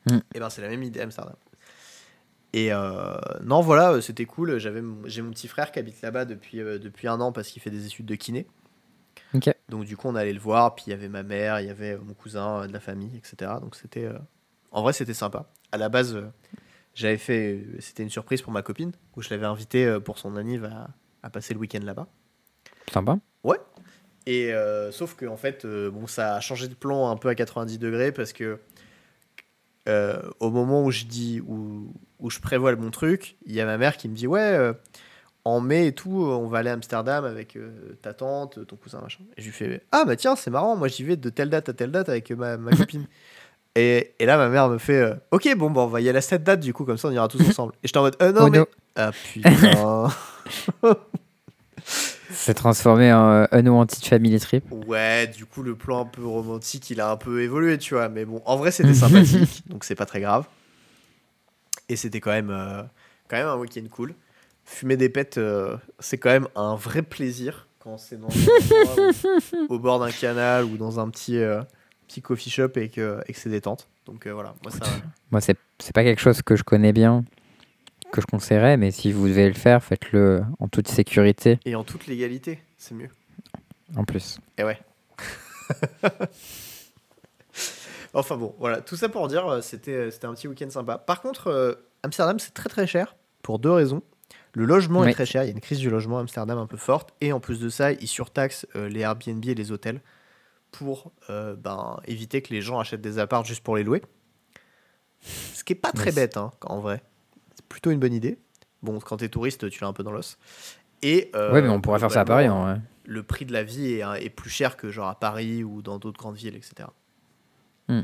Mm. 0.09 0.17
Et 0.35 0.39
ben 0.39 0.49
c'est 0.49 0.61
la 0.61 0.69
même 0.69 0.83
idée 0.83 0.99
à 0.99 1.03
Amsterdam. 1.03 1.35
Et 2.53 2.71
euh, 2.71 3.15
non, 3.43 3.61
voilà, 3.61 3.93
euh, 3.93 4.01
c'était 4.01 4.25
cool. 4.25 4.57
J'avais, 4.59 4.81
j'ai 5.05 5.21
mon 5.21 5.31
petit 5.31 5.47
frère 5.47 5.71
qui 5.71 5.79
habite 5.79 6.01
là-bas 6.01 6.25
depuis, 6.25 6.61
euh, 6.61 6.77
depuis 6.77 7.07
un 7.07 7.19
an 7.19 7.31
parce 7.31 7.49
qu'il 7.49 7.61
fait 7.61 7.69
des 7.69 7.85
études 7.85 8.05
de 8.05 8.15
kiné. 8.15 8.47
Donc 9.67 9.85
du 9.85 9.97
coup, 9.97 10.07
on 10.07 10.15
allait 10.15 10.33
le 10.33 10.39
voir. 10.39 10.75
Puis 10.75 10.85
il 10.87 10.89
y 10.91 10.93
avait 10.93 11.09
ma 11.09 11.23
mère, 11.23 11.59
il 11.59 11.67
y 11.67 11.69
avait 11.69 11.97
mon 11.97 12.13
cousin, 12.13 12.61
euh, 12.61 12.67
de 12.67 12.73
la 12.73 12.79
famille, 12.79 13.15
etc. 13.17 13.51
Donc 13.61 13.75
c'était, 13.75 14.09
en 14.71 14.81
vrai, 14.81 14.93
c'était 14.93 15.13
sympa. 15.13 15.49
À 15.71 15.77
la 15.77 15.89
base, 15.89 16.17
j'avais 16.95 17.17
fait, 17.17 17.65
c'était 17.79 18.03
une 18.03 18.09
surprise 18.09 18.41
pour 18.41 18.53
ma 18.53 18.61
copine 18.61 18.93
où 19.15 19.21
je 19.21 19.29
l'avais 19.29 19.45
invité 19.45 19.85
euh, 19.85 19.99
pour 19.99 20.17
son 20.17 20.37
anniv 20.37 20.63
à, 20.63 20.87
à 21.25 21.29
passer 21.29 21.53
le 21.53 21.59
week-end 21.59 21.81
là-bas. 21.83 22.07
Sympa. 22.93 23.17
Et 24.27 24.53
euh, 24.53 24.91
sauf 24.91 25.15
que 25.15 25.25
en 25.25 25.37
fait, 25.37 25.65
euh, 25.65 25.91
bon, 25.91 26.07
ça 26.07 26.35
a 26.35 26.39
changé 26.39 26.67
de 26.67 26.73
plan 26.73 27.09
un 27.09 27.17
peu 27.17 27.29
à 27.29 27.35
90 27.35 27.77
degrés 27.77 28.11
parce 28.11 28.33
que 28.33 28.59
euh, 29.87 30.21
au 30.39 30.49
moment 30.49 30.83
où 30.83 30.91
je 30.91 31.05
dis 31.05 31.41
où, 31.41 31.93
où 32.19 32.29
je 32.29 32.39
prévois 32.39 32.75
mon 32.75 32.89
truc, 32.89 33.37
il 33.45 33.53
y 33.53 33.61
a 33.61 33.65
ma 33.65 33.77
mère 33.77 33.97
qui 33.97 34.09
me 34.09 34.15
dit 34.15 34.25
ouais, 34.25 34.73
en 35.43 35.61
mai 35.61 35.87
et 35.87 35.91
tout, 35.93 36.23
on 36.23 36.47
va 36.47 36.59
aller 36.59 36.71
à 36.71 36.73
Amsterdam 36.73 37.23
avec 37.23 37.57
ta 38.01 38.13
tante, 38.15 38.65
ton 38.65 38.75
cousin 38.75 38.99
machin. 38.99 39.23
Et 39.37 39.41
je 39.41 39.47
lui 39.47 39.53
fais 39.53 39.83
ah 39.91 40.05
bah 40.05 40.15
tiens 40.15 40.35
c'est 40.35 40.49
marrant, 40.49 40.75
moi 40.75 40.87
j'y 40.87 41.03
vais 41.03 41.17
de 41.17 41.29
telle 41.29 41.51
date 41.51 41.69
à 41.69 41.73
telle 41.73 41.91
date 41.91 42.09
avec 42.09 42.31
ma, 42.31 42.57
ma 42.57 42.71
copine. 42.75 43.05
Et, 43.75 44.13
et 44.19 44.25
là 44.25 44.37
ma 44.37 44.47
mère 44.47 44.69
me 44.69 44.77
fait 44.77 44.97
euh, 45.01 45.15
ok 45.31 45.53
bon 45.57 45.69
bon 45.69 45.83
on 45.83 45.87
va 45.87 45.99
y 45.99 46.07
aller 46.07 46.17
à 46.17 46.21
cette 46.21 46.43
date 46.43 46.61
du 46.61 46.71
coup 46.73 46.85
comme 46.85 46.97
ça 46.97 47.09
on 47.09 47.11
ira 47.11 47.27
tous 47.27 47.41
ensemble. 47.47 47.73
Et 47.83 47.87
j'étais 47.87 47.97
en 47.97 48.03
mode 48.03 48.15
euh, 48.21 48.31
non 48.31 48.41
Oh 48.45 48.49
mais 48.49 48.59
no. 48.59 48.65
ah 48.95 49.11
putain. 49.11 50.07
C'est 52.31 52.53
transformé 52.53 53.11
en 53.13 53.29
euh, 53.31 53.45
Unwanted 53.51 54.03
Family 54.03 54.39
Trip. 54.39 54.63
Ouais, 54.87 55.27
du 55.27 55.45
coup, 55.45 55.61
le 55.63 55.75
plan 55.75 56.01
un 56.01 56.05
peu 56.05 56.25
romantique, 56.25 56.89
il 56.89 56.99
a 56.99 57.09
un 57.11 57.17
peu 57.17 57.41
évolué, 57.41 57.77
tu 57.77 57.93
vois. 57.93 58.09
Mais 58.09 58.25
bon, 58.25 58.41
en 58.45 58.57
vrai, 58.57 58.71
c'était 58.71 58.93
sympathique, 58.93 59.63
donc 59.69 59.83
c'est 59.83 59.95
pas 59.95 60.05
très 60.05 60.19
grave. 60.21 60.45
Et 61.89 61.95
c'était 61.95 62.19
quand 62.19 62.31
même, 62.31 62.49
euh, 62.49 62.81
quand 63.29 63.37
même 63.37 63.47
un 63.47 63.55
week-end 63.57 63.83
cool. 63.91 64.13
Fumer 64.65 64.97
des 64.97 65.09
pets, 65.09 65.39
c'est 65.99 66.17
quand 66.17 66.31
même 66.31 66.47
un 66.55 66.75
vrai 66.75 67.03
plaisir 67.03 67.67
quand 67.79 67.97
c'est 67.97 68.19
dans 68.19 68.27
un 68.27 68.31
endroit 68.81 69.11
où- 69.69 69.73
au 69.75 69.79
bord 69.79 69.99
d'un 69.99 70.11
canal 70.11 70.65
ou 70.65 70.77
dans 70.77 70.99
un 70.99 71.07
petit, 71.09 71.37
petit 72.07 72.21
coffee 72.21 72.49
shop 72.49 72.71
et 72.75 72.89
que, 72.89 73.21
et 73.27 73.33
que 73.33 73.39
c'est 73.39 73.49
détente. 73.49 73.87
Donc 74.05 74.27
euh, 74.27 74.33
voilà, 74.33 74.55
moi 74.63 74.71
ça. 74.71 74.85
Moi, 75.31 75.41
c'est 75.41 75.57
c'est 75.79 75.93
pas 75.93 76.03
quelque 76.03 76.21
chose 76.21 76.41
que 76.41 76.55
je 76.55 76.63
connais 76.63 76.93
bien, 76.93 77.25
que 78.11 78.21
je 78.21 78.25
conseillerais, 78.27 78.77
mais 78.77 78.91
si 78.91 79.11
vous 79.11 79.27
devez 79.27 79.47
le 79.47 79.53
faire, 79.53 79.83
faites-le 79.83 80.43
en 80.59 80.67
toute 80.67 80.87
sécurité 80.87 81.59
Et 81.65 81.75
en 81.75 81.83
toute 81.83 82.07
légalité, 82.07 82.59
c'est 82.77 82.95
mieux. 82.95 83.09
en 83.95 84.05
plus. 84.05 84.39
Et 84.57 84.63
ouais. 84.63 84.79
enfin 88.13 88.37
bon, 88.37 88.55
voilà, 88.59 88.81
tout 88.81 88.95
ça 88.95 89.09
pour 89.09 89.27
dire, 89.27 89.47
euh, 89.47 89.61
c'était 89.61 89.91
euh, 89.91 90.11
c'était 90.11 90.27
un 90.27 90.33
petit 90.33 90.47
week-end 90.47 90.69
sympa. 90.69 90.97
Par 90.97 91.21
contre, 91.21 91.47
euh, 91.47 91.73
Amsterdam, 92.03 92.39
c'est 92.39 92.53
très 92.53 92.69
très 92.69 92.87
cher 92.87 93.15
pour 93.41 93.59
deux 93.59 93.71
raisons. 93.71 94.01
Le 94.55 94.65
logement 94.65 95.03
est 95.03 95.13
très 95.13 95.25
cher, 95.25 95.43
il 95.43 95.47
y 95.47 95.49
a 95.49 95.53
une 95.53 95.59
crise 95.59 95.79
du 95.79 95.89
logement 95.89 96.17
à 96.17 96.21
Amsterdam 96.21 96.57
un 96.57 96.65
peu 96.65 96.77
forte, 96.77 97.13
et 97.19 97.33
en 97.33 97.41
plus 97.41 97.59
de 97.59 97.67
ça, 97.67 97.91
ils 97.91 98.07
surtaxent 98.07 98.65
euh, 98.77 98.87
les 98.87 99.01
Airbnb 99.01 99.45
et 99.45 99.53
les 99.53 99.71
hôtels 99.73 99.99
pour 100.77 101.11
euh, 101.29 101.55
ben, 101.55 101.99
éviter 102.05 102.41
que 102.41 102.53
les 102.53 102.61
gens 102.61 102.79
achètent 102.79 103.01
des 103.01 103.19
apparts 103.19 103.45
juste 103.45 103.63
pour 103.63 103.75
les 103.75 103.83
louer. 103.83 104.01
Ce 105.21 105.63
qui 105.63 105.73
est 105.73 105.77
pas 105.77 105.91
très 105.91 106.11
bête, 106.11 106.37
hein, 106.37 106.51
en 106.61 106.79
vrai. 106.79 107.01
C'est 107.55 107.65
plutôt 107.65 107.91
une 107.91 107.99
bonne 107.99 108.13
idée. 108.13 108.37
Bon, 108.83 108.99
quand 108.99 109.17
t'es 109.17 109.29
touriste, 109.29 109.69
tu 109.69 109.81
l'as 109.81 109.87
un 109.87 109.93
peu 109.93 110.03
dans 110.03 110.11
l'os. 110.11 110.37
Et, 111.01 111.31
euh, 111.35 111.53
ouais, 111.53 111.61
mais 111.61 111.69
on 111.69 111.81
pourrait 111.81 111.99
faire 111.99 112.11
ça 112.11 112.21
à 112.21 112.25
Paris. 112.25 112.49
En 112.49 112.63
vrai. 112.63 112.81
le 113.05 113.23
prix 113.23 113.45
de 113.45 113.53
la 113.53 113.63
vie 113.63 113.93
est, 113.93 114.03
est 114.23 114.29
plus 114.29 114.49
cher 114.49 114.77
que 114.77 114.89
genre 114.89 115.07
à 115.07 115.19
Paris 115.19 115.63
ou 115.63 115.81
dans 115.81 115.97
d'autres 115.97 116.19
grandes 116.19 116.35
villes, 116.35 116.55
etc. 116.55 116.89
Hmm. 117.87 118.01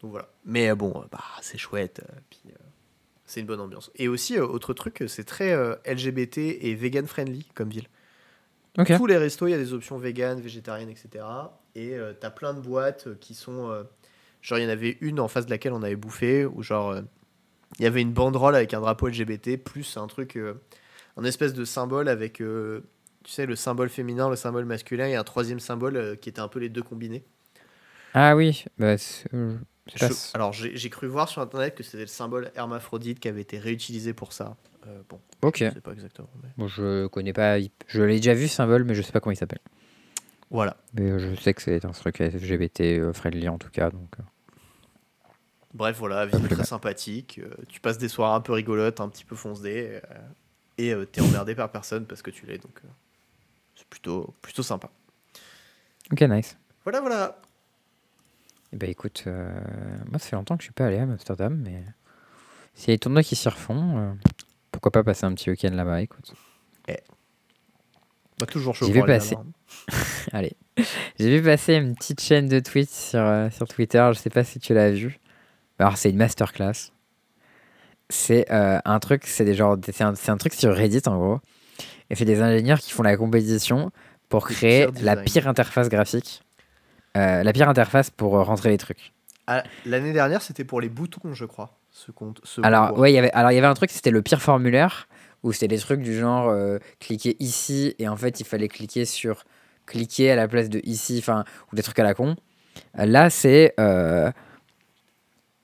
Donc 0.00 0.10
voilà. 0.10 0.28
Mais 0.44 0.70
euh, 0.70 0.74
bon, 0.74 1.04
bah, 1.10 1.24
c'est 1.42 1.58
chouette. 1.58 2.02
puis, 2.30 2.40
euh, 2.46 2.56
c'est 3.24 3.40
une 3.40 3.46
bonne 3.46 3.60
ambiance. 3.60 3.90
Et 3.96 4.08
aussi, 4.08 4.38
autre 4.38 4.72
truc, 4.72 5.04
c'est 5.08 5.24
très 5.24 5.52
LGBT 5.84 6.38
et 6.38 6.74
vegan 6.74 7.06
friendly 7.06 7.44
comme 7.54 7.70
ville. 7.70 7.88
Ok. 8.78 8.96
Tous 8.96 9.06
les 9.06 9.16
restos, 9.16 9.48
il 9.48 9.50
y 9.50 9.54
a 9.54 9.58
des 9.58 9.72
options 9.72 9.98
vegan, 9.98 10.40
végétariennes, 10.40 10.90
etc. 10.90 11.24
Et 11.76 11.94
euh, 11.94 12.12
t'as 12.18 12.30
plein 12.30 12.54
de 12.54 12.60
boîtes 12.60 13.06
euh, 13.06 13.14
qui 13.20 13.34
sont. 13.34 13.70
euh, 13.70 13.84
genre, 14.42 14.58
il 14.58 14.64
y 14.64 14.66
en 14.66 14.70
avait 14.70 14.96
une 15.00 15.20
en 15.20 15.28
face 15.28 15.46
de 15.46 15.50
laquelle 15.50 15.72
on 15.72 15.82
avait 15.82 15.94
bouffé, 15.96 16.44
où 16.44 16.62
genre. 16.62 16.96
il 17.78 17.82
y 17.84 17.86
avait 17.86 18.00
une 18.02 18.12
banderole 18.12 18.54
avec 18.56 18.74
un 18.74 18.80
drapeau 18.80 19.08
LGBT, 19.08 19.56
plus 19.58 19.96
un 19.96 20.06
truc. 20.06 20.38
un 21.16 21.24
espèce 21.24 21.52
de 21.54 21.64
symbole 21.64 22.08
avec. 22.08 22.34
tu 22.38 23.30
sais, 23.30 23.46
le 23.46 23.56
symbole 23.56 23.88
féminin, 23.90 24.28
le 24.30 24.36
symbole 24.36 24.64
masculin, 24.64 25.06
et 25.06 25.16
un 25.16 25.24
troisième 25.24 25.60
symbole 25.60 26.16
qui 26.20 26.28
était 26.30 26.40
un 26.40 26.48
peu 26.48 26.58
les 26.60 26.68
deux 26.70 26.82
combinés. 26.82 27.24
Ah 28.14 28.34
oui, 28.34 28.64
bah, 28.78 28.96
c'est- 28.96 29.28
je 29.94 30.06
alors, 30.34 30.52
j'ai 30.52 30.76
j'ai 30.76 30.90
cru 30.90 31.06
voir 31.06 31.28
sur 31.28 31.42
internet 31.42 31.74
que 31.76 31.82
c'était 31.82 31.98
le 31.98 32.06
symbole 32.06 32.50
hermaphrodite 32.56 33.20
qui 33.20 33.28
avait 33.28 33.42
été 33.42 33.58
réutilisé 33.58 34.14
pour 34.14 34.32
ça. 34.32 34.56
Euh, 34.86 35.02
bon, 35.08 35.20
Ok. 35.42 35.58
je 35.58 35.70
sais 35.70 35.80
pas 35.80 35.92
exactement. 35.92 36.30
mais- 36.42 36.48
Bon, 36.56 36.66
je 36.66 37.06
connais 37.08 37.32
pas. 37.32 37.58
Je 37.86 38.02
l'ai 38.02 38.16
déjà 38.16 38.34
vu, 38.34 38.48
symbole, 38.48 38.84
mais 38.84 38.94
je 38.94 39.02
sais 39.02 39.12
pas 39.12 39.20
comment 39.20 39.32
il 39.32 39.36
s'appelle. 39.36 39.60
Voilà. 40.50 40.76
Mais 40.94 41.10
euh, 41.10 41.34
je 41.34 41.40
sais 41.40 41.54
que 41.54 41.62
c'est 41.62 41.84
un 41.84 41.90
truc 41.90 42.18
LGBT 42.18 42.80
euh, 42.80 43.12
friendly 43.12 43.48
en 43.48 43.58
tout 43.58 43.70
cas. 43.70 43.90
Donc, 43.90 44.14
euh. 44.18 44.22
Bref, 45.74 45.98
voilà, 45.98 46.24
ville 46.26 46.46
très 46.46 46.56
mal. 46.56 46.66
sympathique. 46.66 47.40
tu 47.68 47.80
passes 47.80 47.98
des 47.98 48.08
soirées 48.08 48.36
un 48.36 48.40
peu 48.40 48.52
rigolotes, 48.52 49.00
un 49.00 49.08
petit 49.08 49.24
peu 49.24 49.36
foncedées. 49.36 50.00
euh, 50.10 51.04
et 51.04 51.06
t'es 51.06 51.20
emmerdé 51.20 51.54
par 51.54 51.70
personne 51.70 52.06
parce 52.06 52.22
que 52.22 52.30
tu 52.30 52.46
l'es. 52.46 52.58
Donc, 52.58 52.80
c'est 53.74 53.86
plutôt, 53.86 54.34
plutôt 54.42 54.62
sympa. 54.62 54.90
Ok, 56.12 56.20
nice. 56.22 56.56
Voilà, 56.84 57.00
voilà. 57.00 57.38
Eh 58.72 58.76
ben 58.76 58.90
écoute, 58.90 59.24
euh, 59.26 59.50
moi 60.10 60.18
ça 60.18 60.28
fait 60.28 60.36
longtemps 60.36 60.56
que 60.56 60.62
je 60.62 60.66
suis 60.66 60.72
pas 60.72 60.86
allé 60.86 60.98
à 60.98 61.02
Amsterdam, 61.02 61.56
mais 61.56 61.82
s'il 62.74 62.88
y 62.88 62.92
a 62.92 62.94
des 62.94 62.98
tournois 62.98 63.22
qui 63.22 63.36
s'y 63.36 63.48
refont, 63.48 63.98
euh, 63.98 64.12
pourquoi 64.70 64.92
pas 64.92 65.04
passer 65.04 65.24
un 65.24 65.34
petit 65.34 65.50
week-end 65.50 65.70
là-bas, 65.70 66.02
écoute. 66.02 66.34
Bah, 68.38 68.46
toujours 68.46 68.74
chaud 68.74 68.86
vais 68.86 69.02
aller 69.02 69.18
passer. 69.18 69.36
Allez. 70.32 70.56
J'ai 71.18 71.38
vu 71.38 71.42
passer 71.42 71.74
une 71.74 71.94
petite 71.94 72.20
chaîne 72.20 72.48
de 72.48 72.60
tweets 72.60 72.90
sur, 72.90 73.20
euh, 73.20 73.48
sur 73.50 73.66
Twitter, 73.66 74.10
je 74.12 74.18
sais 74.18 74.30
pas 74.30 74.44
si 74.44 74.58
tu 74.58 74.74
l'as 74.74 74.90
vu. 74.90 75.18
Alors 75.78 75.96
c'est 75.96 76.10
une 76.10 76.16
masterclass. 76.16 76.92
C'est 78.08 78.50
euh, 78.52 78.78
un 78.84 78.98
truc, 79.00 79.26
c'est 79.26 79.44
des 79.44 79.54
genres, 79.54 79.76
c'est 79.82 80.02
un, 80.02 80.36
truc 80.36 80.54
sur 80.54 80.74
Reddit 80.74 81.02
en 81.06 81.16
gros. 81.16 81.40
Et 82.10 82.14
c'est 82.14 82.24
des 82.24 82.40
ingénieurs 82.40 82.78
qui 82.78 82.92
font 82.92 83.02
la 83.02 83.16
compétition 83.16 83.90
pour 84.28 84.46
créer 84.46 84.86
pire 84.86 85.04
la 85.04 85.16
pire 85.16 85.48
interface 85.48 85.88
graphique. 85.88 86.42
Euh, 87.16 87.42
la 87.42 87.52
pire 87.52 87.68
interface 87.68 88.10
pour 88.10 88.32
rentrer 88.32 88.68
les 88.68 88.78
trucs. 88.78 89.12
Ah, 89.46 89.62
L'année 89.84 90.12
dernière, 90.12 90.42
c'était 90.42 90.64
pour 90.64 90.80
les 90.80 90.88
boutons, 90.88 91.32
je 91.32 91.44
crois. 91.44 91.78
Ce 91.90 92.10
compte, 92.10 92.40
ce 92.44 92.60
Alors, 92.62 92.98
ouais, 92.98 93.12
il 93.12 93.14
y 93.14 93.18
avait, 93.18 93.32
alors, 93.32 93.52
il 93.52 93.54
y 93.54 93.58
avait 93.58 93.66
un 93.66 93.74
truc, 93.74 93.90
c'était 93.90 94.10
le 94.10 94.20
pire 94.20 94.42
formulaire, 94.42 95.08
où 95.46 95.52
c'était 95.52 95.68
des 95.68 95.78
trucs 95.78 96.00
du 96.02 96.18
genre 96.18 96.48
euh, 96.48 96.78
cliquer 97.00 97.36
ici, 97.40 97.94
et 97.98 98.08
en 98.08 98.16
fait, 98.16 98.40
il 98.40 98.44
fallait 98.44 98.68
cliquer 98.68 99.04
sur 99.04 99.44
cliquer 99.86 100.32
à 100.32 100.36
la 100.36 100.48
place 100.48 100.68
de 100.68 100.80
ici, 100.84 101.16
enfin, 101.20 101.44
ou 101.72 101.76
des 101.76 101.82
trucs 101.82 101.98
à 101.98 102.02
la 102.02 102.12
con. 102.14 102.36
Là, 102.94 103.30
c'est. 103.30 103.72
euh, 103.80 104.30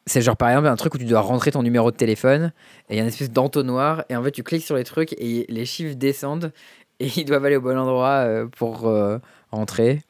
c'est 0.06 0.20
genre 0.20 0.36
par 0.36 0.48
exemple 0.48 0.66
un 0.66 0.76
truc 0.76 0.94
où 0.94 0.98
tu 0.98 1.04
dois 1.04 1.20
rentrer 1.20 1.52
ton 1.52 1.62
numéro 1.62 1.90
de 1.92 1.96
téléphone 1.96 2.52
et 2.88 2.94
il 2.94 2.96
y 2.96 2.98
a 2.98 3.02
une 3.02 3.08
espèce 3.08 3.30
d'entonnoir 3.30 4.04
et 4.08 4.16
en 4.16 4.22
fait 4.24 4.32
tu 4.32 4.42
cliques 4.42 4.64
sur 4.64 4.74
les 4.74 4.82
trucs 4.82 5.12
et 5.12 5.46
les 5.48 5.64
chiffres 5.64 5.94
descendent 5.94 6.52
et 6.98 7.06
ils 7.16 7.24
doivent 7.24 7.44
aller 7.44 7.56
au 7.56 7.60
bon 7.60 7.78
endroit 7.78 8.24
euh, 8.26 8.46
pour 8.46 8.92
rentrer. 9.52 10.02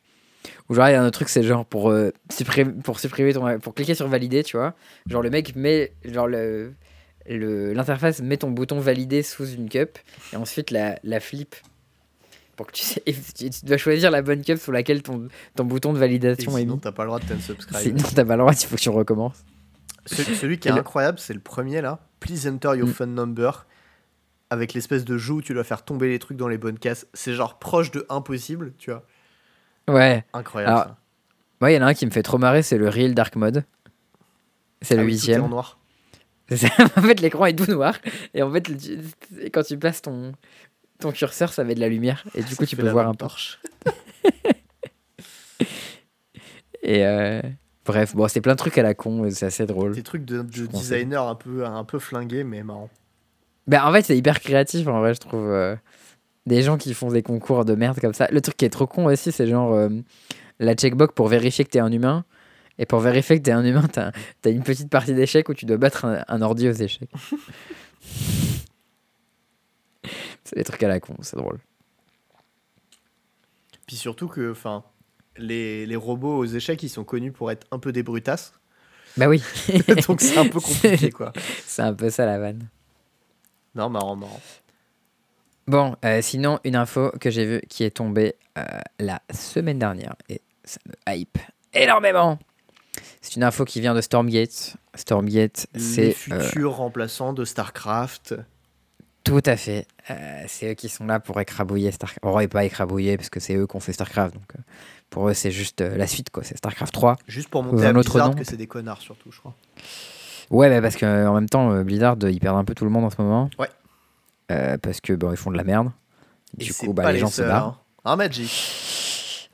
Ou 0.69 0.75
genre 0.75 0.89
il 0.89 0.93
y 0.93 0.95
a 0.95 1.03
un 1.03 1.07
autre 1.07 1.19
truc 1.19 1.29
c'est 1.29 1.43
genre 1.43 1.67
pour 1.67 1.95
supprimer 2.31 2.73
pour 2.83 3.01
supprimer 3.01 3.35
ton 3.35 3.59
pour 3.59 3.75
cliquer 3.75 3.95
sur 3.95 4.09
valider, 4.09 4.43
tu 4.43 4.57
vois. 4.57 4.75
Genre 5.07 5.23
le 5.23 5.29
mec 5.29 5.55
met 5.57 5.93
genre 6.07 6.27
le- 6.27 6.73
l'interface 7.27 8.21
met 8.21 8.37
ton 8.39 8.51
bouton 8.51 8.81
valider 8.81 9.23
sous 9.23 9.47
une 9.47 9.69
cup 9.69 9.99
et 10.33 10.37
ensuite 10.37 10.71
la, 10.71 10.99
la 11.05 11.21
flip 11.21 11.55
pour 12.57 12.67
que 12.67 12.73
tu, 12.73 12.83
sais, 12.85 13.03
et 13.07 13.15
tu 13.15 13.49
tu 13.51 13.65
dois 13.65 13.77
choisir 13.79 14.11
la 14.11 14.23
bonne 14.23 14.43
cup 14.43 14.59
sur 14.59 14.73
laquelle 14.73 15.03
ton, 15.03 15.29
ton 15.57 15.65
bouton 15.65 15.93
de 15.93 15.99
Et 15.99 16.01
validation 16.01 16.57
est 16.57 16.61
sinon, 16.63 16.75
mis. 16.75 16.81
t'as 16.81 16.93
pas 16.93 17.05
le 17.05 17.09
droit 17.09 17.19
de 17.21 17.25
t'unsubscribe. 17.27 17.79
Sinon 17.81 18.05
t'as 18.15 18.25
pas 18.25 18.37
le 18.37 18.41
droit, 18.43 18.53
il 18.53 18.67
faut 18.67 18.77
que 18.77 18.81
tu 18.81 18.91
recommences. 18.91 19.45
Celui, 20.07 20.35
celui 20.37 20.59
qui 20.59 20.69
Et 20.69 20.71
est 20.71 20.75
le- 20.75 20.81
incroyable, 20.81 21.19
c'est 21.19 21.33
le 21.35 21.41
premier 21.41 21.81
là. 21.81 22.01
Please 22.21 22.47
enter 22.49 22.77
your 22.77 22.89
Mm. 22.89 22.93
phone 22.93 23.15
number. 23.15 23.67
Avec 24.51 24.75
l'espèce 24.75 25.05
de 25.07 25.17
jeu 25.17 25.33
où 25.35 25.41
tu 25.43 25.55
dois 25.55 25.65
faire 25.65 25.83
tomber 25.83 26.09
les 26.11 26.19
trucs 26.19 26.37
dans 26.37 26.49
les 26.49 26.59
bonnes 26.59 26.79
cases. 26.79 27.07
C'est 27.15 27.33
genre 27.33 27.59
proche 27.59 27.91
de 27.91 28.05
impossible, 28.11 28.75
tu 28.77 28.91
vois. 28.91 29.07
Ouais. 29.89 30.27
Incroyable. 30.35 30.73
Alors, 30.73 30.85
ça. 30.85 30.97
Moi, 31.63 31.71
il 31.71 31.75
y 31.77 31.79
en 31.79 31.83
a 31.83 31.87
un 31.87 31.95
qui 31.95 32.05
me 32.05 32.11
fait 32.11 32.23
trop 32.23 32.37
marrer, 32.37 32.63
c'est 32.63 32.77
le 32.77 32.89
Real 32.91 33.15
Dark 33.15 33.35
Mode. 33.37 33.65
C'est 34.83 34.95
le 34.97 35.03
Ah 35.03 35.05
oui, 35.05 35.13
est 35.13 35.15
huitième. 35.15 35.43
en 35.45 35.49
noir. 35.49 35.79
Ça. 36.57 36.69
en 36.97 37.03
fait, 37.03 37.21
l'écran 37.21 37.47
est 37.47 37.55
tout 37.57 37.71
noir. 37.71 37.97
Et 38.35 38.43
en 38.43 38.53
fait, 38.53 38.69
le- 38.69 39.49
quand 39.51 39.63
tu 39.63 39.79
places 39.79 40.03
ton, 40.03 40.33
ton 40.99 41.13
curseur, 41.13 41.53
ça 41.53 41.65
met 41.65 41.75
de 41.75 41.81
la 41.81 41.89
lumière. 41.89 42.25
Et 42.35 42.43
du 42.43 42.51
Ça 42.51 42.57
coup, 42.57 42.67
tu 42.67 42.77
peux 42.77 42.89
voir 42.91 43.09
un 43.09 43.13
peu. 43.13 43.19
torche. 43.19 43.61
Et 46.83 47.07
euh, 47.07 47.41
bref, 47.85 48.15
bon, 48.15 48.27
c'est 48.29 48.41
plein 48.41 48.53
de 48.55 48.59
trucs 48.59 48.77
à 48.79 48.83
la 48.83 48.95
con. 48.95 49.29
C'est 49.31 49.47
assez 49.47 49.67
drôle. 49.67 49.95
Des 49.95 50.03
trucs 50.03 50.25
de, 50.25 50.43
designer 50.43 51.27
un 51.27 51.35
peu, 51.35 51.65
un 51.65 51.85
peu 51.85 51.99
flingués, 51.99 52.45
mais 52.45 52.63
marrant. 52.63 52.91
Ben, 53.69 53.85
en 53.85 53.93
fait, 53.93 54.03
c'est 54.03 54.17
hyper 54.17 54.41
créatif, 54.41 54.87
en 54.89 54.99
vrai, 55.01 55.15
je 55.15 55.21
trouve. 55.21 55.49
euh, 55.49 55.77
des 56.47 56.63
gens 56.63 56.77
qui 56.77 56.93
font 56.93 57.09
des 57.13 57.23
concours 57.23 57.65
de 57.65 57.77
merde 57.77 58.01
comme 58.01 58.15
ça. 58.15 58.27
Le 58.33 58.41
truc 58.41 58.57
qui 58.57 58.65
est 58.65 58.71
trop 58.71 58.89
con 58.89 59.05
aussi, 59.07 59.31
c'est 59.31 59.47
genre 59.47 59.73
euh, 59.75 59.89
la 60.59 60.75
checkbox 60.75 61.15
pour 61.15 61.29
vérifier 61.29 61.65
que 61.65 61.71
t'es 61.71 61.79
un 61.79 61.93
humain. 61.93 62.25
Et 62.79 62.87
pour 62.87 63.01
vérifier 63.01 63.39
que 63.39 63.43
t'es 63.43 63.53
un 63.53 63.65
humain, 63.65 63.87
t'as 63.93 64.13
as 64.45 64.49
une 64.49 64.63
petite 64.63 64.91
partie 64.91 65.15
d'échecs 65.15 65.49
où 65.49 65.55
tu 65.55 65.67
dois 65.67 65.77
battre 65.77 66.05
un, 66.05 66.25
un 66.27 66.43
ordi 66.43 66.69
aux 66.69 66.73
échecs. 66.73 67.11
c'est 70.45 70.57
des 70.57 70.65
trucs 70.65 70.83
à 70.83 70.89
la 70.89 71.01
con, 71.01 71.15
c'est 71.21 71.37
drôle. 71.37 71.59
Puis 73.87 73.97
surtout 73.97 74.29
que, 74.29 74.51
enfin, 74.51 74.85
les, 75.37 75.87
les 75.87 75.97
robots 75.97 76.39
aux 76.39 76.47
échecs, 76.47 76.83
ils 76.83 76.89
sont 76.89 77.05
connus 77.05 77.33
pour 77.33 77.51
être 77.51 77.67
un 77.71 77.79
peu 77.79 77.93
des 77.93 78.03
brutasses. 78.03 78.55
Bah 79.17 79.29
oui, 79.29 79.43
Donc 80.09 80.21
c'est 80.21 80.39
un 80.39 80.49
peu 80.49 80.61
compliqué, 80.61 81.11
quoi. 81.11 81.33
c'est 81.67 81.83
un 81.83 81.93
peu 81.93 82.09
ça 82.09 82.25
la 82.25 82.39
vanne. 82.39 82.69
Non, 83.75 83.91
marrant, 83.91 84.17
marrant. 84.17 84.41
Bon, 85.67 85.97
euh, 86.05 86.21
sinon, 86.23 86.59
une 86.65 86.77
info 86.77 87.13
que 87.21 87.31
j'ai 87.31 87.45
vue 87.45 87.61
qui 87.69 87.85
est 87.85 87.91
tombée 87.91 88.35
euh, 88.59 88.65
la 88.99 89.23
semaine 89.33 89.79
dernière 89.79 90.17
et 90.29 90.41
ça 90.65 90.81
me 90.87 91.15
hype 91.15 91.39
énormément. 91.73 92.39
C'est 93.23 93.37
une 93.37 93.45
info 93.45 93.65
qui 93.65 93.81
vient 93.81 93.95
de 93.95 94.01
Stormgate. 94.03 94.77
Stormgate, 94.95 95.67
Les 95.75 95.81
c'est 95.81 96.17
euh, 96.33 96.41
futurs 96.41 96.75
remplaçants 96.77 97.33
de 97.33 97.45
StarCraft. 97.45 98.35
tout 99.25 99.41
à 99.47 99.57
fait. 99.57 99.87
euh, 100.11 100.45
c'est 100.49 100.73
eux 100.73 100.75
qui 100.75 100.89
sont 100.89 101.07
là 101.07 101.21
pour 101.21 101.41
écrabouiller 101.41 101.91
StarCraft. 101.93 102.21
On 102.25 102.31
aurait 102.31 102.49
pas 102.49 102.65
écrabouiller 102.65 103.17
parce 103.17 103.31
que 103.31 103.41
c'est 103.41 103.55
eux 103.55 103.67
qui 103.67 103.77
ont 103.77 103.81
fait 103.81 103.93
StarCraft. 103.93 104.35
Donc, 104.35 104.43
euh, 104.59 104.63
pour 105.09 105.29
eux, 105.29 105.35
c'est 105.35 105.51
juste 105.53 105.81
la 105.83 106.07
suite, 106.07 106.31
quoi. 106.31 106.43
C'est 106.43 106.57
StarCraft 106.59 106.93
3. 106.93 107.17
Juste 107.29 107.49
pour 107.49 107.61
Ou 107.61 107.65
montrer 107.65 107.87
un 107.87 107.95
à 107.95 107.99
autre 107.99 108.11
Blizzard 108.11 108.29
nom. 108.31 108.35
que 108.35 108.45
c'est 108.45 108.57
des 108.57 108.67
connards, 108.67 109.01
surtout, 109.01 109.31
je 109.31 109.39
crois. 109.39 109.55
Ouais, 110.51 110.69
bah, 110.69 110.83
parce 110.83 110.97
qu'en 110.97 111.35
même 111.35 111.49
temps, 111.49 111.83
Blizzard, 111.83 112.17
ils 112.23 112.41
perdent 112.41 112.57
un 112.59 112.65
peu 112.65 112.75
tout 112.75 112.85
le 112.85 112.91
monde 112.91 113.05
en 113.05 113.11
ce 113.11 113.21
moment. 113.23 113.49
Ouais. 113.59 113.69
Parce 114.83 115.01
que 115.01 115.13
bon, 115.15 115.31
ils 115.31 115.37
font 115.37 115.51
de 115.51 115.57
la 115.57 115.65
merde. 115.65 115.91
Et 116.59 116.65
Du 116.65 116.75
coup, 116.75 116.93
bah, 116.93 117.11
les 117.13 117.19
gens 117.19 117.29
se 117.29 117.41
barrent. 117.43 117.67
hein. 117.69 117.79
Hein, 118.05 118.17
Magic 118.17 118.51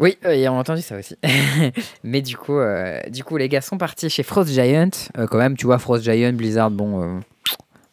Oui, 0.01 0.17
euh, 0.25 0.33
et 0.33 0.49
on 0.49 0.57
a 0.57 0.61
entendu 0.61 0.83
ça 0.83 0.97
aussi. 0.97 1.17
Mais 2.05 2.23
du 2.23 2.37
coup, 2.37 2.59
euh, 2.59 3.01
du 3.09 3.25
coup, 3.25 3.37
les 3.37 3.49
gars 3.49 3.61
sont 3.61 3.79
partis 3.79 4.09
chez 4.09 4.23
Frost 4.23 4.51
Giant. 4.51 4.91
Euh, 5.17 5.27
quand 5.27 5.39
même, 5.39 5.57
tu 5.57 5.67
vois, 5.67 5.79
Frost 5.79 6.05
Giant, 6.05 6.33
Blizzard, 6.33 6.71
bon, 6.71 7.21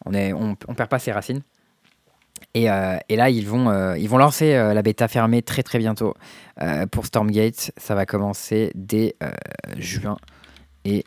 on, 0.04 0.14
est, 0.14 0.32
on, 0.32 0.54
perd 0.54 0.88
pas 0.88 0.98
ses 0.98 1.12
racines. 1.12 1.42
Et, 2.54 2.64
là, 2.66 3.30
ils 3.30 3.46
vont, 3.46 3.94
ils 3.96 4.08
vont 4.08 4.18
lancer 4.18 4.54
la 4.54 4.80
bêta 4.82 5.08
fermée 5.08 5.42
très 5.42 5.62
très 5.62 5.78
bientôt 5.78 6.14
pour 6.90 7.04
Stormgate. 7.04 7.72
Ça 7.76 7.94
va 7.94 8.06
commencer 8.06 8.72
dès 8.74 9.14
juin. 9.76 10.16
Et 10.86 11.04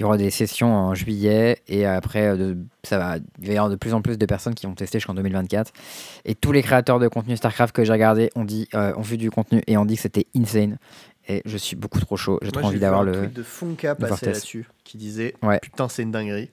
il 0.00 0.04
y 0.04 0.06
aura 0.06 0.16
des 0.16 0.30
sessions 0.30 0.74
en 0.74 0.94
juillet. 0.94 1.58
Et 1.68 1.84
après, 1.84 2.28
euh, 2.28 2.36
de- 2.36 2.58
ça 2.84 2.96
va, 2.96 3.16
il 3.38 3.46
va 3.48 3.52
y 3.52 3.56
avoir 3.58 3.68
de 3.68 3.76
plus 3.76 3.92
en 3.92 4.00
plus 4.00 4.16
de 4.16 4.24
personnes 4.24 4.54
qui 4.54 4.64
vont 4.64 4.72
tester 4.74 4.98
jusqu'en 4.98 5.12
2024. 5.12 5.72
Et 6.24 6.34
tous 6.34 6.52
les 6.52 6.62
créateurs 6.62 6.98
de 6.98 7.06
contenu 7.06 7.36
StarCraft 7.36 7.74
que 7.76 7.84
j'ai 7.84 7.92
regardé 7.92 8.30
ont, 8.34 8.44
dit, 8.46 8.66
euh, 8.74 8.94
ont 8.96 9.02
vu 9.02 9.18
du 9.18 9.30
contenu 9.30 9.60
et 9.66 9.76
ont 9.76 9.84
dit 9.84 9.96
que 9.96 10.00
c'était 10.00 10.26
insane. 10.34 10.78
Et 11.28 11.42
je 11.44 11.58
suis 11.58 11.76
beaucoup 11.76 12.00
trop 12.00 12.16
chaud. 12.16 12.38
J'ai 12.40 12.50
trop 12.50 12.64
envie 12.64 12.80
d'avoir 12.80 13.04
le. 13.04 13.26
de 13.26 13.42
Funka 13.42 13.92
voir 13.92 14.08
passer 14.12 14.26
là-dessus, 14.26 14.66
qui 14.84 14.96
disait 14.96 15.34
Ouais. 15.42 15.58
Putain, 15.60 15.86
c'est 15.90 16.02
une 16.02 16.10
dinguerie. 16.12 16.48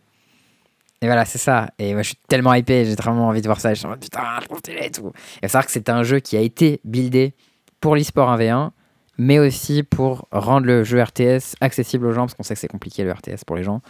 Et 1.02 1.06
voilà, 1.06 1.24
c'est 1.24 1.38
ça. 1.38 1.69
Et 1.80 1.94
moi, 1.94 2.02
je 2.02 2.07
suis 2.10 2.18
tellement 2.28 2.53
hypé, 2.53 2.84
j'ai 2.84 2.95
vraiment 2.95 3.28
envie 3.30 3.41
de 3.41 3.48
voir 3.48 3.61
ça. 3.61 3.74
Je 3.74 3.80
suis 3.80 3.86
en 3.86 3.91
mode, 3.91 4.02
putain, 4.02 4.22
trop 4.44 4.57
stylé 4.57 4.88
et 4.88 4.91
tout. 4.91 5.14
Et 5.41 5.48
faut 5.48 5.52
savoir 5.53 5.65
que 5.68 5.72
c'est 5.72 5.88
un 5.90 6.03
jeu 6.03 6.19
qui 6.19 6.36
a 6.36 6.41
été 6.41 6.82
buildé 6.84 7.34
pour 7.80 7.95
l'e-sport 7.95 8.30
1v1, 8.38 8.72
mais 9.18 9.39
aussi 9.39 9.84
pour 9.84 10.27
rendre 10.31 10.65
le 10.68 10.84
jeu 10.84 11.02
RTS 11.02 11.56
accessible 11.61 12.06
aux 12.06 12.11
gens, 12.14 12.22
parce 12.22 12.34
qu'on 12.35 12.44
sait 12.44 12.53
que 12.53 12.60
c'est 12.60 12.68
compliqué 12.68 13.03
le 13.03 13.11
RTS 13.11 13.44
pour 13.45 13.56
les 13.56 13.64
gens. 13.64 13.81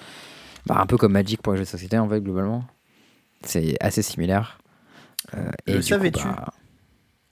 Bah, 0.66 0.78
un 0.80 0.86
peu 0.86 0.98
comme 0.98 1.14
Magic 1.14 1.42
pour 1.42 1.54
les 1.54 1.58
jeux 1.60 1.64
de 1.66 1.70
société, 1.70 1.98
en 1.98 2.08
fait, 2.10 2.22
globalement. 2.22 2.66
C'est 3.44 3.76
assez 3.82 4.02
similaire. 4.02 4.60
Euh, 5.34 5.50
Le 5.66 5.74
du 5.74 5.80
coup, 5.80 5.86
savais-tu 5.88 6.24
bah, 6.24 6.54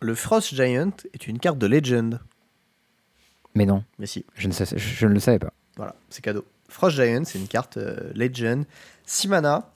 Le 0.01 0.15
Frost 0.15 0.53
Giant 0.55 0.91
est 1.13 1.27
une 1.27 1.39
carte 1.39 1.57
de 1.57 1.67
Legend. 1.67 2.19
Mais 3.55 3.65
non, 3.65 3.83
Mais 3.99 4.05
si, 4.05 4.25
je 4.35 4.47
ne, 4.47 4.53
sais- 4.53 4.77
je 4.77 5.07
ne 5.07 5.13
le 5.13 5.19
savais 5.19 5.39
pas. 5.39 5.53
voilà, 5.77 5.95
c'est 6.09 6.21
cadeau. 6.23 6.45
Frost 6.67 6.95
Giant, 6.97 7.23
c'est 7.25 7.39
une 7.39 7.47
carte 7.47 7.77
euh, 7.77 8.11
Legend. 8.13 8.65
6 9.05 9.27
mana, 9.29 9.71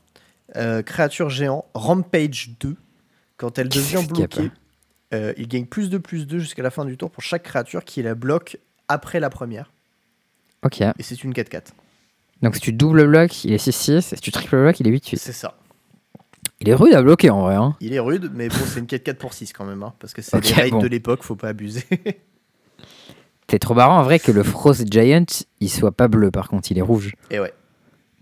euh, 0.57 0.81
créature 0.81 1.29
géant, 1.29 1.65
Rampage 1.73 2.51
2. 2.59 2.75
Quand 3.37 3.57
elle 3.57 3.69
devient 3.69 4.05
bloquée, 4.05 4.51
euh, 5.13 5.33
il 5.37 5.47
gagne 5.47 5.65
plus 5.65 5.89
de 5.89 5.97
plus 5.97 6.27
2 6.27 6.39
jusqu'à 6.39 6.63
la 6.63 6.69
fin 6.69 6.85
du 6.85 6.97
tour 6.97 7.09
pour 7.11 7.23
chaque 7.23 7.43
créature 7.43 7.83
qui 7.83 8.01
la 8.01 8.15
bloque 8.15 8.57
après 8.87 9.19
la 9.19 9.29
première. 9.29 9.71
Ok. 10.63 10.81
Et 10.81 10.93
c'est 11.01 11.23
une 11.23 11.33
4-4. 11.33 11.67
Donc 12.41 12.55
si 12.55 12.61
tu 12.61 12.73
double 12.73 13.07
bloc, 13.07 13.43
il 13.43 13.53
est 13.53 13.63
6-6. 13.67 13.97
Et 13.97 14.01
si 14.01 14.15
tu 14.21 14.31
triple 14.31 14.57
bloc, 14.61 14.79
il 14.79 14.87
est 14.87 14.91
8-8. 14.91 15.17
C'est 15.17 15.31
ça. 15.33 15.55
Il 16.61 16.67
est 16.69 16.73
rude 16.75 16.93
à 16.93 17.01
bloquer 17.01 17.29
en 17.29 17.41
vrai. 17.41 17.55
Hein. 17.55 17.75
Il 17.79 17.93
est 17.93 17.99
rude, 17.99 18.31
mais 18.33 18.49
bon, 18.49 18.55
c'est 18.65 18.79
une 18.79 18.85
4-4 18.85 19.13
pour 19.15 19.33
6 19.33 19.53
quand 19.53 19.65
même. 19.65 19.81
hein, 19.83 19.93
parce 19.99 20.13
que 20.13 20.21
c'est 20.21 20.35
Ok, 20.37 20.45
les 20.47 20.53
règles 20.53 20.71
bon. 20.77 20.81
de 20.81 20.87
l'époque, 20.87 21.23
faut 21.23 21.35
pas 21.37 21.49
abuser. 21.49 21.83
C'est 23.51 23.57
trop 23.59 23.73
marrant 23.73 23.97
en 23.99 24.03
vrai 24.03 24.19
que 24.19 24.31
le 24.31 24.43
Frost 24.43 24.85
Giant, 24.91 25.25
il 25.59 25.69
soit 25.71 25.91
pas 25.91 26.07
bleu 26.07 26.29
par 26.29 26.49
contre, 26.49 26.71
il 26.71 26.77
est 26.77 26.83
rouge. 26.83 27.15
Et 27.31 27.39
ouais. 27.39 27.51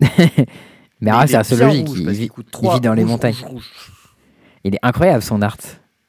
Mais, 0.00 1.10
il 1.12 1.28
c'est 1.28 1.34
est 1.34 1.36
assez 1.36 1.54
logique. 1.56 1.86
rouge, 1.86 1.98
Il, 2.00 2.10
vit- 2.10 2.30
il 2.38 2.44
trois 2.44 2.74
vit 2.76 2.80
dans 2.80 2.94
les 2.94 3.02
rouge, 3.02 3.10
montagnes. 3.10 3.34
rouge, 3.42 3.50
rouge. 3.50 3.92
Il 4.64 4.74
est 4.74 4.78
incroyable 4.82 5.22
son 5.22 5.42
art. 5.42 5.58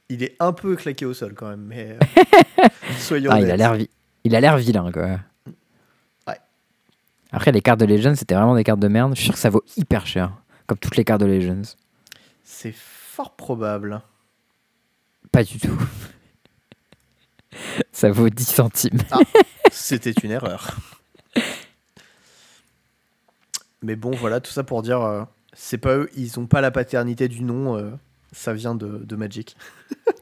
Il 0.09 0.23
est 0.23 0.35
un 0.39 0.53
peu 0.53 0.75
claqué 0.75 1.05
au 1.05 1.13
sol 1.13 1.33
quand 1.35 1.49
même, 1.49 1.65
mais 1.65 1.95
euh, 2.01 2.67
soyons 2.97 3.29
Ah, 3.31 3.41
il 3.41 3.51
a 3.51 3.57
l'air 3.57 3.75
vi- 3.75 3.89
il 4.23 4.35
a 4.35 4.41
l'air 4.41 4.57
vilain 4.57 4.91
quoi. 4.91 5.19
Ouais. 6.27 6.37
Après 7.31 7.51
les 7.51 7.61
cartes 7.61 7.79
de 7.79 7.85
Legends, 7.85 8.15
c'était 8.15 8.33
vraiment 8.35 8.55
des 8.55 8.63
cartes 8.63 8.79
de 8.79 8.87
merde. 8.87 9.11
Je 9.15 9.19
suis 9.19 9.25
sûr 9.25 9.33
que 9.35 9.39
ça 9.39 9.49
vaut 9.51 9.63
hyper 9.77 10.07
cher, 10.07 10.31
comme 10.67 10.77
toutes 10.79 10.95
les 10.95 11.03
cartes 11.03 11.21
de 11.21 11.27
Legends. 11.27 11.61
C'est 12.43 12.73
fort 12.75 13.35
probable. 13.35 14.01
Pas 15.31 15.43
du 15.43 15.59
tout. 15.59 15.77
ça 17.91 18.09
vaut 18.09 18.29
10 18.29 18.45
centimes. 18.45 18.97
C'était 19.71 20.11
une 20.11 20.31
erreur. 20.31 20.75
Mais 23.83 23.95
bon, 23.95 24.09
voilà, 24.11 24.39
tout 24.41 24.51
ça 24.51 24.63
pour 24.63 24.81
dire, 24.81 25.01
euh, 25.01 25.23
c'est 25.53 25.77
pas 25.77 25.95
eux, 25.95 26.09
ils 26.15 26.39
ont 26.39 26.47
pas 26.47 26.61
la 26.61 26.71
paternité 26.71 27.27
du 27.27 27.43
nom, 27.43 27.77
euh, 27.77 27.91
ça 28.31 28.53
vient 28.53 28.75
de, 28.75 28.99
de 29.03 29.15
Magic. 29.15 29.55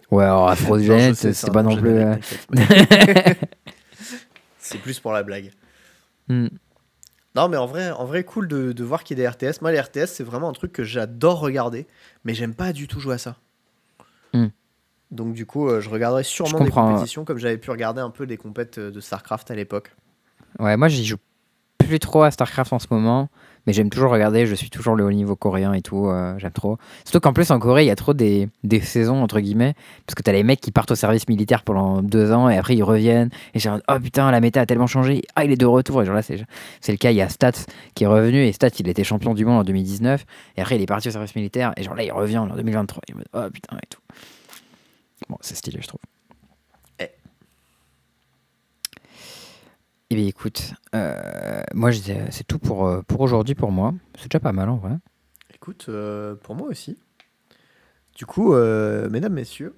Ouais, 0.09 0.23
alors 0.23 0.55
sais, 0.55 1.34
c'est 1.34 1.51
pas 1.51 1.63
non 1.63 1.75
plus. 1.75 1.89
euh, 1.89 2.15
c'est 4.57 4.77
plus 4.77 5.01
pour 5.01 5.11
la 5.11 5.23
blague. 5.23 5.51
hmm. 6.29 6.47
Non, 7.35 7.49
mais 7.49 7.57
en 7.57 7.65
vrai, 7.65 7.91
en 7.91 8.05
vrai 8.05 8.23
cool 8.23 8.47
de, 8.47 8.71
de 8.71 8.84
voir 8.85 9.03
qu'il 9.03 9.19
y 9.19 9.21
a 9.21 9.29
des 9.29 9.49
RTS. 9.49 9.61
Moi, 9.61 9.71
les 9.73 9.79
RTS, 9.81 10.05
c'est 10.07 10.23
vraiment 10.23 10.49
un 10.49 10.53
truc 10.53 10.71
que 10.71 10.84
j'adore 10.84 11.39
regarder, 11.39 11.88
mais 12.23 12.34
j'aime 12.34 12.55
pas 12.55 12.71
du 12.71 12.88
tout 12.88 12.99
jouer 13.01 13.15
à 13.15 13.17
ça. 13.17 13.35
Hmm. 14.34 14.47
Donc, 15.11 15.34
du 15.34 15.45
coup, 15.45 15.67
euh, 15.69 15.81
je 15.81 15.89
regarderai 15.89 16.23
sûrement 16.23 16.57
Je 16.57 16.63
des 16.63 16.69
comprends. 16.69 16.93
compétitions 16.93 17.25
comme 17.25 17.38
j'avais 17.38 17.57
pu 17.57 17.69
regarder 17.69 17.99
un 18.01 18.09
peu 18.09 18.25
des 18.25 18.38
compètes 18.38 18.77
euh, 18.77 18.91
de 18.91 18.99
StarCraft 19.01 19.51
à 19.51 19.55
l'époque. 19.55 19.93
Ouais, 20.59 20.77
moi 20.77 20.88
j'y 20.88 21.05
joue 21.05 21.17
plus 21.77 21.99
trop 21.99 22.23
à 22.23 22.31
StarCraft 22.31 22.73
en 22.73 22.79
ce 22.79 22.88
moment, 22.89 23.29
mais 23.68 23.73
j'aime 23.73 23.89
toujours 23.89 24.11
regarder, 24.11 24.48
je 24.48 24.56
suis 24.56 24.69
toujours 24.69 24.95
le 24.95 25.03
haut 25.03 25.11
niveau 25.11 25.35
coréen 25.35 25.73
et 25.73 25.81
tout, 25.81 26.07
euh, 26.07 26.34
j'aime 26.39 26.52
trop. 26.52 26.77
Surtout 27.03 27.19
qu'en 27.19 27.34
plus 27.34 27.52
en 27.52 27.60
Corée, 27.60 27.84
il 27.84 27.88
y 27.88 27.91
a 27.91 27.95
trop 27.95 28.14
des, 28.14 28.48
des 28.64 28.80
saisons, 28.80 29.22
entre 29.22 29.41
guillemets, 29.41 29.76
parce 30.06 30.15
que 30.15 30.23
t'as 30.23 30.31
les 30.31 30.44
mecs 30.44 30.61
qui 30.61 30.72
partent 30.72 30.91
au 30.91 30.95
service 30.95 31.27
militaire 31.27 31.64
pendant 31.64 32.02
deux 32.02 32.31
ans 32.31 32.49
et 32.49 32.57
après 32.57 32.77
ils 32.77 32.84
reviennent, 32.84 33.30
et 33.53 33.60
genre, 33.60 33.80
oh 33.89 33.99
putain, 33.99 34.31
la 34.31 34.39
méta 34.39 34.61
a 34.61 34.65
tellement 34.65 34.88
changé, 34.88 35.22
ah 35.35 35.44
il 35.44 35.52
est 35.52 35.57
de 35.57 35.65
retour, 35.65 36.02
et 36.02 36.06
genre 36.06 36.15
là 36.15 36.22
c'est 36.22 36.38
le 36.91 36.98
cas, 36.98 37.11
il 37.11 37.18
y 37.18 37.22
a 37.22 37.27
Stats 37.27 37.65
qui 37.94 38.06
est 38.06 38.07
revenu, 38.07 38.44
et 38.44 38.53
Stats 38.53 38.69
il 38.80 38.88
était 38.88 39.03
champion 39.03 39.34
du 39.34 39.44
monde 39.44 39.60
en 39.60 39.64
2019, 39.65 40.26
et 40.56 40.61
après 40.61 40.77
il 40.77 40.81
est 40.81 40.88
parti 40.88 41.10
au 41.10 41.11
service 41.11 41.35
militaire, 41.35 41.73
et 41.76 41.84
genre 41.84 41.95
là 41.95 42.03
il 42.03 42.11
revient 42.11 42.38
en 42.38 42.48
2023, 42.48 43.02
et 43.10 43.14
oh 43.34 43.49
putain, 43.53 43.76
et 43.76 43.88
tout. 43.89 43.99
Bon, 45.27 45.38
c'est 45.41 45.56
stylé, 45.56 45.80
je 45.81 45.88
trouve. 45.88 45.99
Eh 50.09 50.15
bien, 50.15 50.25
écoute, 50.25 50.73
euh, 50.95 51.61
moi, 51.73 51.91
je 51.91 51.99
disais, 51.99 52.25
c'est 52.31 52.45
tout 52.47 52.59
pour, 52.59 52.88
euh, 52.88 53.01
pour 53.01 53.19
aujourd'hui 53.21 53.55
pour 53.55 53.71
moi. 53.71 53.93
C'est 54.17 54.31
déjà 54.31 54.39
pas 54.39 54.53
mal 54.53 54.69
en 54.69 54.77
vrai. 54.77 54.93
Écoute, 55.53 55.88
euh, 55.89 56.35
pour 56.35 56.55
moi 56.55 56.69
aussi. 56.69 56.97
Du 58.15 58.25
coup, 58.25 58.53
euh, 58.53 59.09
mesdames, 59.09 59.34
messieurs, 59.34 59.75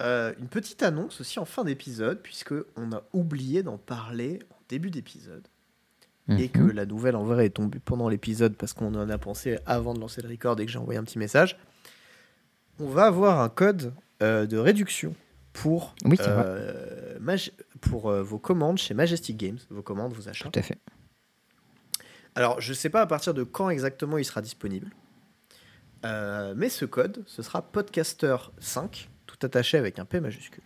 une 0.00 0.46
petite 0.48 0.82
annonce 0.84 1.20
aussi 1.20 1.38
en 1.40 1.44
fin 1.44 1.64
d'épisode, 1.64 2.20
puisque 2.22 2.54
on 2.76 2.92
a 2.92 3.02
oublié 3.12 3.62
d'en 3.64 3.78
parler 3.78 4.40
en 4.50 4.56
début 4.68 4.90
d'épisode. 4.90 5.46
Et 6.36 6.48
que 6.50 6.60
Mhm. 6.60 6.72
la 6.72 6.84
nouvelle 6.84 7.16
en 7.16 7.24
vrai 7.24 7.46
est 7.46 7.50
tombée 7.50 7.78
pendant 7.82 8.08
l'épisode 8.10 8.54
parce 8.54 8.74
qu'on 8.74 8.94
en 8.94 9.08
a 9.08 9.18
pensé 9.18 9.58
avant 9.64 9.94
de 9.94 10.00
lancer 10.00 10.20
le 10.20 10.28
record 10.28 10.60
et 10.60 10.66
que 10.66 10.70
j'ai 10.70 10.78
envoyé 10.78 10.98
un 11.00 11.04
petit 11.04 11.18
message. 11.18 11.56
On 12.78 12.86
va 12.88 13.06
avoir 13.06 13.40
un 13.40 13.48
code 13.48 13.94
de 14.20 14.56
réduction 14.58 15.14
pour, 15.54 15.94
Oui, 16.04 16.18
c'est 17.78 17.90
pour 17.90 18.10
euh, 18.10 18.22
vos 18.22 18.38
commandes 18.38 18.78
chez 18.78 18.94
Majestic 18.94 19.36
Games, 19.36 19.58
vos 19.70 19.82
commandes, 19.82 20.12
vos 20.12 20.28
achats. 20.28 20.48
Tout 20.50 20.58
à 20.58 20.62
fait. 20.62 20.78
Alors, 22.34 22.60
je 22.60 22.72
sais 22.72 22.90
pas 22.90 23.02
à 23.02 23.06
partir 23.06 23.34
de 23.34 23.42
quand 23.42 23.70
exactement 23.70 24.18
il 24.18 24.24
sera 24.24 24.42
disponible. 24.42 24.90
Euh, 26.04 26.54
mais 26.56 26.68
ce 26.68 26.84
code, 26.84 27.24
ce 27.26 27.42
sera 27.42 27.68
podcaster5, 27.72 29.08
tout 29.26 29.36
attaché 29.42 29.76
avec 29.76 29.98
un 29.98 30.04
P 30.04 30.20
majuscule. 30.20 30.62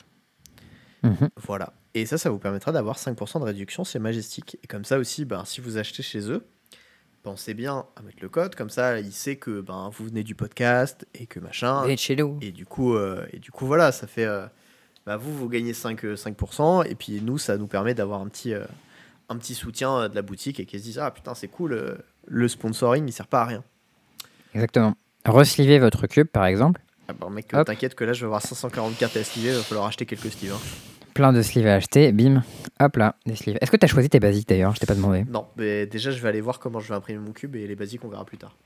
Mhm. 1.02 1.30
Voilà. 1.36 1.72
Et 1.94 2.06
ça, 2.06 2.18
ça 2.18 2.30
vous 2.30 2.38
permettra 2.38 2.72
d'avoir 2.72 2.98
5% 2.98 3.40
de 3.40 3.44
réduction 3.44 3.84
chez 3.84 3.98
Majestic. 3.98 4.58
Et 4.62 4.66
comme 4.66 4.84
ça 4.84 4.98
aussi, 4.98 5.24
ben, 5.24 5.44
si 5.44 5.60
vous 5.60 5.78
achetez 5.78 6.02
chez 6.02 6.30
eux, 6.30 6.46
pensez 7.22 7.54
bien 7.54 7.86
à 7.96 8.02
mettre 8.02 8.18
le 8.20 8.28
code. 8.28 8.54
Comme 8.54 8.70
ça, 8.70 9.00
il 9.00 9.12
sait 9.12 9.36
que 9.36 9.60
ben, 9.60 9.90
vous 9.92 10.04
venez 10.04 10.22
du 10.22 10.34
podcast 10.34 11.06
et 11.14 11.26
que 11.26 11.40
machin. 11.40 11.82
Vous 11.82 11.90
êtes 11.90 11.98
chez 11.98 12.16
nous. 12.16 12.38
Et 12.42 12.52
du 12.52 12.66
coup, 12.66 12.94
euh, 12.94 13.26
et 13.32 13.38
du 13.38 13.50
coup 13.50 13.66
voilà, 13.66 13.92
ça 13.92 14.06
fait. 14.06 14.28
Euh, 15.06 15.10
bah, 15.10 15.16
vous, 15.16 15.34
vous 15.36 15.48
gagnez 15.48 15.72
5, 15.74 16.04
euh, 16.04 16.14
5%. 16.16 16.86
Et 16.88 16.94
puis 16.94 17.20
nous, 17.22 17.38
ça 17.38 17.56
nous 17.56 17.66
permet 17.66 17.94
d'avoir 17.94 18.20
un 18.20 18.28
petit, 18.28 18.52
euh, 18.54 18.64
un 19.28 19.36
petit 19.36 19.54
soutien 19.54 19.96
euh, 19.96 20.08
de 20.08 20.14
la 20.14 20.22
boutique 20.22 20.60
et 20.60 20.66
qu'ils 20.66 20.80
se 20.80 20.84
disent 20.84 20.98
Ah 20.98 21.10
putain, 21.10 21.34
c'est 21.34 21.48
cool, 21.48 21.72
euh, 21.72 21.94
le 22.26 22.48
sponsoring, 22.48 23.06
il 23.06 23.12
sert 23.12 23.26
pas 23.26 23.42
à 23.42 23.44
rien. 23.46 23.64
Exactement. 24.54 24.94
Reslivez 25.26 25.78
votre 25.78 26.06
cube, 26.06 26.26
par 26.28 26.46
exemple. 26.46 26.80
Ah 27.08 27.12
bah, 27.14 27.28
mec, 27.30 27.48
t'inquiète 27.48 27.94
que 27.94 28.04
là, 28.04 28.12
je 28.12 28.20
vais 28.20 28.26
avoir 28.26 28.42
544 28.42 29.16
à 29.16 29.24
sliver, 29.24 29.50
il 29.50 29.56
va 29.56 29.62
falloir 29.62 29.86
acheter 29.86 30.06
quelques 30.06 30.30
sleeves. 30.30 30.52
hein. 30.52 30.58
Plein 31.14 31.32
de 31.32 31.42
sleeves 31.42 31.66
à 31.66 31.74
acheter. 31.74 32.10
Bim. 32.10 32.42
Hop 32.80 32.96
là, 32.96 33.16
des 33.26 33.36
sleeves. 33.36 33.58
Est-ce 33.60 33.70
que 33.70 33.76
tu 33.76 33.84
as 33.84 33.88
choisi 33.88 34.08
tes 34.08 34.18
basiques 34.18 34.48
d'ailleurs? 34.48 34.74
Je 34.74 34.80
t'ai 34.80 34.86
pas 34.86 34.94
demandé. 34.94 35.24
Non, 35.28 35.46
mais 35.56 35.84
déjà, 35.86 36.10
je 36.10 36.18
vais 36.20 36.28
aller 36.28 36.40
voir 36.40 36.58
comment 36.58 36.80
je 36.80 36.88
vais 36.88 36.94
imprimer 36.94 37.18
mon 37.18 37.32
cube 37.32 37.54
et 37.54 37.66
les 37.66 37.76
basiques, 37.76 38.02
on 38.04 38.08
verra 38.08 38.24
plus 38.24 38.38
tard. 38.38 38.56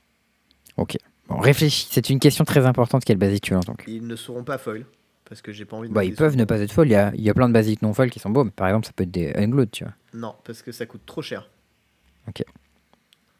Ok. 0.77 0.97
Bon, 1.27 1.39
réfléchis. 1.39 1.87
C'est 1.91 2.09
une 2.09 2.19
question 2.19 2.45
très 2.45 2.65
importante. 2.65 3.03
Quelle 3.03 3.17
basique 3.17 3.43
tu 3.43 3.53
veux 3.53 3.59
donc 3.61 3.83
Ils 3.85 4.07
ne 4.07 4.15
seront 4.15 4.43
pas 4.43 4.57
foil 4.57 4.85
parce 5.27 5.41
que 5.41 5.51
j'ai 5.51 5.65
pas 5.65 5.77
envie 5.77 5.89
de. 5.89 5.93
Bah, 5.93 6.03
ils 6.03 6.15
peuvent 6.15 6.35
ne 6.35 6.45
pas 6.45 6.59
être 6.59 6.71
folles. 6.71 6.87
Il 6.87 6.91
y 6.91 6.95
a, 6.95 7.11
il 7.15 7.21
y 7.21 7.29
a 7.29 7.33
plein 7.33 7.47
de 7.47 7.53
basiques 7.53 7.81
non 7.81 7.93
folles 7.93 8.09
qui 8.09 8.19
sont 8.19 8.29
beaux. 8.29 8.43
mais 8.43 8.51
Par 8.51 8.67
exemple, 8.67 8.85
ça 8.87 8.93
peut 8.93 9.03
être 9.03 9.11
des 9.11 9.33
unglued, 9.35 9.71
tu 9.71 9.83
vois. 9.83 9.93
Non, 10.13 10.35
parce 10.43 10.61
que 10.61 10.71
ça 10.71 10.85
coûte 10.85 11.05
trop 11.05 11.21
cher. 11.21 11.49
Ok. 12.27 12.43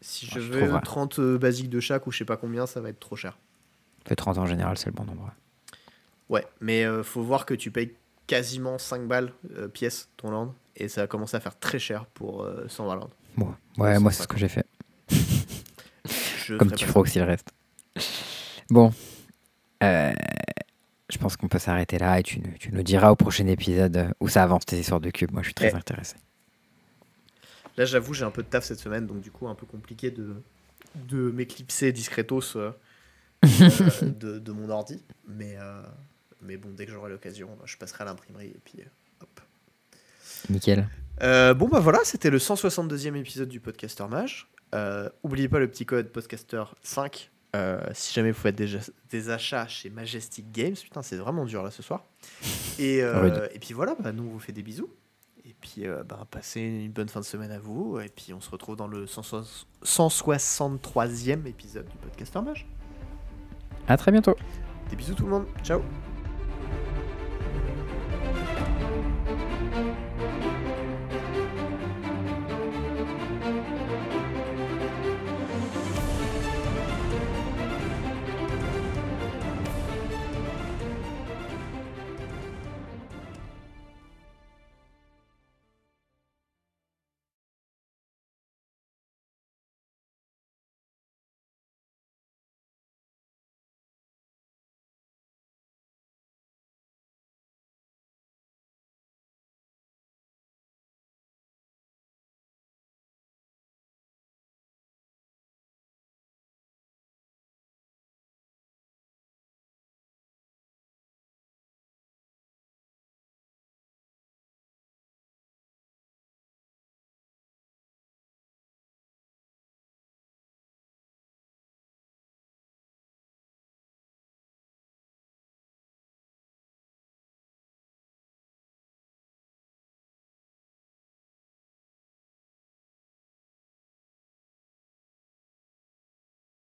Si 0.00 0.26
Ah, 0.30 0.34
je 0.36 0.40
je 0.40 0.52
veux 0.52 0.60
trouverai. 0.60 0.80
30 0.82 1.18
euh, 1.18 1.38
basiques 1.38 1.70
de 1.70 1.80
chaque 1.80 2.06
ou 2.06 2.12
je 2.12 2.18
sais 2.18 2.24
pas 2.24 2.36
combien, 2.36 2.66
ça 2.66 2.80
va 2.80 2.88
être 2.90 3.00
trop 3.00 3.16
cher. 3.16 3.38
Ça 4.04 4.10
fait 4.10 4.16
30 4.16 4.38
en 4.38 4.46
général, 4.46 4.78
c'est 4.78 4.86
le 4.86 4.92
bon 4.92 5.04
nombre. 5.04 5.30
Ouais, 6.28 6.46
mais 6.60 6.84
euh, 6.84 7.02
faut 7.02 7.22
voir 7.22 7.46
que 7.46 7.54
tu 7.54 7.70
payes 7.70 7.94
quasiment 8.26 8.78
5 8.78 9.06
balles 9.08 9.32
euh, 9.56 9.68
pièce 9.68 10.08
ton 10.16 10.30
land 10.30 10.54
et 10.76 10.88
ça 10.88 11.02
a 11.02 11.06
commencé 11.06 11.36
à 11.36 11.40
faire 11.40 11.58
très 11.58 11.78
cher 11.78 12.04
pour 12.06 12.42
euh, 12.44 12.66
100 12.68 12.94
land. 12.94 13.10
Bon. 13.36 13.54
Ouais, 13.78 13.98
moi, 13.98 14.12
c'est 14.12 14.22
ce 14.22 14.28
que 14.28 14.36
j'ai 14.38 14.48
fait. 14.48 14.66
Je 16.46 16.54
Comme 16.56 16.72
tu 16.72 16.86
feras 16.86 17.00
aussi 17.00 17.18
le 17.18 17.24
reste. 17.24 17.48
Bon. 18.70 18.92
Euh, 19.82 20.12
je 21.10 21.18
pense 21.18 21.36
qu'on 21.36 21.48
peut 21.48 21.58
s'arrêter 21.58 21.98
là 21.98 22.18
et 22.18 22.22
tu, 22.22 22.40
nous- 22.40 22.56
tu 22.58 22.72
nous 22.72 22.82
diras 22.82 23.10
au 23.10 23.16
prochain 23.16 23.46
épisode 23.46 23.96
euh, 23.96 24.10
où 24.20 24.28
ça 24.28 24.42
avance 24.42 24.66
tes 24.66 24.78
histoires 24.78 25.00
de 25.00 25.10
cubes. 25.10 25.32
Moi, 25.32 25.42
je 25.42 25.48
suis 25.48 25.54
très 25.54 25.74
intéressé. 25.74 26.16
Là, 27.76 27.84
j'avoue, 27.84 28.12
j'ai 28.14 28.24
un 28.24 28.30
peu 28.30 28.42
de 28.42 28.48
taf 28.48 28.64
cette 28.64 28.80
semaine, 28.80 29.06
donc 29.06 29.20
du 29.20 29.30
coup, 29.30 29.46
un 29.48 29.54
peu 29.54 29.64
compliqué 29.66 30.10
de, 30.10 30.34
de 30.96 31.30
m'éclipser 31.30 31.92
discretos 31.92 32.56
euh, 32.56 32.72
euh, 33.44 33.90
de, 34.02 34.38
de 34.38 34.52
mon 34.52 34.68
ordi. 34.68 35.02
Mais, 35.28 35.56
euh, 35.60 35.82
mais 36.42 36.56
bon, 36.56 36.70
dès 36.76 36.86
que 36.86 36.92
j'aurai 36.92 37.10
l'occasion, 37.10 37.48
je 37.64 37.76
passerai 37.76 38.02
à 38.02 38.06
l'imprimerie 38.06 38.48
et 38.48 38.60
puis 38.64 38.82
hop. 39.20 39.40
Nickel. 40.50 40.88
Euh, 41.22 41.52
bon 41.54 41.68
bah 41.68 41.80
voilà, 41.80 41.98
c'était 42.04 42.30
le 42.30 42.38
162e 42.38 43.14
épisode 43.16 43.48
du 43.48 43.60
Podcaster 43.60 44.06
Mage. 44.08 44.48
Euh, 44.74 45.08
oubliez 45.22 45.48
pas 45.48 45.58
le 45.58 45.68
petit 45.68 45.86
code 45.86 46.08
Podcaster 46.10 46.62
5 46.82 47.30
euh, 47.56 47.80
si 47.94 48.12
jamais 48.12 48.30
vous 48.30 48.40
faites 48.40 48.56
des, 48.56 48.78
des 49.10 49.30
achats 49.30 49.66
chez 49.66 49.90
Majestic 49.90 50.50
Games. 50.52 50.74
Putain, 50.74 51.02
c'est 51.02 51.16
vraiment 51.16 51.44
dur 51.44 51.62
là 51.62 51.70
ce 51.70 51.82
soir. 51.82 52.04
Et, 52.78 53.02
euh, 53.02 53.20
Rude. 53.20 53.50
et 53.54 53.58
puis 53.58 53.74
voilà, 53.74 53.94
bah, 53.98 54.12
nous 54.12 54.24
on 54.24 54.30
vous 54.30 54.38
fait 54.38 54.52
des 54.52 54.62
bisous. 54.62 54.90
Et 55.44 55.54
puis 55.58 55.86
euh, 55.86 56.04
bah, 56.04 56.26
passez 56.30 56.60
une 56.60 56.92
bonne 56.92 57.08
fin 57.08 57.20
de 57.20 57.24
semaine 57.24 57.50
à 57.50 57.58
vous. 57.58 57.98
Et 58.00 58.08
puis 58.08 58.34
on 58.34 58.40
se 58.40 58.50
retrouve 58.50 58.76
dans 58.76 58.88
le 58.88 59.06
160 59.06 59.66
163e 59.84 61.46
épisode 61.46 61.88
du 61.88 61.96
Podcaster 61.96 62.42
Mage. 62.42 62.66
À 63.86 63.96
très 63.96 64.12
bientôt. 64.12 64.36
Des 64.90 64.96
bisous 64.96 65.14
tout 65.14 65.24
le 65.24 65.30
monde. 65.30 65.46
Ciao. 65.62 65.80